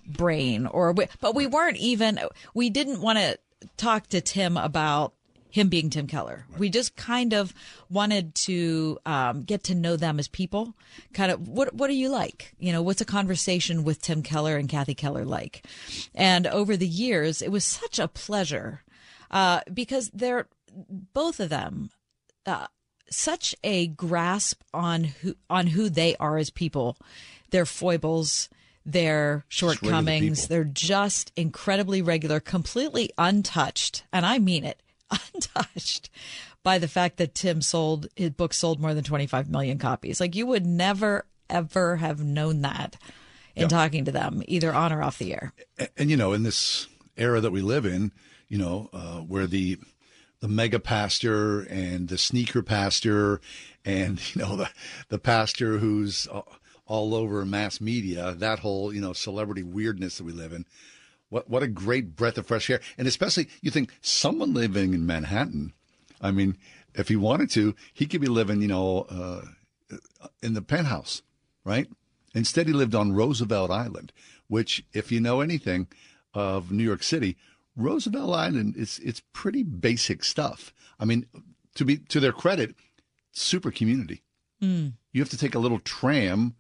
brain 0.07 0.65
or 0.67 0.91
we, 0.91 1.05
but 1.21 1.35
we 1.35 1.47
weren't 1.47 1.77
even 1.77 2.19
we 2.53 2.69
didn't 2.69 3.01
want 3.01 3.19
to 3.19 3.37
talk 3.77 4.07
to 4.07 4.21
tim 4.21 4.57
about 4.57 5.13
him 5.49 5.69
being 5.69 5.91
tim 5.91 6.07
keller. 6.07 6.47
We 6.57 6.69
just 6.69 6.95
kind 6.95 7.31
of 7.31 7.53
wanted 7.87 8.33
to 8.35 8.97
um, 9.05 9.43
get 9.43 9.65
to 9.65 9.75
know 9.75 9.95
them 9.95 10.17
as 10.17 10.27
people. 10.27 10.73
Kind 11.13 11.31
of 11.31 11.47
what 11.47 11.75
what 11.75 11.91
are 11.91 11.93
you 11.93 12.09
like? 12.09 12.55
You 12.57 12.71
know 12.71 12.81
what's 12.81 13.01
a 13.01 13.05
conversation 13.05 13.83
with 13.83 14.01
tim 14.01 14.23
keller 14.23 14.57
and 14.57 14.67
kathy 14.67 14.95
keller 14.95 15.25
like? 15.25 15.63
And 16.15 16.47
over 16.47 16.75
the 16.75 16.87
years 16.87 17.41
it 17.41 17.51
was 17.51 17.63
such 17.63 17.99
a 17.99 18.07
pleasure 18.07 18.83
uh, 19.29 19.61
because 19.71 20.09
they're 20.11 20.47
both 21.13 21.39
of 21.39 21.49
them 21.49 21.91
uh, 22.47 22.67
such 23.11 23.55
a 23.63 23.87
grasp 23.87 24.63
on 24.73 25.03
who 25.03 25.35
on 25.49 25.67
who 25.67 25.87
they 25.87 26.15
are 26.15 26.37
as 26.37 26.49
people. 26.49 26.97
Their 27.51 27.67
foibles 27.67 28.49
their 28.86 29.45
shortcomings. 29.47 30.47
They're 30.47 30.63
just 30.63 31.31
incredibly 31.36 32.01
regular, 32.01 32.39
completely 32.39 33.11
untouched, 33.17 34.03
and 34.11 34.25
I 34.25 34.39
mean 34.39 34.63
it, 34.63 34.81
untouched 35.34 36.09
by 36.63 36.77
the 36.77 36.88
fact 36.88 37.17
that 37.17 37.36
Tim 37.36 37.61
sold 37.61 38.07
his 38.15 38.31
book 38.31 38.53
sold 38.53 38.79
more 38.79 38.93
than 38.93 39.03
25 39.03 39.49
million 39.49 39.77
copies. 39.77 40.19
Like 40.19 40.36
you 40.36 40.45
would 40.45 40.65
never 40.65 41.25
ever 41.49 41.97
have 41.97 42.23
known 42.23 42.61
that 42.61 42.97
in 43.55 43.63
yeah. 43.63 43.67
talking 43.67 44.05
to 44.05 44.11
them, 44.11 44.41
either 44.47 44.73
on 44.73 44.91
or 44.91 45.03
off 45.03 45.19
the 45.19 45.34
air. 45.34 45.53
And, 45.77 45.89
and, 45.97 46.09
you 46.09 46.17
know, 46.17 46.34
in 46.34 46.43
this 46.43 46.88
era 47.15 47.39
that 47.41 47.51
we 47.51 47.61
live 47.61 47.86
in, 47.86 48.11
you 48.47 48.57
know, 48.57 48.89
uh, 48.93 49.19
where 49.19 49.45
the 49.45 49.77
the 50.39 50.47
mega 50.49 50.79
pastor 50.79 51.61
and 51.61 52.09
the 52.09 52.17
sneaker 52.17 52.61
pastor 52.61 53.39
and 53.86 54.19
you 54.36 54.41
know 54.41 54.57
the 54.57 54.69
the 55.09 55.19
pastor 55.19 55.77
who's 55.77 56.27
uh, 56.31 56.41
all 56.86 57.15
over 57.15 57.45
mass 57.45 57.79
media, 57.79 58.34
that 58.34 58.59
whole, 58.59 58.93
you 58.93 59.01
know, 59.01 59.13
celebrity 59.13 59.63
weirdness 59.63 60.17
that 60.17 60.25
we 60.25 60.31
live 60.31 60.53
in. 60.53 60.65
What 61.29 61.49
what 61.49 61.63
a 61.63 61.67
great 61.67 62.15
breath 62.15 62.38
of 62.38 62.47
fresh 62.47 62.69
air. 62.69 62.81
And 62.97 63.07
especially 63.07 63.47
you 63.61 63.71
think 63.71 63.91
someone 64.01 64.53
living 64.53 64.93
in 64.93 65.05
Manhattan, 65.05 65.73
I 66.21 66.31
mean, 66.31 66.57
if 66.93 67.07
he 67.07 67.15
wanted 67.15 67.49
to, 67.51 67.75
he 67.93 68.05
could 68.05 68.21
be 68.21 68.27
living, 68.27 68.61
you 68.61 68.67
know, 68.67 69.07
uh, 69.09 69.97
in 70.41 70.53
the 70.53 70.61
penthouse, 70.61 71.21
right? 71.63 71.88
Instead, 72.34 72.67
he 72.67 72.73
lived 72.73 72.95
on 72.95 73.13
Roosevelt 73.13 73.71
Island, 73.71 74.11
which, 74.47 74.84
if 74.93 75.11
you 75.11 75.19
know 75.19 75.41
anything 75.41 75.88
of 76.34 76.71
New 76.71 76.84
York 76.84 77.03
City, 77.03 77.38
Roosevelt 77.75 78.34
Island 78.34 78.75
is 78.75 78.99
it's 79.03 79.21
pretty 79.34 79.63
basic 79.63 80.23
stuff. 80.23 80.73
I 80.99 81.05
mean, 81.05 81.25
to 81.75 81.86
be 81.86 81.97
to 81.97 82.19
their 82.19 82.31
credit, 82.31 82.75
super 83.31 83.71
community. 83.71 84.21
Mm. 84.61 84.93
You 85.11 85.21
have 85.21 85.29
to 85.29 85.38
take 85.38 85.55
a 85.55 85.59
little 85.59 85.79
tram 85.79 86.55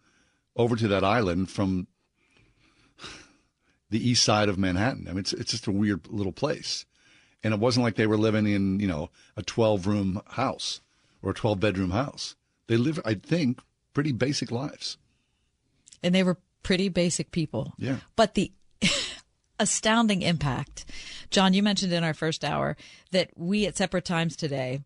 over 0.55 0.75
to 0.75 0.87
that 0.87 1.03
island 1.03 1.49
from 1.49 1.87
the 3.93 4.09
east 4.09 4.23
side 4.23 4.49
of 4.49 4.57
Manhattan. 4.57 5.07
I 5.07 5.11
mean, 5.11 5.19
it's 5.19 5.33
it's 5.33 5.51
just 5.51 5.67
a 5.67 5.71
weird 5.71 6.07
little 6.07 6.31
place, 6.31 6.85
and 7.43 7.53
it 7.53 7.59
wasn't 7.59 7.83
like 7.83 7.95
they 7.95 8.07
were 8.07 8.17
living 8.17 8.47
in 8.47 8.79
you 8.79 8.87
know 8.87 9.09
a 9.37 9.43
twelve 9.43 9.87
room 9.87 10.21
house 10.31 10.81
or 11.21 11.31
a 11.31 11.33
twelve 11.33 11.59
bedroom 11.59 11.91
house. 11.91 12.35
They 12.67 12.77
live, 12.77 12.99
I 13.05 13.13
think, 13.13 13.59
pretty 13.93 14.11
basic 14.11 14.51
lives, 14.51 14.97
and 16.01 16.13
they 16.13 16.23
were 16.23 16.37
pretty 16.63 16.89
basic 16.89 17.31
people. 17.31 17.73
Yeah, 17.77 17.97
but 18.15 18.33
the 18.33 18.51
astounding 19.59 20.23
impact, 20.23 20.85
John. 21.29 21.53
You 21.53 21.63
mentioned 21.63 21.93
in 21.93 22.03
our 22.03 22.15
first 22.15 22.43
hour 22.43 22.75
that 23.11 23.29
we 23.35 23.65
at 23.67 23.77
separate 23.77 24.05
times 24.05 24.35
today 24.35 24.81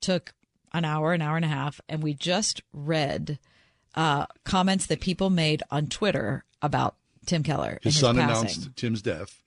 took 0.00 0.34
an 0.72 0.84
hour, 0.84 1.12
an 1.12 1.22
hour 1.22 1.36
and 1.36 1.44
a 1.44 1.48
half, 1.48 1.80
and 1.88 2.02
we 2.02 2.12
just 2.12 2.62
read 2.72 3.38
uh, 3.94 4.26
comments 4.44 4.86
that 4.86 5.00
people 5.00 5.30
made 5.30 5.62
on 5.70 5.86
Twitter 5.86 6.44
about 6.62 6.96
Tim 7.26 7.42
Keller. 7.42 7.78
His, 7.82 7.94
his 7.94 8.00
son 8.00 8.16
passing. 8.16 8.30
announced 8.30 8.76
Tim's 8.76 9.02
death, 9.02 9.42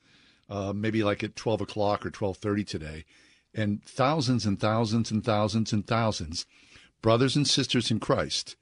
uh, 0.50 0.74
maybe 0.74 1.04
like 1.04 1.24
at 1.24 1.36
twelve 1.36 1.62
o'clock 1.62 2.06
or 2.06 2.10
twelve 2.12 2.38
thirty 2.38 2.64
today, 2.64 3.06
and 3.54 3.84
thousands 3.84 4.46
and 4.46 4.60
thousands 4.60 5.12
and 5.12 5.24
thousands 5.24 5.74
and 5.74 5.86
thousands, 5.86 6.46
brothers 7.02 7.36
and 7.36 7.48
sisters 7.48 7.92
in 7.92 8.00
Christ, 8.00 8.56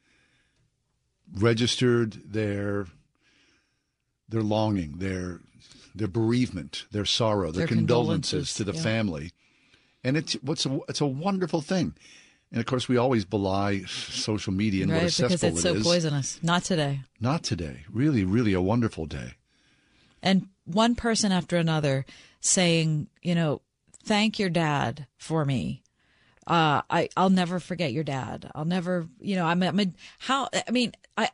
registered 1.34 2.22
their 2.26 2.88
their 4.28 4.42
longing, 4.44 5.00
their 5.00 5.42
their 5.96 6.08
bereavement, 6.08 6.86
their 6.92 7.06
sorrow, 7.06 7.52
their, 7.52 7.66
Their 7.66 7.76
condolences, 7.76 8.54
condolences, 8.54 8.54
to 8.56 8.64
the 8.64 8.74
yeah. 8.74 8.82
family, 8.82 9.32
and 10.04 10.16
it's 10.16 10.34
what's 10.36 10.66
a, 10.66 10.80
it's 10.88 11.02
a 11.02 11.08
wonderful 11.08 11.62
thing. 11.62 11.94
And 12.52 12.60
of 12.60 12.66
course, 12.66 12.90
we 12.90 12.98
always 12.98 13.26
belie 13.26 13.84
social 13.88 14.54
media 14.54 14.84
and 14.84 14.92
what 14.92 15.02
a 15.02 15.06
right, 15.06 15.18
because 15.18 15.44
it's 15.44 15.62
so 15.62 15.76
is. 15.76 15.84
poisonous. 15.84 16.40
Not 16.42 16.64
today. 16.64 17.02
Not 17.20 17.44
today. 17.44 17.84
Really, 17.92 18.24
really 18.24 18.54
a 18.54 18.62
wonderful 18.62 19.06
day. 19.06 19.34
And 20.24 20.48
one 20.66 20.96
person 20.96 21.32
after 21.32 21.58
another 21.58 22.06
saying, 22.42 23.08
you 23.22 23.36
know, 23.36 23.62
thank 24.04 24.40
your 24.40 24.50
dad 24.50 25.06
for 25.18 25.46
me. 25.46 25.84
Uh, 26.48 26.82
I 26.90 27.10
I'll 27.16 27.30
never 27.30 27.60
forget 27.60 27.94
your 27.94 28.04
dad. 28.04 28.50
I'll 28.56 28.66
never, 28.66 29.08
you 29.20 29.36
know, 29.36 29.46
I'm, 29.46 29.62
I'm 29.62 29.80
a, 29.80 29.86
how 30.18 30.50
I 30.68 30.72
mean, 30.72 30.94
I 31.16 31.30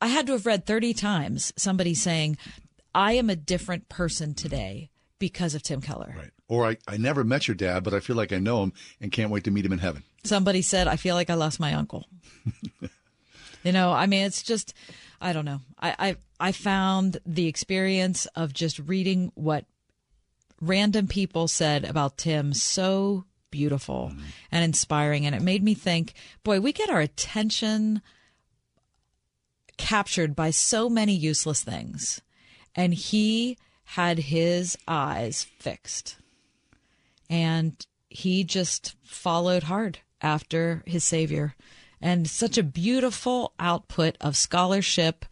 I 0.00 0.06
had 0.06 0.26
to 0.28 0.32
have 0.32 0.46
read 0.46 0.64
30 0.64 0.94
times 0.94 1.52
somebody 1.56 1.94
saying, 1.94 2.38
I 2.94 3.14
am 3.14 3.28
a 3.28 3.34
different 3.34 3.88
person 3.88 4.34
today 4.34 4.91
because 5.22 5.54
of 5.54 5.62
Tim 5.62 5.80
Keller. 5.80 6.12
Right. 6.18 6.30
Or 6.48 6.66
I, 6.66 6.76
I 6.88 6.96
never 6.96 7.22
met 7.22 7.46
your 7.46 7.54
dad, 7.54 7.84
but 7.84 7.94
I 7.94 8.00
feel 8.00 8.16
like 8.16 8.32
I 8.32 8.40
know 8.40 8.64
him 8.64 8.72
and 9.00 9.12
can't 9.12 9.30
wait 9.30 9.44
to 9.44 9.52
meet 9.52 9.64
him 9.64 9.72
in 9.72 9.78
heaven. 9.78 10.02
Somebody 10.24 10.62
said, 10.62 10.88
I 10.88 10.96
feel 10.96 11.14
like 11.14 11.30
I 11.30 11.34
lost 11.34 11.60
my 11.60 11.74
uncle. 11.74 12.08
you 13.62 13.70
know, 13.70 13.92
I 13.92 14.06
mean, 14.06 14.24
it's 14.24 14.42
just, 14.42 14.74
I 15.20 15.32
don't 15.32 15.44
know. 15.44 15.60
I, 15.78 15.94
I, 15.96 16.16
I 16.48 16.50
found 16.50 17.18
the 17.24 17.46
experience 17.46 18.26
of 18.34 18.52
just 18.52 18.80
reading 18.80 19.30
what 19.36 19.64
random 20.60 21.06
people 21.06 21.46
said 21.46 21.84
about 21.84 22.18
Tim 22.18 22.52
so 22.52 23.24
beautiful 23.52 24.10
mm-hmm. 24.12 24.24
and 24.50 24.64
inspiring. 24.64 25.24
And 25.24 25.36
it 25.36 25.42
made 25.42 25.62
me 25.62 25.74
think, 25.74 26.14
boy, 26.42 26.58
we 26.58 26.72
get 26.72 26.90
our 26.90 27.00
attention 27.00 28.02
captured 29.76 30.34
by 30.34 30.50
so 30.50 30.90
many 30.90 31.14
useless 31.14 31.62
things. 31.62 32.20
And 32.74 32.92
he 32.92 33.56
had 33.84 34.18
his 34.18 34.76
eyes 34.88 35.46
fixed. 35.58 36.16
And 37.28 37.84
he 38.08 38.44
just 38.44 38.94
followed 39.04 39.64
hard 39.64 39.98
after 40.20 40.82
his 40.86 41.04
savior. 41.04 41.54
And 42.00 42.28
such 42.28 42.58
a 42.58 42.62
beautiful 42.62 43.52
output 43.58 44.16
of 44.20 44.36
scholarship 44.36 45.24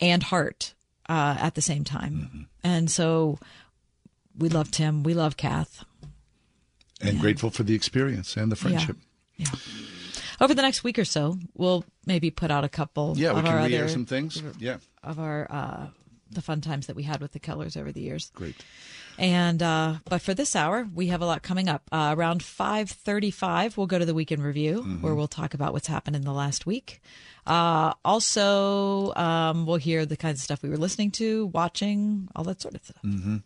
and 0.00 0.22
heart 0.22 0.74
uh, 1.08 1.36
at 1.38 1.54
the 1.54 1.62
same 1.62 1.84
time. 1.84 2.46
And 2.62 2.90
so 2.90 3.38
we 4.36 4.48
love 4.48 4.70
Tim. 4.70 5.02
We 5.02 5.14
love 5.14 5.36
Kath. 5.36 5.84
And 7.00 7.18
grateful 7.18 7.50
for 7.50 7.62
the 7.62 7.74
experience 7.74 8.36
and 8.36 8.52
the 8.52 8.56
friendship. 8.56 8.96
Over 10.40 10.54
the 10.54 10.62
next 10.62 10.84
week 10.84 10.98
or 10.98 11.04
so, 11.04 11.38
we'll 11.54 11.84
maybe 12.06 12.30
put 12.30 12.50
out 12.50 12.64
a 12.64 12.68
couple. 12.68 13.14
Yeah, 13.16 13.32
we 13.32 13.42
can 13.42 13.64
re-air 13.64 13.84
other, 13.84 13.92
some 13.92 14.04
things. 14.06 14.42
Yeah. 14.58 14.76
of 15.02 15.18
our 15.18 15.46
uh, 15.50 15.86
the 16.30 16.42
fun 16.42 16.60
times 16.60 16.86
that 16.86 16.96
we 16.96 17.02
had 17.02 17.20
with 17.20 17.32
the 17.32 17.40
Kellers 17.40 17.76
over 17.76 17.92
the 17.92 18.00
years. 18.00 18.30
Great. 18.34 18.56
And 19.18 19.62
uh, 19.62 19.94
but 20.08 20.22
for 20.22 20.32
this 20.34 20.56
hour, 20.56 20.88
we 20.94 21.08
have 21.08 21.20
a 21.20 21.26
lot 21.26 21.42
coming 21.42 21.68
up. 21.68 21.82
Uh, 21.92 22.14
around 22.16 22.42
five 22.42 22.88
thirty-five, 22.90 23.76
we'll 23.76 23.86
go 23.86 23.98
to 23.98 24.04
the 24.06 24.14
weekend 24.14 24.42
review, 24.42 24.78
Mm-hmm. 24.80 25.02
where 25.02 25.14
we'll 25.14 25.28
talk 25.28 25.52
about 25.54 25.72
what's 25.72 25.88
happened 25.88 26.16
in 26.16 26.22
the 26.22 26.32
last 26.32 26.64
week. 26.66 27.00
Uh, 27.46 27.92
also, 28.04 29.12
um, 29.14 29.66
we'll 29.66 29.76
hear 29.76 30.06
the 30.06 30.16
kinds 30.16 30.38
of 30.40 30.44
stuff 30.44 30.62
we 30.62 30.68
were 30.70 30.76
listening 30.76 31.10
to, 31.12 31.46
watching, 31.46 32.28
all 32.36 32.44
that 32.44 32.60
sort 32.62 32.74
of 32.74 32.84
stuff. 32.84 33.02
Mm-hmm. 33.04 33.36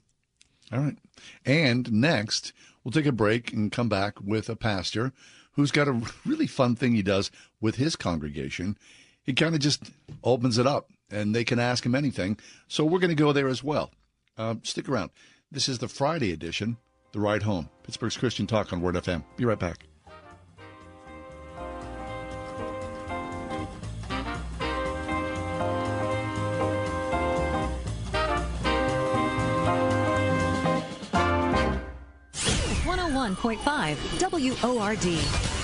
All 0.72 0.80
right. 0.80 0.96
And 1.44 1.90
next, 1.92 2.52
we'll 2.82 2.92
take 2.92 3.06
a 3.06 3.12
break 3.12 3.52
and 3.52 3.72
come 3.72 3.88
back 3.88 4.20
with 4.20 4.48
a 4.48 4.56
pastor 4.56 5.12
who's 5.52 5.70
got 5.70 5.88
a 5.88 6.00
really 6.26 6.46
fun 6.46 6.76
thing 6.76 6.92
he 6.94 7.02
does 7.02 7.30
with 7.60 7.76
his 7.76 7.96
congregation. 7.96 8.76
He 9.22 9.32
kind 9.32 9.54
of 9.54 9.60
just 9.60 9.90
opens 10.22 10.58
it 10.58 10.66
up 10.66 10.90
and 11.14 11.34
they 11.34 11.44
can 11.44 11.58
ask 11.58 11.86
him 11.86 11.94
anything. 11.94 12.36
So 12.68 12.84
we're 12.84 12.98
going 12.98 13.16
to 13.16 13.22
go 13.22 13.32
there 13.32 13.48
as 13.48 13.62
well. 13.62 13.90
Uh, 14.36 14.56
stick 14.62 14.88
around. 14.88 15.10
This 15.50 15.68
is 15.68 15.78
the 15.78 15.88
Friday 15.88 16.32
edition, 16.32 16.76
The 17.12 17.20
Ride 17.20 17.44
Home, 17.44 17.70
Pittsburgh's 17.84 18.16
Christian 18.16 18.46
Talk 18.46 18.72
on 18.72 18.80
Word 18.80 18.96
FM. 18.96 19.22
Be 19.36 19.44
right 19.44 19.58
back. 19.58 19.86
One 32.84 33.14
one 33.14 33.36
point 33.36 33.60
five 33.60 33.96
WORD. 34.20 35.63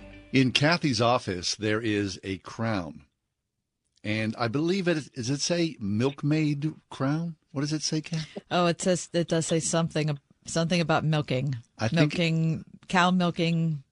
In 0.33 0.51
Kathy's 0.51 1.01
office, 1.01 1.55
there 1.55 1.81
is 1.81 2.19
a 2.23 2.37
crown. 2.37 3.01
And 4.03 4.35
I 4.39 4.47
believe 4.47 4.87
it, 4.87 5.13
does 5.13 5.29
it 5.29 5.41
say 5.41 5.75
milkmaid 5.79 6.73
crown? 6.89 7.35
What 7.51 7.61
does 7.61 7.73
it 7.73 7.83
say, 7.83 8.01
Kathy? 8.01 8.41
Oh, 8.49 8.65
it 8.67 8.81
says 8.81 9.09
it 9.13 9.27
does 9.27 9.45
say 9.45 9.59
something 9.59 10.17
something 10.47 10.81
about 10.81 11.03
milking, 11.03 11.55
I 11.77 11.87
think- 11.87 11.99
milking, 11.99 12.65
cow 12.87 13.11
milking, 13.11 13.83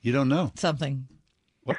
You 0.00 0.12
don't 0.12 0.28
know. 0.28 0.50
something. 0.56 1.06
What? 1.62 1.76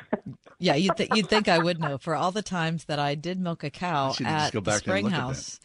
Yeah, 0.60 0.76
you'd, 0.76 0.96
th- 0.96 1.10
you'd 1.14 1.28
think 1.28 1.50
I 1.50 1.58
would 1.60 1.82
know 1.82 1.98
for 1.98 2.16
all 2.16 2.32
the 2.32 2.42
times 2.42 2.86
that 2.86 2.98
I 3.00 3.16
did 3.16 3.38
milk 3.38 3.66
a 3.66 3.70
cow 3.70 4.14
at 4.24 4.54
the 4.54 4.78
Spring 4.78 5.10
House. 5.10 5.60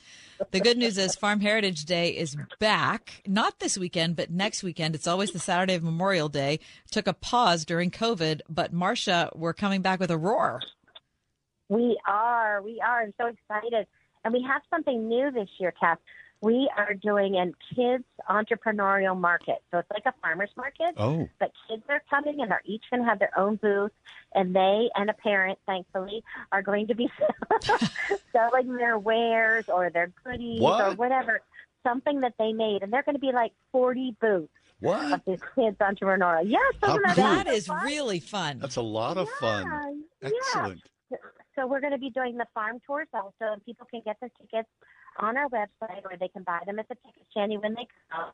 The 0.51 0.61
good 0.61 0.78
news 0.78 0.99
is 0.99 1.16
Farm 1.16 1.41
Heritage 1.41 1.84
Day 1.84 2.11
is 2.11 2.36
back. 2.59 3.22
Not 3.26 3.59
this 3.59 3.76
weekend, 3.76 4.16
but 4.16 4.30
next 4.30 4.62
weekend. 4.62 4.95
It's 4.95 5.07
always 5.07 5.32
the 5.32 5.39
Saturday 5.39 5.74
of 5.74 5.82
Memorial 5.82 6.28
Day. 6.28 6.61
Took 6.91 7.07
a 7.07 7.12
pause 7.12 7.64
during 7.64 7.91
COVID, 7.91 8.41
but 8.49 8.72
Marcia, 8.72 9.30
we're 9.34 9.53
coming 9.53 9.82
back 9.82 10.01
with 10.01 10.11
a 10.11 10.18
roar. 10.18 10.61
We 11.68 11.99
are. 12.07 12.62
We 12.62 12.80
are. 12.80 13.03
I'm 13.03 13.14
so 13.20 13.26
excited. 13.26 13.86
And 14.24 14.32
we 14.32 14.43
have 14.43 14.62
something 14.70 15.09
new 15.09 15.30
this 15.30 15.49
year, 15.59 15.72
Kath. 15.78 15.99
We 16.41 16.70
are 16.76 16.95
doing 16.95 17.34
a 17.34 17.74
kids 17.74 18.05
entrepreneurial 18.30 19.18
market. 19.18 19.59
So 19.70 19.78
it's 19.78 19.91
like 19.91 20.05
a 20.07 20.14
farmer's 20.22 20.51
market. 20.57 20.95
Oh. 20.97 21.28
But 21.41 21.51
kids 21.68 21.82
are 21.89 22.03
coming 22.09 22.41
and 22.41 22.51
they're 22.51 22.62
each 22.64 22.84
going 22.91 23.03
to 23.03 23.09
have 23.09 23.18
their 23.18 23.36
own 23.36 23.57
booth. 23.57 23.91
And 24.39 24.55
they 24.55 24.89
and 24.95 25.11
a 25.11 25.14
parent, 25.14 25.59
thankfully, 25.66 26.22
are 26.53 26.62
going 26.62 26.86
to 26.86 26.95
be 26.95 27.11
selling 28.32 28.77
their 28.77 28.97
wares 28.97 29.65
or 29.69 29.90
their 29.90 30.12
goodies 30.24 30.60
or 30.62 30.94
whatever, 30.94 31.40
something 31.85 32.20
that 32.20 32.35
they 32.39 32.52
made. 32.52 32.82
And 32.82 32.93
they're 32.93 33.02
going 33.02 33.16
to 33.16 33.20
be 33.20 33.32
like 33.32 33.52
40 33.73 34.16
booths 34.20 34.48
What? 34.78 35.12
of 35.12 35.24
this 35.27 35.40
kids 35.56 35.77
entrepreneurial. 35.78 36.44
Yes, 36.47 36.74
How 36.81 36.90
isn't 36.90 37.02
that 37.02 37.16
cool. 37.16 37.24
That 37.24 37.47
awesome? 37.48 37.55
is 37.55 37.69
really 37.85 38.20
fun. 38.20 38.60
That's 38.60 38.77
a 38.77 38.82
lot 38.82 39.16
of 39.16 39.28
fun. 39.40 40.05
Yeah. 40.23 40.74
So 41.56 41.66
we're 41.66 41.81
going 41.81 41.93
to 41.93 41.98
be 41.98 42.10
doing 42.10 42.36
the 42.36 42.47
farm 42.55 42.78
tours 42.86 43.09
also, 43.12 43.32
and 43.40 43.65
people 43.65 43.89
can 43.90 44.02
get 44.05 44.16
the 44.23 44.31
tickets 44.40 44.69
on 45.19 45.36
our 45.36 45.48
website, 45.48 46.05
or 46.05 46.16
they 46.20 46.28
can 46.28 46.44
buy 46.44 46.60
them 46.65 46.78
at 46.78 46.89
the 46.89 46.94
ticket 46.94 47.27
shanty 47.35 47.59
when 47.59 47.74
they 47.74 47.89
come. 48.12 48.31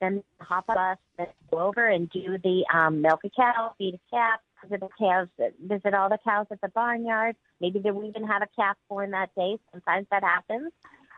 Then 0.00 0.24
hop 0.40 0.64
on 0.68 0.76
a 0.76 0.78
bus, 0.78 0.98
then 1.18 1.26
go 1.50 1.58
over 1.58 1.86
and 1.86 2.08
do 2.08 2.38
the 2.42 2.64
um, 2.72 3.02
milk 3.02 3.20
a 3.24 3.30
cow, 3.30 3.74
feed 3.76 3.94
a 3.94 4.00
calf, 4.10 4.40
visit 4.64 4.80
the 4.80 4.88
cows, 4.98 5.28
visit 5.60 5.94
all 5.94 6.08
the 6.08 6.18
cows 6.24 6.46
at 6.50 6.60
the 6.60 6.68
barnyard. 6.68 7.36
Maybe 7.60 7.78
they 7.78 7.90
will 7.90 8.08
even 8.08 8.26
have 8.26 8.42
a 8.42 8.48
calf 8.56 8.76
born 8.88 9.10
that 9.12 9.30
day. 9.36 9.58
Sometimes 9.72 10.06
that 10.10 10.22
happens. 10.22 10.72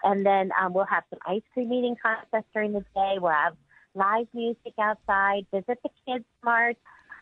And 0.04 0.24
then 0.24 0.50
um, 0.60 0.72
we'll 0.72 0.84
have 0.84 1.04
some 1.10 1.18
ice 1.26 1.42
cream 1.52 1.72
eating 1.72 1.96
contests 2.00 2.50
during 2.52 2.72
the 2.72 2.84
day. 2.94 3.16
We'll 3.20 3.32
have 3.32 3.56
live 3.94 4.26
music 4.34 4.74
outside. 4.78 5.46
Visit 5.52 5.78
the 5.82 5.90
kids 6.06 6.24
mart 6.44 6.76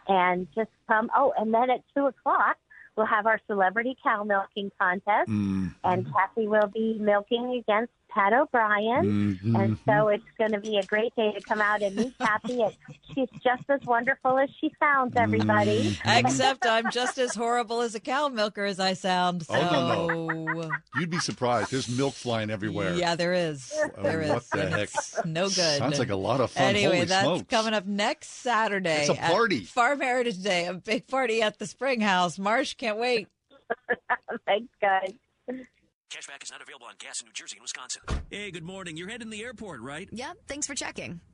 and 0.08 0.48
just 0.54 0.70
come. 0.88 1.10
Oh, 1.14 1.32
and 1.38 1.54
then 1.54 1.70
at 1.70 1.82
two 1.96 2.06
o'clock 2.06 2.56
we'll 2.96 3.06
have 3.06 3.26
our 3.26 3.40
celebrity 3.48 3.96
cow 4.02 4.22
milking 4.22 4.70
contest, 4.80 5.28
Mm. 5.28 5.74
and 5.82 6.06
Kathy 6.12 6.46
will 6.46 6.68
be 6.68 6.96
milking 7.00 7.52
against 7.54 7.92
Pat 8.14 8.32
O'Brien. 8.32 9.38
Mhm. 9.42 9.60
And 9.64 9.78
so 9.84 10.08
it's 10.08 10.24
going 10.38 10.52
to 10.52 10.60
be 10.60 10.76
a 10.78 10.82
great 10.84 11.14
day 11.16 11.32
to 11.32 11.40
come 11.40 11.60
out 11.60 11.82
and 11.82 11.96
meet 11.96 12.16
Kathy. 12.18 12.62
And 12.62 12.72
she's 13.14 13.28
just 13.42 13.64
as 13.68 13.80
wonderful 13.84 14.38
as 14.38 14.48
she 14.60 14.72
sounds, 14.80 15.14
everybody. 15.16 15.96
Except 16.04 16.64
I'm 16.66 16.90
just 16.90 17.18
as 17.18 17.34
horrible 17.34 17.80
as 17.80 17.94
a 17.94 18.00
cow 18.00 18.28
milker 18.28 18.64
as 18.64 18.78
I 18.80 18.92
sound. 18.94 19.44
So 19.46 19.54
Oh, 19.54 20.06
no, 20.06 20.28
no. 20.44 20.70
You'd 20.96 21.10
be 21.10 21.18
surprised. 21.18 21.70
There's 21.70 21.88
milk 21.88 22.14
flying 22.14 22.50
everywhere. 22.50 22.94
yeah, 22.94 23.14
there 23.16 23.32
is. 23.32 23.72
Oh, 23.98 24.02
There 24.02 24.20
is. 24.22 24.30
what 24.30 24.44
the 24.50 24.60
And 24.62 24.74
heck? 24.74 24.82
it's 24.84 25.24
No 25.24 25.44
good. 25.48 25.78
Sounds 25.78 25.98
like 25.98 26.10
a 26.10 26.16
lot 26.16 26.40
of 26.40 26.50
fun. 26.52 26.62
Anyway, 26.64 26.94
Holy 26.96 27.04
that's 27.06 27.24
smokes. 27.24 27.44
coming 27.50 27.74
up 27.74 27.86
next 27.86 28.28
Saturday. 28.30 29.00
It's 29.02 29.10
a 29.10 29.20
at 29.22 29.30
party. 29.32 29.64
Farm 29.64 30.00
Heritage 30.00 30.42
Day, 30.42 30.66
a 30.66 30.74
big 30.74 31.06
party 31.08 31.42
at 31.42 31.58
the 31.58 31.66
Spring 31.66 32.00
House. 32.00 32.38
Marsh, 32.38 32.74
can't 32.74 32.98
wait. 32.98 33.28
Thanks, 34.46 34.72
guys. 34.80 35.14
Cashback 36.14 36.44
is 36.44 36.52
not 36.52 36.62
available 36.62 36.86
on 36.86 36.94
gas 37.00 37.20
in 37.20 37.26
New 37.26 37.32
Jersey 37.32 37.56
and 37.56 37.62
Wisconsin. 37.62 38.02
Hey, 38.30 38.52
good 38.52 38.62
morning. 38.62 38.96
You're 38.96 39.08
heading 39.08 39.32
to 39.32 39.36
the 39.36 39.42
airport, 39.42 39.80
right? 39.80 40.08
Yep, 40.12 40.36
thanks 40.46 40.64
for 40.64 40.76
checking. 40.76 41.20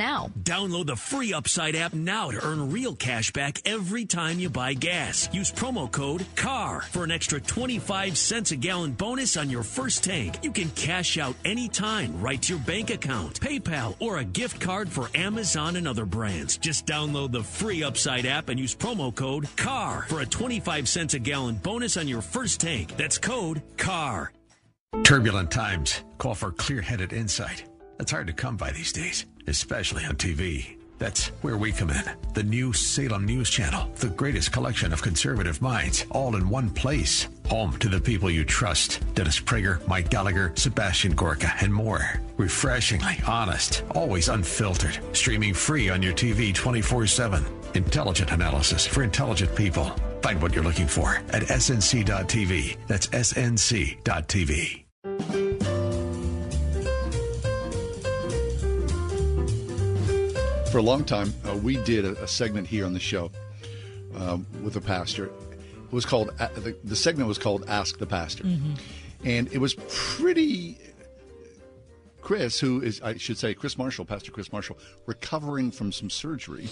now. 0.00 0.30
Download 0.42 0.86
the 0.86 0.96
free 0.96 1.34
Upside 1.34 1.76
app 1.76 1.92
now 1.92 2.30
to 2.30 2.42
earn 2.42 2.72
real 2.72 2.96
cash 2.96 3.32
back 3.32 3.60
every 3.66 4.06
time 4.06 4.40
you 4.40 4.48
buy 4.48 4.72
gas. 4.72 5.28
Use 5.32 5.52
promo 5.52 5.92
code 5.92 6.24
CAR 6.36 6.80
for 6.80 7.04
an 7.04 7.10
extra 7.10 7.38
25 7.38 8.16
cents 8.16 8.50
a 8.50 8.56
gallon 8.56 8.92
bonus 8.92 9.36
on 9.36 9.50
your 9.50 9.62
first 9.62 10.02
tank. 10.02 10.38
You 10.42 10.52
can 10.52 10.70
cash 10.70 11.18
out 11.18 11.36
anytime 11.44 12.18
right 12.18 12.40
to 12.40 12.54
your 12.54 12.62
bank 12.64 12.88
account, 12.88 13.38
PayPal, 13.40 13.94
or 14.00 14.18
a 14.18 14.24
gift 14.24 14.58
card 14.58 14.88
for 14.88 15.08
Amazon 15.14 15.76
and 15.76 15.86
other 15.86 16.06
brands. 16.06 16.56
Just 16.56 16.86
download 16.86 17.30
the 17.30 17.42
free 17.42 17.82
Upside 17.82 18.24
app 18.24 18.48
and 18.48 18.58
use 18.58 18.74
promo 18.74 19.14
code 19.14 19.46
CAR 19.56 20.06
for 20.08 20.20
a 20.20 20.26
25 20.26 20.88
cents 20.88 21.12
a 21.12 21.18
gallon 21.18 21.56
bonus 21.56 21.98
on 21.98 22.08
your 22.08 22.22
first 22.22 22.58
tank. 22.60 22.96
That's 22.96 23.18
code 23.18 23.60
CAR. 23.76 24.32
Turbulent 25.04 25.50
times 25.50 26.02
call 26.16 26.34
for 26.34 26.52
clear 26.52 26.80
headed 26.80 27.12
insight. 27.12 27.64
That's 28.00 28.12
hard 28.12 28.28
to 28.28 28.32
come 28.32 28.56
by 28.56 28.70
these 28.72 28.92
days, 28.92 29.26
especially 29.50 30.04
on 30.04 30.14
TV. 30.16 30.76
That's 31.00 31.28
where 31.42 31.56
we 31.56 31.72
come 31.72 31.90
in. 31.90 32.04
The 32.34 32.42
new 32.42 32.72
Salem 32.74 33.24
News 33.24 33.48
Channel, 33.48 33.90
the 33.96 34.10
greatest 34.10 34.52
collection 34.52 34.92
of 34.92 35.02
conservative 35.02 35.60
minds, 35.62 36.04
all 36.10 36.36
in 36.36 36.48
one 36.48 36.70
place. 36.70 37.26
Home 37.48 37.76
to 37.78 37.88
the 37.88 38.00
people 38.00 38.30
you 38.30 38.44
trust 38.44 39.02
Dennis 39.14 39.40
Prager, 39.40 39.84
Mike 39.88 40.10
Gallagher, 40.10 40.52
Sebastian 40.56 41.14
Gorka, 41.14 41.52
and 41.60 41.72
more. 41.72 42.20
Refreshingly 42.36 43.18
honest, 43.26 43.82
always 43.94 44.28
unfiltered. 44.28 44.98
Streaming 45.16 45.54
free 45.54 45.88
on 45.88 46.02
your 46.02 46.12
TV 46.12 46.54
24 46.54 47.06
7. 47.06 47.44
Intelligent 47.74 48.30
analysis 48.32 48.86
for 48.86 49.02
intelligent 49.02 49.54
people. 49.56 49.90
Find 50.22 50.40
what 50.40 50.54
you're 50.54 50.64
looking 50.64 50.86
for 50.86 51.16
at 51.30 51.44
snc.tv. 51.44 52.76
That's 52.86 53.06
snc.tv. 53.08 54.84
For 60.70 60.78
a 60.78 60.82
long 60.82 61.04
time, 61.04 61.34
uh, 61.48 61.56
we 61.56 61.78
did 61.78 62.04
a, 62.04 62.12
a 62.22 62.28
segment 62.28 62.68
here 62.68 62.86
on 62.86 62.92
the 62.92 63.00
show 63.00 63.32
um, 64.14 64.46
with 64.62 64.76
a 64.76 64.80
pastor. 64.80 65.24
It 65.26 65.92
was 65.92 66.06
called 66.06 66.30
uh, 66.38 66.46
the, 66.54 66.76
the 66.84 66.94
segment 66.94 67.26
was 67.26 67.38
called 67.38 67.64
"Ask 67.66 67.98
the 67.98 68.06
Pastor," 68.06 68.44
and 69.24 69.52
it 69.52 69.58
was 69.58 69.74
pretty. 69.88 70.78
Chris, 72.20 72.60
who 72.60 72.80
is 72.80 73.02
I 73.02 73.16
should 73.16 73.36
say 73.36 73.52
Chris 73.52 73.76
Marshall, 73.76 74.04
Pastor 74.04 74.30
Chris 74.30 74.52
Marshall, 74.52 74.78
recovering 75.06 75.72
from 75.72 75.90
some 75.90 76.08
surgery. 76.08 76.68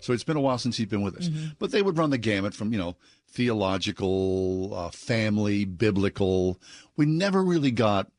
So 0.00 0.14
it's 0.14 0.24
been 0.24 0.38
a 0.38 0.40
while 0.40 0.56
since 0.56 0.78
he's 0.78 0.86
been 0.86 1.02
with 1.02 1.18
us. 1.18 1.28
Mm-hmm. 1.28 1.48
But 1.58 1.72
they 1.72 1.82
would 1.82 1.98
run 1.98 2.08
the 2.08 2.16
gamut 2.16 2.54
from 2.54 2.72
you 2.72 2.78
know 2.78 2.96
theological, 3.28 4.72
uh, 4.74 4.88
family, 4.88 5.66
biblical. 5.66 6.58
We 6.96 7.04
never 7.04 7.44
really 7.44 7.70
got 7.70 8.10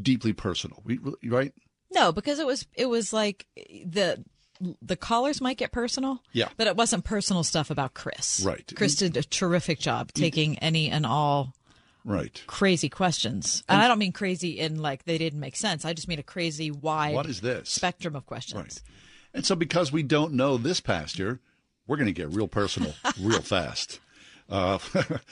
deeply 0.00 0.34
personal. 0.34 0.82
We 0.84 1.00
right? 1.24 1.54
No, 1.92 2.12
because 2.12 2.38
it 2.38 2.46
was 2.46 2.66
it 2.74 2.90
was 2.90 3.14
like 3.14 3.46
the 3.56 4.22
the 4.82 4.96
callers 4.96 5.40
might 5.40 5.56
get 5.58 5.72
personal. 5.72 6.22
Yeah. 6.32 6.48
But 6.56 6.66
it 6.66 6.76
wasn't 6.76 7.04
personal 7.04 7.42
stuff 7.44 7.70
about 7.70 7.94
Chris. 7.94 8.42
Right. 8.44 8.70
Chris 8.74 8.94
did 8.96 9.16
a 9.16 9.22
terrific 9.22 9.78
job 9.78 10.12
taking 10.12 10.58
any 10.58 10.90
and 10.90 11.04
all 11.06 11.52
Right. 12.04 12.40
crazy 12.46 12.88
questions. 12.88 13.64
And, 13.68 13.80
I 13.82 13.88
don't 13.88 13.98
mean 13.98 14.12
crazy 14.12 14.58
in 14.60 14.80
like 14.80 15.04
they 15.04 15.18
didn't 15.18 15.40
make 15.40 15.56
sense. 15.56 15.84
I 15.84 15.92
just 15.92 16.06
mean 16.08 16.18
a 16.20 16.22
crazy 16.22 16.70
wide 16.70 17.14
What 17.14 17.26
is 17.26 17.40
this? 17.40 17.68
spectrum 17.68 18.14
of 18.14 18.26
questions. 18.26 18.60
Right. 18.62 18.82
And 19.34 19.44
so, 19.44 19.54
because 19.56 19.90
we 19.92 20.02
don't 20.02 20.32
know 20.34 20.56
this 20.56 20.80
pastor, 20.80 21.40
we're 21.86 21.96
going 21.96 22.06
to 22.06 22.12
get 22.12 22.30
real 22.30 22.48
personal 22.48 22.94
real 23.20 23.42
fast. 23.42 24.00
Uh, 24.48 24.78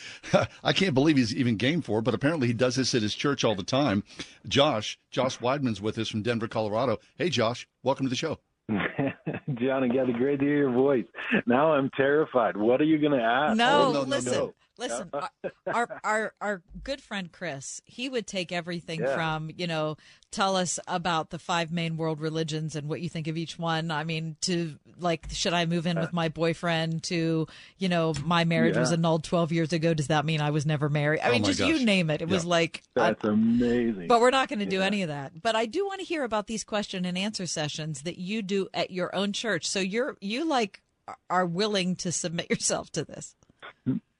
I 0.64 0.72
can't 0.72 0.92
believe 0.94 1.16
he's 1.16 1.32
even 1.34 1.56
game 1.56 1.80
for 1.82 2.00
it, 2.00 2.02
but 2.02 2.14
apparently 2.14 2.48
he 2.48 2.52
does 2.52 2.74
this 2.74 2.94
at 2.96 3.02
his 3.02 3.14
church 3.14 3.44
all 3.44 3.54
the 3.54 3.62
time. 3.62 4.02
Josh, 4.48 4.98
Josh 5.12 5.38
Weidmann's 5.38 5.80
with 5.80 5.96
us 5.98 6.08
from 6.08 6.22
Denver, 6.22 6.48
Colorado. 6.48 6.98
Hey, 7.16 7.30
Josh, 7.30 7.68
welcome 7.84 8.06
to 8.06 8.10
the 8.10 8.16
show. 8.16 8.40
John 8.68 9.88
got 9.88 9.94
Kathy, 9.94 10.12
great 10.14 10.40
to 10.40 10.44
hear 10.44 10.56
your 10.56 10.72
voice. 10.72 11.04
Now 11.46 11.72
I'm 11.74 11.90
terrified. 11.96 12.56
What 12.56 12.80
are 12.80 12.84
you 12.84 12.98
going 12.98 13.12
to 13.18 13.24
ask? 13.24 13.56
No, 13.56 13.88
Oh, 13.88 13.92
no, 13.92 14.04
no, 14.04 14.18
no. 14.20 14.54
Listen. 14.78 15.10
our, 15.12 15.30
our 15.72 16.00
our 16.02 16.34
our 16.40 16.62
good 16.82 17.00
friend 17.00 17.30
Chris, 17.32 17.80
he 17.84 18.08
would 18.08 18.26
take 18.26 18.52
everything 18.52 19.00
Yeah. 19.00 19.14
from 19.14 19.50
you 19.56 19.66
know, 19.66 19.96
tell 20.30 20.56
us 20.56 20.78
about 20.88 21.30
the 21.30 21.38
five 21.38 21.70
main 21.72 21.96
world 21.96 22.20
religions 22.20 22.74
and 22.76 22.88
what 22.88 23.00
you 23.00 23.08
think 23.08 23.26
of 23.28 23.36
each 23.36 23.58
one. 23.58 23.90
I 23.90 24.04
mean, 24.04 24.36
to 24.42 24.76
like, 24.98 25.26
should 25.30 25.52
I 25.52 25.66
move 25.66 25.86
in 25.86 25.98
with 25.98 26.08
uh. 26.08 26.12
my 26.12 26.28
boyfriend? 26.28 27.02
To 27.04 27.46
you 27.78 27.88
know, 27.88 28.14
my 28.24 28.44
marriage 28.44 28.76
was 28.76 28.92
annulled 28.92 29.24
twelve 29.24 29.52
years 29.52 29.72
ago. 29.72 29.94
Does 29.94 30.08
that 30.08 30.24
mean 30.24 30.40
I 30.40 30.50
was 30.50 30.66
never 30.66 30.88
married? 30.88 31.20
I 31.20 31.28
Oh 31.28 31.32
mean, 31.32 31.44
just 31.44 31.58
gosh. 31.60 31.68
you 31.68 31.84
name 31.84 32.10
it. 32.10 32.22
It 32.22 32.28
was 32.28 32.44
like. 32.44 32.82
Uh, 32.96 33.08
That's 33.08 33.24
amazing. 33.24 34.06
But 34.08 34.20
we're 34.20 34.30
not 34.30 34.48
going 34.48 34.58
to 34.60 34.66
do 34.66 34.78
Yeah. 34.78 34.86
any 34.86 35.02
of 35.02 35.08
that. 35.08 35.40
But 35.42 35.56
I 35.56 35.66
do 35.66 35.84
want 35.86 36.00
to 36.00 36.06
hear 36.06 36.24
about 36.24 36.46
these 36.46 36.64
question 36.64 37.04
and 37.04 37.16
answer 37.18 37.46
sessions 37.46 38.02
that 38.02 38.18
you 38.18 38.42
do 38.42 38.68
at 38.74 38.90
your 38.90 39.14
own 39.14 39.32
church. 39.32 39.66
So 39.66 39.80
you're 39.80 40.16
you 40.20 40.44
like 40.44 40.80
are 41.28 41.44
willing 41.44 41.96
to 41.96 42.10
submit 42.10 42.48
yourself 42.50 42.90
to 42.92 43.04
this. 43.04 43.34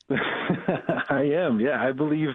I 0.10 1.30
am. 1.34 1.60
Yeah, 1.60 1.80
I 1.80 1.92
believe 1.92 2.28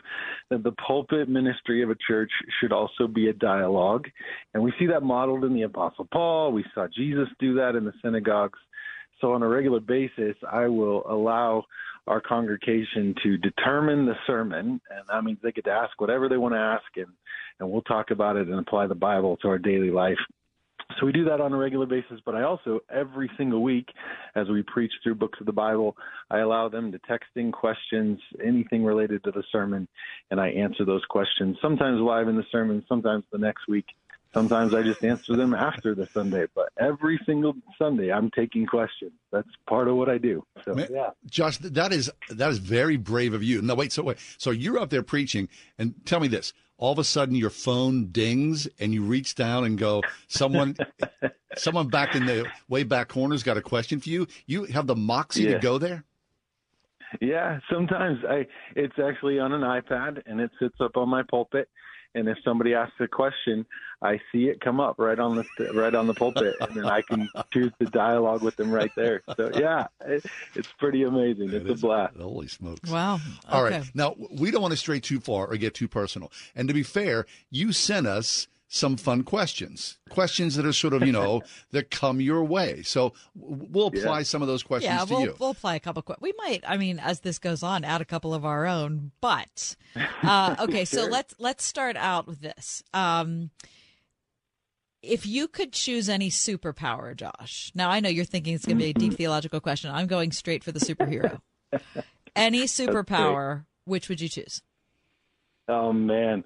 that 0.50 0.64
the 0.64 0.72
pulpit 0.72 1.30
ministry 1.30 1.84
of 1.84 1.90
a 1.90 1.96
church 2.08 2.32
should 2.60 2.72
also 2.72 3.08
be 3.08 3.30
a 3.30 3.34
dialogue, 3.34 4.08
and 4.54 4.64
we 4.64 4.74
see 4.80 4.88
that 4.88 5.04
modeled 5.04 5.44
in 5.44 5.54
the 5.54 5.64
Apostle 5.64 6.08
Paul. 6.12 6.52
We 6.52 6.66
saw 6.74 6.88
Jesus 6.88 7.28
do 7.40 7.56
that 7.56 7.76
in 7.76 7.86
the 7.86 7.94
synagogues. 8.04 8.60
So 9.22 9.34
on 9.34 9.44
a 9.44 9.48
regular 9.48 9.82
basis, 9.82 10.36
I 10.50 10.68
will 10.68 11.04
allow 11.10 11.66
our 12.08 12.22
congregation 12.22 13.14
to 13.22 13.38
determine 13.38 14.06
the 14.06 14.16
sermon, 14.26 14.82
and 14.90 15.08
that 15.10 15.24
means 15.24 15.38
they 15.44 15.52
get 15.52 15.66
to 15.66 15.72
ask 15.72 16.00
whatever 16.02 16.28
they 16.28 16.38
want 16.38 16.56
to 16.56 16.60
ask, 16.60 16.86
and 16.96 17.14
and 17.60 17.70
we'll 17.70 17.82
talk 17.82 18.12
about 18.12 18.38
it 18.38 18.48
and 18.48 18.58
apply 18.58 18.88
the 18.88 18.96
Bible 18.96 19.38
to 19.38 19.50
our 19.50 19.58
daily 19.58 19.91
life. 19.91 20.18
So 20.98 21.06
we 21.06 21.11
do 21.11 21.24
that 21.26 21.40
on 21.40 21.53
a 21.53 21.57
regular 21.57 21.86
basis, 21.86 22.20
but 22.26 22.36
I 22.36 22.44
also 22.44 22.80
every 22.90 23.30
single 23.38 23.61
week, 23.61 23.90
as 24.36 24.49
we 24.49 24.64
preach 24.64 24.91
through 25.03 25.16
books 25.16 25.40
of 25.40 25.45
the 25.45 25.53
Bible, 25.53 25.95
I 26.32 26.40
allow 26.40 26.68
them 26.68 26.91
to 26.91 26.99
text 27.07 27.30
in 27.36 27.52
questions, 27.52 28.20
anything 28.44 28.84
related 28.84 29.24
to 29.26 29.32
the 29.32 29.44
sermon, 29.52 29.88
and 30.32 30.41
I 30.41 30.49
answer 30.49 30.86
those 30.86 31.06
questions. 31.06 31.57
Sometimes 31.61 32.02
live 32.02 32.28
in 32.28 32.36
the 32.36 32.45
sermon, 32.52 32.84
sometimes 32.90 33.24
the 33.32 33.38
next 33.38 33.68
week. 33.68 33.86
Sometimes 34.34 34.76
I 34.76 34.84
just 34.84 35.03
answer 35.03 35.36
them 35.36 35.56
after 35.56 35.95
the 35.95 36.06
Sunday, 36.06 36.45
but 36.53 36.70
every 36.80 37.20
single 37.26 37.56
Sunday 37.80 38.11
I'm 38.11 38.30
taking 38.30 38.68
questions. 38.68 39.11
That's 39.32 39.48
part 39.68 39.88
of 39.88 39.95
what 39.95 40.07
I 40.07 40.20
do. 40.20 40.45
So 40.66 40.76
Man, 40.76 40.88
yeah. 40.91 41.10
Josh, 41.28 41.57
that 41.57 41.91
is 41.91 42.11
that 42.30 42.52
is 42.52 42.60
very 42.60 42.95
brave 42.95 43.34
of 43.34 43.41
you. 43.41 43.61
No, 43.64 43.74
wait, 43.74 43.91
so 43.91 44.03
wait, 44.03 44.18
so 44.38 44.52
you're 44.52 44.78
up 44.78 44.91
there 44.91 45.02
preaching, 45.02 45.49
and 45.80 45.95
tell 46.06 46.20
me 46.20 46.28
this: 46.28 46.53
all 46.80 46.94
of 46.94 46.98
a 46.98 47.04
sudden 47.04 47.36
your 47.36 47.50
phone 47.50 48.08
dings, 48.08 48.68
and 48.80 48.94
you 48.94 49.04
reach 49.04 49.36
down 49.36 49.66
and 49.66 49.78
go, 49.78 50.02
someone, 50.30 50.76
someone 51.58 51.90
back 51.90 52.16
in 52.16 52.26
the 52.26 52.48
way 52.70 52.84
back 52.84 53.10
corner's 53.10 53.44
got 53.44 53.58
a 53.58 53.62
question 53.62 54.00
for 54.00 54.10
you. 54.10 54.26
You 54.48 54.64
have 54.64 54.88
the 54.88 54.96
moxie 54.96 55.44
Yeah. 55.44 55.56
to 55.56 55.60
go 55.60 55.78
there. 55.78 56.06
Yeah, 57.22 57.60
sometimes 57.72 58.20
I 58.28 58.46
it's 58.76 58.94
actually 59.04 59.40
on 59.40 59.52
an 59.52 59.62
iPad 59.62 60.22
and 60.26 60.40
it 60.40 60.52
sits 60.60 60.76
up 60.80 60.96
on 60.96 61.10
my 61.10 61.24
pulpit 61.24 61.68
and 62.15 62.27
if 62.27 62.38
somebody 62.44 62.73
asks 62.73 62.95
a 62.99 63.07
question, 63.07 63.65
I 64.02 64.19
see 64.31 64.45
it 64.45 64.61
come 64.61 64.80
up 64.80 64.95
right 64.98 65.19
on 65.19 65.36
the 65.36 65.72
right 65.73 65.94
on 65.94 66.07
the 66.07 66.14
pulpit, 66.14 66.56
and 66.61 66.73
then 66.76 66.86
I 66.86 67.02
can 67.02 67.30
choose 67.53 67.72
the 67.80 67.86
dialogue 67.88 68.41
with 68.41 68.56
them 68.56 68.72
right 68.72 68.91
there. 68.95 69.22
So 69.36 69.52
yeah, 69.56 69.88
it, 70.06 70.23
it's 70.56 70.69
pretty 70.80 71.03
amazing. 71.03 71.52
It's 71.52 71.69
a 71.69 71.76
blast. 71.76 72.15
Holy 72.18 72.48
smokes! 72.48 72.90
Wow. 72.90 73.19
All 73.49 73.64
right, 73.64 73.73
Okay. 73.73 73.90
now 73.94 74.15
we 74.31 74.52
don't 74.52 74.61
want 74.61 74.72
to 74.72 74.77
stray 74.77 74.99
too 74.99 75.19
far 75.19 75.48
or 75.48 75.57
get 75.57 75.73
too 75.73 75.88
personal. 75.88 76.31
And 76.56 76.68
to 76.68 76.73
be 76.73 76.84
fair, 76.84 77.26
you 77.52 77.72
sent 77.73 78.07
us 78.07 78.48
some 78.72 78.96
fun 78.98 79.24
questions, 79.24 79.98
questions 80.12 80.56
that 80.56 80.64
are 80.64 80.72
sort 80.72 80.94
of 80.94 81.02
you 81.06 81.12
know 81.12 81.41
that 81.72 81.90
come 81.90 82.22
your 82.22 82.44
way. 82.44 82.84
So 82.84 83.14
we'll 83.36 83.88
apply 83.88 84.20
Yeah. 84.20 84.24
some 84.24 84.41
of 84.44 84.48
those 84.48 84.62
questions 84.62 84.94
yeah, 84.94 85.06
to 85.06 85.12
we'll, 85.14 85.22
you. 85.24 85.36
we'll 85.40 85.50
apply 85.50 85.76
a 85.76 85.80
couple. 85.80 86.04
Que- 86.04 86.16
we 86.22 86.34
might, 86.38 86.64
I 86.68 86.78
mean, 86.78 87.00
as 87.00 87.22
this 87.22 87.40
goes 87.40 87.64
on, 87.64 87.84
add 87.84 88.00
a 88.00 88.06
couple 88.06 88.34
of 88.34 88.46
our 88.46 88.68
own. 88.68 89.12
But 89.22 89.76
uh, 90.24 90.56
okay, 90.60 90.86
so 90.86 91.06
let's 91.06 91.34
let's 91.40 91.66
start 91.66 91.98
out 91.98 92.28
with 92.28 92.41
this. 92.41 92.84
Um, 92.94 93.50
if 95.02 95.26
you 95.26 95.48
could 95.48 95.74
choose 95.74 96.08
any 96.10 96.30
superpower, 96.30 97.16
Josh. 97.16 97.72
Now 97.74 97.90
I 97.90 98.00
know 98.02 98.10
you're 98.10 98.26
thinking 98.26 98.54
it's 98.54 98.66
going 98.66 98.78
to 98.78 98.84
be 98.84 98.90
a 98.91 98.94
deep 98.94 99.14
theological 99.18 99.60
question. 99.62 99.90
I'm 99.91 100.08
going 100.08 100.32
straight 100.32 100.64
for 100.64 100.72
the 100.72 100.80
superhero. 100.80 101.40
any 102.36 102.64
superpower, 102.66 103.66
which 103.86 104.10
would 104.10 104.22
you 104.22 104.30
choose? 104.30 104.62
Oh 105.70 105.94
man, 105.94 106.44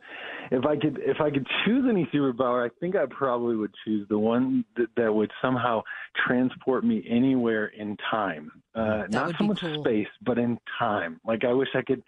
if 0.52 0.66
I 0.66 0.76
could 0.76 1.00
if 1.02 1.22
I 1.22 1.32
could 1.32 1.48
choose 1.66 1.86
any 1.90 2.06
superpower, 2.14 2.66
I 2.66 2.70
think 2.80 2.96
I 2.96 3.06
probably 3.10 3.56
would 3.56 3.74
choose 3.86 4.06
the 4.10 4.20
one 4.20 4.66
that, 4.76 4.88
that 4.98 5.14
would 5.14 5.32
somehow 5.42 5.82
transport 6.28 6.84
me 6.84 7.06
anywhere 7.10 7.68
in 7.68 7.98
time. 8.12 8.52
Uh, 8.76 9.04
not 9.10 9.34
so 9.38 9.46
much 9.46 9.62
cool. 9.62 9.82
space, 9.82 10.08
but 10.24 10.38
in 10.38 10.60
time. 10.78 11.22
Like 11.26 11.46
I 11.46 11.54
wish 11.54 11.70
I 11.74 11.82
could 11.82 12.04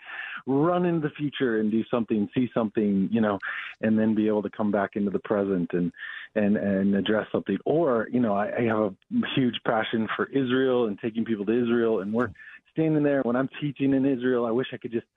run 0.46 0.86
into 0.86 1.08
the 1.08 1.14
future 1.16 1.60
and 1.60 1.72
do 1.72 1.84
something, 1.90 2.28
see 2.36 2.50
something, 2.54 3.08
you 3.12 3.22
know, 3.22 3.40
and 3.82 3.98
then 3.98 4.14
be 4.14 4.28
able 4.28 4.44
to 4.44 4.50
come 4.50 4.72
back 4.72 4.92
into 4.96 5.12
the 5.12 5.20
present 5.20 5.70
and 5.72 5.92
and 6.36 6.58
and 6.58 6.96
address 6.96 7.28
something. 7.32 7.58
Or 7.66 8.10
you 8.12 8.20
know, 8.20 8.36
I, 8.36 8.52
I 8.58 8.62
have 8.64 8.80
a 8.80 8.94
huge 9.36 9.56
passion 9.66 10.08
for 10.18 10.26
Israel 10.28 10.88
and 10.88 11.00
taking 11.00 11.24
people 11.24 11.46
to 11.46 11.64
Israel, 11.64 12.02
and 12.02 12.12
we're 12.12 12.32
standing 12.74 13.04
there 13.04 13.22
when 13.22 13.38
I'm 13.38 13.50
teaching 13.62 13.94
in 13.94 14.06
Israel. 14.06 14.46
I 14.46 14.52
wish 14.52 14.68
I 14.74 14.78
could 14.78 14.92
just 14.92 15.08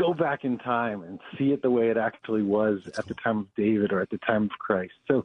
go 0.00 0.14
back 0.14 0.44
in 0.44 0.58
time 0.58 1.02
and 1.02 1.18
see 1.38 1.52
it 1.52 1.62
the 1.62 1.70
way 1.70 1.88
it 1.90 1.96
actually 1.96 2.42
was 2.42 2.80
at 2.98 3.06
the 3.06 3.14
time 3.14 3.38
of 3.38 3.46
David 3.56 3.92
or 3.92 4.00
at 4.00 4.10
the 4.10 4.18
time 4.18 4.44
of 4.44 4.50
Christ. 4.50 4.92
So 5.06 5.22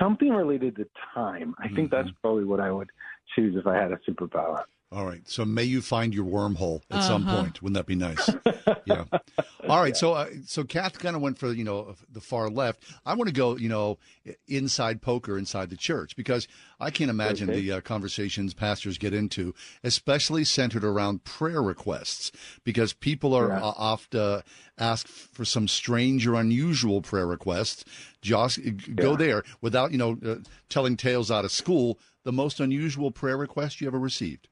something 0.00 0.30
related 0.30 0.76
to 0.76 0.86
time. 1.14 1.54
I 1.58 1.68
think 1.68 1.90
that's 1.90 2.10
probably 2.22 2.44
what 2.44 2.60
I 2.60 2.70
would 2.70 2.90
choose 3.34 3.56
if 3.56 3.66
I 3.66 3.74
had 3.76 3.92
a 3.92 3.98
superpower. 4.08 4.62
All 4.90 5.04
right. 5.04 5.20
So 5.28 5.44
may 5.44 5.64
you 5.64 5.82
find 5.82 6.14
your 6.14 6.24
wormhole 6.24 6.80
at 6.90 7.02
some 7.02 7.24
Uh-huh. 7.24 7.36
point. 7.42 7.62
Wouldn't 7.62 7.74
that 7.74 7.86
be 7.86 7.94
nice? 7.94 8.30
yeah. 8.88 9.04
All 9.68 9.80
right. 9.82 9.96
So, 9.96 10.14
uh, 10.14 10.28
so 10.46 10.64
Kath 10.64 10.98
kind 10.98 11.14
of 11.14 11.22
went 11.22 11.38
for 11.38 11.52
you 11.52 11.64
know 11.64 11.94
the 12.10 12.20
far 12.20 12.48
left. 12.48 12.82
I 13.04 13.14
want 13.14 13.28
to 13.28 13.34
go 13.34 13.56
you 13.56 13.68
know 13.68 13.98
inside 14.46 15.02
poker 15.02 15.36
inside 15.38 15.70
the 15.70 15.76
church 15.76 16.16
because 16.16 16.48
I 16.80 16.90
can't 16.90 17.10
imagine 17.10 17.50
Okay. 17.50 17.60
the 17.60 17.72
uh, 17.72 17.80
conversations 17.82 18.54
pastors 18.54 18.98
get 18.98 19.12
into, 19.14 19.54
especially 19.84 20.44
centered 20.44 20.84
around 20.84 21.24
prayer 21.24 21.62
requests, 21.62 22.32
because 22.64 22.92
people 22.92 23.34
are 23.34 23.48
Yeah. 23.48 23.58
uh, 23.60 23.72
oft 23.76 24.14
uh, 24.14 24.42
ask 24.78 25.06
for 25.06 25.44
some 25.44 25.68
strange 25.68 26.26
or 26.26 26.34
unusual 26.34 27.02
prayer 27.02 27.26
requests. 27.26 27.84
Josh, 28.22 28.58
go 28.96 29.10
Yeah. 29.12 29.16
there 29.16 29.42
without 29.60 29.92
you 29.92 29.98
know 29.98 30.18
uh, 30.24 30.36
telling 30.68 30.96
tales 30.96 31.30
out 31.30 31.44
of 31.44 31.52
school. 31.52 31.98
The 32.24 32.32
most 32.32 32.60
unusual 32.60 33.10
prayer 33.10 33.36
request 33.38 33.80
you 33.80 33.86
ever 33.86 33.98
received. 33.98 34.48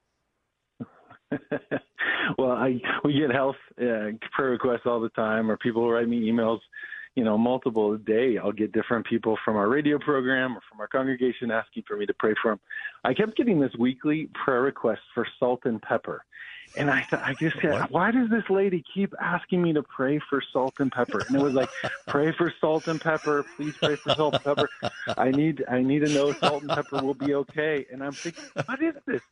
well, 2.39 2.53
I 2.53 2.81
we 3.05 3.15
get 3.15 3.31
health 3.31 3.57
uh, 3.81 4.13
prayer 4.33 4.51
requests 4.51 4.87
all 4.87 5.01
the 5.01 5.09
time, 5.11 5.51
or 5.51 5.57
people 5.57 5.91
write 5.91 6.09
me 6.09 6.31
emails, 6.31 6.61
you 7.15 7.25
know, 7.25 7.39
multiple 7.39 7.95
a 7.95 7.99
day. 7.99 8.39
I'll 8.39 8.53
get 8.53 8.73
different 8.73 9.07
people 9.07 9.39
from 9.45 9.57
our 9.57 9.69
radio 9.69 9.99
program 9.99 10.57
or 10.57 10.61
from 10.71 10.81
our 10.81 10.89
congregation 10.89 11.51
asking 11.51 11.85
for 11.87 11.97
me 11.97 12.07
to 12.07 12.15
pray 12.15 12.35
for 12.43 12.53
them. 12.53 12.61
I 13.05 13.15
kept 13.15 13.37
getting 13.37 13.61
this 13.61 13.73
weekly 13.79 14.29
prayer 14.45 14.63
request 14.63 15.01
for 15.15 15.27
salt 15.39 15.61
and 15.65 15.81
pepper. 15.83 16.25
And 16.75 16.91
I 16.91 17.07
thought, 17.11 17.23
I 17.23 17.35
just 17.35 17.57
said, 17.63 17.89
why 17.91 18.11
does 18.11 18.29
this 18.29 18.45
lady 18.51 18.85
keep 18.95 19.15
asking 19.21 19.63
me 19.63 19.73
to 19.73 19.83
pray 19.83 20.21
for 20.29 20.43
salt 20.53 20.75
and 20.79 20.91
pepper? 20.91 21.25
And 21.27 21.37
it 21.37 21.43
was 21.43 21.55
like, 21.55 21.71
pray 22.09 22.33
for 22.37 22.53
salt 22.61 22.87
and 22.87 23.01
pepper, 23.01 23.47
please 23.57 23.75
pray 23.81 23.97
for 23.97 24.15
salt 24.15 24.35
and 24.35 24.45
pepper. 24.45 24.69
I 25.17 25.31
need, 25.31 25.65
I 25.71 25.81
need 25.81 26.01
to 26.01 26.09
know 26.09 26.35
salt 26.35 26.63
and 26.63 26.71
pepper 26.71 27.03
will 27.03 27.15
be 27.15 27.35
okay. 27.35 27.87
And 27.91 28.03
I'm 28.03 28.17
thinking, 28.17 28.45
what 28.67 28.83
is 28.83 28.95
this? 29.07 29.23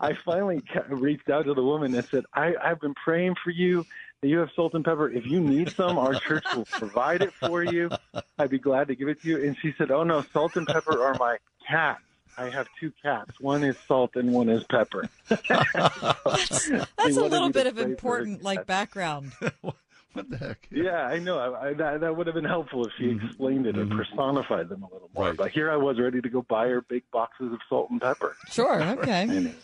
I 0.00 0.12
finally 0.24 0.62
reached 0.88 1.28
out 1.28 1.44
to 1.46 1.54
the 1.54 1.62
woman 1.62 1.94
and 1.94 2.06
said, 2.10 2.24
I, 2.34 2.54
I've 2.62 2.80
been 2.80 2.94
praying 2.94 3.34
for 3.42 3.50
you 3.50 3.86
that 4.22 4.28
you 4.28 4.38
have 4.38 4.48
salt 4.56 4.74
and 4.74 4.84
pepper. 4.84 5.10
If 5.10 5.26
you 5.26 5.40
need 5.40 5.74
some, 5.76 5.98
our 5.98 6.14
church 6.14 6.44
will 6.54 6.64
provide 6.64 7.22
it 7.22 7.34
for 7.40 7.62
you. 7.62 7.90
I'd 8.38 8.50
be 8.50 8.58
glad 8.58 8.88
to 8.88 8.94
give 8.94 9.08
it 9.08 9.20
to 9.22 9.28
you. 9.28 9.44
And 9.44 9.56
she 9.60 9.74
said, 9.76 9.90
Oh 9.90 10.04
no, 10.04 10.24
salt 10.32 10.56
and 10.56 10.66
pepper 10.66 11.04
are 11.04 11.14
my 11.18 11.36
cats. 11.68 12.00
I 12.36 12.50
have 12.50 12.66
two 12.80 12.92
cats. 13.02 13.32
One 13.40 13.62
is 13.64 13.76
salt 13.86 14.16
and 14.16 14.32
one 14.32 14.48
is 14.48 14.64
pepper. 14.64 15.08
That's 15.28 16.68
a 16.68 17.24
little 17.24 17.50
bit 17.50 17.66
of 17.66 17.78
important 17.78 18.42
like 18.42 18.66
background. 18.66 19.32
what 19.60 20.30
the 20.30 20.36
heck? 20.36 20.68
Yeah, 20.70 21.06
I 21.06 21.18
know. 21.18 21.38
I, 21.38 21.68
I, 21.68 21.74
that, 21.74 22.00
that 22.00 22.16
would 22.16 22.26
have 22.26 22.34
been 22.34 22.44
helpful 22.44 22.84
if 22.86 22.92
she 22.98 23.10
explained 23.10 23.66
it 23.66 23.76
and 23.76 23.90
personified 23.90 24.68
them 24.68 24.82
a 24.82 24.92
little 24.92 25.10
more. 25.14 25.34
But 25.34 25.50
here 25.50 25.70
I 25.70 25.76
was 25.76 26.00
ready 26.00 26.20
to 26.20 26.28
go 26.28 26.42
buy 26.42 26.68
her 26.68 26.80
big 26.82 27.04
boxes 27.12 27.52
of 27.52 27.58
salt 27.68 27.90
and 27.90 28.00
pepper. 28.00 28.36
Sure. 28.50 28.82
Okay. 28.82 29.54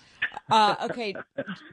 Uh, 0.48 0.76
okay, 0.84 1.14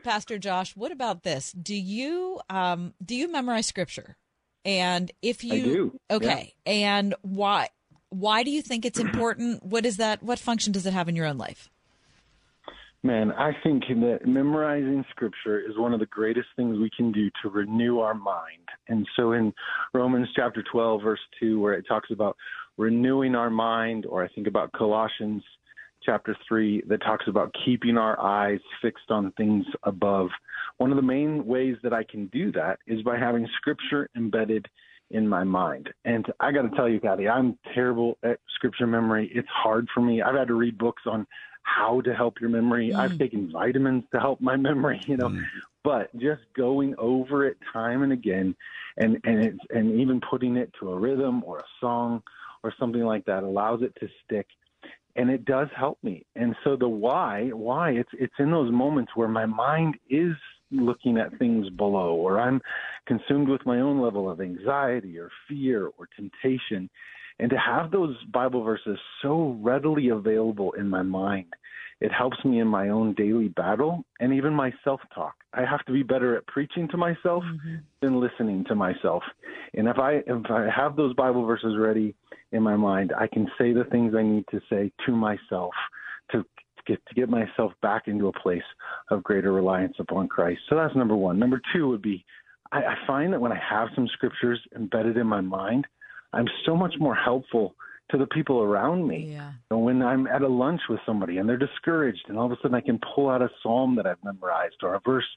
Pastor 0.04 0.38
Josh. 0.40 0.76
What 0.76 0.92
about 0.92 1.24
this? 1.24 1.52
Do 1.52 1.76
you 1.76 2.40
um, 2.50 2.94
do 3.04 3.16
you 3.16 3.32
memorize 3.32 3.68
scripture? 3.68 4.18
And 4.66 5.12
if 5.22 5.44
you 5.44 5.54
I 5.54 5.62
do, 5.62 6.00
okay, 6.12 6.54
and 6.66 7.14
why 7.22 7.70
why 8.10 8.44
do 8.44 8.52
you 8.52 8.62
think 8.62 8.86
it's 8.86 9.00
important? 9.00 9.64
What 9.64 9.86
is 9.86 9.98
that? 9.98 10.24
What 10.24 10.40
function 10.40 10.72
does 10.72 10.86
it 10.86 10.94
have 10.94 11.10
in 11.10 11.16
your 11.16 11.26
own 11.26 11.38
life? 11.38 11.70
Man, 13.04 13.32
I 13.32 13.52
think 13.64 13.84
that 13.88 14.26
memorizing 14.26 15.06
scripture 15.12 15.60
is 15.60 15.78
one 15.78 15.94
of 15.94 16.00
the 16.00 16.08
greatest 16.08 16.48
things 16.56 16.80
we 16.80 16.90
can 16.96 17.12
do 17.12 17.30
to 17.42 17.50
renew 17.50 18.00
our 18.00 18.16
mind. 18.16 18.68
And 18.88 19.08
so 19.16 19.34
in 19.34 19.54
Romans 19.94 20.28
chapter 20.36 20.64
12, 20.72 21.04
verse 21.04 21.20
2, 21.40 21.60
where 21.60 21.74
it 21.74 21.86
talks 21.88 22.10
about 22.12 22.36
renewing 22.76 23.36
our 23.36 23.50
mind, 23.50 24.06
or 24.08 24.24
I 24.24 24.28
think 24.30 24.48
about 24.48 24.72
Colossians 24.72 25.44
chapter 26.04 26.36
3 26.48 26.84
that 26.88 27.02
talks 27.02 27.26
about 27.28 27.54
keeping 27.66 27.98
our 27.98 28.20
eyes 28.20 28.60
fixed 28.82 29.10
on 29.10 29.32
things 29.34 29.66
above. 29.84 30.30
One 30.78 30.92
of 30.92 30.96
the 30.96 31.02
main 31.02 31.46
ways 31.46 31.76
that 31.84 31.94
I 31.94 32.04
can 32.04 32.28
do 32.28 32.52
that 32.54 32.80
is 32.88 33.02
by 33.04 33.18
having 33.18 33.48
scripture 33.58 34.10
embedded 34.16 34.68
in 35.12 35.28
my 35.28 35.44
mind. 35.44 35.90
And 36.06 36.26
I 36.40 36.52
got 36.52 36.64
to 36.64 36.76
tell 36.76 36.90
you, 36.90 37.00
Kathy, 37.00 37.28
I'm 37.28 37.58
terrible 37.74 38.18
at 38.24 38.40
scripture 38.56 38.88
memory. 38.88 39.32
It's 39.34 39.48
hard 39.50 39.88
for 39.94 40.02
me. 40.02 40.22
I've 40.22 40.36
had 40.36 40.48
to 40.48 40.54
read 40.54 40.78
books 40.78 41.04
on 41.06 41.26
how 41.64 42.02
to 42.02 42.14
help 42.14 42.40
your 42.40 42.50
memory. 42.50 42.92
Mm. 42.92 42.98
I've 42.98 43.18
taken 43.18 43.52
vitamins 43.52 44.04
to 44.14 44.20
help 44.20 44.42
my 44.42 44.56
memory, 44.58 45.02
you 45.06 45.18
know. 45.18 45.30
Mm. 45.30 45.44
But 45.84 46.14
just 46.18 46.42
going 46.56 46.96
over 46.98 47.46
it 47.46 47.58
time 47.72 48.04
and 48.04 48.12
again 48.12 48.56
and 48.98 49.22
and 49.24 49.46
it's 49.46 49.60
and 49.70 50.00
even 50.02 50.20
putting 50.20 50.58
it 50.58 50.70
to 50.82 50.92
a 50.92 51.00
rhythm 51.00 51.44
or 51.46 51.60
a 51.60 51.66
song 51.80 52.22
or 52.64 52.74
something 52.78 53.04
like 53.04 53.24
that 53.26 53.44
allows 53.44 53.82
it 53.84 53.94
to 54.02 54.10
stick 54.26 54.48
and 55.18 55.32
it 55.32 55.46
does 55.46 55.68
help 55.76 55.98
me. 56.04 56.26
And 56.36 56.56
so 56.64 56.76
the 56.76 56.88
why, 56.88 57.50
why 57.50 57.92
it's 57.92 58.10
it's 58.14 58.34
in 58.40 58.52
those 58.52 58.72
moments 58.72 59.12
where 59.16 59.28
my 59.28 59.46
mind 59.46 59.96
is 60.10 60.36
looking 60.72 61.18
at 61.18 61.38
things 61.38 61.70
below, 61.70 62.14
or 62.16 62.40
I'm 62.40 62.62
consumed 63.06 63.50
with 63.50 63.66
my 63.66 63.80
own 63.80 64.02
level 64.02 64.30
of 64.30 64.42
anxiety 64.42 65.18
or 65.18 65.30
fear 65.48 65.88
or 65.98 66.08
temptation. 66.16 66.90
And 67.40 67.50
to 67.52 67.58
have 67.58 67.92
those 67.92 68.16
Bible 68.34 68.64
verses 68.64 68.98
so 69.22 69.58
readily 69.62 70.10
available 70.10 70.72
in 70.74 70.90
my 70.90 71.04
mind, 71.04 71.54
it 72.00 72.12
helps 72.12 72.38
me 72.46 72.60
in 72.60 72.68
my 72.68 72.90
own 72.90 73.14
daily 73.14 73.48
battle 73.48 74.04
and 74.20 74.34
even 74.34 74.54
my 74.54 74.72
self 74.84 75.02
talk. 75.14 75.34
I 75.54 75.62
have 75.62 75.84
to 75.86 75.92
be 75.92 76.04
better 76.04 76.36
at 76.36 76.46
preaching 76.48 76.88
to 76.90 76.98
myself 76.98 77.44
mm-hmm. 77.44 77.78
than 78.02 78.20
listening 78.20 78.66
to 78.66 78.76
myself. 78.76 79.24
And 79.74 79.88
if 79.88 79.98
I 79.98 80.22
if 80.28 80.52
I 80.52 80.68
have 80.76 80.96
those 80.96 81.16
Bible 81.16 81.46
verses 81.46 81.76
ready 81.80 82.14
in 82.52 82.62
my 82.62 82.76
mind, 82.76 83.14
I 83.18 83.28
can 83.28 83.48
say 83.58 83.74
the 83.74 83.86
things 83.86 84.14
I 84.16 84.24
need 84.24 84.46
to 84.52 84.62
say 84.70 84.92
to 85.06 85.12
myself 85.12 85.74
to 86.32 86.46
get 86.88 87.06
to 87.08 87.16
get 87.16 87.30
myself 87.30 87.74
back 87.82 88.08
into 88.08 88.28
a 88.28 88.34
place 88.34 88.64
of 89.10 89.24
greater 89.24 89.52
reliance 89.52 89.96
upon 90.00 90.28
Christ. 90.28 90.62
So 90.70 90.76
that's 90.76 90.96
number 90.96 91.16
one. 91.16 91.38
Number 91.38 91.62
two 91.74 91.88
would 91.90 92.02
be 92.02 92.26
I, 92.72 92.80
I 92.80 92.96
find 93.06 93.34
that 93.34 93.42
when 93.42 93.52
I 93.52 93.60
have 93.70 93.90
some 93.96 94.08
scriptures 94.14 94.60
embedded 94.76 95.18
in 95.18 95.28
my 95.28 95.42
mind, 95.42 95.86
I'm 96.34 96.48
so 96.66 96.76
much 96.76 96.96
more 97.00 97.16
helpful 97.16 97.76
to 98.12 98.18
the 98.18 98.28
people 98.28 98.62
around 98.62 99.08
me. 99.08 99.30
Yeah. 99.32 99.52
And 99.70 99.84
when 99.84 100.02
I'm 100.02 100.28
at 100.28 100.42
a 100.42 100.48
lunch 100.48 100.82
with 100.90 101.00
somebody 101.06 101.38
and 101.38 101.48
they're 101.48 101.58
discouraged, 101.58 102.26
and 102.28 102.38
all 102.38 102.46
of 102.46 102.52
a 102.52 102.58
sudden 102.62 102.76
I 102.76 102.82
can 102.82 103.00
pull 103.16 103.30
out 103.30 103.42
a 103.42 103.50
psalm 103.62 103.96
that 103.98 104.08
I've 104.08 104.24
memorized 104.24 104.78
or 104.84 104.96
a 104.96 105.02
verse 105.06 105.28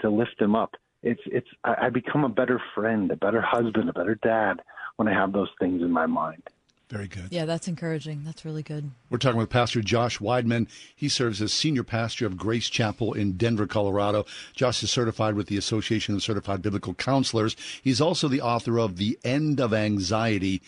to 0.00 0.10
lift 0.10 0.38
them 0.38 0.56
up. 0.56 0.74
It's 1.02 1.20
it's 1.26 1.48
I, 1.64 1.86
I 1.86 1.90
become 1.90 2.24
a 2.24 2.28
better 2.28 2.60
friend, 2.74 3.10
a 3.10 3.16
better 3.16 3.42
husband, 3.42 3.90
a 3.90 3.92
better 3.92 4.18
dad 4.22 4.62
when 4.96 5.06
I 5.06 5.12
have 5.12 5.32
those 5.32 5.50
things 5.60 5.82
in 5.82 5.90
my 5.90 6.06
mind. 6.06 6.42
Very 6.90 7.08
good. 7.08 7.28
Yeah, 7.30 7.46
that's 7.46 7.66
encouraging. 7.66 8.22
That's 8.24 8.44
really 8.44 8.62
good. 8.62 8.90
We're 9.08 9.18
talking 9.18 9.38
with 9.38 9.50
Pastor 9.50 9.80
Josh 9.80 10.18
Weidmann. 10.18 10.68
He 10.94 11.08
serves 11.08 11.40
as 11.40 11.52
senior 11.52 11.82
pastor 11.82 12.26
of 12.26 12.36
Grace 12.36 12.68
Chapel 12.68 13.14
in 13.14 13.32
Denver, 13.32 13.66
Colorado. 13.66 14.26
Josh 14.54 14.82
is 14.82 14.90
certified 14.90 15.34
with 15.34 15.46
the 15.46 15.56
Association 15.56 16.14
of 16.14 16.22
Certified 16.22 16.60
Biblical 16.60 16.94
Counselors. 16.94 17.56
He's 17.82 18.00
also 18.00 18.28
the 18.28 18.42
author 18.42 18.78
of 18.78 18.96
The 18.96 19.18
End 19.24 19.60
of 19.60 19.72
Anxiety. 19.72 20.60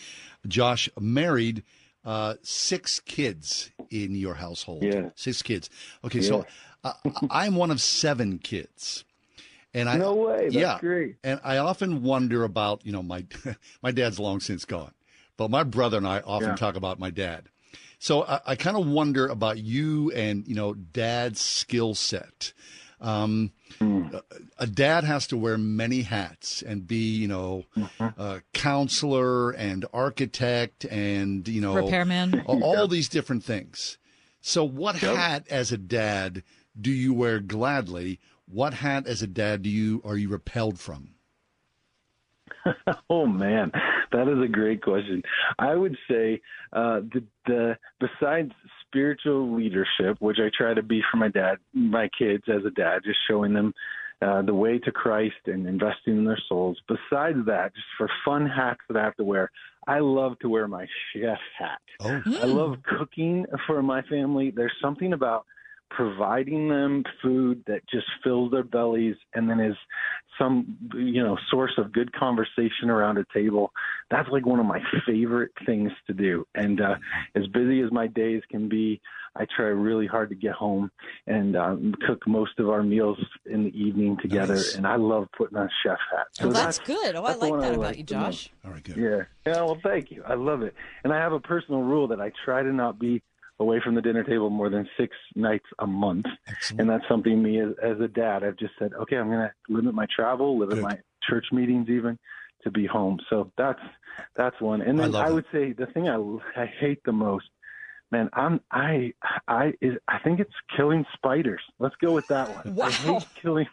Josh 0.49 0.89
married 0.99 1.63
uh, 2.05 2.35
six 2.43 3.01
kids 3.01 3.71
in 3.91 4.15
your 4.15 4.35
household. 4.35 4.85
Yeah. 4.85 5.11
Six 5.17 5.43
kids. 5.43 5.69
Okay, 6.05 6.23
so 6.23 6.47
uh, 6.85 6.93
I'm 7.31 7.57
one 7.57 7.71
of 7.71 7.81
seven 7.81 8.39
kids. 8.39 9.05
And 9.75 9.91
I 9.91 9.97
No 9.97 10.15
way. 10.15 10.45
That's 10.45 10.55
yeah, 10.55 10.79
great. 10.81 11.17
And 11.23 11.39
I 11.45 11.59
often 11.59 12.03
wonder 12.03 12.45
about, 12.45 12.87
you 12.87 12.93
know, 12.93 13.03
my 13.03 13.27
my 13.83 13.91
dad's 13.91 14.19
long 14.19 14.41
since 14.41 14.65
gone, 14.65 14.93
but 15.37 15.51
my 15.51 15.63
brother 15.63 15.97
and 15.97 16.07
I 16.07 16.21
often 16.21 16.51
Yeah. 16.51 16.57
talk 16.57 16.77
about 16.77 16.99
my 16.99 17.11
dad. 17.11 17.49
So 17.99 18.25
I, 18.25 18.41
I 18.47 18.55
kind 18.57 18.77
of 18.77 18.87
wonder 18.87 19.27
about 19.27 19.59
you 19.59 20.11
and 20.13 20.47
you 20.47 20.55
know 20.55 20.75
dad's 20.75 21.41
skill 21.41 21.95
set. 21.95 22.53
Um, 23.01 23.53
a, 23.81 24.23
a 24.59 24.67
dad 24.67 25.05
has 25.05 25.27
to 25.29 25.37
wear 25.37 25.59
many 25.59 26.03
hats 26.03 26.63
and 26.63 26.87
be 26.87 27.17
you 27.17 27.29
know 27.29 27.65
a 28.17 28.43
counselor 28.53 29.51
and 29.51 29.85
architect 29.93 30.85
and 30.87 31.47
you 31.49 31.61
know 31.61 31.75
Repairman. 31.75 32.43
all, 32.47 32.63
all 32.63 32.89
these 32.89 33.09
different 33.09 33.45
things. 33.45 33.99
So 34.41 34.63
what 34.65 34.97
hat 34.97 35.47
as 35.51 35.73
a 35.73 35.79
dad 35.79 36.43
do 36.81 36.91
you 36.91 37.13
wear 37.13 37.41
gladly? 37.41 38.21
What 38.47 38.75
hat 38.75 39.07
as 39.07 39.23
a 39.23 39.27
dad 39.27 39.63
do 39.63 39.71
you 39.71 40.01
are 40.05 40.17
you 40.17 40.29
repelled 40.29 40.79
from? 40.79 41.16
oh 43.11 43.27
man, 43.27 43.73
that 44.13 44.29
is 44.29 44.43
a 44.43 44.49
great 44.49 44.83
question. 44.83 45.23
I 45.59 45.75
would 45.75 45.97
say 46.09 46.41
uh, 46.73 47.01
the, 47.13 47.25
the 47.47 47.79
besides 48.01 48.53
spiritual 48.87 49.55
leadership, 49.55 50.17
which 50.21 50.39
I 50.39 50.51
try 50.57 50.75
to 50.75 50.83
be 50.83 51.03
for 51.11 51.17
my 51.17 51.29
dad, 51.29 51.59
my 51.73 52.09
kids 52.19 52.45
as 52.49 52.65
a 52.65 52.71
dad, 52.71 53.03
just 53.05 53.19
showing 53.29 53.53
them 53.53 53.75
uh, 54.23 54.43
the 54.43 54.55
way 54.55 54.79
to 54.79 54.91
Christ 54.91 55.37
and 55.47 55.67
investing 55.67 56.17
in 56.17 56.25
their 56.25 56.41
souls. 56.49 56.79
Besides 56.89 57.39
that, 57.47 57.75
just 57.75 57.87
for 57.99 58.09
fun 58.25 58.47
hats 58.47 58.81
that 58.89 58.97
I 58.97 59.05
have 59.05 59.17
to 59.17 59.25
wear, 59.25 59.51
I 59.87 59.99
love 60.01 60.39
to 60.41 60.49
wear 60.49 60.67
my 60.67 60.87
chef 61.13 61.39
hat. 61.59 61.81
Oh. 62.01 62.23
I 62.43 62.47
love 62.47 62.77
cooking 62.99 63.47
for 63.67 63.83
my 63.83 64.03
family. 64.03 64.53
There's 64.55 64.73
something 64.81 65.13
about 65.13 65.47
providing 65.91 66.69
them 66.69 67.05
food 67.23 67.63
that 67.67 67.81
just 67.89 68.07
fills 68.23 68.51
their 68.51 68.65
bellies 68.65 69.17
and 69.35 69.49
then 69.49 69.61
is 69.61 69.77
some 70.39 70.77
you 70.95 71.23
know 71.23 71.39
source 71.51 71.73
of 71.79 71.93
good 71.93 72.13
conversation 72.13 72.91
around 72.91 73.17
a 73.17 73.25
table 73.33 73.71
that's 74.11 74.29
like 74.31 74.45
one 74.45 74.61
of 74.61 74.67
my 74.67 74.81
favorite 75.07 75.53
things 75.65 75.91
to 76.07 76.13
do 76.13 76.45
and 76.55 76.81
uh 76.81 76.97
as 77.35 77.47
busy 77.49 77.81
as 77.81 77.91
my 77.91 78.07
days 78.07 78.43
can 78.51 78.69
be 78.69 79.01
i 79.37 79.47
try 79.57 79.67
really 79.67 80.07
hard 80.07 80.29
to 80.29 80.35
get 80.35 80.53
home 80.53 80.91
and 81.27 81.57
um, 81.57 81.95
cook 82.07 82.27
most 82.27 82.59
of 82.59 82.69
our 82.69 82.83
meals 82.83 83.19
in 83.47 83.65
the 83.65 83.71
evening 83.81 84.17
together 84.21 84.57
Nice. 84.57 84.75
and 84.75 84.87
i 84.87 84.97
love 84.97 85.29
putting 85.39 85.57
on 85.57 85.71
chef 85.83 85.99
hat 86.13 86.27
Well, 86.43 86.53
that's 86.53 86.81
good. 86.81 87.15
Oh, 87.17 87.25
I 87.25 87.29
that's 87.29 87.39
the 87.39 87.45
like 87.45 87.51
one 87.53 87.61
that 87.61 87.75
about 87.75 87.81
like 87.87 87.99
you, 87.99 88.05
the 88.05 88.17
most. 88.17 88.43
Josh. 88.45 88.51
All 88.65 88.73
right, 88.73 88.83
good. 88.85 88.97
Yeah. 88.97 89.23
Yeah, 89.47 89.63
well, 89.63 89.79
thank 89.83 90.11
you. 90.11 90.23
I 90.27 90.35
love 90.35 90.63
it. 90.63 90.75
And 91.05 91.13
I 91.13 91.19
have 91.19 91.33
a 91.33 91.41
personal 91.41 91.83
rule 91.83 92.09
that 92.09 92.21
I 92.21 92.33
try 92.45 92.63
to 92.63 92.73
not 92.73 92.99
be 92.99 93.23
away 93.59 93.81
from 93.83 93.95
the 93.95 94.03
dinner 94.03 94.23
table 94.23 94.51
more 94.51 94.69
than 94.69 94.89
six 94.99 95.17
nights 95.35 95.67
a 95.79 95.87
month. 95.87 96.27
And 96.79 96.89
that's 96.89 97.05
something 97.09 97.43
me 97.43 97.61
as, 97.61 97.71
as 97.83 98.01
a 98.01 98.09
dad, 98.09 98.45
I've 98.45 98.57
just 98.57 98.75
said, 98.79 98.93
okay, 98.95 99.17
I'm 99.17 99.29
going 99.29 99.49
to 99.49 99.53
limit 99.69 99.95
my 99.95 100.07
travel, 100.15 100.59
limit 100.59 100.79
my 100.79 100.99
church 101.29 101.47
meetings 101.53 101.89
even 101.89 102.19
to 102.67 102.71
be 102.71 102.87
home. 102.87 103.19
So 103.31 103.51
that's 103.57 103.81
that's 104.35 104.61
one. 104.61 104.83
And 104.83 104.99
then 104.99 105.15
I, 105.15 105.29
it. 105.29 105.33
would 105.33 105.47
say 105.53 105.73
the 105.73 105.87
thing 105.87 106.09
I 106.09 106.17
I 106.61 106.67
hate 106.67 107.01
the 107.05 107.13
most, 107.13 107.47
man, 108.11 108.29
I'm 108.33 108.61
I 108.71 109.13
I 109.49 109.75
is 109.81 109.95
I 110.09 110.19
think 110.19 110.41
it's 110.41 110.53
killing 110.77 111.05
spiders. 111.15 111.63
Let's 111.79 111.95
go 111.97 112.13
with 112.13 112.27
that 112.29 112.67
one. 112.67 112.81
I 112.87 112.91
hate 112.91 113.27
killing. 113.41 113.67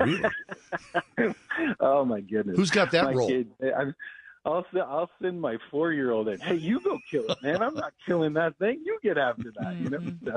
oh 1.80 2.04
my 2.04 2.20
goodness. 2.20 2.56
Who's 2.56 2.70
got 2.70 2.90
that 2.92 3.04
my 3.04 3.12
role? 3.12 3.28
Kid, 3.28 3.50
I, 3.62 3.92
I'll 4.44 4.66
send, 4.72 4.82
I'll 4.82 5.08
send 5.20 5.40
my 5.40 5.56
four 5.70 5.92
year 5.92 6.10
old 6.10 6.28
in. 6.28 6.40
Hey, 6.40 6.56
you 6.56 6.80
go 6.80 6.98
kill 7.10 7.24
it, 7.30 7.40
man. 7.42 7.62
I'm 7.62 7.74
not 7.74 7.92
killing 8.04 8.32
that 8.34 8.58
thing. 8.58 8.82
You 8.84 8.98
get 9.02 9.16
after 9.16 9.52
that. 9.60 9.76
You 9.76 9.90
know. 9.90 10.00
So- 10.24 10.34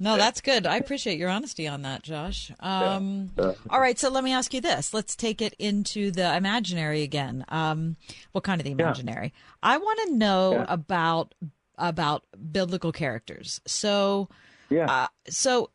No, 0.00 0.16
that's 0.16 0.40
good. 0.40 0.66
I 0.66 0.76
appreciate 0.76 1.18
your 1.18 1.28
honesty 1.28 1.66
on 1.66 1.82
that, 1.82 2.02
Josh. 2.02 2.50
Um, 2.60 3.30
Yeah. 3.36 3.52
all 3.68 3.80
right, 3.80 3.98
so 3.98 4.08
let 4.10 4.22
me 4.24 4.32
ask 4.32 4.54
you 4.54 4.60
this. 4.60 4.94
Let's 4.94 5.16
take 5.16 5.42
it 5.42 5.54
into 5.58 6.10
the 6.10 6.34
imaginary 6.36 7.02
again. 7.02 7.44
Um, 7.48 7.96
what 8.32 8.44
kind 8.44 8.60
of 8.60 8.64
the 8.64 8.70
imaginary? 8.72 9.32
I 9.62 9.78
want 9.78 10.00
to 10.08 10.14
know 10.14 10.64
about 10.68 11.34
about 11.76 12.24
biblical 12.50 12.90
characters. 12.92 13.60
So, 13.66 14.28
yeah. 14.70 14.86
Uh, 14.90 15.06
so 15.28 15.70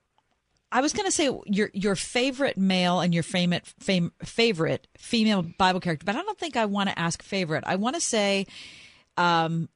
I 0.75 0.81
was 0.81 0.91
going 0.91 1.05
to 1.05 1.11
say 1.11 1.29
your 1.45 1.69
your 1.73 1.95
favorite 1.95 2.57
male 2.57 2.99
and 2.99 3.13
your 3.13 3.21
favorite 3.23 3.63
fam, 3.79 4.11
favorite 4.23 4.87
female 4.97 5.43
Bible 5.43 5.79
character, 5.79 6.03
but 6.03 6.15
I 6.15 6.23
don't 6.23 6.37
think 6.39 6.57
I 6.57 6.65
want 6.65 6.89
to 6.89 6.97
ask 6.97 7.21
favorite. 7.21 7.63
I 7.67 7.75
want 7.75 7.95
to 7.95 8.01
say 8.01 8.47
um 9.15 9.69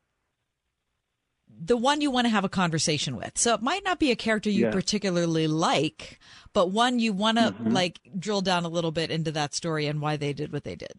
the 1.60 1.78
one 1.78 2.02
you 2.02 2.12
want 2.12 2.26
to 2.26 2.30
have 2.30 2.44
a 2.44 2.50
conversation 2.50 3.16
with. 3.16 3.38
So 3.38 3.54
it 3.54 3.62
might 3.62 3.84
not 3.84 4.00
be 4.00 4.12
a 4.12 4.16
character 4.16 4.50
you 4.50 4.66
Yeah. 4.66 4.72
particularly 4.72 5.48
like, 5.48 6.20
but 6.54 6.72
one 6.72 7.00
you 7.00 7.14
want 7.14 7.38
to 7.38 7.52
Mhm. 7.52 7.74
like 7.74 8.00
drill 8.20 8.42
down 8.42 8.64
a 8.66 8.70
little 8.70 8.92
bit 8.92 9.10
into 9.12 9.32
that 9.32 9.54
story 9.54 9.86
and 9.88 10.02
why 10.02 10.18
they 10.18 10.34
did 10.34 10.52
what 10.52 10.64
they 10.64 10.76
did. 10.76 10.94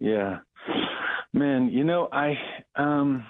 Yeah. 0.00 0.40
Man, 1.32 1.68
you 1.70 1.84
know, 1.84 2.08
I 2.12 2.38
um 2.76 3.26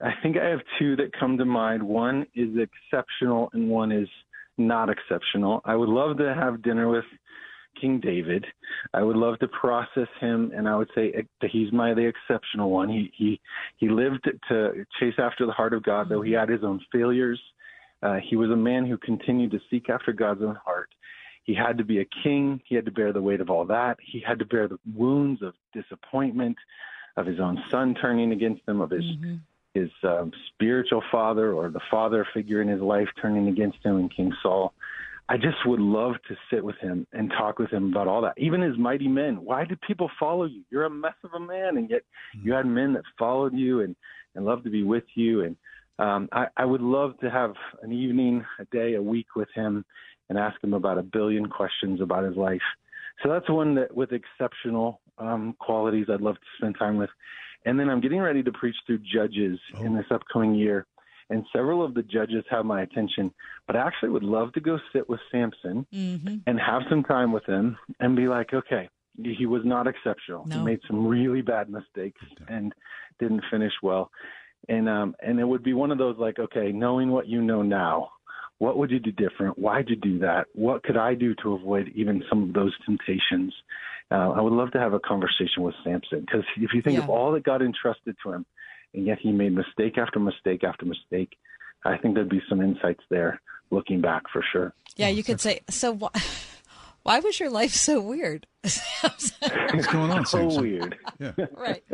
I 0.00 0.12
think 0.22 0.36
I 0.38 0.48
have 0.48 0.60
two 0.78 0.96
that 0.96 1.12
come 1.18 1.36
to 1.38 1.44
mind. 1.44 1.82
One 1.82 2.24
is 2.34 2.56
exceptional 2.56 3.50
and 3.52 3.68
one 3.68 3.90
is 3.92 4.08
not 4.60 4.88
exceptional. 4.90 5.60
I 5.64 5.74
would 5.74 5.88
love 5.88 6.18
to 6.18 6.34
have 6.34 6.62
dinner 6.62 6.88
with 6.88 7.04
King 7.80 8.00
David. 8.00 8.44
I 8.92 9.02
would 9.02 9.16
love 9.16 9.38
to 9.38 9.48
process 9.48 10.08
him 10.20 10.52
and 10.54 10.68
I 10.68 10.76
would 10.76 10.90
say 10.94 11.12
that 11.40 11.50
he's 11.50 11.72
my 11.72 11.94
the 11.94 12.06
exceptional 12.06 12.70
one. 12.70 12.88
He 12.88 13.12
he 13.16 13.40
he 13.76 13.88
lived 13.88 14.28
to 14.48 14.86
chase 14.98 15.14
after 15.18 15.46
the 15.46 15.52
heart 15.52 15.72
of 15.72 15.82
God 15.82 16.08
though 16.08 16.22
he 16.22 16.32
had 16.32 16.48
his 16.48 16.64
own 16.64 16.80
failures. 16.92 17.40
Uh, 18.02 18.16
he 18.22 18.36
was 18.36 18.50
a 18.50 18.56
man 18.56 18.86
who 18.86 18.96
continued 18.96 19.50
to 19.50 19.60
seek 19.70 19.90
after 19.90 20.12
God's 20.12 20.42
own 20.42 20.56
heart. 20.56 20.90
He 21.44 21.54
had 21.54 21.78
to 21.78 21.84
be 21.84 22.00
a 22.00 22.06
king. 22.22 22.60
He 22.64 22.74
had 22.74 22.84
to 22.84 22.90
bear 22.90 23.12
the 23.12 23.22
weight 23.22 23.40
of 23.40 23.50
all 23.50 23.64
that. 23.66 23.98
He 24.00 24.20
had 24.20 24.38
to 24.38 24.44
bear 24.44 24.68
the 24.68 24.78
wounds 24.94 25.42
of 25.42 25.54
disappointment, 25.72 26.56
of 27.16 27.26
his 27.26 27.40
own 27.40 27.62
son 27.70 27.94
turning 28.00 28.32
against 28.32 28.62
him, 28.68 28.80
of 28.80 28.90
his 28.90 29.04
his 29.74 29.90
um, 30.02 30.32
spiritual 30.52 31.02
father 31.10 31.52
or 31.52 31.70
the 31.70 31.80
father 31.90 32.26
figure 32.34 32.60
in 32.60 32.68
his 32.68 32.80
life 32.80 33.08
turning 33.20 33.48
against 33.48 33.78
him 33.84 33.96
and 33.96 34.14
King 34.14 34.32
Saul. 34.42 34.72
I 35.28 35.36
just 35.36 35.64
would 35.64 35.78
love 35.78 36.14
to 36.26 36.34
sit 36.52 36.64
with 36.64 36.76
him 36.78 37.06
and 37.12 37.30
talk 37.30 37.60
with 37.60 37.70
him 37.70 37.90
about 37.90 38.08
all 38.08 38.22
that. 38.22 38.34
Even 38.36 38.60
his 38.60 38.76
mighty 38.76 39.06
men. 39.06 39.44
Why 39.44 39.64
did 39.64 39.80
people 39.82 40.10
follow 40.18 40.46
you? 40.46 40.62
You're 40.70 40.86
a 40.86 40.90
mess 40.90 41.14
of 41.22 41.34
a 41.34 41.38
man, 41.38 41.76
and 41.76 41.88
yet 41.88 42.02
you 42.42 42.52
had 42.52 42.66
men 42.66 42.94
that 42.94 43.04
followed 43.16 43.54
you 43.54 43.80
and 43.82 43.94
and 44.34 44.44
loved 44.44 44.64
to 44.64 44.70
be 44.70 44.82
with 44.82 45.04
you. 45.14 45.42
And 45.42 45.56
um, 45.98 46.28
I, 46.32 46.46
I 46.56 46.64
would 46.64 46.80
love 46.80 47.18
to 47.20 47.30
have 47.30 47.54
an 47.82 47.92
evening, 47.92 48.44
a 48.58 48.64
day, 48.66 48.94
a 48.94 49.02
week 49.02 49.36
with 49.36 49.48
him, 49.54 49.84
and 50.28 50.38
ask 50.38 50.62
him 50.62 50.74
about 50.74 50.98
a 50.98 51.02
billion 51.02 51.48
questions 51.48 52.00
about 52.00 52.24
his 52.24 52.36
life. 52.36 52.60
So 53.22 53.28
that's 53.28 53.48
one 53.50 53.74
that 53.74 53.94
with 53.94 54.10
exceptional 54.12 55.00
um, 55.18 55.54
qualities 55.58 56.06
I'd 56.08 56.20
love 56.20 56.36
to 56.36 56.46
spend 56.58 56.76
time 56.78 56.96
with. 56.96 57.10
And 57.66 57.78
then 57.78 57.90
I'm 57.90 58.00
getting 58.00 58.20
ready 58.20 58.42
to 58.42 58.52
preach 58.52 58.76
through 58.86 59.00
Judges 59.12 59.58
in 59.84 59.94
this 59.94 60.06
upcoming 60.10 60.54
year. 60.54 60.86
And 61.28 61.44
several 61.52 61.84
of 61.84 61.94
the 61.94 62.02
judges 62.02 62.44
have 62.50 62.64
my 62.64 62.82
attention, 62.82 63.32
but 63.68 63.76
I 63.76 63.86
actually 63.86 64.08
would 64.08 64.24
love 64.24 64.52
to 64.54 64.60
go 64.60 64.78
sit 64.92 65.08
with 65.08 65.20
Samson 65.30 65.86
Mm-hmm. 65.94 66.38
and 66.46 66.58
have 66.58 66.82
some 66.90 67.04
time 67.04 67.30
with 67.30 67.44
him 67.46 67.78
and 68.00 68.16
be 68.16 68.26
like, 68.26 68.52
okay, 68.52 68.88
he 69.22 69.46
was 69.46 69.62
not 69.64 69.86
exceptional. 69.86 70.48
He 70.50 70.58
made 70.64 70.80
some 70.88 71.06
really 71.06 71.40
bad 71.42 71.70
mistakes 71.70 72.20
and 72.48 72.72
didn't 73.20 73.44
finish 73.50 73.72
well. 73.82 74.10
And 74.68 74.88
um 74.88 75.14
and 75.22 75.38
it 75.38 75.44
would 75.44 75.62
be 75.62 75.72
one 75.72 75.90
of 75.90 75.98
those 75.98 76.16
like, 76.18 76.38
okay, 76.38 76.72
knowing 76.72 77.10
what 77.10 77.28
you 77.28 77.40
know 77.42 77.62
now, 77.62 78.10
what 78.58 78.76
would 78.76 78.90
you 78.90 78.98
do 78.98 79.12
different? 79.12 79.58
Why'd 79.58 79.88
you 79.88 79.96
do 79.96 80.18
that? 80.18 80.46
What 80.54 80.82
could 80.82 80.96
I 80.96 81.14
do 81.14 81.34
to 81.42 81.54
avoid 81.54 81.90
even 81.94 82.22
some 82.28 82.42
of 82.42 82.52
those 82.52 82.74
temptations? 82.84 83.54
Uh, 84.10 84.30
I 84.30 84.40
would 84.40 84.52
love 84.52 84.72
to 84.72 84.78
have 84.80 84.92
a 84.92 85.00
conversation 85.00 85.62
with 85.62 85.74
Samson 85.84 86.20
because 86.20 86.44
if 86.56 86.70
you 86.74 86.82
think 86.82 86.98
of 86.98 87.08
all 87.08 87.32
that 87.32 87.44
God 87.44 87.62
entrusted 87.62 88.16
to 88.24 88.32
him, 88.32 88.46
and 88.92 89.06
yet 89.06 89.18
he 89.20 89.30
made 89.30 89.52
mistake 89.54 89.98
after 89.98 90.18
mistake 90.18 90.64
after 90.64 90.84
mistake, 90.84 91.36
I 91.84 91.96
think 91.96 92.14
there'd 92.14 92.28
be 92.28 92.42
some 92.48 92.60
insights 92.60 93.02
there 93.08 93.40
looking 93.70 94.00
back 94.00 94.24
for 94.32 94.44
sure. 94.52 94.74
Yeah, 94.96 95.08
you 95.08 95.22
could 95.22 95.40
say 95.40 95.60
so. 95.70 95.92
Why, 95.92 96.10
why 97.04 97.20
was 97.20 97.38
your 97.38 97.50
life 97.50 97.72
so 97.72 98.00
weird? 98.00 98.46
What's 98.62 99.86
going 99.86 100.10
on, 100.10 100.26
Samson? 100.26 100.50
so 100.50 100.60
weird. 100.60 100.98
Yeah. 101.18 101.32
right. 101.56 101.84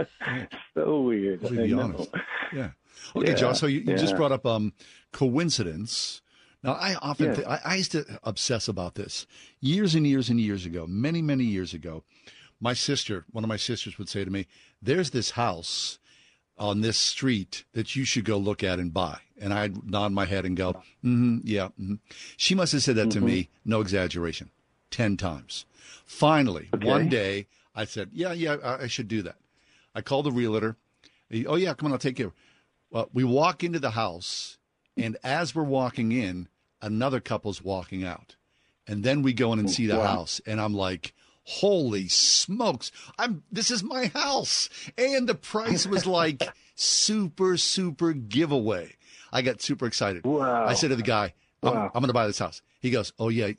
so 0.74 1.02
weird. 1.02 1.42
Let's 1.42 1.54
I 1.54 1.62
be 1.62 1.74
know. 1.74 1.82
honest. 1.82 2.10
Yeah. 2.52 2.70
Okay, 3.14 3.28
Yeah, 3.28 3.34
Josh. 3.34 3.60
So 3.60 3.66
you, 3.66 3.80
you 3.80 3.96
just 3.96 4.16
brought 4.16 4.32
up 4.32 4.46
um, 4.46 4.72
coincidence. 5.12 6.22
Now, 6.66 6.72
I 6.74 6.96
often 6.96 7.26
Yeah. 7.26 7.34
thi- 7.36 7.44
I, 7.44 7.56
I 7.64 7.74
used 7.76 7.92
to 7.92 8.04
obsess 8.24 8.68
about 8.68 8.96
this 8.96 9.26
years 9.60 9.94
and 9.94 10.06
years 10.06 10.28
and 10.28 10.40
years 10.40 10.66
ago, 10.66 10.86
many 10.86 11.22
many 11.22 11.44
years 11.44 11.72
ago. 11.72 12.02
my 12.60 12.72
sister, 12.74 13.24
one 13.30 13.44
of 13.44 13.48
my 13.48 13.56
sisters 13.58 13.98
would 13.98 14.08
say 14.08 14.24
to 14.24 14.30
me, 14.30 14.46
There's 14.82 15.10
this 15.10 15.30
house 15.32 15.98
on 16.58 16.80
this 16.80 16.96
street 16.96 17.64
that 17.74 17.94
you 17.94 18.04
should 18.04 18.24
go 18.24 18.38
look 18.38 18.64
at 18.64 18.78
and 18.78 18.92
buy. 18.92 19.18
And 19.38 19.52
I'd 19.52 19.84
nod 19.90 20.12
my 20.12 20.24
head 20.24 20.46
and 20.46 20.56
go, 20.56 20.72
mm-hmm, 21.04 21.38
yeah. 21.44 21.68
mhm." 21.78 21.98
She 22.38 22.54
must 22.54 22.72
have 22.72 22.82
said 22.82 22.96
that 22.96 23.10
to 23.10 23.20
me, 23.20 23.50
no 23.66 23.82
exaggeration, 23.82 24.48
10 24.90 25.18
times. 25.18 25.66
Finally, 26.06 26.70
Okay. 26.74 26.86
one 26.88 27.08
day, 27.10 27.46
I 27.74 27.84
said, 27.84 28.08
yeah, 28.14 28.32
yeah, 28.32 28.56
I, 28.64 28.84
I 28.84 28.86
should 28.86 29.06
do 29.08 29.20
that. 29.22 29.36
I 29.94 30.00
called 30.00 30.24
the 30.24 30.32
realtor. 30.32 30.76
He, 31.28 31.46
oh, 31.46 31.56
yeah, 31.56 31.74
come 31.74 31.86
on, 31.88 31.92
I'll 31.92 31.98
take 31.98 32.16
care. 32.16 32.32
Well, 32.90 33.10
we 33.12 33.22
walk 33.22 33.62
into 33.62 33.78
the 33.78 33.90
house, 33.90 34.56
and 34.96 35.18
as 35.22 35.54
we're 35.54 35.62
walking 35.64 36.10
in, 36.12 36.48
another 36.82 37.20
couple's 37.20 37.62
walking 37.62 38.04
out. 38.04 38.36
And 38.86 39.02
then 39.02 39.22
we 39.22 39.32
go 39.32 39.52
in 39.52 39.58
and 39.58 39.68
see 39.70 39.86
the 39.86 39.96
Wow. 39.98 40.04
house, 40.04 40.40
and 40.46 40.60
I'm 40.60 40.74
like, 40.74 41.12
holy 41.48 42.08
smokes 42.08 42.90
i'm 43.20 43.44
this 43.52 43.70
is 43.70 43.80
my 43.84 44.06
house 44.06 44.68
and 44.98 45.28
the 45.28 45.34
price 45.36 45.86
was 45.86 46.04
like 46.20 46.42
super 46.74 47.56
super 47.56 48.12
giveaway 48.12 48.92
i 49.32 49.42
got 49.42 49.62
super 49.62 49.86
excited 49.86 50.24
Wow. 50.24 50.66
i 50.66 50.74
said 50.74 50.88
to 50.88 50.96
the 50.96 51.04
guy 51.04 51.34
i'm, 51.62 51.72
Wow. 51.72 51.84
I'm 51.94 52.00
going 52.00 52.08
to 52.08 52.12
buy 52.12 52.26
this 52.26 52.40
house 52.40 52.62
he 52.80 52.90
goes 52.90 53.12
oh 53.20 53.28
yeah 53.28 53.52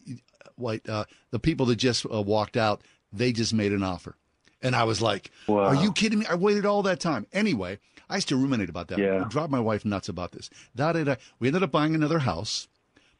wait 0.57 0.87
uh, 0.89 1.05
the 1.31 1.39
people 1.39 1.65
that 1.67 1.77
just 1.77 2.05
uh, 2.13 2.21
walked 2.21 2.57
out 2.57 2.81
they 3.13 3.31
just 3.31 3.53
made 3.53 3.71
an 3.71 3.83
offer 3.83 4.17
and 4.61 4.75
i 4.75 4.83
was 4.83 5.01
like 5.01 5.31
are 5.47 5.73
you 5.75 5.93
kidding 5.93 6.19
me 6.19 6.25
i 6.29 6.35
waited 6.35 6.65
all 6.65 6.83
that 6.83 6.99
time 6.99 7.25
anyway 7.31 7.79
i 8.09 8.15
used 8.15 8.27
to 8.27 8.35
ruminate 8.35 8.67
about 8.69 8.89
that 8.89 8.99
Yeah. 8.99 9.23
drive 9.29 9.49
my 9.49 9.61
wife 9.61 9.85
nuts 9.85 10.09
about 10.09 10.33
this 10.33 10.49
da, 10.75 10.91
da, 10.91 11.05
da. 11.05 11.15
we 11.39 11.47
ended 11.47 11.63
up 11.63 11.71
buying 11.71 11.95
another 11.95 12.19
house 12.19 12.67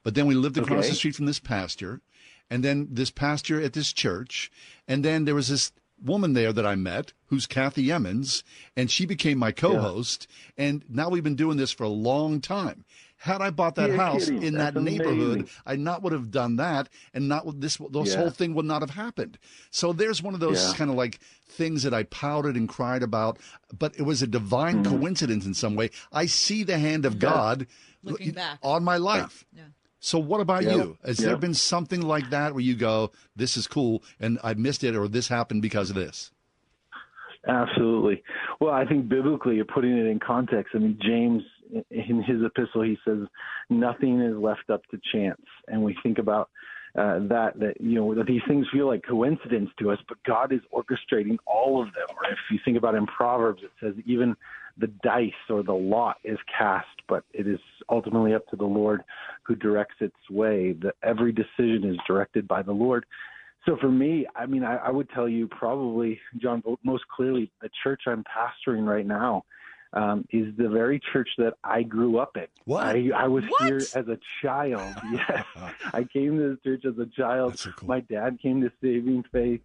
but 0.04 0.16
then 0.16 0.26
we 0.28 0.36
lived 0.36 0.58
across 0.58 0.84
Okay. 0.86 0.90
the 0.92 0.96
street 0.96 1.16
from 1.16 1.26
this 1.26 1.40
pastor, 1.40 2.02
and 2.50 2.64
then 2.64 2.88
this 2.92 3.12
pastor 3.12 3.62
at 3.62 3.74
this 3.74 3.92
church, 3.94 4.52
and 4.88 5.04
then 5.04 5.26
there 5.26 5.36
was 5.36 5.50
this 5.50 5.72
woman 6.02 6.34
there 6.34 6.54
that 6.54 6.66
I 6.66 6.76
met 6.76 7.12
who's 7.26 7.48
Kathy 7.48 7.92
Emmons, 7.92 8.44
and 8.76 8.90
she 8.90 9.06
became 9.06 9.38
my 9.40 9.52
co-host, 9.52 10.28
and 10.56 10.86
now 10.88 11.10
we've 11.10 11.24
been 11.24 11.36
doing 11.36 11.58
this 11.58 11.72
for 11.72 11.84
a 11.84 11.90
long 11.90 12.40
time. 12.40 12.86
Had 13.22 13.42
I 13.42 13.50
bought 13.50 13.74
that 13.76 13.90
You're 13.90 13.98
house 13.98 14.26
kidding. 14.26 14.44
in 14.44 14.54
That's 14.54 14.76
that 14.76 14.82
neighborhood, 14.82 15.40
amazing. 15.40 15.50
I 15.66 15.76
not 15.76 16.04
would 16.04 16.14
have 16.14 16.30
done 16.30 16.58
that, 16.58 16.88
and 17.16 17.28
not 17.28 17.60
this 17.60 17.78
this 17.90 18.12
Yeah. 18.14 18.18
whole 18.18 18.30
thing 18.30 18.54
would 18.54 18.66
not 18.66 18.84
have 18.84 18.92
happened. 18.92 19.40
So 19.72 19.92
there's 19.92 20.22
one 20.22 20.36
of 20.36 20.40
those 20.40 20.64
Yeah. 20.64 20.74
kind 20.76 20.92
of 20.92 20.96
like 20.96 21.20
things 21.50 21.82
that 21.82 21.96
I 21.96 22.04
pouted 22.04 22.56
and 22.56 22.70
cried 22.70 23.02
about, 23.02 23.40
but 23.78 23.96
it 23.98 24.04
was 24.04 24.22
a 24.22 24.28
divine 24.28 24.84
Mm-hmm. 24.84 24.96
coincidence 24.98 25.46
in 25.48 25.56
some 25.56 25.74
way. 25.76 25.90
I 26.12 26.28
see 26.28 26.62
the 26.64 26.78
hand 26.78 27.08
of 27.08 27.18
God 27.18 27.66
Looking 28.04 28.34
back. 28.34 28.60
on 28.62 28.84
my 28.84 28.98
life. 28.98 29.44
So 30.00 30.20
what 30.20 30.42
about 30.42 30.64
you? 30.64 30.98
Has 31.04 31.18
there 31.18 31.38
been 31.38 31.54
something 31.54 32.02
like 32.02 32.30
that 32.30 32.54
where 32.54 32.62
you 32.62 32.76
go, 32.76 33.12
"This 33.36 33.58
is 33.58 33.68
cool," 33.68 34.04
and 34.20 34.38
I 34.44 34.54
missed 34.54 34.84
it, 34.84 34.96
or 34.96 35.08
this 35.08 35.28
happened 35.28 35.62
because 35.62 35.90
of 35.90 35.96
this? 35.96 36.32
Absolutely. 37.48 38.24
Well, 38.60 38.74
I 38.74 38.86
think 38.86 39.08
biblically, 39.08 39.56
you're 39.56 39.66
putting 39.66 39.98
it 39.98 40.06
in 40.06 40.20
context. 40.20 40.74
I 40.76 40.80
mean, 40.80 41.00
James, 41.02 41.44
in 41.90 42.22
his 42.24 42.44
epistle, 42.44 42.82
he 42.82 42.98
says, 43.06 43.20
nothing 43.70 44.22
is 44.22 44.36
left 44.36 44.70
up 44.70 44.82
to 44.92 45.00
chance. 45.14 45.42
And 45.68 45.82
we 45.84 45.96
think 46.04 46.18
about 46.18 46.50
uh, 46.98 47.20
that, 47.28 47.52
that, 47.60 47.76
you 47.80 47.96
know, 47.96 48.16
that 48.16 48.26
these 48.26 48.42
things 48.48 48.66
feel 48.74 48.88
like 48.88 49.04
coincidence 49.08 49.70
to 49.80 49.92
us, 49.92 50.00
but 50.08 50.18
God 50.24 50.52
is 50.52 50.62
orchestrating 50.74 51.38
all 51.46 51.82
of 51.82 51.94
them. 51.94 52.08
Or 52.10 52.30
if 52.30 52.38
you 52.52 52.60
think 52.66 52.78
about 52.78 52.96
in 52.96 53.06
Proverbs, 53.06 53.62
it 53.64 53.72
says 53.80 53.94
even 54.06 54.36
the 54.80 54.88
dice 55.04 55.32
or 55.50 55.64
the 55.64 55.74
lot 55.74 56.18
is 56.24 56.38
cast, 56.58 56.88
but 57.08 57.24
it 57.34 57.48
is 57.48 57.60
ultimately 57.90 58.34
up 58.34 58.48
to 58.48 58.56
the 58.56 58.66
Lord 58.66 59.02
who 59.44 59.56
directs 59.56 59.96
its 60.00 60.16
way. 60.30 60.74
That 60.74 60.96
every 61.04 61.32
decision 61.32 61.84
is 61.86 61.98
directed 62.08 62.48
by 62.48 62.62
the 62.62 62.74
Lord. 62.74 63.06
So 63.66 63.76
for 63.82 63.90
me, 63.90 64.26
I 64.36 64.46
mean, 64.46 64.64
I, 64.64 64.78
I 64.78 64.92
would 64.92 65.10
tell 65.10 65.28
you 65.28 65.48
probably, 65.48 66.20
John, 66.38 66.64
most 66.84 67.04
clearly, 67.08 67.52
the 67.62 67.70
church 67.84 68.04
I'm 68.08 68.24
pastoring 68.24 68.86
right 68.86 69.06
now 69.06 69.44
um, 69.94 70.26
is 70.32 70.56
the 70.58 70.70
very 70.70 71.02
church 71.12 71.30
that 71.38 71.54
I 71.64 71.84
grew 71.84 72.18
up 72.18 72.38
in. 72.38 72.48
What? 72.66 72.86
I, 72.86 73.10
I 73.16 73.28
was 73.28 73.44
here 73.60 73.82
as 73.96 74.08
a 74.08 74.18
child. 74.42 74.96
Yes, 75.12 75.46
I 75.94 76.04
came 76.04 76.38
to 76.38 76.50
this 76.50 76.60
church 76.64 76.86
as 76.86 76.98
a 77.00 77.08
child. 77.20 77.60
My 77.84 78.02
dad 78.02 78.40
came 78.42 78.62
to 78.62 78.72
saving 78.82 79.24
faith, 79.32 79.62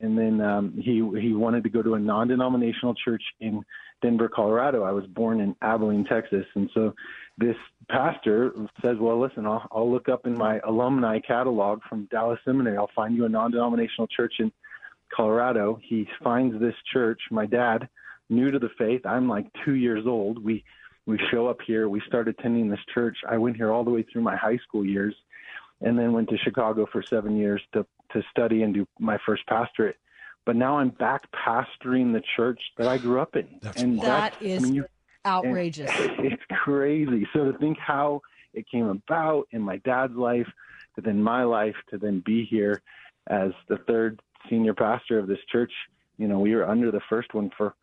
and 0.00 0.16
then 0.16 0.40
um, 0.40 0.72
he 0.76 1.02
he 1.20 1.32
wanted 1.32 1.64
to 1.64 1.70
go 1.70 1.82
to 1.82 1.94
a 1.94 1.98
non-denominational 1.98 2.94
church 2.94 3.22
in 3.40 3.62
Denver, 4.02 4.28
Colorado. 4.28 4.82
I 4.82 4.92
was 4.92 5.06
born 5.06 5.40
in 5.40 5.56
Abilene, 5.62 6.04
Texas, 6.04 6.44
and 6.54 6.70
so 6.74 6.94
this 7.38 7.56
pastor 7.88 8.52
says, 8.82 8.96
"Well, 8.98 9.20
listen, 9.20 9.46
I'll, 9.46 9.66
I'll 9.72 9.90
look 9.90 10.08
up 10.08 10.26
in 10.26 10.36
my 10.36 10.60
alumni 10.66 11.18
catalog 11.18 11.80
from 11.88 12.06
Dallas 12.10 12.38
Seminary. 12.44 12.76
I'll 12.76 12.90
find 12.94 13.16
you 13.16 13.24
a 13.24 13.28
non-denominational 13.28 14.08
church 14.08 14.34
in 14.38 14.52
Colorado." 15.14 15.78
He 15.82 16.08
finds 16.22 16.58
this 16.60 16.74
church. 16.92 17.20
My 17.30 17.46
dad, 17.46 17.88
new 18.28 18.50
to 18.50 18.58
the 18.58 18.70
faith, 18.78 19.04
I'm 19.06 19.28
like 19.28 19.46
two 19.64 19.74
years 19.74 20.06
old. 20.06 20.42
We 20.42 20.64
we 21.06 21.18
show 21.30 21.46
up 21.46 21.58
here. 21.66 21.88
We 21.88 22.02
start 22.06 22.28
attending 22.28 22.68
this 22.68 22.80
church. 22.92 23.16
I 23.28 23.38
went 23.38 23.56
here 23.56 23.70
all 23.70 23.84
the 23.84 23.90
way 23.90 24.02
through 24.02 24.22
my 24.22 24.36
high 24.36 24.58
school 24.58 24.84
years, 24.84 25.14
and 25.80 25.98
then 25.98 26.12
went 26.12 26.28
to 26.30 26.38
Chicago 26.38 26.86
for 26.90 27.02
seven 27.02 27.36
years 27.36 27.62
to 27.72 27.86
to 28.12 28.22
study 28.30 28.62
and 28.62 28.74
do 28.74 28.86
my 28.98 29.18
first 29.24 29.46
pastorate. 29.46 29.96
But 30.46 30.56
now 30.56 30.78
I'm 30.78 30.90
back 30.90 31.24
pastoring 31.32 32.12
the 32.12 32.22
church 32.36 32.60
that 32.78 32.86
I 32.86 32.96
grew 32.96 33.20
up 33.20 33.36
in. 33.36 33.46
and 33.76 33.98
That 33.98 34.32
that's- 34.32 34.42
is 34.42 34.62
I 34.62 34.66
mean, 34.66 34.74
you- 34.76 34.86
outrageous. 35.26 35.90
it's 35.94 36.42
crazy. 36.50 37.26
So 37.34 37.50
to 37.50 37.58
think 37.58 37.78
how 37.78 38.22
it 38.54 38.64
came 38.70 38.86
about 38.86 39.48
in 39.50 39.60
my 39.60 39.76
dad's 39.78 40.14
life, 40.14 40.46
to 40.94 41.02
then 41.02 41.22
my 41.22 41.42
life, 41.42 41.74
to 41.90 41.98
then 41.98 42.22
be 42.24 42.44
here 42.44 42.80
as 43.26 43.50
the 43.68 43.78
third 43.88 44.20
senior 44.48 44.72
pastor 44.72 45.18
of 45.18 45.26
this 45.26 45.40
church. 45.50 45.72
You 46.16 46.28
know, 46.28 46.38
we 46.38 46.54
were 46.54 46.66
under 46.66 46.90
the 46.90 47.00
first 47.08 47.34
one 47.34 47.50
for, 47.56 47.74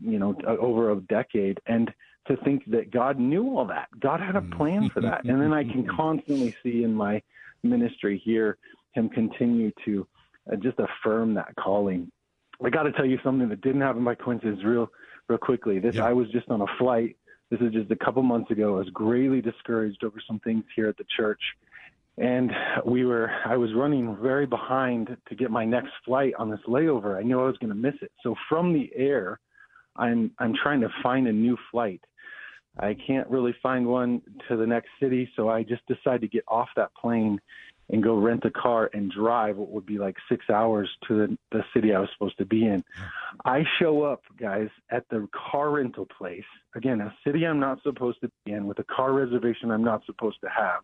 you 0.00 0.18
know, 0.18 0.34
uh, 0.46 0.56
over 0.58 0.92
a 0.92 1.00
decade, 1.00 1.60
and 1.66 1.92
to 2.28 2.36
think 2.38 2.64
that 2.70 2.90
God 2.90 3.18
knew 3.18 3.58
all 3.58 3.66
that, 3.66 3.88
God 3.98 4.20
had 4.20 4.36
a 4.36 4.40
mm. 4.40 4.56
plan 4.56 4.88
for 4.88 5.00
that, 5.00 5.24
and 5.24 5.40
then 5.42 5.52
I 5.52 5.64
can 5.64 5.86
constantly 5.96 6.54
see 6.62 6.84
in 6.84 6.94
my 6.94 7.20
ministry 7.62 8.22
here 8.24 8.56
Him 8.92 9.08
continue 9.08 9.72
to 9.84 10.06
uh, 10.50 10.56
just 10.56 10.78
affirm 10.78 11.34
that 11.34 11.54
calling. 11.56 12.10
I 12.64 12.70
got 12.70 12.84
to 12.84 12.92
tell 12.92 13.06
you 13.06 13.18
something 13.24 13.48
that 13.48 13.60
didn't 13.60 13.80
happen 13.80 14.04
by 14.04 14.14
coincidence, 14.14 14.60
real, 14.64 14.90
real 15.28 15.38
quickly. 15.38 15.78
This 15.78 15.98
I 15.98 16.12
was 16.12 16.28
just 16.30 16.48
on 16.48 16.60
a 16.60 16.66
flight. 16.78 17.16
This 17.50 17.60
is 17.60 17.72
just 17.72 17.90
a 17.90 17.96
couple 17.96 18.22
months 18.22 18.50
ago. 18.50 18.76
I 18.76 18.78
was 18.78 18.88
greatly 18.90 19.40
discouraged 19.40 20.04
over 20.04 20.18
some 20.26 20.40
things 20.40 20.64
here 20.74 20.88
at 20.88 20.96
the 20.96 21.04
church, 21.16 21.40
and 22.18 22.50
we 22.86 23.04
were. 23.04 23.30
I 23.44 23.56
was 23.56 23.70
running 23.74 24.16
very 24.22 24.46
behind 24.46 25.16
to 25.28 25.34
get 25.34 25.50
my 25.50 25.64
next 25.64 25.92
flight 26.04 26.34
on 26.38 26.50
this 26.50 26.60
layover. 26.66 27.18
I 27.18 27.22
knew 27.22 27.40
I 27.40 27.46
was 27.46 27.58
going 27.58 27.68
to 27.68 27.74
miss 27.74 27.94
it. 28.00 28.12
So 28.22 28.34
from 28.48 28.72
the 28.72 28.90
air, 28.94 29.38
I'm 29.96 30.30
I'm 30.38 30.54
trying 30.62 30.80
to 30.80 30.88
find 31.02 31.26
a 31.26 31.32
new 31.32 31.58
flight. 31.70 32.00
I 32.78 32.96
can't 33.06 33.28
really 33.28 33.54
find 33.62 33.86
one 33.86 34.22
to 34.48 34.56
the 34.56 34.66
next 34.66 34.88
city, 34.98 35.30
so 35.36 35.50
I 35.50 35.62
just 35.62 35.82
decided 35.86 36.22
to 36.22 36.28
get 36.28 36.44
off 36.48 36.68
that 36.76 36.94
plane 36.94 37.38
and 37.92 38.02
go 38.02 38.16
rent 38.16 38.44
a 38.44 38.50
car 38.50 38.90
and 38.94 39.12
drive 39.12 39.58
what 39.58 39.70
would 39.70 39.84
be 39.84 39.98
like 39.98 40.16
six 40.28 40.46
hours 40.48 40.88
to 41.06 41.14
the, 41.14 41.38
the 41.52 41.62
city 41.74 41.94
I 41.94 42.00
was 42.00 42.08
supposed 42.14 42.38
to 42.38 42.46
be 42.46 42.64
in. 42.66 42.82
I 43.44 43.64
show 43.78 44.02
up, 44.02 44.22
guys, 44.40 44.68
at 44.90 45.04
the 45.10 45.28
car 45.50 45.70
rental 45.70 46.06
place. 46.06 46.44
Again, 46.74 47.02
a 47.02 47.14
city 47.24 47.46
I'm 47.46 47.60
not 47.60 47.82
supposed 47.82 48.22
to 48.22 48.30
be 48.44 48.52
in 48.52 48.66
with 48.66 48.78
a 48.78 48.84
car 48.84 49.12
reservation 49.12 49.70
I'm 49.70 49.84
not 49.84 50.04
supposed 50.06 50.40
to 50.40 50.48
have. 50.48 50.80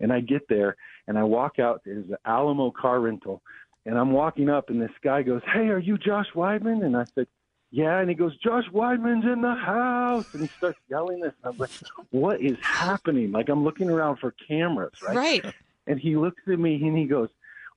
And 0.00 0.10
I 0.12 0.20
get 0.20 0.48
there 0.48 0.76
and 1.06 1.18
I 1.18 1.24
walk 1.24 1.58
out. 1.58 1.82
There's 1.84 2.08
an 2.08 2.16
Alamo 2.24 2.70
car 2.70 3.00
rental. 3.00 3.42
And 3.84 3.98
I'm 3.98 4.12
walking 4.12 4.48
up 4.48 4.70
and 4.70 4.80
this 4.80 4.90
guy 5.02 5.22
goes, 5.22 5.42
Hey, 5.52 5.68
are 5.68 5.78
you 5.78 5.98
Josh 5.98 6.28
Weidmann? 6.34 6.84
And 6.84 6.96
I 6.96 7.04
said, 7.14 7.26
yeah, 7.70 7.98
and 7.98 8.08
he 8.08 8.14
goes, 8.14 8.34
Josh 8.38 8.64
Weidmann's 8.72 9.26
in 9.26 9.42
the 9.42 9.54
house, 9.54 10.32
and 10.32 10.42
he 10.42 10.48
starts 10.48 10.78
yelling 10.88 11.20
this. 11.20 11.34
And 11.42 11.52
I'm 11.52 11.58
like, 11.58 11.70
what 12.10 12.40
is 12.40 12.56
happening? 12.62 13.30
Like 13.30 13.50
I'm 13.50 13.62
looking 13.62 13.90
around 13.90 14.18
for 14.18 14.34
cameras, 14.48 14.94
right? 15.02 15.14
Right. 15.14 15.54
And 15.88 15.98
he 15.98 16.16
looks 16.16 16.42
at 16.46 16.58
me 16.60 16.76
and 16.76 16.96
he 16.96 17.06
goes, 17.06 17.28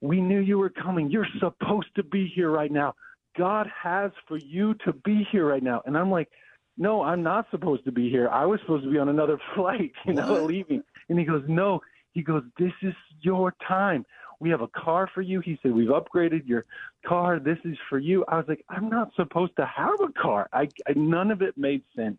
we 0.02 0.22
knew 0.22 0.40
you 0.40 0.58
were 0.60 0.70
coming. 0.70 1.10
You're 1.10 1.28
supposed 1.40 1.96
to 1.96 2.04
be 2.04 2.32
here 2.36 2.52
right 2.52 2.72
now. 2.72 2.94
God 3.38 3.68
has 3.82 4.12
for 4.28 4.38
you 4.38 4.74
to 4.86 4.94
be 4.94 5.28
here 5.32 5.48
right 5.48 5.64
now. 5.64 5.82
And 5.86 5.98
I'm 5.98 6.12
like, 6.12 6.30
no, 6.78 7.02
I'm 7.02 7.24
not 7.24 7.48
supposed 7.52 7.86
to 7.86 7.92
be 7.92 8.10
here. 8.10 8.28
I 8.30 8.46
was 8.46 8.60
supposed 8.62 8.84
to 8.84 8.92
be 8.92 8.98
on 9.00 9.10
another 9.10 9.40
flight, 9.56 9.92
you 10.06 10.14
know, 10.14 10.34
What? 10.34 10.44
leaving. 10.44 10.84
And 11.10 11.18
he 11.18 11.26
goes, 11.26 11.44
no. 11.48 11.82
He 12.14 12.22
goes, 12.22 12.44
this 12.60 12.74
is 12.82 12.94
your 13.22 13.54
time. 13.68 14.06
We 14.40 14.50
have 14.50 14.62
a 14.62 14.68
car 14.68 15.10
for 15.14 15.22
you. 15.22 15.40
He 15.40 15.58
said, 15.62 15.72
we've 15.72 15.90
upgraded 15.90 16.48
your 16.48 16.66
car. 17.06 17.40
This 17.40 17.60
is 17.64 17.78
for 17.90 18.00
you. 18.00 18.26
I 18.28 18.38
was 18.38 18.46
like, 18.48 18.66
I'm 18.70 18.90
not 18.90 19.12
supposed 19.16 19.56
to 19.58 19.66
have 19.66 20.02
a 20.02 20.12
car. 20.20 20.50
I, 20.52 20.68
I 20.88 20.94
none 20.96 21.30
of 21.32 21.42
it 21.42 21.58
made 21.58 21.84
sense. 21.96 22.18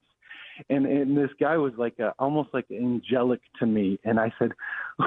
And 0.69 0.87
and 0.87 1.16
this 1.16 1.31
guy 1.41 1.57
was 1.57 1.73
like 1.77 1.99
a, 1.99 2.15
almost 2.19 2.51
like 2.53 2.66
angelic 2.70 3.41
to 3.59 3.66
me. 3.66 3.99
And 4.05 4.19
I 4.20 4.33
said, 4.39 4.53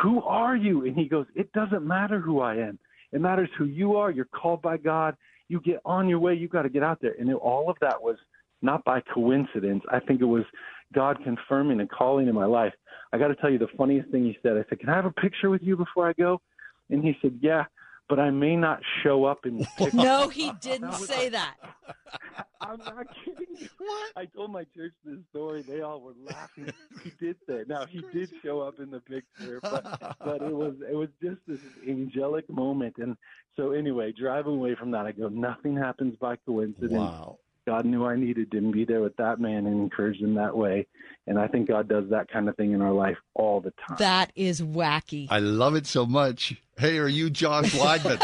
"Who 0.01 0.21
are 0.23 0.55
you?" 0.55 0.85
And 0.85 0.95
he 0.95 1.05
goes, 1.05 1.25
"It 1.35 1.51
doesn't 1.53 1.85
matter 1.85 2.19
who 2.19 2.41
I 2.41 2.55
am. 2.55 2.79
It 3.11 3.21
matters 3.21 3.49
who 3.57 3.65
you 3.65 3.95
are. 3.95 4.11
You're 4.11 4.25
called 4.25 4.61
by 4.61 4.77
God. 4.77 5.15
You 5.47 5.59
get 5.61 5.79
on 5.85 6.09
your 6.09 6.19
way. 6.19 6.33
You 6.33 6.47
got 6.47 6.63
to 6.63 6.69
get 6.69 6.83
out 6.83 6.99
there." 7.01 7.15
And 7.19 7.33
all 7.35 7.69
of 7.69 7.77
that 7.81 8.01
was 8.01 8.17
not 8.61 8.83
by 8.83 9.01
coincidence. 9.01 9.83
I 9.91 9.99
think 9.99 10.21
it 10.21 10.25
was 10.25 10.43
God 10.93 11.17
confirming 11.23 11.79
and 11.79 11.89
calling 11.89 12.27
in 12.27 12.35
my 12.35 12.45
life. 12.45 12.73
I 13.13 13.17
got 13.17 13.27
to 13.27 13.35
tell 13.35 13.49
you 13.49 13.59
the 13.59 13.67
funniest 13.77 14.09
thing 14.09 14.23
he 14.23 14.37
said. 14.41 14.57
I 14.57 14.65
said, 14.69 14.79
"Can 14.79 14.89
I 14.89 14.95
have 14.95 15.05
a 15.05 15.11
picture 15.11 15.49
with 15.49 15.61
you 15.61 15.77
before 15.77 16.09
I 16.09 16.13
go?" 16.13 16.41
And 16.89 17.03
he 17.03 17.17
said, 17.21 17.37
"Yeah." 17.41 17.65
But 18.07 18.19
I 18.19 18.29
may 18.29 18.55
not 18.55 18.81
show 19.03 19.25
up 19.25 19.45
in 19.45 19.57
the 19.59 19.67
picture. 19.77 19.97
No, 19.97 20.29
he 20.29 20.51
didn't 20.61 20.93
say 20.93 21.29
that. 21.29 21.55
I'm 22.61 22.79
not 22.79 23.07
kidding 23.23 23.55
you. 23.57 23.67
What? 23.77 24.11
I 24.15 24.25
told 24.25 24.51
my 24.51 24.65
church 24.75 24.93
this 25.03 25.19
story. 25.29 25.61
They 25.61 25.81
all 25.81 26.01
were 26.01 26.13
laughing. 26.23 26.71
He 27.03 27.11
did 27.19 27.35
say. 27.47 27.57
it. 27.57 27.67
Now 27.67 27.85
he 27.85 28.03
did 28.13 28.29
show 28.43 28.61
up 28.61 28.79
in 28.79 28.89
the 28.89 29.01
picture, 29.01 29.59
but 29.61 29.83
but 30.23 30.41
it 30.41 30.55
was 30.55 30.75
it 30.89 30.95
was 30.95 31.09
just 31.21 31.41
this 31.47 31.59
angelic 31.87 32.49
moment. 32.49 32.95
And 32.97 33.17
so 33.55 33.71
anyway, 33.71 34.13
driving 34.17 34.53
away 34.53 34.75
from 34.75 34.91
that, 34.91 35.05
I 35.05 35.11
go, 35.11 35.27
nothing 35.27 35.75
happens 35.75 36.15
by 36.19 36.37
coincidence. 36.37 36.93
Wow. 36.93 37.37
God 37.65 37.85
knew 37.85 38.05
I 38.05 38.15
needed 38.15 38.51
to 38.51 38.71
be 38.71 38.85
there 38.85 39.01
with 39.01 39.15
that 39.17 39.39
man 39.39 39.65
and 39.65 39.81
encourage 39.81 40.19
him 40.19 40.35
that 40.35 40.55
way. 40.55 40.87
And 41.27 41.39
I 41.39 41.47
think 41.47 41.67
God 41.67 41.87
does 41.87 42.09
that 42.11 42.29
kind 42.29 42.47
of 42.47 42.55
thing 42.55 42.73
in 42.73 42.81
our 42.81 42.91
life 42.93 43.17
all 43.33 43.59
the 43.59 43.71
time. 43.71 43.97
That 43.97 44.31
is 44.35 44.61
wacky. 44.61 45.27
I 45.29 45.39
love 45.39 45.75
it 45.75 45.87
so 45.87 46.05
much. 46.05 46.55
Hey, 46.77 46.99
are 46.99 47.07
you 47.07 47.29
Josh 47.29 47.71
Weidmann? 47.71 48.19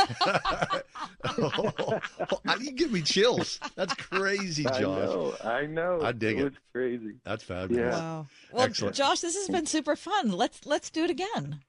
How 2.46 2.56
do 2.56 2.64
you 2.64 2.72
give 2.72 2.92
me 2.92 3.02
chills? 3.02 3.60
That's 3.76 3.94
crazy, 3.96 4.64
Josh. 4.64 4.80
I 4.80 4.82
know. 4.82 5.34
I 5.44 5.66
know. 5.66 6.00
I 6.04 6.12
dig 6.12 6.38
it. 6.38 6.42
it. 6.42 6.44
was 6.44 6.54
crazy. 6.74 7.16
That's 7.24 7.44
fabulous. 7.44 7.96
Wow. 7.96 8.28
Well, 8.52 8.66
Excellent. 8.66 8.96
Josh, 8.96 9.22
this 9.22 9.36
has 9.36 9.48
been 9.48 9.66
super 9.66 9.96
fun. 9.96 10.32
Let's 10.32 10.66
let's 10.66 10.90
do 10.90 11.04
it 11.04 11.10
again. 11.10 11.62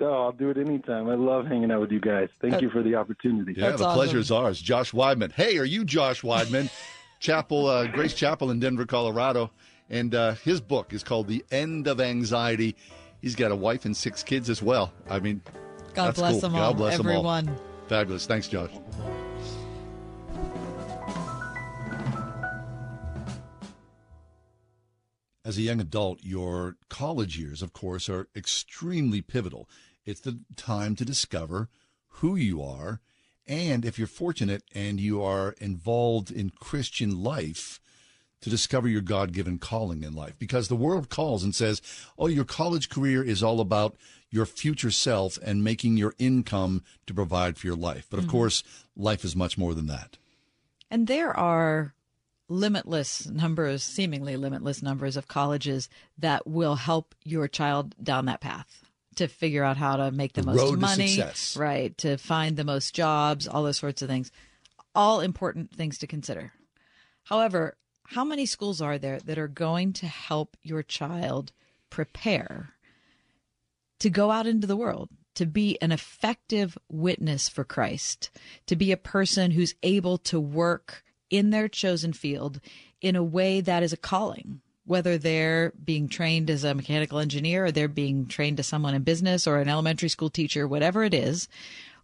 Oh, 0.00 0.24
I'll 0.24 0.32
do 0.32 0.50
it 0.50 0.58
anytime. 0.58 1.08
I 1.08 1.14
love 1.14 1.46
hanging 1.46 1.70
out 1.70 1.80
with 1.80 1.92
you 1.92 2.00
guys. 2.00 2.28
Thank 2.40 2.60
you 2.60 2.70
for 2.70 2.82
the 2.82 2.96
opportunity. 2.96 3.54
Yeah, 3.56 3.70
the 3.70 3.92
pleasure 3.92 4.18
is 4.18 4.30
ours. 4.30 4.60
Josh 4.60 4.92
Weidmann. 4.92 5.32
Hey, 5.32 5.56
are 5.58 5.64
you 5.64 5.84
Josh 5.84 6.22
Weidmann? 6.22 6.70
Chapel, 7.20 7.66
uh, 7.66 7.86
Grace 7.86 8.12
Chapel 8.14 8.50
in 8.50 8.58
Denver, 8.60 8.86
Colorado. 8.86 9.50
And 9.88 10.14
uh, 10.14 10.34
his 10.34 10.60
book 10.60 10.92
is 10.92 11.02
called 11.02 11.28
The 11.28 11.44
End 11.50 11.86
of 11.86 12.00
Anxiety. 12.00 12.74
He's 13.22 13.36
got 13.36 13.52
a 13.52 13.56
wife 13.56 13.84
and 13.84 13.96
six 13.96 14.22
kids 14.22 14.50
as 14.50 14.62
well. 14.62 14.92
I 15.08 15.20
mean, 15.20 15.40
God 15.94 16.08
that's 16.08 16.18
bless 16.18 16.32
cool. 16.32 16.40
them 16.40 16.52
God 16.52 16.62
all, 16.62 16.74
bless 16.74 16.96
them 16.98 17.06
all. 17.06 17.12
everyone. 17.12 17.56
Fabulous. 17.86 18.26
Thanks, 18.26 18.48
Josh. 18.48 18.70
As 25.44 25.58
a 25.58 25.62
young 25.62 25.80
adult, 25.80 26.20
your 26.22 26.76
college 26.88 27.38
years, 27.38 27.60
of 27.60 27.74
course, 27.74 28.08
are 28.08 28.28
extremely 28.34 29.20
pivotal. 29.20 29.68
It's 30.06 30.20
the 30.20 30.40
time 30.56 30.96
to 30.96 31.04
discover 31.04 31.68
who 32.20 32.34
you 32.34 32.62
are, 32.62 33.00
and 33.46 33.84
if 33.84 33.98
you're 33.98 34.06
fortunate 34.06 34.62
and 34.74 34.98
you 34.98 35.22
are 35.22 35.54
involved 35.60 36.30
in 36.30 36.50
Christian 36.50 37.22
life, 37.22 37.80
to 38.40 38.50
discover 38.50 38.86
your 38.86 39.00
God 39.00 39.32
given 39.32 39.58
calling 39.58 40.02
in 40.02 40.14
life. 40.14 40.34
Because 40.38 40.68
the 40.68 40.76
world 40.76 41.08
calls 41.08 41.42
and 41.42 41.54
says, 41.54 41.80
oh, 42.18 42.26
your 42.26 42.44
college 42.44 42.90
career 42.90 43.22
is 43.22 43.42
all 43.42 43.58
about 43.58 43.96
your 44.30 44.44
future 44.44 44.90
self 44.90 45.38
and 45.42 45.64
making 45.64 45.96
your 45.96 46.14
income 46.18 46.82
to 47.06 47.14
provide 47.14 47.56
for 47.56 47.66
your 47.66 47.76
life. 47.76 48.06
But 48.10 48.18
of 48.18 48.26
Mhm. 48.26 48.30
course, 48.30 48.62
life 48.94 49.24
is 49.24 49.34
much 49.34 49.56
more 49.56 49.74
than 49.74 49.86
that. 49.86 50.18
And 50.90 51.06
there 51.06 51.34
are 51.34 51.93
limitless 52.48 53.26
numbers, 53.26 53.82
seemingly 53.82 54.36
limitless 54.36 54.82
numbers 54.82 55.16
of 55.16 55.28
colleges 55.28 55.88
that 56.18 56.46
will 56.46 56.74
help 56.76 57.14
your 57.24 57.48
child 57.48 57.94
down 58.02 58.26
that 58.26 58.40
path 58.40 58.84
to 59.16 59.28
figure 59.28 59.62
out 59.64 59.76
how 59.76 59.96
to 59.96 60.10
make 60.10 60.32
the, 60.32 60.42
The 60.42 60.52
most 60.52 60.70
to 60.72 60.76
money, 60.76 61.08
success. 61.08 61.56
right? 61.56 61.96
To 61.98 62.16
find 62.18 62.56
the 62.56 62.64
most 62.64 62.94
jobs, 62.94 63.46
all 63.46 63.62
those 63.62 63.78
sorts 63.78 64.02
of 64.02 64.08
things. 64.08 64.30
All 64.94 65.20
important 65.20 65.72
things 65.72 65.98
to 65.98 66.06
consider. 66.06 66.52
However, 67.24 67.76
how 68.08 68.24
many 68.24 68.44
schools 68.46 68.80
are 68.80 68.98
there 68.98 69.18
that 69.20 69.38
are 69.38 69.48
going 69.48 69.92
to 69.94 70.06
help 70.06 70.56
your 70.62 70.82
child 70.82 71.52
prepare 71.90 72.70
to 74.00 74.10
go 74.10 74.30
out 74.30 74.46
into 74.46 74.66
the 74.66 74.76
world, 74.76 75.08
to 75.36 75.46
be 75.46 75.78
an 75.80 75.90
effective 75.90 76.76
witness 76.90 77.48
for 77.48 77.64
Christ, 77.64 78.30
to 78.66 78.76
be 78.76 78.92
a 78.92 78.96
person 78.96 79.52
who's 79.52 79.74
able 79.82 80.18
to 80.18 80.38
work 80.38 81.02
in 81.34 81.50
their 81.50 81.66
chosen 81.66 82.12
field 82.12 82.60
in 83.00 83.16
a 83.16 83.22
way 83.22 83.60
that 83.60 83.82
is 83.82 83.92
a 83.92 83.96
calling, 83.96 84.60
whether 84.86 85.18
they're 85.18 85.72
being 85.84 86.08
trained 86.08 86.48
as 86.48 86.62
a 86.62 86.74
mechanical 86.74 87.18
engineer 87.18 87.66
or 87.66 87.72
they're 87.72 87.88
being 87.88 88.26
trained 88.26 88.60
as 88.60 88.68
someone 88.68 88.94
in 88.94 89.02
business 89.02 89.44
or 89.44 89.58
an 89.58 89.68
elementary 89.68 90.08
school 90.08 90.30
teacher, 90.30 90.68
whatever 90.68 91.02
it 91.02 91.12
is, 91.12 91.48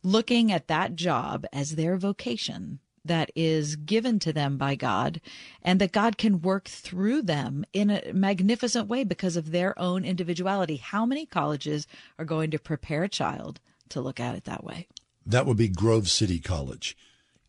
looking 0.03 0.51
at 0.51 0.67
that 0.67 0.97
job 0.97 1.47
as 1.53 1.77
their 1.77 1.97
vocation 1.97 2.81
that 3.05 3.31
is 3.37 3.77
given 3.77 4.19
to 4.19 4.33
them 4.33 4.59
by 4.59 4.75
God 4.75 5.21
and 5.63 5.81
that 5.81 5.93
God 5.93 6.19
can 6.19 6.43
work 6.43 6.67
through 6.67 7.23
them 7.23 7.65
in 7.73 7.89
a 7.89 8.13
magnificent 8.13 8.89
way 8.89 9.05
because 9.05 9.37
of 9.37 9.53
their 9.53 9.79
own 9.79 10.05
individuality. 10.05 10.77
How 10.77 11.07
many 11.07 11.25
colleges 11.25 11.87
are 12.19 12.25
going 12.25 12.51
to 12.51 12.59
prepare 12.59 13.05
a 13.05 13.09
child 13.09 13.61
to 13.91 14.01
look 14.01 14.19
at 14.19 14.35
it 14.35 14.45
that 14.45 14.65
way? 14.65 14.89
That 15.25 15.47
would 15.47 15.57
be 15.57 15.69
Grove 15.69 16.11
City 16.11 16.41
College. 16.41 16.97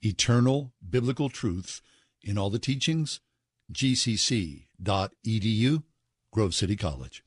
Eternal 0.03 0.73
biblical 0.87 1.29
truth 1.29 1.81
in 2.23 2.35
all 2.37 2.49
the 2.49 2.57
teachings. 2.57 3.19
gcc.edu, 3.71 4.63
Grove 6.33 6.55
City 6.55 6.75
College. 6.75 7.23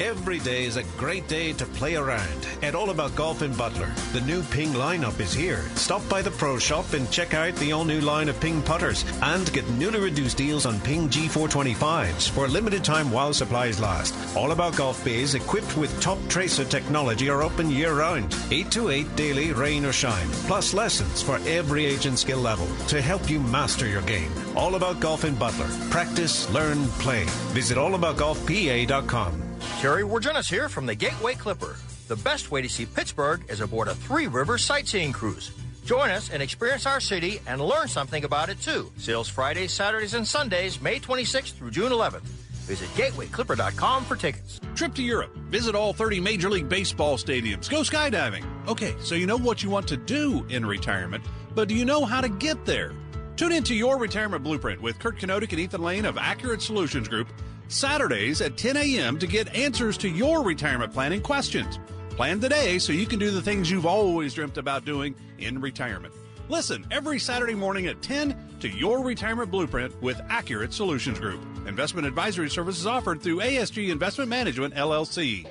Every 0.00 0.40
day 0.40 0.64
is 0.64 0.76
a 0.76 0.82
great 0.98 1.28
day 1.28 1.52
to 1.52 1.64
play 1.64 1.94
around 1.94 2.48
at 2.62 2.74
All 2.74 2.90
About 2.90 3.14
Golf 3.14 3.42
in 3.42 3.54
Butler. 3.54 3.92
The 4.12 4.22
new 4.22 4.42
Ping 4.42 4.70
lineup 4.70 5.20
is 5.20 5.32
here. 5.32 5.62
Stop 5.76 6.06
by 6.08 6.20
the 6.20 6.32
pro 6.32 6.58
shop 6.58 6.94
and 6.94 7.08
check 7.12 7.32
out 7.32 7.54
the 7.56 7.70
all 7.70 7.84
new 7.84 8.00
line 8.00 8.28
of 8.28 8.40
Ping 8.40 8.60
putters 8.60 9.04
and 9.22 9.52
get 9.52 9.68
newly 9.70 10.00
reduced 10.00 10.36
deals 10.36 10.66
on 10.66 10.80
Ping 10.80 11.08
G425s 11.08 12.28
for 12.30 12.46
a 12.46 12.48
limited 12.48 12.82
time 12.82 13.12
while 13.12 13.32
supplies 13.32 13.78
last. 13.78 14.16
All 14.36 14.50
About 14.50 14.76
Golf 14.76 15.04
bays 15.04 15.36
equipped 15.36 15.76
with 15.76 16.00
top 16.00 16.18
tracer 16.28 16.64
technology 16.64 17.30
are 17.30 17.44
open 17.44 17.70
year 17.70 17.94
round. 17.94 18.36
8 18.50 18.72
to 18.72 18.88
8 18.88 19.14
daily, 19.14 19.52
rain 19.52 19.84
or 19.84 19.92
shine. 19.92 20.28
Plus 20.48 20.74
lessons 20.74 21.22
for 21.22 21.38
every 21.46 21.86
age 21.86 22.06
and 22.06 22.18
skill 22.18 22.40
level 22.40 22.66
to 22.88 23.00
help 23.00 23.30
you 23.30 23.38
master 23.38 23.86
your 23.86 24.02
game. 24.02 24.32
All 24.56 24.74
About 24.74 24.98
Golf 24.98 25.24
in 25.24 25.36
Butler. 25.36 25.68
Practice, 25.90 26.50
learn, 26.50 26.84
play. 26.98 27.26
Visit 27.54 27.78
allaboutgolfpa.com. 27.78 29.43
Terry 29.80 30.02
Wirginis 30.02 30.48
here 30.48 30.68
from 30.68 30.86
the 30.86 30.94
Gateway 30.94 31.34
Clipper. 31.34 31.76
The 32.08 32.16
best 32.16 32.50
way 32.50 32.62
to 32.62 32.68
see 32.68 32.86
Pittsburgh 32.86 33.44
is 33.48 33.60
aboard 33.60 33.88
a 33.88 33.94
Three 33.94 34.26
Rivers 34.26 34.64
sightseeing 34.64 35.12
cruise. 35.12 35.50
Join 35.84 36.10
us 36.10 36.30
and 36.30 36.42
experience 36.42 36.86
our 36.86 37.00
city 37.00 37.40
and 37.46 37.60
learn 37.60 37.88
something 37.88 38.24
about 38.24 38.48
it 38.48 38.60
too. 38.60 38.90
Sales 38.96 39.28
Fridays, 39.28 39.72
Saturdays, 39.72 40.14
and 40.14 40.26
Sundays, 40.26 40.80
May 40.80 40.98
26th 40.98 41.52
through 41.52 41.70
June 41.70 41.92
11th. 41.92 42.22
Visit 42.64 42.88
gatewayclipper.com 42.94 44.04
for 44.04 44.16
tickets. 44.16 44.58
Trip 44.74 44.94
to 44.94 45.02
Europe. 45.02 45.36
Visit 45.50 45.74
all 45.74 45.92
30 45.92 46.20
Major 46.20 46.48
League 46.48 46.68
Baseball 46.68 47.18
stadiums. 47.18 47.68
Go 47.68 47.80
skydiving. 47.82 48.44
Okay, 48.66 48.94
so 49.00 49.14
you 49.14 49.26
know 49.26 49.36
what 49.36 49.62
you 49.62 49.68
want 49.68 49.86
to 49.88 49.98
do 49.98 50.46
in 50.48 50.64
retirement, 50.64 51.22
but 51.54 51.68
do 51.68 51.74
you 51.74 51.84
know 51.84 52.06
how 52.06 52.22
to 52.22 52.30
get 52.30 52.64
there? 52.64 52.92
Tune 53.36 53.52
into 53.52 53.74
Your 53.74 53.98
Retirement 53.98 54.42
Blueprint 54.42 54.80
with 54.80 54.98
Kurt 54.98 55.18
Kenodik 55.18 55.50
and 55.50 55.60
Ethan 55.60 55.82
Lane 55.82 56.06
of 56.06 56.16
Accurate 56.16 56.62
Solutions 56.62 57.08
Group 57.08 57.28
Saturdays 57.68 58.40
at 58.40 58.56
10 58.56 58.76
a.m. 58.76 59.18
to 59.18 59.26
get 59.26 59.54
answers 59.54 59.96
to 59.98 60.08
your 60.08 60.42
retirement 60.42 60.92
planning 60.92 61.20
questions. 61.20 61.78
Plan 62.10 62.40
today 62.40 62.78
so 62.78 62.92
you 62.92 63.06
can 63.06 63.18
do 63.18 63.30
the 63.30 63.42
things 63.42 63.70
you've 63.70 63.86
always 63.86 64.34
dreamt 64.34 64.58
about 64.58 64.84
doing 64.84 65.14
in 65.38 65.60
retirement. 65.60 66.14
Listen 66.48 66.86
every 66.90 67.18
Saturday 67.18 67.54
morning 67.54 67.86
at 67.86 68.02
10 68.02 68.58
to 68.60 68.68
Your 68.68 69.02
Retirement 69.02 69.50
Blueprint 69.50 70.00
with 70.02 70.20
Accurate 70.28 70.72
Solutions 70.72 71.18
Group. 71.18 71.40
Investment 71.66 72.06
advisory 72.06 72.50
services 72.50 72.86
offered 72.86 73.22
through 73.22 73.40
ASG 73.40 73.88
Investment 73.90 74.28
Management, 74.28 74.74
LLC. 74.74 75.46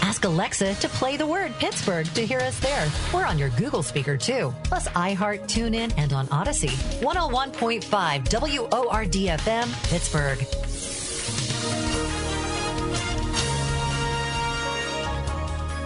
Ask 0.00 0.24
Alexa 0.24 0.74
to 0.76 0.88
play 0.88 1.18
the 1.18 1.26
word 1.26 1.52
Pittsburgh 1.58 2.06
to 2.14 2.24
hear 2.24 2.40
us 2.40 2.58
there. 2.60 2.90
We're 3.12 3.26
on 3.26 3.38
your 3.38 3.50
Google 3.50 3.82
speaker 3.82 4.16
too, 4.16 4.54
plus 4.64 4.88
iHeart, 4.88 5.42
TuneIn, 5.42 5.92
and 5.98 6.14
on 6.14 6.26
Audacy. 6.28 6.70
101.5 7.02 7.82
WORDFM, 8.24 9.90
Pittsburgh. 9.90 10.38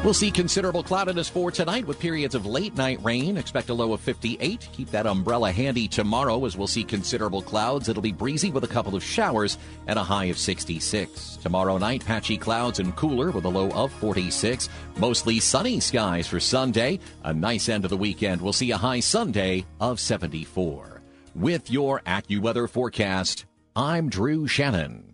We'll 0.04 0.14
see 0.14 0.32
considerable 0.32 0.82
cloudiness 0.82 1.28
for 1.28 1.52
tonight 1.52 1.86
with 1.86 2.00
periods 2.00 2.34
of 2.34 2.44
late 2.44 2.76
night 2.76 2.98
rain. 3.04 3.36
Expect 3.36 3.68
a 3.68 3.74
low 3.74 3.92
of 3.92 4.00
58. 4.00 4.68
Keep 4.72 4.90
that 4.90 5.06
umbrella 5.06 5.52
handy 5.52 5.86
tomorrow 5.86 6.44
as 6.44 6.56
we'll 6.56 6.66
see 6.66 6.82
considerable 6.82 7.40
clouds. 7.40 7.88
It'll 7.88 8.02
be 8.02 8.10
breezy 8.10 8.50
with 8.50 8.64
a 8.64 8.68
couple 8.68 8.96
of 8.96 9.04
showers 9.04 9.58
and 9.86 10.00
a 10.00 10.02
high 10.02 10.24
of 10.24 10.38
66. 10.38 11.36
Tomorrow 11.36 11.78
night, 11.78 12.04
patchy 12.04 12.36
clouds 12.36 12.80
and 12.80 12.96
cooler 12.96 13.30
with 13.30 13.44
a 13.44 13.48
low 13.48 13.70
of 13.70 13.92
46. 13.92 14.68
Mostly 14.96 15.38
sunny 15.38 15.78
skies 15.78 16.26
for 16.26 16.40
Sunday. 16.40 16.98
A 17.22 17.32
nice 17.32 17.68
end 17.68 17.84
of 17.84 17.90
the 17.90 17.96
weekend. 17.96 18.42
We'll 18.42 18.52
see 18.52 18.72
a 18.72 18.76
high 18.76 19.00
Sunday 19.00 19.64
of 19.78 20.00
74. 20.00 21.00
With 21.36 21.70
your 21.70 22.00
AccuWeather 22.00 22.68
forecast, 22.68 23.46
I'm 23.76 24.10
Drew 24.10 24.48
Shannon. 24.48 25.11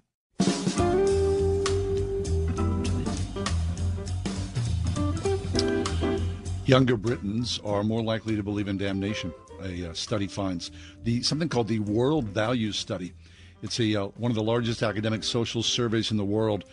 Younger 6.69 6.99
Britons 6.99 7.59
are 7.65 7.83
more 7.83 8.03
likely 8.03 8.37
to 8.37 8.43
believe 8.43 8.69
in 8.69 8.77
damnation. 8.77 9.33
A 9.63 9.91
uh, 9.91 9.95
study 9.95 10.27
finds 10.27 10.71
the 11.03 11.23
something 11.23 11.49
called 11.49 11.67
the 11.69 11.79
World 11.79 12.27
Values 12.27 12.77
Study. 12.79 13.15
It's 13.63 13.81
a 13.81 13.97
uh, 14.03 14.05
one 14.19 14.31
of 14.31 14.37
the 14.37 14.43
largest 14.43 14.83
academic 14.83 15.25
social 15.25 15.63
surveys 15.63 16.11
in 16.11 16.19
the 16.19 16.25
world 16.27 16.65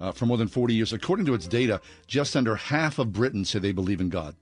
uh, 0.00 0.12
for 0.12 0.26
more 0.26 0.36
than 0.36 0.48
40 0.48 0.74
years. 0.74 0.92
According 0.92 1.24
to 1.26 1.34
its 1.34 1.48
data, 1.48 1.80
just 2.06 2.36
under 2.36 2.56
half 2.56 2.98
of 2.98 3.12
Britons 3.14 3.48
say 3.50 3.58
they 3.58 3.72
believe 3.72 4.00
in 4.02 4.10
God. 4.10 4.36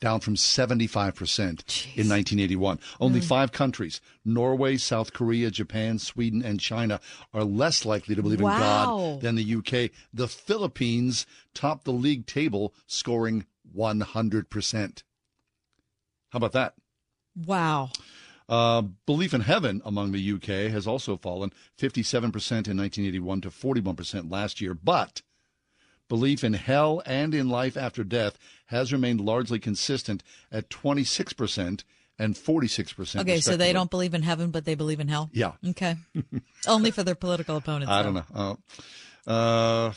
down 0.00 0.20
from 0.20 0.36
75% 0.36 1.96
in 1.96 2.08
1981. 2.08 2.78
Only 3.00 3.18
Mm. 3.18 3.24
five 3.24 3.50
countries, 3.50 4.00
Norway, 4.24 4.76
South 4.76 5.12
Korea, 5.12 5.50
Japan, 5.50 5.98
Sweden, 5.98 6.40
and 6.40 6.60
China, 6.60 7.00
are 7.34 7.42
less 7.42 7.84
likely 7.84 8.14
to 8.14 8.22
believe 8.22 8.38
in 8.40 8.46
God 8.46 9.20
than 9.22 9.34
the 9.34 9.42
UK. 9.42 9.90
The 10.14 10.28
Philippines 10.28 11.26
top 11.52 11.82
the 11.82 11.92
league 11.92 12.26
table, 12.26 12.72
scoring 12.86 13.44
100%. 13.78 15.02
How 16.30 16.36
about 16.36 16.52
that? 16.52 16.74
Wow. 17.46 17.90
Uh, 18.48 18.82
belief 19.06 19.34
in 19.34 19.42
heaven 19.42 19.82
among 19.84 20.12
the 20.12 20.32
UK 20.32 20.70
has 20.72 20.86
also 20.86 21.16
fallen 21.16 21.52
57% 21.78 22.14
in 22.22 22.76
1981 22.76 23.42
to 23.42 23.50
41% 23.50 24.32
last 24.32 24.60
year, 24.60 24.74
but 24.74 25.22
belief 26.08 26.42
in 26.42 26.54
hell 26.54 27.02
and 27.04 27.34
in 27.34 27.48
life 27.48 27.76
after 27.76 28.02
death 28.02 28.38
has 28.66 28.92
remained 28.92 29.20
largely 29.20 29.58
consistent 29.58 30.22
at 30.50 30.70
26% 30.70 31.84
and 32.18 32.34
46%. 32.34 33.20
Okay, 33.20 33.40
so 33.40 33.56
they 33.56 33.72
don't 33.72 33.90
believe 33.90 34.14
in 34.14 34.22
heaven, 34.22 34.50
but 34.50 34.64
they 34.64 34.74
believe 34.74 34.98
in 34.98 35.08
hell? 35.08 35.30
Yeah. 35.32 35.52
Okay. 35.68 35.96
Only 36.66 36.90
for 36.90 37.04
their 37.04 37.14
political 37.14 37.56
opponents. 37.56 37.92
I 37.92 38.02
though. 38.02 38.12
don't 38.12 38.34
know. 38.34 38.58
Uh, 39.26 39.30
uh, 39.30 39.92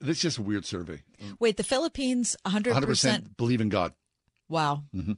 this 0.00 0.18
is 0.18 0.22
just 0.22 0.38
a 0.38 0.42
weird 0.42 0.64
survey. 0.64 1.02
Wait, 1.38 1.56
the 1.56 1.62
Philippines, 1.64 2.36
100%. 2.46 2.72
100% 2.72 3.36
believe 3.36 3.60
in 3.60 3.68
God. 3.68 3.94
Wow. 4.48 4.84
hmm 4.92 5.12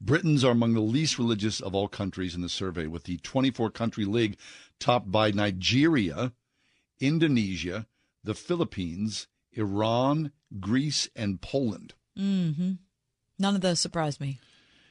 Britons 0.00 0.44
are 0.44 0.52
among 0.52 0.74
the 0.74 0.80
least 0.80 1.18
religious 1.18 1.60
of 1.60 1.74
all 1.74 1.88
countries 1.88 2.34
in 2.34 2.40
the 2.40 2.48
survey, 2.48 2.86
with 2.86 3.04
the 3.04 3.16
24 3.18 3.70
country 3.70 4.04
league 4.04 4.36
topped 4.78 5.10
by 5.10 5.30
Nigeria, 5.30 6.32
Indonesia, 7.00 7.86
the 8.22 8.34
Philippines, 8.34 9.26
Iran, 9.52 10.32
Greece, 10.60 11.08
and 11.16 11.40
Poland. 11.40 11.94
hmm 12.16 12.72
None 13.38 13.54
of 13.54 13.60
those 13.60 13.80
surprised 13.80 14.20
me. 14.20 14.40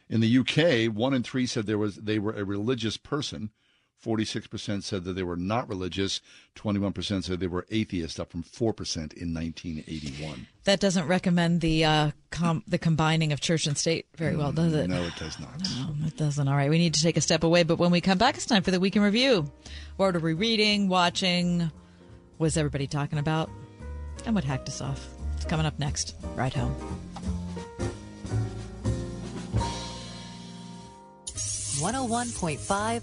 In 0.07 0.19
the 0.21 0.37
UK, 0.39 0.93
one 0.95 1.13
in 1.15 1.23
three 1.23 1.47
said 1.47 1.65
there 1.65 1.79
was 1.79 1.95
they 1.95 2.19
were 2.19 2.33
a 2.33 2.43
religious 2.45 2.95
person. 2.97 3.49
46% 4.03 4.83
said 4.83 5.03
that 5.03 5.13
they 5.13 5.23
were 5.23 5.35
not 5.35 5.67
religious. 5.67 6.21
21% 6.55 7.23
said 7.23 7.39
they 7.39 7.47
were 7.47 7.65
atheist, 7.71 8.19
up 8.19 8.31
from 8.31 8.43
4% 8.43 9.13
in 9.13 9.33
1981. 9.33 10.47
That 10.65 10.79
doesn't 10.79 11.07
recommend 11.07 11.61
the 11.61 11.85
uh, 11.85 12.11
com- 12.29 12.63
the 12.67 12.77
combining 12.77 13.31
of 13.31 13.41
church 13.41 13.67
and 13.67 13.77
state 13.77 14.07
very 14.15 14.35
well, 14.35 14.51
does 14.51 14.73
it? 14.73 14.89
No, 14.89 15.03
it 15.03 15.15
does 15.17 15.39
not. 15.39 15.59
No, 15.59 16.07
it 16.07 16.17
doesn't. 16.17 16.47
All 16.47 16.55
right, 16.55 16.69
we 16.69 16.77
need 16.77 16.93
to 16.95 17.01
take 17.01 17.17
a 17.17 17.21
step 17.21 17.43
away, 17.43 17.63
but 17.63 17.77
when 17.77 17.91
we 17.91 18.01
come 18.01 18.17
back, 18.17 18.35
it's 18.35 18.45
time 18.45 18.63
for 18.63 18.71
the 18.71 18.79
week 18.79 18.95
in 18.95 19.01
review. 19.01 19.51
What 19.97 20.15
are 20.15 20.19
we 20.19 20.33
reading, 20.33 20.87
watching? 20.87 21.71
What's 22.37 22.57
everybody 22.57 22.87
talking 22.87 23.19
about? 23.19 23.49
And 24.25 24.35
what 24.35 24.43
hacked 24.43 24.67
us 24.67 24.81
off? 24.81 25.07
It's 25.35 25.45
coming 25.45 25.65
up 25.65 25.79
next. 25.79 26.15
Right 26.35 26.53
home. 26.53 26.75
101.5 31.75 33.01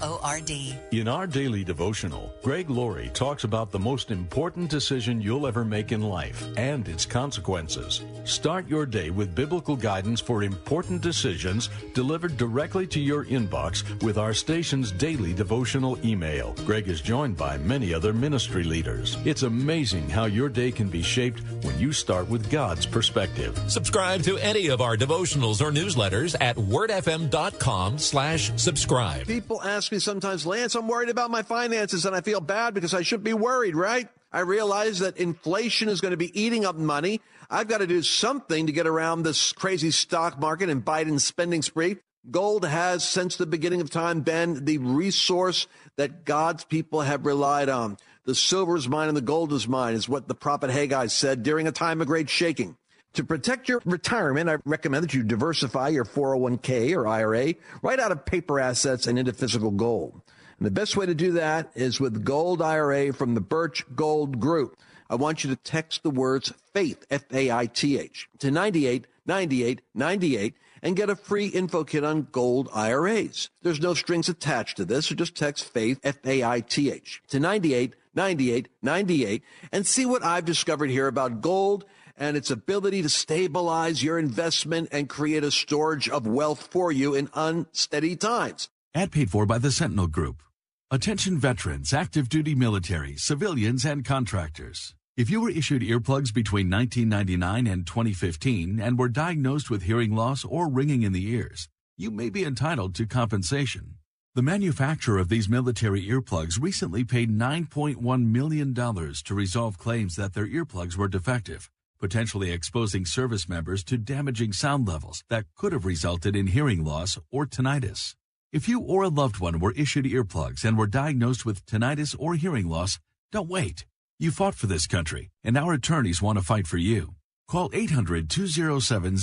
WORD. 0.00 0.50
In 0.92 1.06
our 1.06 1.26
daily 1.26 1.62
devotional, 1.64 2.32
Greg 2.42 2.70
Laurie 2.70 3.10
talks 3.12 3.44
about 3.44 3.70
the 3.70 3.78
most 3.78 4.10
important 4.10 4.70
decision 4.70 5.20
you'll 5.20 5.46
ever 5.46 5.64
make 5.66 5.92
in 5.92 6.00
life 6.00 6.46
and 6.56 6.88
its 6.88 7.04
consequences. 7.04 8.02
Start 8.24 8.66
your 8.68 8.86
day 8.86 9.10
with 9.10 9.34
biblical 9.34 9.76
guidance 9.76 10.20
for 10.20 10.42
important 10.42 11.02
decisions 11.02 11.68
delivered 11.92 12.38
directly 12.38 12.86
to 12.86 13.00
your 13.00 13.26
inbox 13.26 13.84
with 14.02 14.16
our 14.16 14.32
station's 14.32 14.90
daily 14.92 15.34
devotional 15.34 15.98
email. 16.04 16.54
Greg 16.64 16.88
is 16.88 17.02
joined 17.02 17.36
by 17.36 17.58
many 17.58 17.92
other 17.92 18.14
ministry 18.14 18.64
leaders. 18.64 19.18
It's 19.26 19.42
amazing 19.42 20.08
how 20.08 20.24
your 20.24 20.48
day 20.48 20.72
can 20.72 20.88
be 20.88 21.02
shaped 21.02 21.42
when 21.62 21.78
you 21.78 21.92
start 21.92 22.28
with 22.28 22.50
God's 22.50 22.86
perspective. 22.86 23.58
Subscribe 23.68 24.22
to 24.22 24.38
any 24.38 24.68
of 24.68 24.80
our 24.80 24.96
devotionals 24.96 25.60
or 25.60 25.70
newsletters 25.70 26.34
at 26.40 26.56
wordfm.com 26.56 27.98
slash 28.06 28.52
subscribe. 28.56 29.26
People 29.26 29.62
ask 29.62 29.92
me 29.92 29.98
sometimes, 29.98 30.46
Lance, 30.46 30.74
I'm 30.74 30.88
worried 30.88 31.08
about 31.08 31.30
my 31.30 31.42
finances 31.42 32.06
and 32.06 32.14
I 32.14 32.20
feel 32.20 32.40
bad 32.40 32.74
because 32.74 32.94
I 32.94 33.02
should 33.02 33.24
be 33.24 33.34
worried, 33.34 33.74
right? 33.74 34.08
I 34.32 34.40
realize 34.40 35.00
that 35.00 35.16
inflation 35.16 35.88
is 35.88 36.00
going 36.00 36.12
to 36.12 36.16
be 36.16 36.38
eating 36.40 36.64
up 36.64 36.76
money. 36.76 37.20
I've 37.50 37.68
got 37.68 37.78
to 37.78 37.86
do 37.86 38.02
something 38.02 38.66
to 38.66 38.72
get 38.72 38.86
around 38.86 39.22
this 39.22 39.52
crazy 39.52 39.90
stock 39.90 40.38
market 40.38 40.68
and 40.68 40.84
Biden's 40.84 41.24
spending 41.24 41.62
spree. 41.62 41.96
Gold 42.30 42.64
has, 42.64 43.08
since 43.08 43.36
the 43.36 43.46
beginning 43.46 43.80
of 43.80 43.90
time, 43.90 44.22
been 44.22 44.64
the 44.64 44.78
resource 44.78 45.68
that 45.96 46.24
God's 46.24 46.64
people 46.64 47.02
have 47.02 47.24
relied 47.24 47.68
on. 47.68 47.98
The 48.24 48.34
silver 48.34 48.76
is 48.76 48.88
mine 48.88 49.08
and 49.08 49.16
the 49.16 49.20
gold 49.20 49.52
is 49.52 49.68
mine, 49.68 49.94
is 49.94 50.08
what 50.08 50.26
the 50.26 50.34
prophet 50.34 50.70
Haggai 50.70 51.06
said 51.06 51.44
during 51.44 51.68
a 51.68 51.72
time 51.72 52.00
of 52.00 52.08
great 52.08 52.28
shaking. 52.28 52.76
To 53.16 53.24
protect 53.24 53.66
your 53.66 53.80
retirement, 53.86 54.50
I 54.50 54.58
recommend 54.66 55.02
that 55.02 55.14
you 55.14 55.22
diversify 55.22 55.88
your 55.88 56.04
401k 56.04 56.94
or 56.94 57.08
IRA 57.08 57.54
right 57.80 57.98
out 57.98 58.12
of 58.12 58.26
paper 58.26 58.60
assets 58.60 59.06
and 59.06 59.18
into 59.18 59.32
physical 59.32 59.70
gold. 59.70 60.20
And 60.58 60.66
the 60.66 60.70
best 60.70 60.98
way 60.98 61.06
to 61.06 61.14
do 61.14 61.32
that 61.32 61.70
is 61.74 61.98
with 61.98 62.26
Gold 62.26 62.60
IRA 62.60 63.14
from 63.14 63.34
the 63.34 63.40
Birch 63.40 63.86
Gold 63.94 64.38
Group. 64.38 64.76
I 65.08 65.14
want 65.14 65.42
you 65.42 65.48
to 65.48 65.56
text 65.56 66.02
the 66.02 66.10
words 66.10 66.52
FAITH, 66.74 67.06
F 67.08 67.24
A 67.32 67.50
I 67.50 67.64
T 67.64 67.98
H, 67.98 68.28
to 68.40 68.50
98 68.50 69.06
98 69.24 69.80
98 69.94 70.54
and 70.82 70.94
get 70.94 71.08
a 71.08 71.16
free 71.16 71.46
info 71.46 71.84
kit 71.84 72.04
on 72.04 72.28
gold 72.30 72.68
IRAs. 72.74 73.48
There's 73.62 73.80
no 73.80 73.94
strings 73.94 74.28
attached 74.28 74.76
to 74.76 74.84
this, 74.84 75.06
so 75.06 75.14
just 75.14 75.34
text 75.34 75.64
FAITH, 75.72 76.00
F 76.04 76.18
A 76.26 76.44
I 76.44 76.60
T 76.60 76.90
H, 76.90 77.22
to 77.28 77.40
98 77.40 77.94
98 78.14 78.68
98 78.82 79.42
and 79.72 79.86
see 79.86 80.04
what 80.04 80.22
I've 80.22 80.44
discovered 80.44 80.90
here 80.90 81.06
about 81.06 81.40
gold 81.40 81.86
and 82.16 82.36
its 82.36 82.50
ability 82.50 83.02
to 83.02 83.08
stabilize 83.08 84.02
your 84.02 84.18
investment 84.18 84.88
and 84.92 85.08
create 85.08 85.44
a 85.44 85.50
storage 85.50 86.08
of 86.08 86.26
wealth 86.26 86.68
for 86.70 86.90
you 86.90 87.14
in 87.14 87.28
unsteady 87.34 88.16
times. 88.16 88.68
Ad 88.94 89.12
paid 89.12 89.30
for 89.30 89.46
by 89.46 89.58
the 89.58 89.70
Sentinel 89.70 90.06
Group. 90.06 90.42
Attention 90.90 91.38
veterans, 91.38 91.92
active 91.92 92.28
duty 92.28 92.54
military, 92.54 93.16
civilians, 93.16 93.84
and 93.84 94.04
contractors. 94.04 94.94
If 95.16 95.30
you 95.30 95.40
were 95.40 95.50
issued 95.50 95.82
earplugs 95.82 96.32
between 96.32 96.70
1999 96.70 97.66
and 97.66 97.86
2015 97.86 98.78
and 98.80 98.98
were 98.98 99.08
diagnosed 99.08 99.70
with 99.70 99.82
hearing 99.82 100.14
loss 100.14 100.44
or 100.44 100.68
ringing 100.68 101.02
in 101.02 101.12
the 101.12 101.26
ears, 101.26 101.68
you 101.96 102.10
may 102.10 102.28
be 102.28 102.44
entitled 102.44 102.94
to 102.94 103.06
compensation. 103.06 103.94
The 104.34 104.42
manufacturer 104.42 105.18
of 105.18 105.30
these 105.30 105.48
military 105.48 106.06
earplugs 106.06 106.60
recently 106.60 107.04
paid 107.04 107.30
$9.1 107.30 108.26
million 108.26 108.74
to 108.74 109.34
resolve 109.34 109.78
claims 109.78 110.16
that 110.16 110.34
their 110.34 110.46
earplugs 110.46 110.96
were 110.96 111.08
defective, 111.08 111.70
potentially 111.98 112.50
exposing 112.50 113.04
service 113.04 113.48
members 113.48 113.82
to 113.84 113.96
damaging 113.96 114.52
sound 114.52 114.86
levels 114.86 115.24
that 115.28 115.46
could 115.54 115.72
have 115.72 115.84
resulted 115.84 116.36
in 116.36 116.46
hearing 116.46 116.84
loss 116.84 117.18
or 117.30 117.46
tinnitus. 117.46 118.14
If 118.52 118.68
you 118.68 118.80
or 118.80 119.02
a 119.02 119.08
loved 119.08 119.40
one 119.40 119.58
were 119.58 119.72
issued 119.72 120.04
earplugs 120.04 120.64
and 120.64 120.78
were 120.78 120.86
diagnosed 120.86 121.44
with 121.44 121.66
tinnitus 121.66 122.14
or 122.18 122.34
hearing 122.34 122.68
loss, 122.68 122.98
don't 123.32 123.48
wait. 123.48 123.84
You 124.18 124.30
fought 124.30 124.54
for 124.54 124.66
this 124.66 124.86
country, 124.86 125.30
and 125.44 125.56
our 125.56 125.74
attorneys 125.74 126.22
want 126.22 126.38
to 126.38 126.44
fight 126.44 126.66
for 126.66 126.78
you. 126.78 127.14
Call 127.48 127.70
800 127.72 128.28
207 128.28 129.16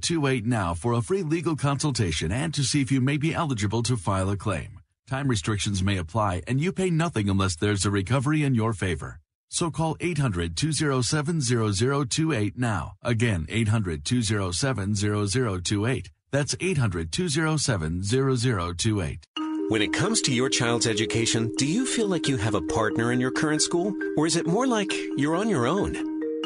0028 0.00 0.46
now 0.46 0.74
for 0.74 0.94
a 0.94 1.02
free 1.02 1.22
legal 1.22 1.54
consultation 1.54 2.32
and 2.32 2.52
to 2.54 2.64
see 2.64 2.80
if 2.80 2.90
you 2.90 3.00
may 3.00 3.16
be 3.16 3.34
eligible 3.34 3.82
to 3.84 3.96
file 3.96 4.30
a 4.30 4.36
claim. 4.36 4.80
Time 5.08 5.28
restrictions 5.28 5.82
may 5.82 5.98
apply, 5.98 6.42
and 6.46 6.60
you 6.60 6.72
pay 6.72 6.90
nothing 6.90 7.28
unless 7.28 7.56
there's 7.56 7.84
a 7.84 7.90
recovery 7.90 8.42
in 8.42 8.54
your 8.54 8.72
favor. 8.72 9.21
So 9.52 9.70
call 9.70 9.98
800 10.00 10.56
207 10.56 11.42
0028 11.42 12.56
now. 12.56 12.94
Again, 13.02 13.44
800 13.50 14.02
207 14.02 14.94
0028. 14.94 16.10
That's 16.30 16.56
800 16.58 17.12
207 17.12 18.02
0028. 18.02 19.26
When 19.68 19.82
it 19.82 19.92
comes 19.92 20.22
to 20.22 20.32
your 20.32 20.48
child's 20.48 20.86
education, 20.86 21.52
do 21.58 21.66
you 21.66 21.84
feel 21.84 22.08
like 22.08 22.28
you 22.28 22.38
have 22.38 22.54
a 22.54 22.62
partner 22.62 23.12
in 23.12 23.20
your 23.20 23.30
current 23.30 23.60
school? 23.60 23.92
Or 24.16 24.26
is 24.26 24.36
it 24.36 24.46
more 24.46 24.66
like 24.66 24.90
you're 25.18 25.36
on 25.36 25.50
your 25.50 25.66
own? 25.66 25.96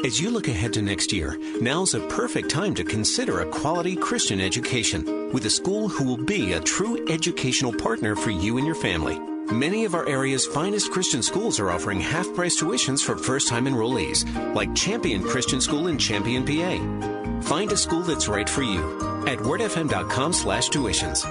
As 0.05 0.19
you 0.19 0.29
look 0.29 0.49
ahead 0.49 0.73
to 0.73 0.81
next 0.81 1.13
year, 1.13 1.37
now's 1.61 1.93
a 1.93 2.05
perfect 2.07 2.49
time 2.49 2.75
to 2.75 2.83
consider 2.83 3.39
a 3.39 3.49
quality 3.49 3.95
Christian 3.95 4.41
education 4.41 5.31
with 5.31 5.45
a 5.45 5.49
school 5.49 5.87
who 5.87 6.03
will 6.03 6.25
be 6.25 6.53
a 6.53 6.59
true 6.59 7.07
educational 7.07 7.71
partner 7.71 8.17
for 8.17 8.31
you 8.31 8.57
and 8.57 8.65
your 8.65 8.75
family. 8.75 9.17
Many 9.51 9.85
of 9.85 9.95
our 9.95 10.05
area's 10.09 10.45
finest 10.45 10.91
Christian 10.91 11.23
schools 11.23 11.57
are 11.57 11.71
offering 11.71 12.01
half 12.01 12.31
price 12.33 12.61
tuitions 12.61 13.01
for 13.01 13.15
first 13.17 13.47
time 13.47 13.65
enrollees, 13.65 14.25
like 14.53 14.75
Champion 14.75 15.23
Christian 15.23 15.61
School 15.61 15.87
in 15.87 15.97
Champion, 15.97 16.43
PA. 16.43 17.41
Find 17.47 17.71
a 17.71 17.77
school 17.77 18.01
that's 18.01 18.27
right 18.27 18.49
for 18.49 18.61
you 18.61 18.97
at 19.25 19.37
wordfm.com 19.39 20.33
slash 20.33 20.67
tuitions. 20.67 21.23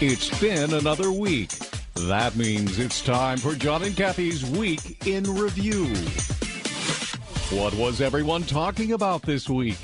It's 0.00 0.38
been 0.38 0.72
another 0.72 1.10
week. 1.10 1.50
That 1.94 2.36
means 2.36 2.78
it's 2.78 3.02
time 3.02 3.38
for 3.38 3.56
John 3.56 3.82
and 3.82 3.96
Kathy's 3.96 4.44
Week 4.44 5.04
in 5.04 5.24
Review. 5.24 5.86
What 7.58 7.74
was 7.74 8.00
everyone 8.00 8.44
talking 8.44 8.92
about 8.92 9.22
this 9.22 9.48
week? 9.48 9.78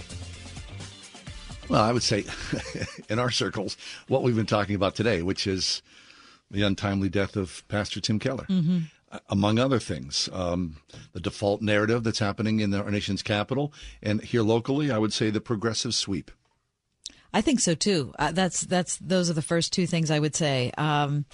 Well, 1.68 1.82
I 1.82 1.90
would 1.90 2.04
say 2.04 2.24
in 3.08 3.18
our 3.18 3.32
circles, 3.32 3.76
what 4.06 4.22
we've 4.22 4.36
been 4.36 4.46
talking 4.46 4.76
about 4.76 4.94
today, 4.94 5.22
which 5.22 5.48
is 5.48 5.82
the 6.52 6.62
untimely 6.62 7.08
death 7.08 7.34
of 7.34 7.66
Pastor 7.68 8.00
Tim 8.00 8.18
Keller. 8.18 8.46
Mm-hmm. 8.48 8.78
among 9.28 9.58
other 9.58 9.78
things. 9.78 10.28
Um, 10.32 10.76
the 11.12 11.20
default 11.20 11.60
narrative 11.60 12.02
that's 12.04 12.18
happening 12.18 12.60
in 12.60 12.72
our 12.72 12.90
nation's 12.90 13.22
capital, 13.22 13.72
and 14.02 14.22
here 14.22 14.42
locally, 14.42 14.90
I 14.90 14.98
would 14.98 15.12
say 15.12 15.28
the 15.30 15.40
progressive 15.40 15.94
sweep. 15.94 16.30
I 17.34 17.40
think 17.40 17.60
so 17.60 17.74
too. 17.74 18.12
Uh, 18.18 18.32
that's 18.32 18.62
that's 18.62 18.96
those 18.98 19.30
are 19.30 19.34
the 19.34 19.42
first 19.42 19.72
two 19.72 19.86
things 19.86 20.10
I 20.10 20.18
would 20.18 20.34
say, 20.34 20.70
um, 20.76 21.24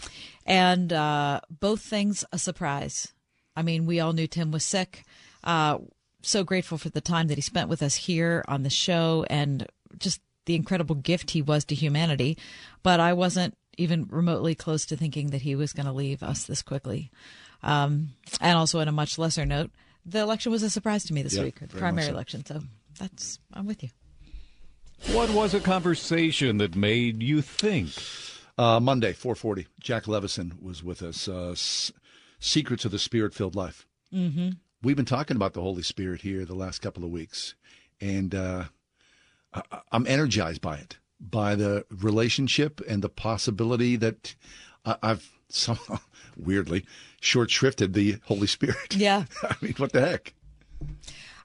and 0.47 0.93
uh, 0.93 1.41
both 1.51 1.81
things 1.83 2.25
a 2.33 2.39
surprise. 2.39 3.13
I 3.57 3.63
mean, 3.63 3.87
we 3.87 3.99
all 3.99 4.13
knew 4.13 4.29
Tim 4.29 4.53
was 4.53 4.65
sick. 4.65 5.05
Uh, 5.43 5.79
so 6.23 6.45
grateful 6.45 6.79
for 6.79 6.91
the 6.91 7.01
time 7.01 7.27
that 7.29 7.39
he 7.39 7.43
spent 7.43 7.69
with 7.69 7.83
us 7.83 7.95
here 7.95 8.45
on 8.47 8.63
the 8.63 8.71
show, 8.71 9.25
and 9.29 9.67
just 9.99 10.21
the 10.47 10.55
incredible 10.55 10.95
gift 10.95 11.33
he 11.33 11.43
was 11.43 11.65
to 11.67 11.75
humanity. 11.75 12.39
But 12.83 13.01
I 13.01 13.13
wasn't 13.13 13.57
even 13.79 14.07
remotely 14.11 14.55
close 14.55 14.85
to 14.87 14.97
thinking 14.97 15.31
that 15.31 15.43
he 15.43 15.55
was 15.55 15.73
going 15.73 15.87
to 15.87 15.93
leave 15.93 16.23
us 16.23 16.45
this 16.45 16.61
quickly. 16.63 17.11
Um, 17.63 18.11
and 18.41 18.59
also, 18.59 18.81
on 18.81 18.89
a 18.89 18.93
much 18.93 19.19
lesser 19.19 19.47
note, 19.47 19.71
the 20.05 20.21
election 20.21 20.53
was 20.53 20.63
a 20.63 20.71
surprise 20.71 21.05
to 21.05 21.15
me 21.15 21.23
this 21.23 21.37
Yeah, 21.37 21.45
week, 21.45 21.61
the 21.61 21.67
primary 21.69 22.07
so. 22.07 22.13
election. 22.13 22.45
So 22.45 22.61
that's 22.99 23.39
I'm 23.55 23.67
with 23.67 23.83
you. 23.83 23.89
What 25.13 25.31
was 25.31 25.55
a 25.55 25.61
conversation 25.61 26.59
that 26.59 26.75
made 26.77 27.23
you 27.23 27.41
think? 27.41 27.91
Uh, 28.57 28.81
Monday, 28.81 29.13
440, 29.13 29.67
Jack 29.81 30.09
Levison 30.09 30.59
was 30.61 30.83
with 30.83 31.03
us. 31.03 31.29
Uh, 31.29 31.51
S- 31.53 31.93
Secrets 32.41 32.85
of 32.85 32.91
the 32.91 32.99
Spirit-Filled 32.99 33.55
Life. 33.55 33.87
Mm-hmm. 34.13 34.51
We've 34.83 34.97
been 34.97 35.05
talking 35.05 35.37
about 35.37 35.53
the 35.55 35.61
Holy 35.63 35.83
Spirit 35.83 36.23
here 36.23 36.45
the 36.45 36.55
last 36.57 36.81
couple 36.81 37.05
of 37.05 37.11
weeks, 37.11 37.55
and 38.01 38.35
uh, 38.35 38.65
I- 39.55 39.81
I'm 39.93 40.07
energized 40.09 40.61
by 40.61 40.79
it, 40.79 40.99
by 41.21 41.55
the 41.55 41.85
relationship 41.91 42.81
and 42.89 43.03
the 43.03 43.09
possibility 43.09 43.97
that 43.97 44.35
I- 44.85 44.97
I've 45.03 45.31
somehow 45.49 45.99
weirdly 46.37 46.85
short 47.21 47.49
shrifted 47.51 47.93
the 47.95 48.19
Holy 48.25 48.47
Spirit. 48.47 48.95
Yeah. 48.97 49.25
I 49.43 49.55
mean, 49.61 49.75
what 49.79 49.93
the 49.93 50.01
heck? 50.01 50.35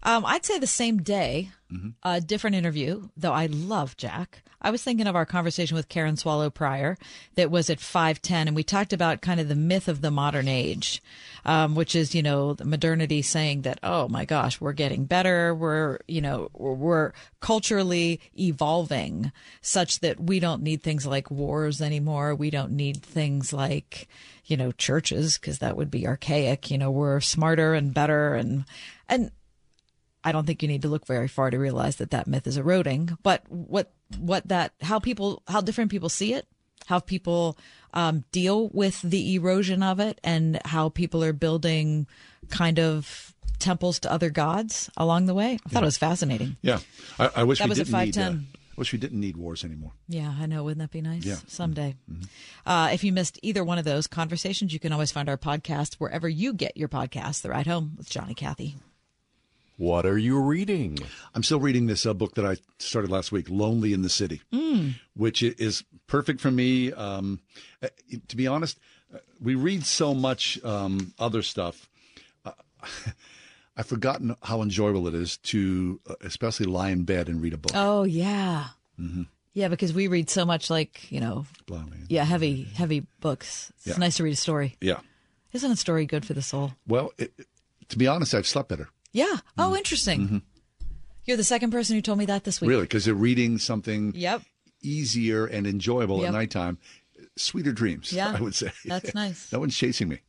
Um, 0.04 0.26
I'd 0.26 0.46
say 0.46 0.60
the 0.60 0.68
same 0.68 1.02
day, 1.02 1.50
Mm-hmm. 1.74 1.90
a 2.04 2.22
different 2.22 2.56
interview, 2.56 3.10
though 3.18 3.32
I 3.34 3.48
love 3.48 3.98
Jack. 3.98 4.44
I 4.62 4.70
was 4.70 4.84
thinking 4.84 5.08
of 5.08 5.16
our 5.16 5.26
conversation 5.26 5.76
with 5.76 5.90
Karen 5.90 6.18
Swallow 6.18 6.52
Prior 6.52 6.98
that 7.34 7.50
was 7.50 7.68
at 7.72 7.80
510, 7.80 8.50
and 8.50 8.56
we 8.56 8.64
talked 8.64 8.94
about 8.94 9.22
kind 9.22 9.40
of 9.40 9.48
the 9.48 9.56
myth 9.56 9.88
of 9.88 10.02
the 10.02 10.12
modern 10.12 10.48
age, 10.48 11.02
um, 11.46 11.74
which 11.74 11.96
is, 11.96 12.14
you 12.14 12.22
know, 12.22 12.54
the 12.54 12.64
modernity 12.64 13.24
saying 13.24 13.64
that, 13.64 13.80
oh 13.82 14.08
my 14.08 14.24
gosh, 14.24 14.62
we're 14.62 14.74
getting 14.74 15.06
better. 15.06 15.56
We're, 15.56 15.98
you 16.08 16.22
know, 16.22 16.50
we're, 16.54 16.74
we're 16.74 17.12
culturally 17.40 18.22
evolving 18.40 19.32
such 19.62 20.00
that 20.02 20.20
we 20.20 20.40
don't 20.40 20.62
need 20.62 20.84
things 20.84 21.08
like 21.08 21.32
wars 21.32 21.82
anymore. 21.82 22.36
We 22.36 22.52
don't 22.52 22.74
need 22.74 23.02
things 23.02 23.52
like, 23.52 24.08
you 24.46 24.58
know, 24.58 24.72
churches 24.74 25.40
because 25.40 25.58
that 25.58 25.76
would 25.76 25.90
be 25.90 26.06
archaic. 26.06 26.70
You 26.70 26.78
know, 26.78 26.92
we're 26.92 27.20
smarter 27.20 27.74
and 27.74 27.96
better 27.96 28.36
and, 28.36 28.66
and, 29.10 29.32
I 30.24 30.32
don't 30.32 30.46
think 30.46 30.62
you 30.62 30.68
need 30.68 30.84
to 30.84 30.88
look 30.88 31.06
very 31.06 31.28
far 31.28 31.50
to 31.50 31.58
realize 31.58 31.98
that 31.98 32.12
that 32.12 32.28
myth 32.28 32.48
is 32.48 32.58
eroding. 32.58 33.18
But 33.24 33.44
what 33.50 33.92
what 34.20 34.48
that 34.48 34.74
how 34.82 35.00
people 35.00 35.44
how 35.48 35.62
different 35.62 35.92
people 35.92 36.10
see 36.10 36.34
it, 36.34 36.48
how 36.86 37.00
people 37.00 37.58
um, 37.94 38.24
deal 38.32 38.70
with 38.70 39.02
the 39.02 39.36
erosion 39.36 39.84
of 39.84 40.00
it, 40.00 40.20
and 40.24 40.60
how 40.66 40.90
people 40.90 41.24
are 41.24 41.34
building 41.34 42.08
kind 42.50 42.80
of 42.80 43.34
temples 43.60 44.00
to 44.00 44.12
other 44.12 44.30
gods 44.30 44.90
along 44.98 45.26
the 45.26 45.34
way. 45.34 45.58
I 45.66 45.70
thought 45.70 45.84
it 45.84 45.86
was 45.86 45.98
fascinating. 45.98 46.58
Yeah, 46.62 46.80
I, 47.20 47.30
I 47.38 47.44
wish 47.44 47.60
That 47.60 47.66
we 47.66 47.70
was 47.70 47.80
at 47.80 47.88
didn't 47.88 48.00
need. 48.06 48.18
Uh, 48.18 48.22
510. 48.22 48.48
wish 48.76 48.94
we 48.94 49.00
didn't 49.00 49.20
need 49.20 49.38
wars 49.38 49.64
anymore. 49.64 49.92
Yeah, 50.08 50.34
I 50.38 50.46
know. 50.46 50.64
Wouldn't 50.64 50.80
that 50.80 50.92
be 50.92 51.02
nice? 51.02 51.26
Yeah. 51.26 51.36
Mm-hmm. 51.36 51.48
Someday. 51.48 51.96
Uh, 52.66 52.90
if 52.94 53.04
you 53.04 53.12
missed 53.12 53.40
either 53.42 53.64
one 53.64 53.78
of 53.78 53.86
those 53.86 54.08
conversations, 54.08 54.74
you 54.74 54.80
can 54.80 54.92
always 54.92 55.12
find 55.12 55.30
our 55.30 55.38
podcast 55.38 55.96
wherever 55.96 56.28
you 56.28 56.54
get 56.54 56.76
your 56.78 56.90
podcasts. 56.90 57.42
The 57.42 57.50
Ride 57.50 57.68
Home 57.68 57.94
with 57.98 58.10
Johnny 58.10 58.34
Kathy. 58.34 58.76
What 59.78 60.06
are 60.06 60.18
you 60.18 60.40
reading? 60.40 61.00
I'm 61.34 61.44
still 61.44 61.60
reading 61.60 61.88
this 61.88 62.06
uh, 62.06 62.14
book 62.14 62.36
that 62.36 62.46
I 62.46 62.58
started 62.78 63.10
last 63.10 63.32
week, 63.32 63.48
Lonely 63.50 63.92
in 63.94 64.02
the 64.04 64.10
City, 64.10 64.42
Mm. 64.52 64.96
which 65.16 65.42
is 65.42 65.84
perfect 66.08 66.40
for 66.42 66.52
me. 66.52 66.94
Um, 66.94 67.40
uh, 67.82 67.88
to 68.28 68.36
be 68.38 68.46
honest, 68.48 68.80
uh, 69.14 69.18
we 69.42 69.56
read 69.56 69.84
so 69.86 70.14
much 70.14 70.64
um, 70.64 71.14
other 71.18 71.42
stuff. 71.42 71.90
Uh, 72.46 72.52
I've 73.76 73.88
forgotten 73.88 74.36
how 74.44 74.62
enjoyable 74.62 75.08
it 75.08 75.16
is 75.16 75.38
to, 75.38 76.00
uh, 76.08 76.16
especially 76.22 76.68
lie 76.68 76.90
in 76.92 77.04
bed 77.04 77.28
and 77.28 77.42
read 77.42 77.54
a 77.54 77.58
book. 77.58 77.72
Oh 77.74 78.04
yeah. 78.04 78.68
hmm 78.98 79.24
Yeah, 79.54 79.70
because 79.70 79.92
we 79.92 80.08
read 80.08 80.30
so 80.30 80.46
much 80.46 80.70
like, 80.70 81.12
you 81.12 81.20
know, 81.20 81.46
yeah, 82.10 82.24
heavy, 82.26 82.64
heavy 82.76 83.08
books. 83.22 83.74
It's 83.78 83.88
Yeah. 83.88 83.98
nice 83.98 84.18
to 84.18 84.24
read 84.24 84.34
a 84.34 84.36
story. 84.36 84.78
Yeah. 84.80 85.00
Isn't 85.52 85.72
a 85.72 85.76
story 85.76 86.06
good 86.06 86.26
for 86.26 86.34
the 86.36 86.42
soul? 86.44 86.74
Well, 86.88 87.12
it, 87.18 87.34
it- 87.40 87.48
to 87.90 87.98
be 87.98 88.08
honest, 88.08 88.34
I've 88.34 88.48
slept 88.48 88.70
better. 88.70 88.90
Yeah. 89.14 89.38
Oh, 89.58 89.76
interesting. 89.76 90.42
You're 91.26 91.38
the 91.38 91.44
second 91.46 91.72
person 91.72 91.96
who 91.96 92.02
told 92.02 92.18
me 92.20 92.26
that 92.26 92.44
this 92.44 92.60
week. 92.60 92.66
Mm-hmm. 92.66 92.70
Really, 92.72 92.84
because 92.84 93.06
they're 93.06 93.14
reading 93.14 93.58
something 93.58 94.12
Yep. 94.16 94.42
easier 94.82 95.46
and 95.46 95.66
enjoyable 95.66 96.20
Yep. 96.20 96.28
at 96.28 96.34
nighttime. 96.34 96.78
Sweeter 97.38 97.72
dreams, 97.72 98.12
Yeah, 98.12 98.34
I 98.38 98.42
would 98.42 98.54
say. 98.56 98.72
that's 98.86 99.16
nice. 99.16 99.52
no 99.54 99.60
one's 99.60 99.78
chasing 99.78 100.10
me. 100.10 100.20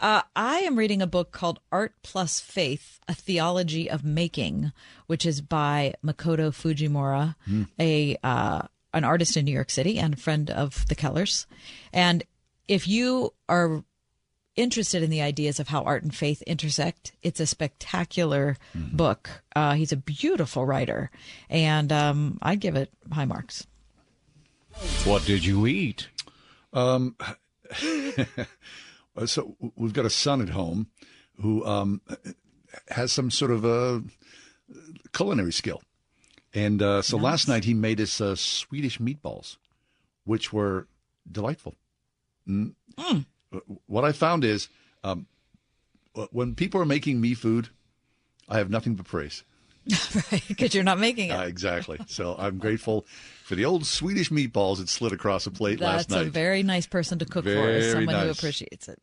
Uh, 0.00 0.22
I 0.34 0.60
am 0.60 0.76
reading 0.76 1.02
a 1.02 1.06
book 1.06 1.30
called 1.30 1.60
Art 1.70 1.94
Plus 2.02 2.40
Faith: 2.40 2.98
A 3.06 3.14
Theology 3.14 3.88
of 3.90 4.02
Making, 4.02 4.72
which 5.06 5.24
is 5.26 5.40
by 5.42 5.94
Makoto 6.04 6.50
Fujimura, 6.50 7.36
Hmm. 7.44 7.64
a 7.78 8.16
uh, 8.22 8.62
an 8.92 9.04
artist 9.04 9.36
in 9.36 9.44
New 9.44 9.52
York 9.52 9.70
City 9.70 9.98
and 9.98 10.14
a 10.14 10.16
friend 10.16 10.50
of 10.50 10.86
the 10.88 10.94
Kellers. 10.96 11.46
And 11.92 12.24
if 12.66 12.88
you 12.88 13.34
are 13.48 13.84
interested 14.56 15.02
in 15.02 15.10
the 15.10 15.22
ideas 15.22 15.58
of 15.60 15.68
how 15.68 15.82
art 15.84 16.02
and 16.02 16.14
faith 16.14 16.42
intersect, 16.42 17.12
it's 17.22 17.40
a 17.40 17.46
spectacular 17.46 18.56
Mm-hmm. 18.76 18.96
book. 18.96 19.42
Uh, 19.56 19.74
he's 19.74 19.92
a 19.92 19.96
beautiful 19.96 20.64
writer, 20.66 21.10
and 21.48 21.90
um, 21.92 22.38
I'd 22.42 22.60
give 22.60 22.76
it 22.76 22.90
high 23.12 23.24
marks. 23.24 23.66
What 25.04 25.24
did 25.24 25.44
you 25.44 25.66
eat? 25.66 26.08
Um, 26.72 27.16
so 29.26 29.56
we've 29.76 29.92
got 29.92 30.04
a 30.06 30.10
son 30.10 30.40
at 30.40 30.50
home 30.50 30.88
who 31.40 31.64
um, 31.66 32.00
has 32.88 33.12
some 33.12 33.30
sort 33.30 33.50
of 33.50 33.64
a 33.64 34.02
culinary 35.12 35.52
skill, 35.52 35.82
and 36.54 36.80
uh, 36.82 37.02
so 37.02 37.16
last 37.16 37.48
night 37.48 37.64
he 37.64 37.74
made 37.74 38.00
us 38.00 38.20
uh, 38.20 38.34
Swedish 38.36 38.98
meatballs, 38.98 39.56
which 40.24 40.52
were 40.52 40.86
delightful. 41.30 41.74
Mm. 42.48 42.74
What 43.86 44.04
I 44.04 44.12
found 44.12 44.44
is 44.44 44.68
um, 45.02 45.26
when 46.30 46.54
people 46.54 46.80
are 46.80 46.86
making 46.86 47.20
me 47.20 47.34
food, 47.34 47.68
I 48.48 48.58
have 48.58 48.70
nothing 48.70 48.94
but 48.94 49.06
praise. 49.06 49.44
right, 50.30 50.42
because 50.46 50.74
you're 50.74 50.84
not 50.84 50.98
making 50.98 51.30
it. 51.30 51.32
Uh, 51.32 51.44
exactly. 51.44 51.98
So 52.06 52.36
I'm 52.38 52.58
grateful 52.58 53.06
for 53.44 53.54
the 53.54 53.64
old 53.64 53.86
Swedish 53.86 54.30
meatballs 54.30 54.76
that 54.76 54.88
slid 54.88 55.12
across 55.12 55.46
a 55.46 55.50
plate 55.50 55.78
That's 55.80 55.92
last 55.92 56.10
night. 56.10 56.16
That's 56.18 56.28
a 56.28 56.30
very 56.30 56.62
nice 56.62 56.86
person 56.86 57.18
to 57.18 57.24
cook 57.24 57.44
for, 57.44 57.50
is 57.70 57.92
Very 57.92 58.06
someone 58.06 58.24
who 58.26 58.30
appreciates 58.30 58.88
it. 58.88 59.00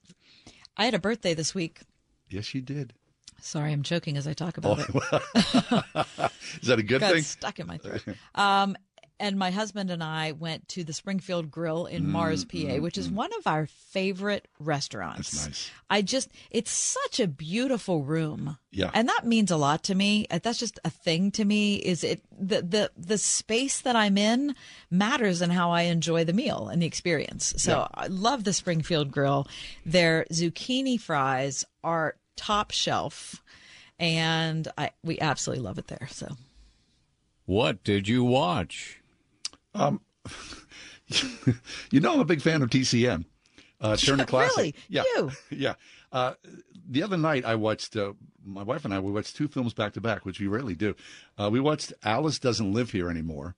I 0.78 0.86
had 0.86 0.94
a 0.94 1.00
birthday 1.00 1.34
this 1.34 1.56
week. 1.56 1.82
yes, 2.30 2.54
you 2.54 2.62
did. 2.62 2.94
Sorry, 3.42 3.72
I'm 3.72 3.84
choking 3.84 4.18
as 4.18 4.28
I 4.28 4.34
talk 4.34 4.58
about 4.58 4.80
it. 4.80 4.90
Is 6.62 6.68
that 6.68 6.80
a 6.80 6.84
good 6.84 7.02
Got 7.02 7.14
thing? 7.14 7.24
stuck 7.24 7.60
in 7.60 7.68
my 7.68 7.78
throat. 7.78 8.04
Um, 8.34 8.76
and 9.20 9.38
my 9.38 9.52
husband 9.52 9.90
and 9.90 10.04
I 10.04 10.32
went 10.32 10.68
to 10.70 10.84
the 10.84 10.94
Springfield 10.94 11.50
Grill 11.52 11.86
in 11.86 12.04
Mm, 12.04 12.08
Mars, 12.10 12.46
PA, 12.46 12.78
which 12.78 12.98
is 12.98 13.10
one 13.10 13.32
of 13.40 13.48
our 13.48 13.66
favorite 13.66 14.48
restaurants. 14.60 15.32
That's 15.32 15.46
nice. 15.48 15.72
I 15.90 16.02
just, 16.02 16.30
it's 16.52 16.72
such 16.72 17.20
a 17.20 17.28
beautiful 17.28 18.04
room. 18.04 18.58
Yeah. 18.72 18.92
And 18.94 19.10
that 19.10 19.26
means 19.26 19.50
a 19.50 19.58
lot 19.58 19.84
to 19.86 19.96
me. 19.96 20.28
Uh, 20.30 20.40
That's 20.44 20.60
just 20.60 20.80
a 20.86 20.90
thing 20.90 21.32
to 21.32 21.46
me 21.46 21.76
is 21.78 22.04
it, 22.04 22.22
the, 22.38 22.62
the, 22.62 22.92
the 22.98 23.18
space 23.18 23.82
that 23.82 23.96
I'm 23.96 24.18
in 24.18 24.54
matters 24.92 25.42
in 25.42 25.50
how 25.50 25.72
I 25.72 25.84
enjoy 25.84 26.24
the 26.24 26.34
meal 26.34 26.68
and 26.68 26.82
the 26.82 26.86
experience. 26.86 27.54
So 27.58 27.72
Yeah. 27.72 27.88
I 27.96 28.08
love 28.08 28.44
the 28.44 28.54
Springfield 28.54 29.12
Grill. 29.12 29.48
Their 29.86 30.26
zucchini 30.32 31.00
fries 31.00 31.66
are 31.84 32.16
top 32.36 32.70
shelf 32.72 33.42
and 34.00 34.68
I, 34.78 34.92
we 35.04 35.20
absolutely 35.20 35.64
love 35.64 35.80
it 35.80 35.88
there. 35.88 36.08
So 36.12 36.36
What 37.46 37.84
did 37.84 38.08
you 38.08 38.24
watch? 38.24 39.00
Um, 39.78 40.02
you 41.92 42.00
know, 42.00 42.14
I'm 42.14 42.20
a 42.20 42.26
big 42.26 42.42
fan 42.42 42.62
of 42.62 42.70
TCM. 42.70 43.26
Uh, 43.80 43.96
Turner 43.96 44.26
Classic. 44.28 44.58
Really? 44.58 44.76
Yeah. 44.90 45.04
You? 45.16 45.32
Yeah. 45.52 45.74
Uh, 46.12 46.34
the 46.90 47.04
other 47.04 47.18
night, 47.18 47.44
I 47.46 47.56
watched, 47.56 47.96
uh, 47.98 48.14
my 48.46 48.64
wife 48.64 48.86
and 48.86 48.94
I, 48.94 49.00
we 49.00 49.12
watched 49.12 49.36
two 49.36 49.48
films 49.48 49.74
back 49.74 49.94
to 49.94 50.02
back, 50.02 50.26
which 50.26 50.40
we 50.40 50.48
rarely 50.48 50.74
do. 50.74 50.96
Uh, 51.38 51.50
we 51.52 51.60
watched 51.60 51.92
Alice 52.04 52.40
Doesn't 52.40 52.74
Live 52.74 52.92
Here 52.92 53.10
Anymore, 53.10 53.56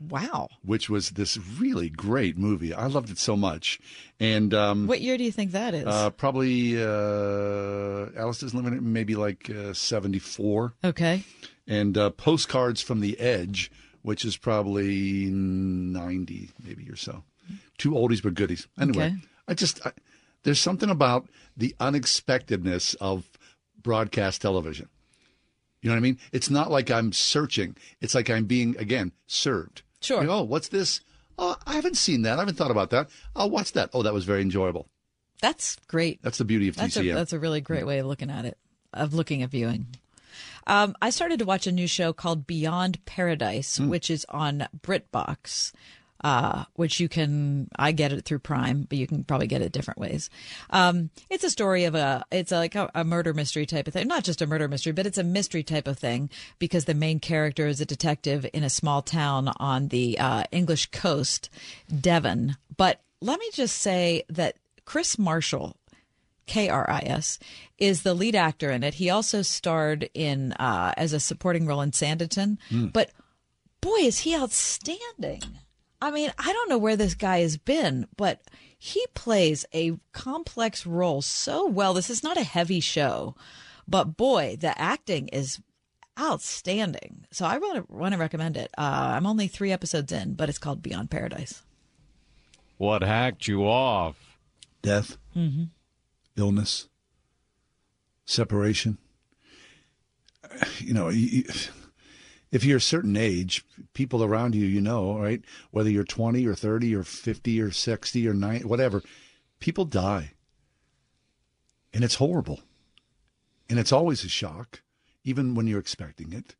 wow. 0.00 0.48
which 0.64 0.88
was 0.88 1.10
this 1.10 1.36
really 1.58 1.90
great 1.90 2.38
movie. 2.38 2.72
I 2.72 2.86
loved 2.86 3.10
it 3.10 3.18
so 3.18 3.36
much. 3.36 3.78
And 4.18 4.54
um, 4.54 4.86
What 4.86 5.02
year 5.02 5.18
do 5.18 5.24
you 5.24 5.30
think 5.32 5.52
that 5.52 5.74
is? 5.74 5.86
uh, 5.86 6.08
probably 6.10 6.82
uh, 6.82 8.18
Alice 8.18 8.38
Doesn't 8.40 8.62
Live 8.62 8.72
in 8.72 8.92
maybe 8.92 9.14
like 9.14 9.50
uh, 9.50 9.74
74. 9.74 10.72
okay. 10.84 11.22
and 11.66 11.96
uh, 11.98 12.10
postcards 12.10 12.80
from 12.80 13.00
the 13.00 13.18
edge 13.20 13.70
which 14.04 14.24
is 14.24 14.36
probably 14.36 15.26
90 15.30 16.50
maybe 16.64 16.88
or 16.88 16.96
so 16.96 17.24
two 17.78 17.90
oldies 17.92 18.22
but 18.22 18.34
goodies 18.34 18.68
anyway 18.80 19.06
Okay. 19.06 19.16
i 19.48 19.54
just 19.54 19.84
I, 19.86 19.92
there's 20.44 20.60
something 20.60 20.90
about 20.90 21.26
the 21.56 21.74
unexpectedness 21.80 22.94
of 22.94 23.28
broadcast 23.82 24.42
television. 24.42 24.88
You 25.80 25.88
know 25.88 25.94
what 25.94 25.98
I 25.98 26.02
mean? 26.02 26.18
It's 26.32 26.50
not 26.50 26.70
like 26.70 26.90
I'm 26.90 27.12
searching. 27.12 27.76
It's 28.02 28.14
like 28.14 28.28
I'm 28.28 28.44
being 28.44 28.76
again 28.78 29.12
served. 29.26 29.82
Sure. 30.00 30.20
You 30.20 30.26
know, 30.26 30.40
oh, 30.40 30.42
what's 30.42 30.68
this? 30.68 31.00
Oh, 31.38 31.56
I 31.66 31.74
haven't 31.74 31.96
seen 31.96 32.22
that. 32.22 32.36
I 32.36 32.42
haven't 32.42 32.56
thought 32.56 32.70
about 32.70 32.90
that. 32.90 33.08
I'll 33.34 33.48
watch 33.50 33.72
that. 33.72 33.88
Oh, 33.94 34.02
that 34.02 34.12
was 34.12 34.24
very 34.26 34.42
enjoyable. 34.42 34.86
That's 35.40 35.76
great. 35.88 36.20
That's 36.22 36.36
the 36.38 36.44
beauty 36.44 36.68
of 36.68 36.76
That's 36.76 36.96
a, 36.96 37.00
TCM. 37.02 37.14
that's 37.14 37.32
a 37.32 37.38
really 37.38 37.60
great 37.62 37.86
way 37.86 37.98
of 38.00 38.06
looking 38.06 38.30
at 38.30 38.44
it, 38.44 38.58
of 38.92 39.14
looking 39.14 39.42
at 39.42 39.50
viewing. 39.50 39.86
Um, 40.66 40.94
I 41.02 41.10
started 41.10 41.38
to 41.40 41.44
watch 41.44 41.66
a 41.66 41.72
new 41.72 41.86
show 41.86 42.12
called 42.12 42.46
Beyond 42.46 43.04
Paradise, 43.04 43.76
Hmm. 43.78 43.88
which 43.88 44.10
is 44.10 44.24
on 44.28 44.66
BritBox, 44.82 45.72
uh, 46.22 46.64
which 46.74 47.00
you 47.00 47.08
can. 47.08 47.68
I 47.78 47.92
get 47.92 48.12
it 48.12 48.24
through 48.24 48.38
Prime, 48.38 48.86
but 48.88 48.96
you 48.96 49.06
can 49.06 49.24
probably 49.24 49.46
get 49.46 49.60
it 49.60 49.72
different 49.72 50.00
ways. 50.00 50.30
Um, 50.70 51.10
it's 51.28 51.44
a 51.44 51.50
story 51.50 51.84
of 51.84 51.94
a. 51.94 52.24
It's 52.32 52.50
like 52.50 52.74
a, 52.74 52.90
a 52.94 53.04
murder 53.04 53.34
mystery 53.34 53.66
type 53.66 53.86
of 53.86 53.92
thing. 53.92 54.08
Not 54.08 54.24
just 54.24 54.40
a 54.40 54.46
murder 54.46 54.66
mystery, 54.68 54.92
but 54.92 55.06
it's 55.06 55.18
a 55.18 55.22
mystery 55.24 55.62
type 55.62 55.86
of 55.86 55.98
thing 55.98 56.30
because 56.58 56.86
the 56.86 56.94
main 56.94 57.20
character 57.20 57.66
is 57.66 57.80
a 57.82 57.86
detective 57.86 58.46
in 58.54 58.64
a 58.64 58.70
small 58.70 59.02
town 59.02 59.52
on 59.58 59.88
the 59.88 60.18
uh, 60.18 60.44
English 60.50 60.86
coast, 60.92 61.50
Devon. 62.00 62.56
But 62.74 63.00
let 63.20 63.38
me 63.38 63.50
just 63.52 63.76
say 63.76 64.24
that 64.30 64.56
Kris 64.86 65.18
Marshall 65.18 65.76
K 66.46 66.68
R 66.68 66.88
I 66.88 67.00
S, 67.00 67.38
is 67.78 68.02
the 68.02 68.14
lead 68.14 68.34
actor 68.34 68.70
in 68.70 68.82
it. 68.82 68.94
He 68.94 69.10
also 69.10 69.42
starred 69.42 70.08
in 70.14 70.52
uh, 70.52 70.92
as 70.96 71.12
a 71.12 71.20
supporting 71.20 71.66
role 71.66 71.80
in 71.80 71.90
Sanditon. 71.90 72.58
Hmm. 72.68 72.86
But 72.86 73.10
boy, 73.80 73.98
is 74.00 74.20
he 74.20 74.36
outstanding! 74.36 75.42
I 76.00 76.10
mean, 76.10 76.32
I 76.38 76.52
don't 76.52 76.68
know 76.68 76.78
where 76.78 76.96
this 76.96 77.14
guy 77.14 77.40
has 77.40 77.56
been, 77.56 78.06
but 78.16 78.42
he 78.78 79.04
plays 79.14 79.64
a 79.72 79.96
complex 80.12 80.86
role 80.86 81.22
so 81.22 81.66
well. 81.66 81.94
This 81.94 82.10
is 82.10 82.22
not 82.22 82.36
a 82.36 82.44
heavy 82.44 82.80
show, 82.80 83.34
but 83.88 84.16
boy, 84.16 84.56
the 84.60 84.78
acting 84.78 85.28
is 85.28 85.60
outstanding. 86.20 87.24
So 87.30 87.46
I 87.46 87.56
really 87.56 87.82
want 87.88 88.12
to 88.12 88.18
recommend 88.18 88.56
it. 88.58 88.70
Uh, 88.76 89.14
I'm 89.16 89.26
only 89.26 89.48
three 89.48 89.72
episodes 89.72 90.12
in, 90.12 90.34
but 90.34 90.48
it's 90.50 90.58
called 90.58 90.82
Beyond 90.82 91.10
Paradise. 91.10 91.62
What 92.76 93.02
hacked 93.02 93.48
you 93.48 93.66
off? 93.66 94.16
Death, 94.82 95.16
Mm-hmm. 95.34 95.64
Illness, 96.36 96.88
separation. 98.24 98.98
You 100.78 100.94
know, 100.94 101.10
if 101.10 102.64
you're 102.64 102.76
a 102.76 102.80
certain 102.80 103.16
age, 103.16 103.64
people 103.94 104.22
around 104.22 104.54
you, 104.54 104.66
you 104.66 104.80
know, 104.80 105.18
right? 105.18 105.42
Whether 105.70 105.90
you're 105.90 106.04
20 106.04 106.46
or 106.46 106.54
30 106.54 106.94
or 106.94 107.02
50 107.02 107.60
or 107.60 107.70
60 107.70 108.28
or 108.28 108.34
90, 108.34 108.64
whatever, 108.66 109.02
people 109.58 109.84
die. 109.84 110.32
And 111.92 112.04
it's 112.04 112.16
horrible. 112.16 112.60
And 113.68 113.78
it's 113.78 113.92
always 113.92 114.24
a 114.24 114.28
shock, 114.28 114.82
even 115.24 115.54
when 115.54 115.66
you're 115.66 115.80
expecting 115.80 116.32
it. 116.32 116.54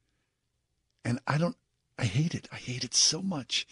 And 1.05 1.21
I 1.27 1.39
don't, 1.39 1.57
I 1.99 2.05
hate 2.07 2.35
it. 2.35 2.49
I 2.53 2.57
hate 2.57 2.83
it 2.85 2.95
so 2.95 3.23
much. 3.23 3.66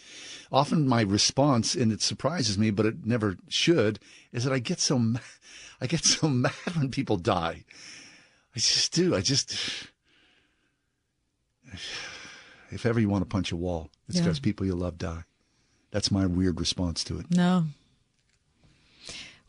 Often 0.51 0.87
my 0.87 1.01
response, 1.01 1.75
and 1.75 1.91
it 1.91 2.01
surprises 2.01 2.57
me, 2.57 2.71
but 2.71 2.85
it 2.85 3.05
never 3.05 3.35
should, 3.49 3.99
is 4.31 4.43
that 4.45 4.53
I 4.53 4.59
get 4.59 4.79
so, 4.79 4.97
ma- 4.97 5.19
I 5.81 5.87
get 5.87 6.05
so 6.05 6.27
mad 6.29 6.53
when 6.75 6.89
people 6.89 7.17
die. 7.17 7.65
I 8.55 8.59
just 8.59 8.93
do. 8.93 9.15
I 9.15 9.21
just, 9.21 9.51
if 12.71 12.85
ever 12.85 12.99
you 12.99 13.09
want 13.09 13.23
to 13.23 13.29
punch 13.29 13.51
a 13.51 13.55
wall, 13.55 13.89
it's 14.07 14.17
Yeah. 14.17 14.23
because 14.23 14.39
people 14.39 14.65
you 14.65 14.75
love 14.75 14.97
die. 14.97 15.23
That's 15.91 16.11
my 16.11 16.25
weird 16.25 16.59
response 16.59 17.03
to 17.05 17.19
it. 17.19 17.27
No. 17.29 17.65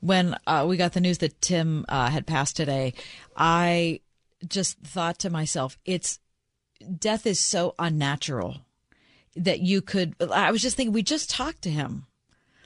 When 0.01 0.37
uh, 0.47 0.67
we 0.69 0.77
got 0.77 0.93
the 0.93 1.01
news 1.01 1.19
that 1.19 1.41
Tim 1.41 1.87
uh, 1.89 2.11
had 2.11 2.27
passed 2.27 2.57
today, 2.57 2.93
I 3.37 4.01
just 4.47 4.79
thought 4.81 5.19
to 5.21 5.31
myself, 5.31 5.79
it's 5.87 6.19
death 6.99 7.27
is 7.27 7.41
so 7.41 7.75
unnatural 7.79 8.59
that 9.37 9.61
you 9.61 9.81
could. 9.81 10.15
I 10.21 10.51
was 10.51 10.63
just 10.63 10.77
thinking, 10.77 10.93
we 10.93 11.03
just 11.03 11.31
talked 11.31 11.63
to 11.63 11.71
him. 11.71 12.07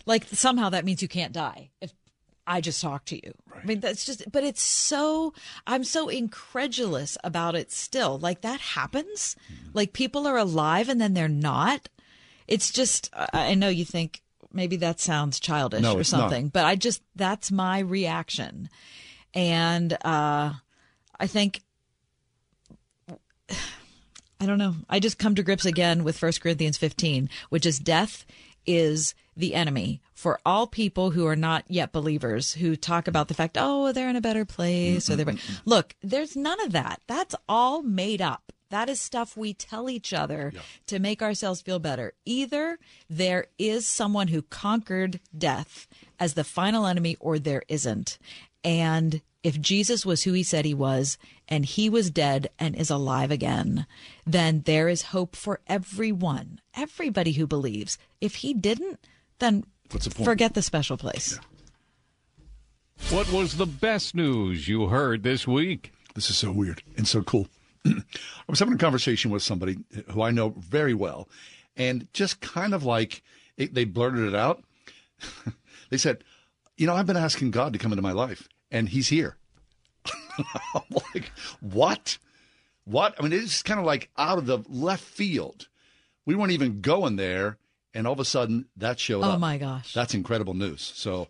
Like 0.06 0.24
somehow 0.26 0.70
that 0.70 0.84
means 0.84 1.02
you 1.02 1.08
can't 1.08 1.32
die 1.32 1.70
if 1.80 1.92
I 2.46 2.62
just 2.62 2.80
talked 2.80 3.08
to 3.08 3.16
you. 3.16 3.34
I 3.54 3.66
mean, 3.66 3.80
that's 3.80 4.06
just, 4.06 4.30
but 4.32 4.42
it's 4.42 4.62
so, 4.62 5.34
I'm 5.66 5.84
so 5.84 6.08
incredulous 6.08 7.18
about 7.22 7.54
it 7.54 7.70
still. 7.70 8.18
Like 8.18 8.40
that 8.40 8.60
happens. 8.60 9.36
Like 9.74 9.92
people 9.92 10.26
are 10.26 10.38
alive 10.38 10.88
and 10.88 10.98
then 10.98 11.12
they're 11.12 11.28
not. 11.28 11.90
It's 12.46 12.72
just, 12.72 13.10
I 13.14 13.54
know 13.54 13.68
you 13.68 13.84
think 13.84 14.22
maybe 14.50 14.76
that 14.76 14.98
sounds 14.98 15.38
childish 15.38 15.82
No, 15.82 15.96
or 15.96 16.00
it's 16.00 16.10
not. 16.12 16.20
something, 16.20 16.48
but 16.48 16.64
I 16.64 16.74
just, 16.74 17.02
that's 17.14 17.52
my 17.52 17.80
reaction. 17.80 18.70
And 19.34 19.92
uh, 20.02 20.54
I 21.20 21.26
think 21.26 21.60
I 24.40 24.46
don't 24.46 24.58
know. 24.58 24.76
I 24.88 25.00
just 25.00 25.18
come 25.18 25.34
to 25.34 25.42
grips 25.42 25.64
again 25.64 26.04
with 26.04 26.20
1 26.20 26.32
Corinthians 26.40 26.78
15, 26.78 27.28
which 27.48 27.66
is 27.66 27.78
death 27.78 28.24
is 28.66 29.14
the 29.36 29.54
enemy 29.54 30.00
for 30.12 30.38
all 30.44 30.66
people 30.66 31.10
who 31.10 31.26
are 31.26 31.36
not 31.36 31.64
yet 31.68 31.92
believers 31.92 32.52
who 32.54 32.76
talk 32.76 33.08
about 33.08 33.28
the 33.28 33.34
fact, 33.34 33.56
oh, 33.58 33.92
they're 33.92 34.10
in 34.10 34.16
a 34.16 34.20
better 34.20 34.44
place 34.44 35.08
or 35.08 35.16
they're. 35.16 35.34
Look, 35.64 35.94
there's 36.02 36.36
none 36.36 36.60
of 36.60 36.72
that. 36.72 37.00
That's 37.06 37.34
all 37.48 37.82
made 37.82 38.20
up. 38.20 38.52
That 38.70 38.90
is 38.90 39.00
stuff 39.00 39.36
we 39.36 39.54
tell 39.54 39.88
each 39.88 40.12
other 40.12 40.52
to 40.86 40.98
make 40.98 41.22
ourselves 41.22 41.62
feel 41.62 41.78
better. 41.78 42.12
Either 42.26 42.78
there 43.08 43.46
is 43.58 43.86
someone 43.86 44.28
who 44.28 44.42
conquered 44.42 45.20
death 45.36 45.88
as 46.20 46.34
the 46.34 46.44
final 46.44 46.84
enemy 46.84 47.16
or 47.18 47.38
there 47.38 47.62
isn't. 47.68 48.18
And 48.62 49.22
if 49.42 49.60
Jesus 49.60 50.04
was 50.04 50.24
who 50.24 50.32
he 50.32 50.42
said 50.42 50.64
he 50.64 50.74
was 50.74 51.16
and 51.48 51.64
he 51.64 51.88
was 51.88 52.10
dead 52.10 52.48
and 52.58 52.74
is 52.74 52.90
alive 52.90 53.30
again, 53.30 53.86
then 54.26 54.62
there 54.66 54.88
is 54.88 55.02
hope 55.02 55.36
for 55.36 55.60
everyone, 55.66 56.60
everybody 56.74 57.32
who 57.32 57.46
believes. 57.46 57.98
If 58.20 58.36
he 58.36 58.52
didn't, 58.52 59.00
then 59.38 59.64
What's 59.90 60.06
the 60.06 60.14
point? 60.14 60.24
forget 60.24 60.54
the 60.54 60.62
special 60.62 60.96
place. 60.96 61.38
What 63.10 63.30
was 63.32 63.56
the 63.56 63.66
best 63.66 64.14
news 64.14 64.66
you 64.66 64.88
heard 64.88 65.22
this 65.22 65.46
week? 65.46 65.92
This 66.14 66.30
is 66.30 66.36
so 66.36 66.50
weird 66.50 66.82
and 66.96 67.06
so 67.06 67.22
cool. 67.22 67.48
I 67.86 67.92
was 68.48 68.58
having 68.58 68.74
a 68.74 68.78
conversation 68.78 69.30
with 69.30 69.42
somebody 69.42 69.78
who 70.10 70.20
I 70.22 70.32
know 70.32 70.50
very 70.58 70.94
well, 70.94 71.28
and 71.76 72.08
just 72.12 72.40
kind 72.40 72.74
of 72.74 72.84
like 72.84 73.22
it, 73.56 73.72
they 73.72 73.84
blurted 73.84 74.26
it 74.26 74.34
out. 74.34 74.64
they 75.90 75.96
said, 75.96 76.24
"You 76.76 76.88
know, 76.88 76.94
I've 76.94 77.06
been 77.06 77.16
asking 77.16 77.52
God 77.52 77.72
to 77.72 77.78
come 77.78 77.92
into 77.92 78.02
my 78.02 78.10
life, 78.12 78.48
and 78.70 78.88
He's 78.88 79.08
here." 79.08 79.36
I'm 80.74 80.82
like, 80.90 81.30
"What? 81.60 82.18
What?" 82.84 83.14
I 83.18 83.22
mean, 83.22 83.32
it's 83.32 83.62
kind 83.62 83.80
of 83.80 83.86
like 83.86 84.10
out 84.16 84.38
of 84.38 84.46
the 84.46 84.58
left 84.68 85.04
field. 85.04 85.68
We 86.26 86.34
weren't 86.34 86.52
even 86.52 86.80
going 86.80 87.16
there, 87.16 87.58
and 87.94 88.06
all 88.06 88.12
of 88.12 88.20
a 88.20 88.24
sudden 88.24 88.66
that 88.76 89.00
showed 89.00 89.24
Oh 89.24 89.30
up. 89.30 89.36
Oh 89.36 89.38
my 89.38 89.58
gosh. 89.58 89.92
That's 89.94 90.14
incredible 90.14 90.54
news. 90.54 90.92
So, 90.94 91.28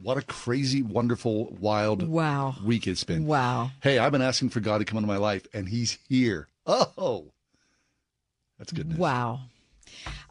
what 0.00 0.16
a 0.16 0.22
crazy, 0.22 0.82
wonderful, 0.82 1.56
wild 1.60 2.06
Wow. 2.08 2.56
week 2.64 2.86
it's 2.86 3.04
been. 3.04 3.26
Wow. 3.26 3.70
Hey, 3.82 3.98
I've 3.98 4.12
been 4.12 4.22
asking 4.22 4.50
for 4.50 4.60
God 4.60 4.78
to 4.78 4.84
come 4.84 4.98
into 4.98 5.08
my 5.08 5.18
life, 5.18 5.46
and 5.52 5.68
He's 5.68 5.98
here. 6.08 6.48
Oh, 6.66 7.26
that's 8.58 8.72
good 8.72 8.88
news. 8.88 8.98
Wow. 8.98 9.40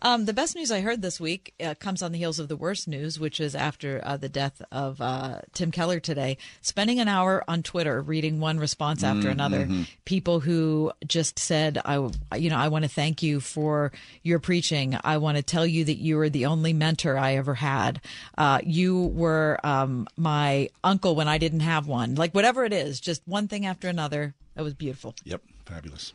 Um, 0.02 0.26
the 0.26 0.34
best 0.34 0.56
news 0.56 0.72
I 0.72 0.82
heard 0.82 1.02
this 1.02 1.20
week 1.20 1.54
uh, 1.64 1.76
comes 1.80 2.02
on 2.02 2.12
the 2.12 2.18
heels 2.18 2.40
of 2.40 2.48
the 2.48 2.58
worst 2.58 2.88
news, 2.88 3.20
which 3.20 3.40
is 3.40 3.56
after 3.56 4.02
uh, 4.04 4.18
the 4.18 4.30
death 4.30 4.62
of 4.72 5.00
uh, 5.02 5.40
Tim 5.54 5.72
Keller 5.72 6.00
today. 6.00 6.38
Spending 6.62 7.00
an 7.00 7.08
hour 7.08 7.44
on 7.48 7.64
Twitter 7.64 8.02
reading 8.02 8.40
one 8.40 8.58
response 8.60 9.04
after 9.04 9.28
Mm, 9.30 9.32
another, 9.32 9.66
mhm. 9.66 9.88
people 10.06 10.40
who 10.42 10.92
just 11.08 11.40
said, 11.40 11.80
"I, 11.86 11.96
you 12.38 12.50
know, 12.50 12.58
I 12.58 12.68
want 12.68 12.84
to 12.84 12.90
thank 12.90 13.24
you 13.24 13.40
for 13.40 13.92
your 14.24 14.40
preaching. 14.40 14.98
I 15.04 15.18
want 15.18 15.38
to 15.38 15.44
tell 15.44 15.66
you 15.66 15.86
that 15.86 15.98
you 15.98 16.18
were 16.18 16.30
the 16.30 16.46
only 16.48 16.74
mentor 16.74 17.18
I 17.18 17.36
ever 17.36 17.56
had. 17.56 18.02
Uh, 18.38 18.60
you 18.64 19.08
were 19.08 19.60
um, 19.64 20.08
my 20.18 20.70
uncle 20.84 21.16
when 21.16 21.28
I 21.28 21.38
didn't 21.38 21.62
have 21.62 21.88
one. 21.88 22.16
Like 22.16 22.34
whatever 22.34 22.66
it 22.66 22.74
is, 22.74 23.00
just 23.00 23.22
one 23.26 23.48
thing 23.48 23.66
after 23.66 23.88
another. 23.88 24.34
That 24.56 24.64
was 24.64 24.74
beautiful. 24.76 25.16
Yep, 25.24 25.42
fabulous. 25.66 26.14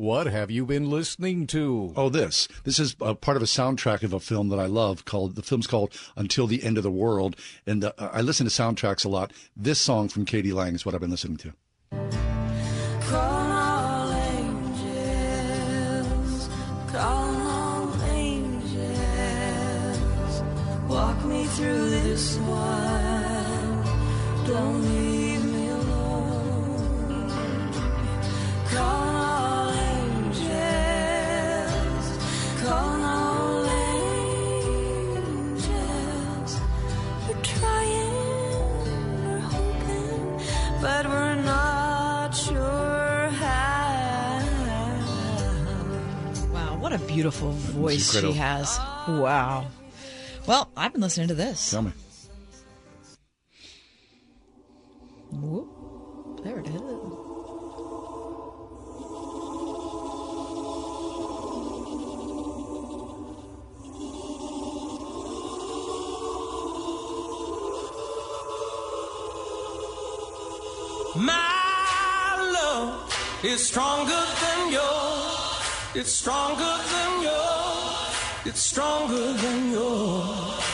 What 0.00 0.28
have 0.28 0.50
you 0.50 0.64
been 0.64 0.88
listening 0.88 1.46
to? 1.48 1.92
Oh, 1.94 2.08
this. 2.08 2.48
This 2.64 2.78
is 2.78 2.96
uh, 3.02 3.12
part 3.12 3.36
of 3.36 3.42
a 3.42 3.46
soundtrack 3.46 4.02
of 4.02 4.14
a 4.14 4.18
film 4.18 4.48
that 4.48 4.58
I 4.58 4.64
love 4.64 5.04
called, 5.04 5.34
the 5.34 5.42
film's 5.42 5.66
called 5.66 5.92
Until 6.16 6.46
the 6.46 6.64
End 6.64 6.78
of 6.78 6.82
the 6.82 6.90
World. 6.90 7.36
And 7.66 7.84
uh, 7.84 7.92
I 7.98 8.22
listen 8.22 8.46
to 8.46 8.50
soundtracks 8.50 9.04
a 9.04 9.10
lot. 9.10 9.34
This 9.54 9.78
song 9.78 10.08
from 10.08 10.24
k.d. 10.24 10.54
lang 10.54 10.74
is 10.74 10.86
what 10.86 10.94
I've 10.94 11.02
been 11.02 11.10
listening 11.10 11.36
to. 11.36 11.52
Call 13.10 14.12
angels, 14.14 15.28
call 16.90 18.02
angels, 18.04 18.82
walk 20.88 21.22
me 21.26 21.44
through 21.44 21.90
this 21.90 22.38
one. 22.38 23.84
Don't 24.46 24.82
leave 24.82 25.29
but 40.80 41.06
we're 41.06 41.34
not 41.42 42.30
sure 42.34 43.28
how. 43.28 44.40
Wow, 46.52 46.78
what 46.78 46.92
a 46.92 46.98
beautiful 46.98 47.52
voice 47.52 48.18
she 48.18 48.32
has. 48.32 48.78
Wow. 49.08 49.66
Well, 50.46 50.70
I've 50.76 50.92
been 50.92 51.02
listening 51.02 51.28
to 51.28 51.34
this. 51.34 51.70
Tell 51.70 51.82
me. 51.82 51.92
Whoop. 55.32 56.44
There 56.44 56.58
it 56.58 56.66
is. 56.66 57.29
Is 73.42 73.66
stronger 73.66 74.22
than 74.42 74.72
yours. 74.72 75.62
It's 75.94 76.12
stronger 76.12 76.74
than 76.92 77.22
yours. 77.22 78.14
It's 78.44 78.60
stronger 78.60 79.32
than 79.32 79.70
yours. 79.72 80.64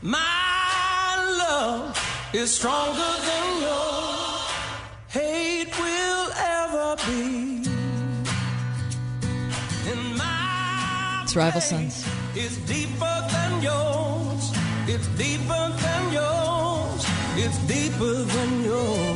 My 0.00 1.16
love 1.42 1.98
is 2.32 2.54
stronger 2.54 3.12
than 3.28 3.62
yours. 3.62 4.42
Hate 5.08 5.74
will 5.78 6.30
ever 6.58 6.96
be. 7.06 7.64
And 9.90 10.16
my 10.16 11.20
It's 11.24 11.36
Rival 11.36 11.60
Sons. 11.60 12.06
is 12.36 12.56
deeper 12.58 13.16
than 13.34 13.62
yours. 13.62 14.52
It's 14.86 15.06
deeper 15.18 15.64
than 15.84 16.12
yours. 16.12 17.04
It's 17.36 17.58
deeper 17.66 18.14
than 18.34 18.64
yours. 18.64 19.11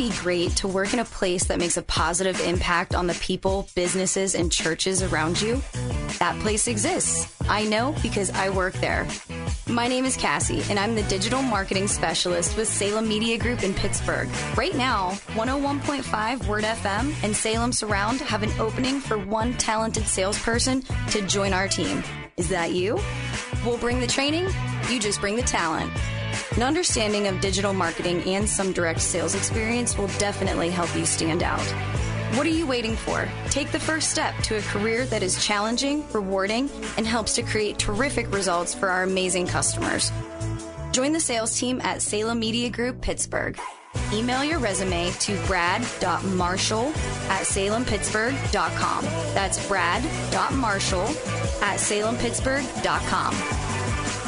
Be 0.00 0.10
great 0.22 0.56
to 0.56 0.66
work 0.66 0.94
in 0.94 0.98
a 0.98 1.04
place 1.04 1.44
that 1.44 1.58
makes 1.58 1.76
a 1.76 1.82
positive 1.82 2.40
impact 2.40 2.94
on 2.94 3.06
the 3.06 3.12
people, 3.14 3.68
businesses, 3.74 4.34
and 4.34 4.50
churches 4.50 5.02
around 5.02 5.38
you? 5.42 5.60
That 6.18 6.34
place 6.40 6.68
exists. 6.68 7.30
I 7.50 7.66
know 7.66 7.94
because 8.00 8.30
I 8.30 8.48
work 8.48 8.72
there. 8.76 9.06
My 9.68 9.88
name 9.88 10.06
is 10.06 10.16
Cassie, 10.16 10.62
and 10.70 10.78
I'm 10.78 10.94
the 10.94 11.02
digital 11.02 11.42
marketing 11.42 11.86
specialist 11.86 12.56
with 12.56 12.66
Salem 12.66 13.08
Media 13.08 13.36
Group 13.36 13.62
in 13.62 13.74
Pittsburgh. 13.74 14.30
Right 14.56 14.74
now, 14.74 15.10
101.5 15.34 16.48
Word 16.48 16.64
FM 16.64 17.12
and 17.22 17.36
Salem 17.36 17.70
Surround 17.70 18.20
have 18.20 18.42
an 18.42 18.58
opening 18.58 19.00
for 19.00 19.18
one 19.18 19.52
talented 19.58 20.06
salesperson 20.06 20.80
to 21.10 21.20
join 21.26 21.52
our 21.52 21.68
team. 21.68 22.02
Is 22.38 22.48
that 22.48 22.72
you? 22.72 22.98
We'll 23.66 23.76
bring 23.76 24.00
the 24.00 24.06
training, 24.06 24.48
you 24.88 24.98
just 24.98 25.20
bring 25.20 25.36
the 25.36 25.42
talent. 25.42 25.92
An 26.52 26.62
understanding 26.62 27.28
of 27.28 27.40
digital 27.40 27.72
marketing 27.72 28.22
and 28.24 28.48
some 28.48 28.72
direct 28.72 29.00
sales 29.00 29.34
experience 29.34 29.96
will 29.96 30.08
definitely 30.18 30.68
help 30.70 30.94
you 30.96 31.06
stand 31.06 31.42
out. 31.42 31.64
What 32.36 32.46
are 32.46 32.50
you 32.50 32.66
waiting 32.66 32.96
for? 32.96 33.28
Take 33.50 33.70
the 33.70 33.78
first 33.78 34.10
step 34.10 34.36
to 34.44 34.56
a 34.56 34.62
career 34.62 35.04
that 35.06 35.22
is 35.22 35.44
challenging, 35.44 36.04
rewarding, 36.12 36.68
and 36.96 37.06
helps 37.06 37.34
to 37.36 37.42
create 37.42 37.78
terrific 37.78 38.32
results 38.32 38.74
for 38.74 38.88
our 38.88 39.04
amazing 39.04 39.46
customers. 39.46 40.12
Join 40.92 41.12
the 41.12 41.20
sales 41.20 41.58
team 41.58 41.80
at 41.82 42.02
Salem 42.02 42.40
Media 42.40 42.68
Group 42.68 43.00
Pittsburgh. 43.00 43.58
Email 44.12 44.44
your 44.44 44.58
resume 44.58 45.10
to 45.20 45.36
brad.marshall 45.46 46.88
at 47.28 47.42
salempittsburgh.com. 47.46 49.04
That's 49.34 49.66
brad.marshall 49.68 51.06
at 51.62 51.78
salempittsburgh.com. 51.78 53.69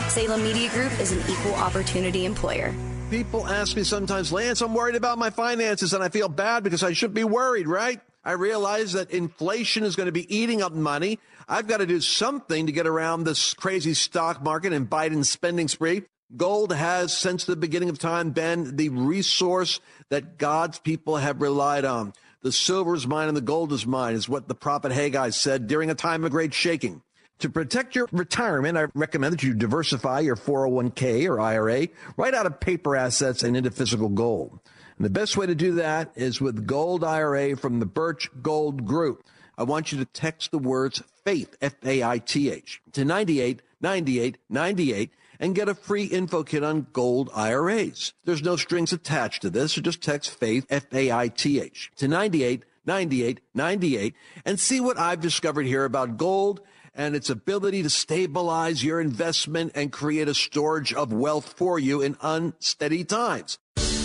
Salem 0.08 0.42
Media 0.42 0.68
Group 0.70 0.92
is 1.00 1.12
an 1.12 1.20
equal 1.30 1.54
opportunity 1.54 2.26
employer. 2.26 2.74
People 3.10 3.46
ask 3.46 3.76
me 3.76 3.82
sometimes, 3.82 4.32
Lance, 4.32 4.60
I'm 4.60 4.74
worried 4.74 4.94
about 4.94 5.18
my 5.18 5.30
finances 5.30 5.92
and 5.92 6.02
I 6.02 6.08
feel 6.08 6.28
bad 6.28 6.64
because 6.64 6.82
I 6.82 6.92
should 6.92 7.14
be 7.14 7.24
worried, 7.24 7.66
right? 7.66 8.00
I 8.24 8.32
realize 8.32 8.92
that 8.92 9.10
inflation 9.10 9.84
is 9.84 9.96
going 9.96 10.06
to 10.06 10.12
be 10.12 10.32
eating 10.34 10.62
up 10.62 10.72
money. 10.72 11.18
I've 11.48 11.66
got 11.66 11.78
to 11.78 11.86
do 11.86 12.00
something 12.00 12.66
to 12.66 12.72
get 12.72 12.86
around 12.86 13.24
this 13.24 13.52
crazy 13.54 13.94
stock 13.94 14.42
market 14.42 14.72
and 14.72 14.88
Biden's 14.88 15.30
spending 15.30 15.68
spree. 15.68 16.02
Gold 16.36 16.72
has, 16.72 17.16
since 17.16 17.44
the 17.44 17.56
beginning 17.56 17.88
of 17.88 17.98
time, 17.98 18.30
been 18.30 18.76
the 18.76 18.88
resource 18.90 19.80
that 20.08 20.38
God's 20.38 20.78
people 20.78 21.16
have 21.16 21.42
relied 21.42 21.84
on. 21.84 22.14
The 22.42 22.52
silver 22.52 22.94
is 22.94 23.06
mine 23.06 23.28
and 23.28 23.36
the 23.36 23.42
gold 23.42 23.72
is 23.72 23.86
mine, 23.86 24.14
is 24.14 24.28
what 24.28 24.48
the 24.48 24.54
prophet 24.54 24.92
Haggai 24.92 25.30
said 25.30 25.66
during 25.66 25.90
a 25.90 25.94
time 25.94 26.24
of 26.24 26.30
great 26.30 26.54
shaking. 26.54 27.02
To 27.42 27.50
protect 27.50 27.96
your 27.96 28.08
retirement, 28.12 28.78
I 28.78 28.86
recommend 28.94 29.32
that 29.32 29.42
you 29.42 29.52
diversify 29.52 30.20
your 30.20 30.36
401k 30.36 31.28
or 31.28 31.40
IRA 31.40 31.88
right 32.16 32.34
out 32.34 32.46
of 32.46 32.60
paper 32.60 32.94
assets 32.94 33.42
and 33.42 33.56
into 33.56 33.72
physical 33.72 34.08
gold. 34.08 34.60
And 34.96 35.04
the 35.04 35.10
best 35.10 35.36
way 35.36 35.46
to 35.46 35.54
do 35.56 35.72
that 35.72 36.12
is 36.14 36.40
with 36.40 36.68
Gold 36.68 37.02
IRA 37.02 37.56
from 37.56 37.80
the 37.80 37.86
Birch 37.86 38.30
Gold 38.42 38.86
Group. 38.86 39.24
I 39.58 39.64
want 39.64 39.90
you 39.90 39.98
to 39.98 40.04
text 40.04 40.52
the 40.52 40.58
words 40.58 41.02
FAITH, 41.24 41.56
F 41.60 41.74
A 41.84 42.04
I 42.04 42.18
T 42.18 42.48
H, 42.48 42.80
to 42.92 43.04
98 43.04 43.60
98 43.80 44.38
98 44.48 45.10
and 45.40 45.56
get 45.56 45.68
a 45.68 45.74
free 45.74 46.04
info 46.04 46.44
kit 46.44 46.62
on 46.62 46.86
gold 46.92 47.28
IRAs. 47.34 48.12
There's 48.24 48.44
no 48.44 48.54
strings 48.54 48.92
attached 48.92 49.42
to 49.42 49.50
this, 49.50 49.72
so 49.72 49.80
just 49.80 50.00
text 50.00 50.30
FAITH, 50.30 50.66
F 50.70 50.94
A 50.94 51.10
I 51.10 51.26
T 51.26 51.60
H, 51.60 51.90
to 51.96 52.06
98 52.06 52.64
98 52.86 53.40
98 53.52 54.14
and 54.44 54.60
see 54.60 54.78
what 54.78 54.96
I've 54.96 55.20
discovered 55.20 55.66
here 55.66 55.84
about 55.84 56.16
gold 56.16 56.60
and 56.94 57.14
its 57.14 57.30
ability 57.30 57.82
to 57.82 57.90
stabilize 57.90 58.84
your 58.84 59.00
investment 59.00 59.72
and 59.74 59.92
create 59.92 60.28
a 60.28 60.34
storage 60.34 60.92
of 60.92 61.12
wealth 61.12 61.54
for 61.56 61.78
you 61.78 62.02
in 62.02 62.16
unsteady 62.22 63.04
times. 63.04 63.58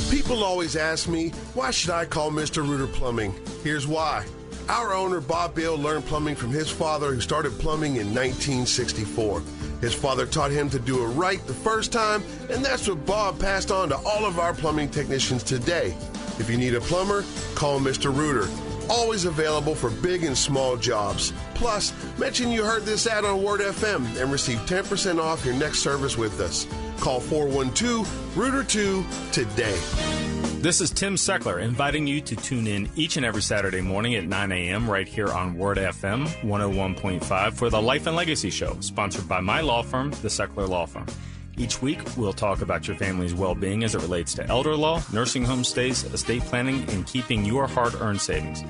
People 0.09 0.43
always 0.43 0.75
ask 0.75 1.09
me, 1.09 1.29
why 1.53 1.71
should 1.71 1.89
I 1.89 2.05
call 2.05 2.31
Mr. 2.31 2.67
Rooter 2.67 2.87
Plumbing? 2.87 3.33
Here's 3.63 3.85
why. 3.85 4.25
Our 4.69 4.93
owner, 4.93 5.21
Bob 5.21 5.55
Bill, 5.55 5.77
learned 5.77 6.05
plumbing 6.05 6.35
from 6.35 6.49
his 6.49 6.69
father, 6.69 7.13
who 7.13 7.21
started 7.21 7.53
plumbing 7.59 7.97
in 7.97 8.07
1964. 8.13 9.41
His 9.79 9.93
father 9.93 10.25
taught 10.25 10.51
him 10.51 10.69
to 10.71 10.79
do 10.79 11.03
it 11.03 11.07
right 11.09 11.45
the 11.47 11.53
first 11.53 11.91
time, 11.91 12.23
and 12.49 12.63
that's 12.65 12.87
what 12.87 13.05
Bob 13.05 13.39
passed 13.39 13.71
on 13.71 13.89
to 13.89 13.97
all 13.97 14.25
of 14.25 14.39
our 14.39 14.53
plumbing 14.53 14.89
technicians 14.89 15.43
today. 15.43 15.95
If 16.39 16.49
you 16.49 16.57
need 16.57 16.75
a 16.75 16.81
plumber, 16.81 17.23
call 17.55 17.79
Mr. 17.79 18.13
Rooter. 18.13 18.49
Always 18.89 19.25
available 19.25 19.75
for 19.75 19.89
big 19.89 20.23
and 20.23 20.37
small 20.37 20.77
jobs. 20.77 21.31
Plus, 21.57 21.91
mention 22.19 22.51
you 22.51 22.63
heard 22.63 22.83
this 22.83 23.07
ad 23.07 23.25
on 23.25 23.41
Word 23.41 23.61
FM 23.61 24.21
and 24.21 24.31
receive 24.31 24.59
10% 24.59 25.19
off 25.19 25.43
your 25.43 25.55
next 25.55 25.79
service 25.79 26.15
with 26.15 26.39
us. 26.39 26.67
Call 26.99 27.19
412 27.19 28.37
Rooter 28.37 28.63
2 28.63 29.03
today. 29.31 29.77
This 30.61 30.81
is 30.81 30.91
Tim 30.91 31.15
Seckler 31.15 31.61
inviting 31.61 32.05
you 32.05 32.21
to 32.21 32.35
tune 32.35 32.67
in 32.67 32.89
each 32.95 33.17
and 33.17 33.25
every 33.25 33.41
Saturday 33.41 33.81
morning 33.81 34.15
at 34.15 34.25
9 34.25 34.51
a.m. 34.51 34.89
right 34.89 35.07
here 35.07 35.29
on 35.29 35.57
Word 35.57 35.77
FM 35.77 36.27
101.5 36.43 37.53
for 37.53 37.69
the 37.71 37.81
Life 37.81 38.05
and 38.05 38.15
Legacy 38.15 38.51
Show, 38.51 38.77
sponsored 38.79 39.27
by 39.27 39.39
my 39.39 39.61
law 39.61 39.81
firm, 39.81 40.11
the 40.11 40.27
Seckler 40.27 40.67
Law 40.67 40.85
Firm. 40.85 41.07
Each 41.59 41.81
week, 41.81 41.99
we'll 42.15 42.33
talk 42.33 42.61
about 42.61 42.87
your 42.87 42.95
family's 42.97 43.33
well 43.33 43.55
being 43.55 43.83
as 43.83 43.95
it 43.95 44.01
relates 44.03 44.35
to 44.35 44.45
elder 44.47 44.75
law, 44.75 45.01
nursing 45.11 45.43
home 45.43 45.63
stays, 45.63 46.03
estate 46.03 46.43
planning, 46.43 46.87
and 46.89 47.05
keeping 47.07 47.43
your 47.45 47.65
hard 47.65 47.95
earned 47.95 48.21
savings. 48.21 48.63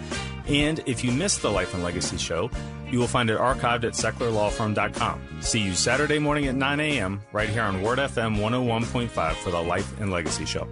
And 0.47 0.79
if 0.85 1.03
you 1.03 1.11
missed 1.11 1.41
the 1.41 1.51
Life 1.51 1.73
and 1.73 1.83
Legacy 1.83 2.17
Show, 2.17 2.49
you 2.91 2.99
will 2.99 3.07
find 3.07 3.29
it 3.29 3.37
archived 3.37 3.83
at 3.83 3.93
secklerlawfirm.com. 3.93 5.41
See 5.41 5.59
you 5.61 5.73
Saturday 5.73 6.19
morning 6.19 6.47
at 6.47 6.55
9 6.55 6.79
a.m. 6.79 7.21
right 7.31 7.49
here 7.49 7.63
on 7.63 7.81
Word 7.81 7.99
FM 7.99 8.37
101.5 8.37 9.33
for 9.35 9.51
the 9.51 9.61
Life 9.61 9.99
and 9.99 10.11
Legacy 10.11 10.45
Show. 10.45 10.67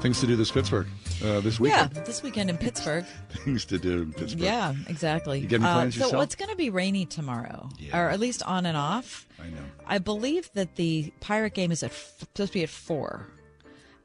Things 0.00 0.18
to 0.20 0.26
do 0.26 0.34
this 0.34 0.50
Pittsburgh 0.50 0.86
uh, 1.22 1.40
this 1.40 1.60
weekend. 1.60 1.92
Yeah, 1.94 2.02
this 2.04 2.22
weekend 2.22 2.48
in 2.48 2.56
Pittsburgh. 2.56 3.04
Things 3.44 3.66
to 3.66 3.76
do 3.78 4.00
in 4.02 4.12
Pittsburgh. 4.14 4.40
Yeah, 4.40 4.74
exactly. 4.88 5.40
You 5.40 5.46
get 5.46 5.60
any 5.60 5.68
Uh, 5.68 5.90
so 5.90 6.04
yourself? 6.04 6.22
it's 6.24 6.34
going 6.34 6.50
to 6.50 6.56
be 6.56 6.70
rainy 6.70 7.04
tomorrow, 7.04 7.68
or 7.92 8.08
at 8.08 8.18
least 8.18 8.42
on 8.44 8.64
and 8.64 8.78
off. 8.78 9.26
I 9.38 9.48
know. 9.50 9.60
I 9.86 9.98
believe 9.98 10.50
that 10.54 10.76
the 10.76 11.12
Pirate 11.20 11.52
game 11.52 11.70
is 11.70 11.82
at 11.82 11.92
supposed 11.92 12.50
to 12.52 12.58
be 12.58 12.62
at 12.62 12.70
four, 12.70 13.26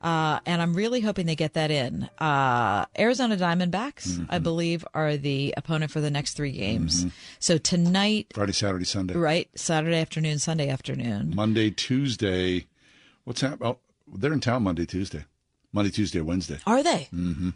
uh, 0.02 0.40
and 0.46 0.62
I'm 0.62 0.74
really 0.74 1.02
hoping 1.02 1.26
they 1.26 1.36
get 1.36 1.54
that 1.54 1.72
in. 1.72 2.10
Uh, 2.20 2.86
Arizona 2.98 3.36
Diamondbacks, 3.38 4.08
Mm-hmm. 4.08 4.26
I 4.30 4.40
believe, 4.40 4.86
are 4.94 5.18
the 5.18 5.54
opponent 5.58 5.92
for 5.92 6.02
the 6.02 6.12
next 6.12 6.34
three 6.34 6.52
games. 6.52 7.06
So 7.40 7.58
tonight, 7.58 8.28
Friday, 8.34 8.52
Saturday, 8.54 8.86
Sunday. 8.86 9.16
right, 9.16 9.50
Saturday 9.56 9.98
afternoon, 9.98 10.40
Sunday 10.40 10.70
afternoon. 10.70 11.34
Monday, 11.36 11.72
Tuesday. 11.72 12.68
What's 13.24 13.42
happening? 13.42 13.70
Oh, 13.74 13.80
they're 14.16 14.34
in 14.34 14.40
town 14.40 14.64
Monday, 14.64 14.86
Tuesday. 14.86 15.26
Monday, 15.74 15.92
Tuesday, 15.92 16.22
Wednesday. 16.22 16.60
Are 16.66 16.84
they? 16.84 17.10
Mm-hmm. 17.14 17.50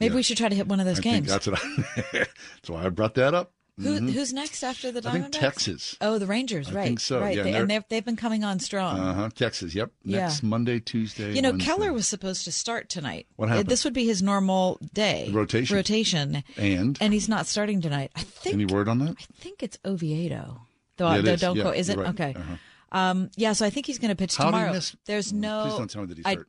Maybe 0.00 0.14
we 0.14 0.22
should 0.22 0.36
try 0.36 0.48
to 0.48 0.54
hit 0.54 0.66
one 0.68 0.80
of 0.80 0.86
those 0.86 0.98
I 0.98 1.02
think 1.02 1.26
games. 1.26 1.28
that's 1.30 1.46
what 1.46 1.60
I, 1.62 2.02
that's 2.12 2.68
why 2.68 2.84
I 2.84 2.88
brought 2.90 3.14
that 3.14 3.32
up. 3.34 3.52
Who, 3.76 3.98
Mhm. 3.98 4.12
Who's 4.12 4.32
next 4.32 4.62
after 4.62 4.92
the 4.92 5.00
Diamondbacks? 5.00 5.08
I 5.08 5.20
think 5.22 5.32
Texas. 5.32 5.96
Oh, 6.00 6.18
the 6.20 6.26
Rangers, 6.28 6.68
I 6.68 6.72
right? 6.74 6.84
think 6.84 7.00
so, 7.00 7.20
Right, 7.20 7.36
yeah, 7.36 7.42
They- 7.42 7.54
and 7.54 7.68
they've 7.68 7.82
they've 7.88 8.04
been 8.04 8.14
coming 8.14 8.44
on 8.44 8.60
strong. 8.60 9.00
Uh 9.00 9.14
huh. 9.14 9.30
Texas. 9.34 9.74
Yep. 9.74 9.90
Yeah. 10.04 10.18
Next 10.20 10.44
Monday, 10.44 10.78
Tuesday. 10.78 11.34
You 11.34 11.42
know, 11.42 11.50
Wednesday. 11.50 11.64
Keller 11.66 11.92
was 11.92 12.06
supposed 12.06 12.44
to 12.44 12.52
start 12.52 12.88
tonight. 12.88 13.26
What 13.34 13.48
happened? 13.48 13.68
This 13.68 13.82
would 13.84 13.92
be 13.92 14.06
his 14.06 14.22
normal 14.22 14.78
day. 14.92 15.28
Rotation. 15.32 15.74
Rotation. 15.74 16.44
And? 16.56 16.96
And 17.00 17.12
he's 17.12 17.28
not 17.28 17.46
starting 17.48 17.80
tonight. 17.80 18.12
I 18.14 18.20
think 18.20 18.54
Any 18.54 18.64
word 18.66 18.88
on 18.88 19.00
that? 19.00 19.16
I 19.18 19.24
think 19.40 19.60
it's 19.64 19.76
Oviedo. 19.84 20.60
Though, 20.96 21.06
Yeah, 21.06 21.10
I 21.14 21.18
it 21.18 21.22
though 21.22 21.32
is. 21.32 21.40
don't 21.40 21.56
Yeah, 21.56 21.62
go. 21.64 21.70
Is 21.70 21.88
it 21.88 21.98
right. 21.98 22.08
okay? 22.10 22.34
Uh-huh. 22.36 22.56
Um, 22.92 23.30
yeah, 23.34 23.54
so 23.54 23.66
I 23.66 23.70
think 23.70 23.86
he's 23.86 23.98
going 23.98 24.10
to 24.10 24.14
pitch 24.14 24.36
How 24.36 24.44
tomorrow. 24.46 24.72
miss- 24.72 24.94
There's 25.06 25.32
no. 25.32 25.64
Please 25.66 25.78
don't 25.78 25.90
tell 25.90 26.02
me 26.02 26.08
that 26.08 26.16
he's 26.18 26.26
I- 26.26 26.36
hurt. 26.36 26.48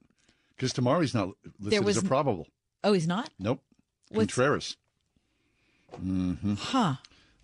Because 0.56 0.74
tomorrow 0.74 1.02
he's 1.02 1.16
not 1.16 1.30
listed 1.60 1.72
There 1.72 1.82
was 1.82 1.98
as 1.98 2.04
a 2.04 2.06
probable. 2.06 2.46
Oh, 2.84 2.94
he's 2.94 3.08
not. 3.08 3.32
Nope. 3.40 3.64
What's- 4.10 4.28
Contreras. 4.36 4.78
Mm-hmm. 6.00 6.54
Huh. 6.56 6.96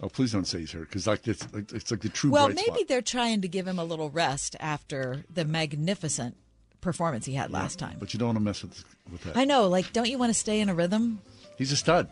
Oh, 0.01 0.09
please 0.09 0.31
don't 0.31 0.45
say 0.47 0.59
he's 0.59 0.71
hurt 0.71 0.89
because 0.89 1.05
like 1.07 1.27
it's 1.27 1.51
like 1.53 1.71
it's 1.71 1.91
like 1.91 2.01
the 2.01 2.09
true 2.09 2.31
Well, 2.31 2.47
maybe 2.49 2.61
spot. 2.63 2.87
they're 2.87 3.01
trying 3.03 3.41
to 3.41 3.47
give 3.47 3.67
him 3.67 3.77
a 3.77 3.83
little 3.83 4.09
rest 4.09 4.55
after 4.59 5.23
the 5.31 5.45
magnificent 5.45 6.35
performance 6.81 7.25
he 7.27 7.33
had 7.33 7.51
last 7.51 7.77
time. 7.77 7.97
But 7.99 8.13
you 8.13 8.17
don't 8.19 8.29
want 8.29 8.37
to 8.39 8.43
mess 8.43 8.63
with 8.63 8.83
with 9.11 9.23
that. 9.25 9.37
I 9.37 9.45
know. 9.45 9.67
Like, 9.67 9.93
don't 9.93 10.09
you 10.09 10.17
want 10.17 10.31
to 10.31 10.33
stay 10.39 10.59
in 10.59 10.69
a 10.69 10.73
rhythm? 10.73 11.19
He's 11.57 11.71
a 11.71 11.75
stud. 11.77 12.09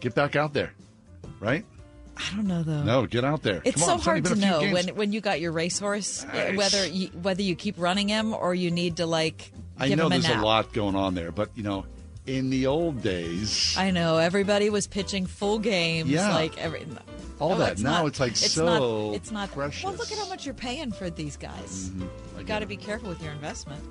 Get 0.00 0.14
back 0.16 0.34
out 0.34 0.52
there, 0.52 0.72
right? 1.38 1.64
I 2.16 2.34
don't 2.34 2.48
know 2.48 2.64
though. 2.64 2.82
No, 2.82 3.06
get 3.06 3.24
out 3.24 3.44
there. 3.44 3.62
It's 3.64 3.76
Come 3.80 3.86
so 3.86 3.92
on, 3.94 4.00
hard 4.00 4.24
to 4.24 4.34
know 4.34 4.60
games. 4.60 4.72
when 4.74 4.88
when 4.96 5.12
you 5.12 5.20
got 5.20 5.40
your 5.40 5.52
racehorse 5.52 6.24
uh, 6.24 6.32
Nice. 6.32 6.56
whether 6.56 6.86
you, 6.88 7.06
whether 7.22 7.42
you 7.42 7.54
keep 7.54 7.76
running 7.78 8.08
him 8.08 8.34
or 8.34 8.52
you 8.56 8.72
need 8.72 8.96
to 8.96 9.06
like 9.06 9.52
I 9.78 9.86
give 9.86 9.98
know 9.98 10.06
him 10.06 10.12
a 10.14 10.18
there's 10.18 10.36
a 10.36 10.40
lot 10.44 10.72
going 10.72 10.96
on 10.96 11.14
there, 11.14 11.30
but 11.30 11.50
you 11.54 11.62
know, 11.62 11.86
in 12.28 12.50
the 12.50 12.66
old 12.66 13.02
days, 13.02 13.74
I 13.78 13.90
know 13.90 14.18
everybody 14.18 14.68
was 14.70 14.86
pitching 14.86 15.26
full 15.26 15.58
games, 15.58 16.10
Yeah. 16.10 16.34
like 16.34 16.56
every 16.58 16.86
all 17.40 17.54
Oh, 17.54 17.58
that. 17.58 17.72
it's 17.72 17.80
now 17.82 18.02
not- 18.02 18.06
it's 18.06 18.20
like 18.20 18.32
it's 18.32 18.50
so 18.52 18.64
not, 19.10 19.14
it's 19.16 19.30
not 19.30 19.50
precious. 19.52 19.84
Well, 19.84 19.94
look 19.94 20.10
at 20.12 20.18
how 20.18 20.28
much 20.28 20.44
you're 20.44 20.54
paying 20.54 20.92
for 20.92 21.08
these 21.08 21.36
guys. 21.36 21.90
Mhm. 21.94 22.08
You 22.38 22.44
got 22.44 22.58
to 22.60 22.66
be 22.66 22.76
careful 22.76 23.08
with 23.08 23.22
your 23.22 23.32
investment. 23.32 23.82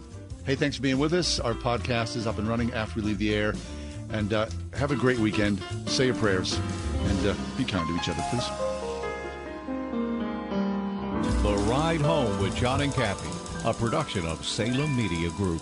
Hey, 0.45 0.55
thanks 0.55 0.75
for 0.75 0.81
being 0.81 0.99
with 0.99 1.13
us. 1.13 1.39
Our 1.39 1.53
podcast 1.53 2.15
is 2.15 2.27
up 2.27 2.37
and 2.37 2.47
running 2.47 2.71
after 2.73 2.99
we 3.01 3.07
leave 3.07 3.17
the 3.17 3.33
air. 3.33 3.53
And 4.09 4.31
uh, 4.33 4.45
have 4.73 4.91
a 4.91 4.95
great 4.95 5.19
weekend. 5.19 5.61
Say 5.87 6.05
your 6.05 6.15
prayers 6.15 6.57
and 7.07 7.27
uh, 7.27 7.33
be 7.57 7.65
kind 7.65 7.85
to 7.87 7.95
each 7.95 8.07
other, 8.09 8.23
please. 8.29 8.47
The 11.43 11.55
Ride 11.69 12.01
Home 12.01 12.39
with 12.41 12.55
John 12.55 12.81
and 12.81 12.93
Kathy, 12.93 13.29
a 13.67 13.73
production 13.73 14.25
of 14.25 14.45
Salem 14.45 14.95
Media 14.95 15.29
Group. 15.31 15.61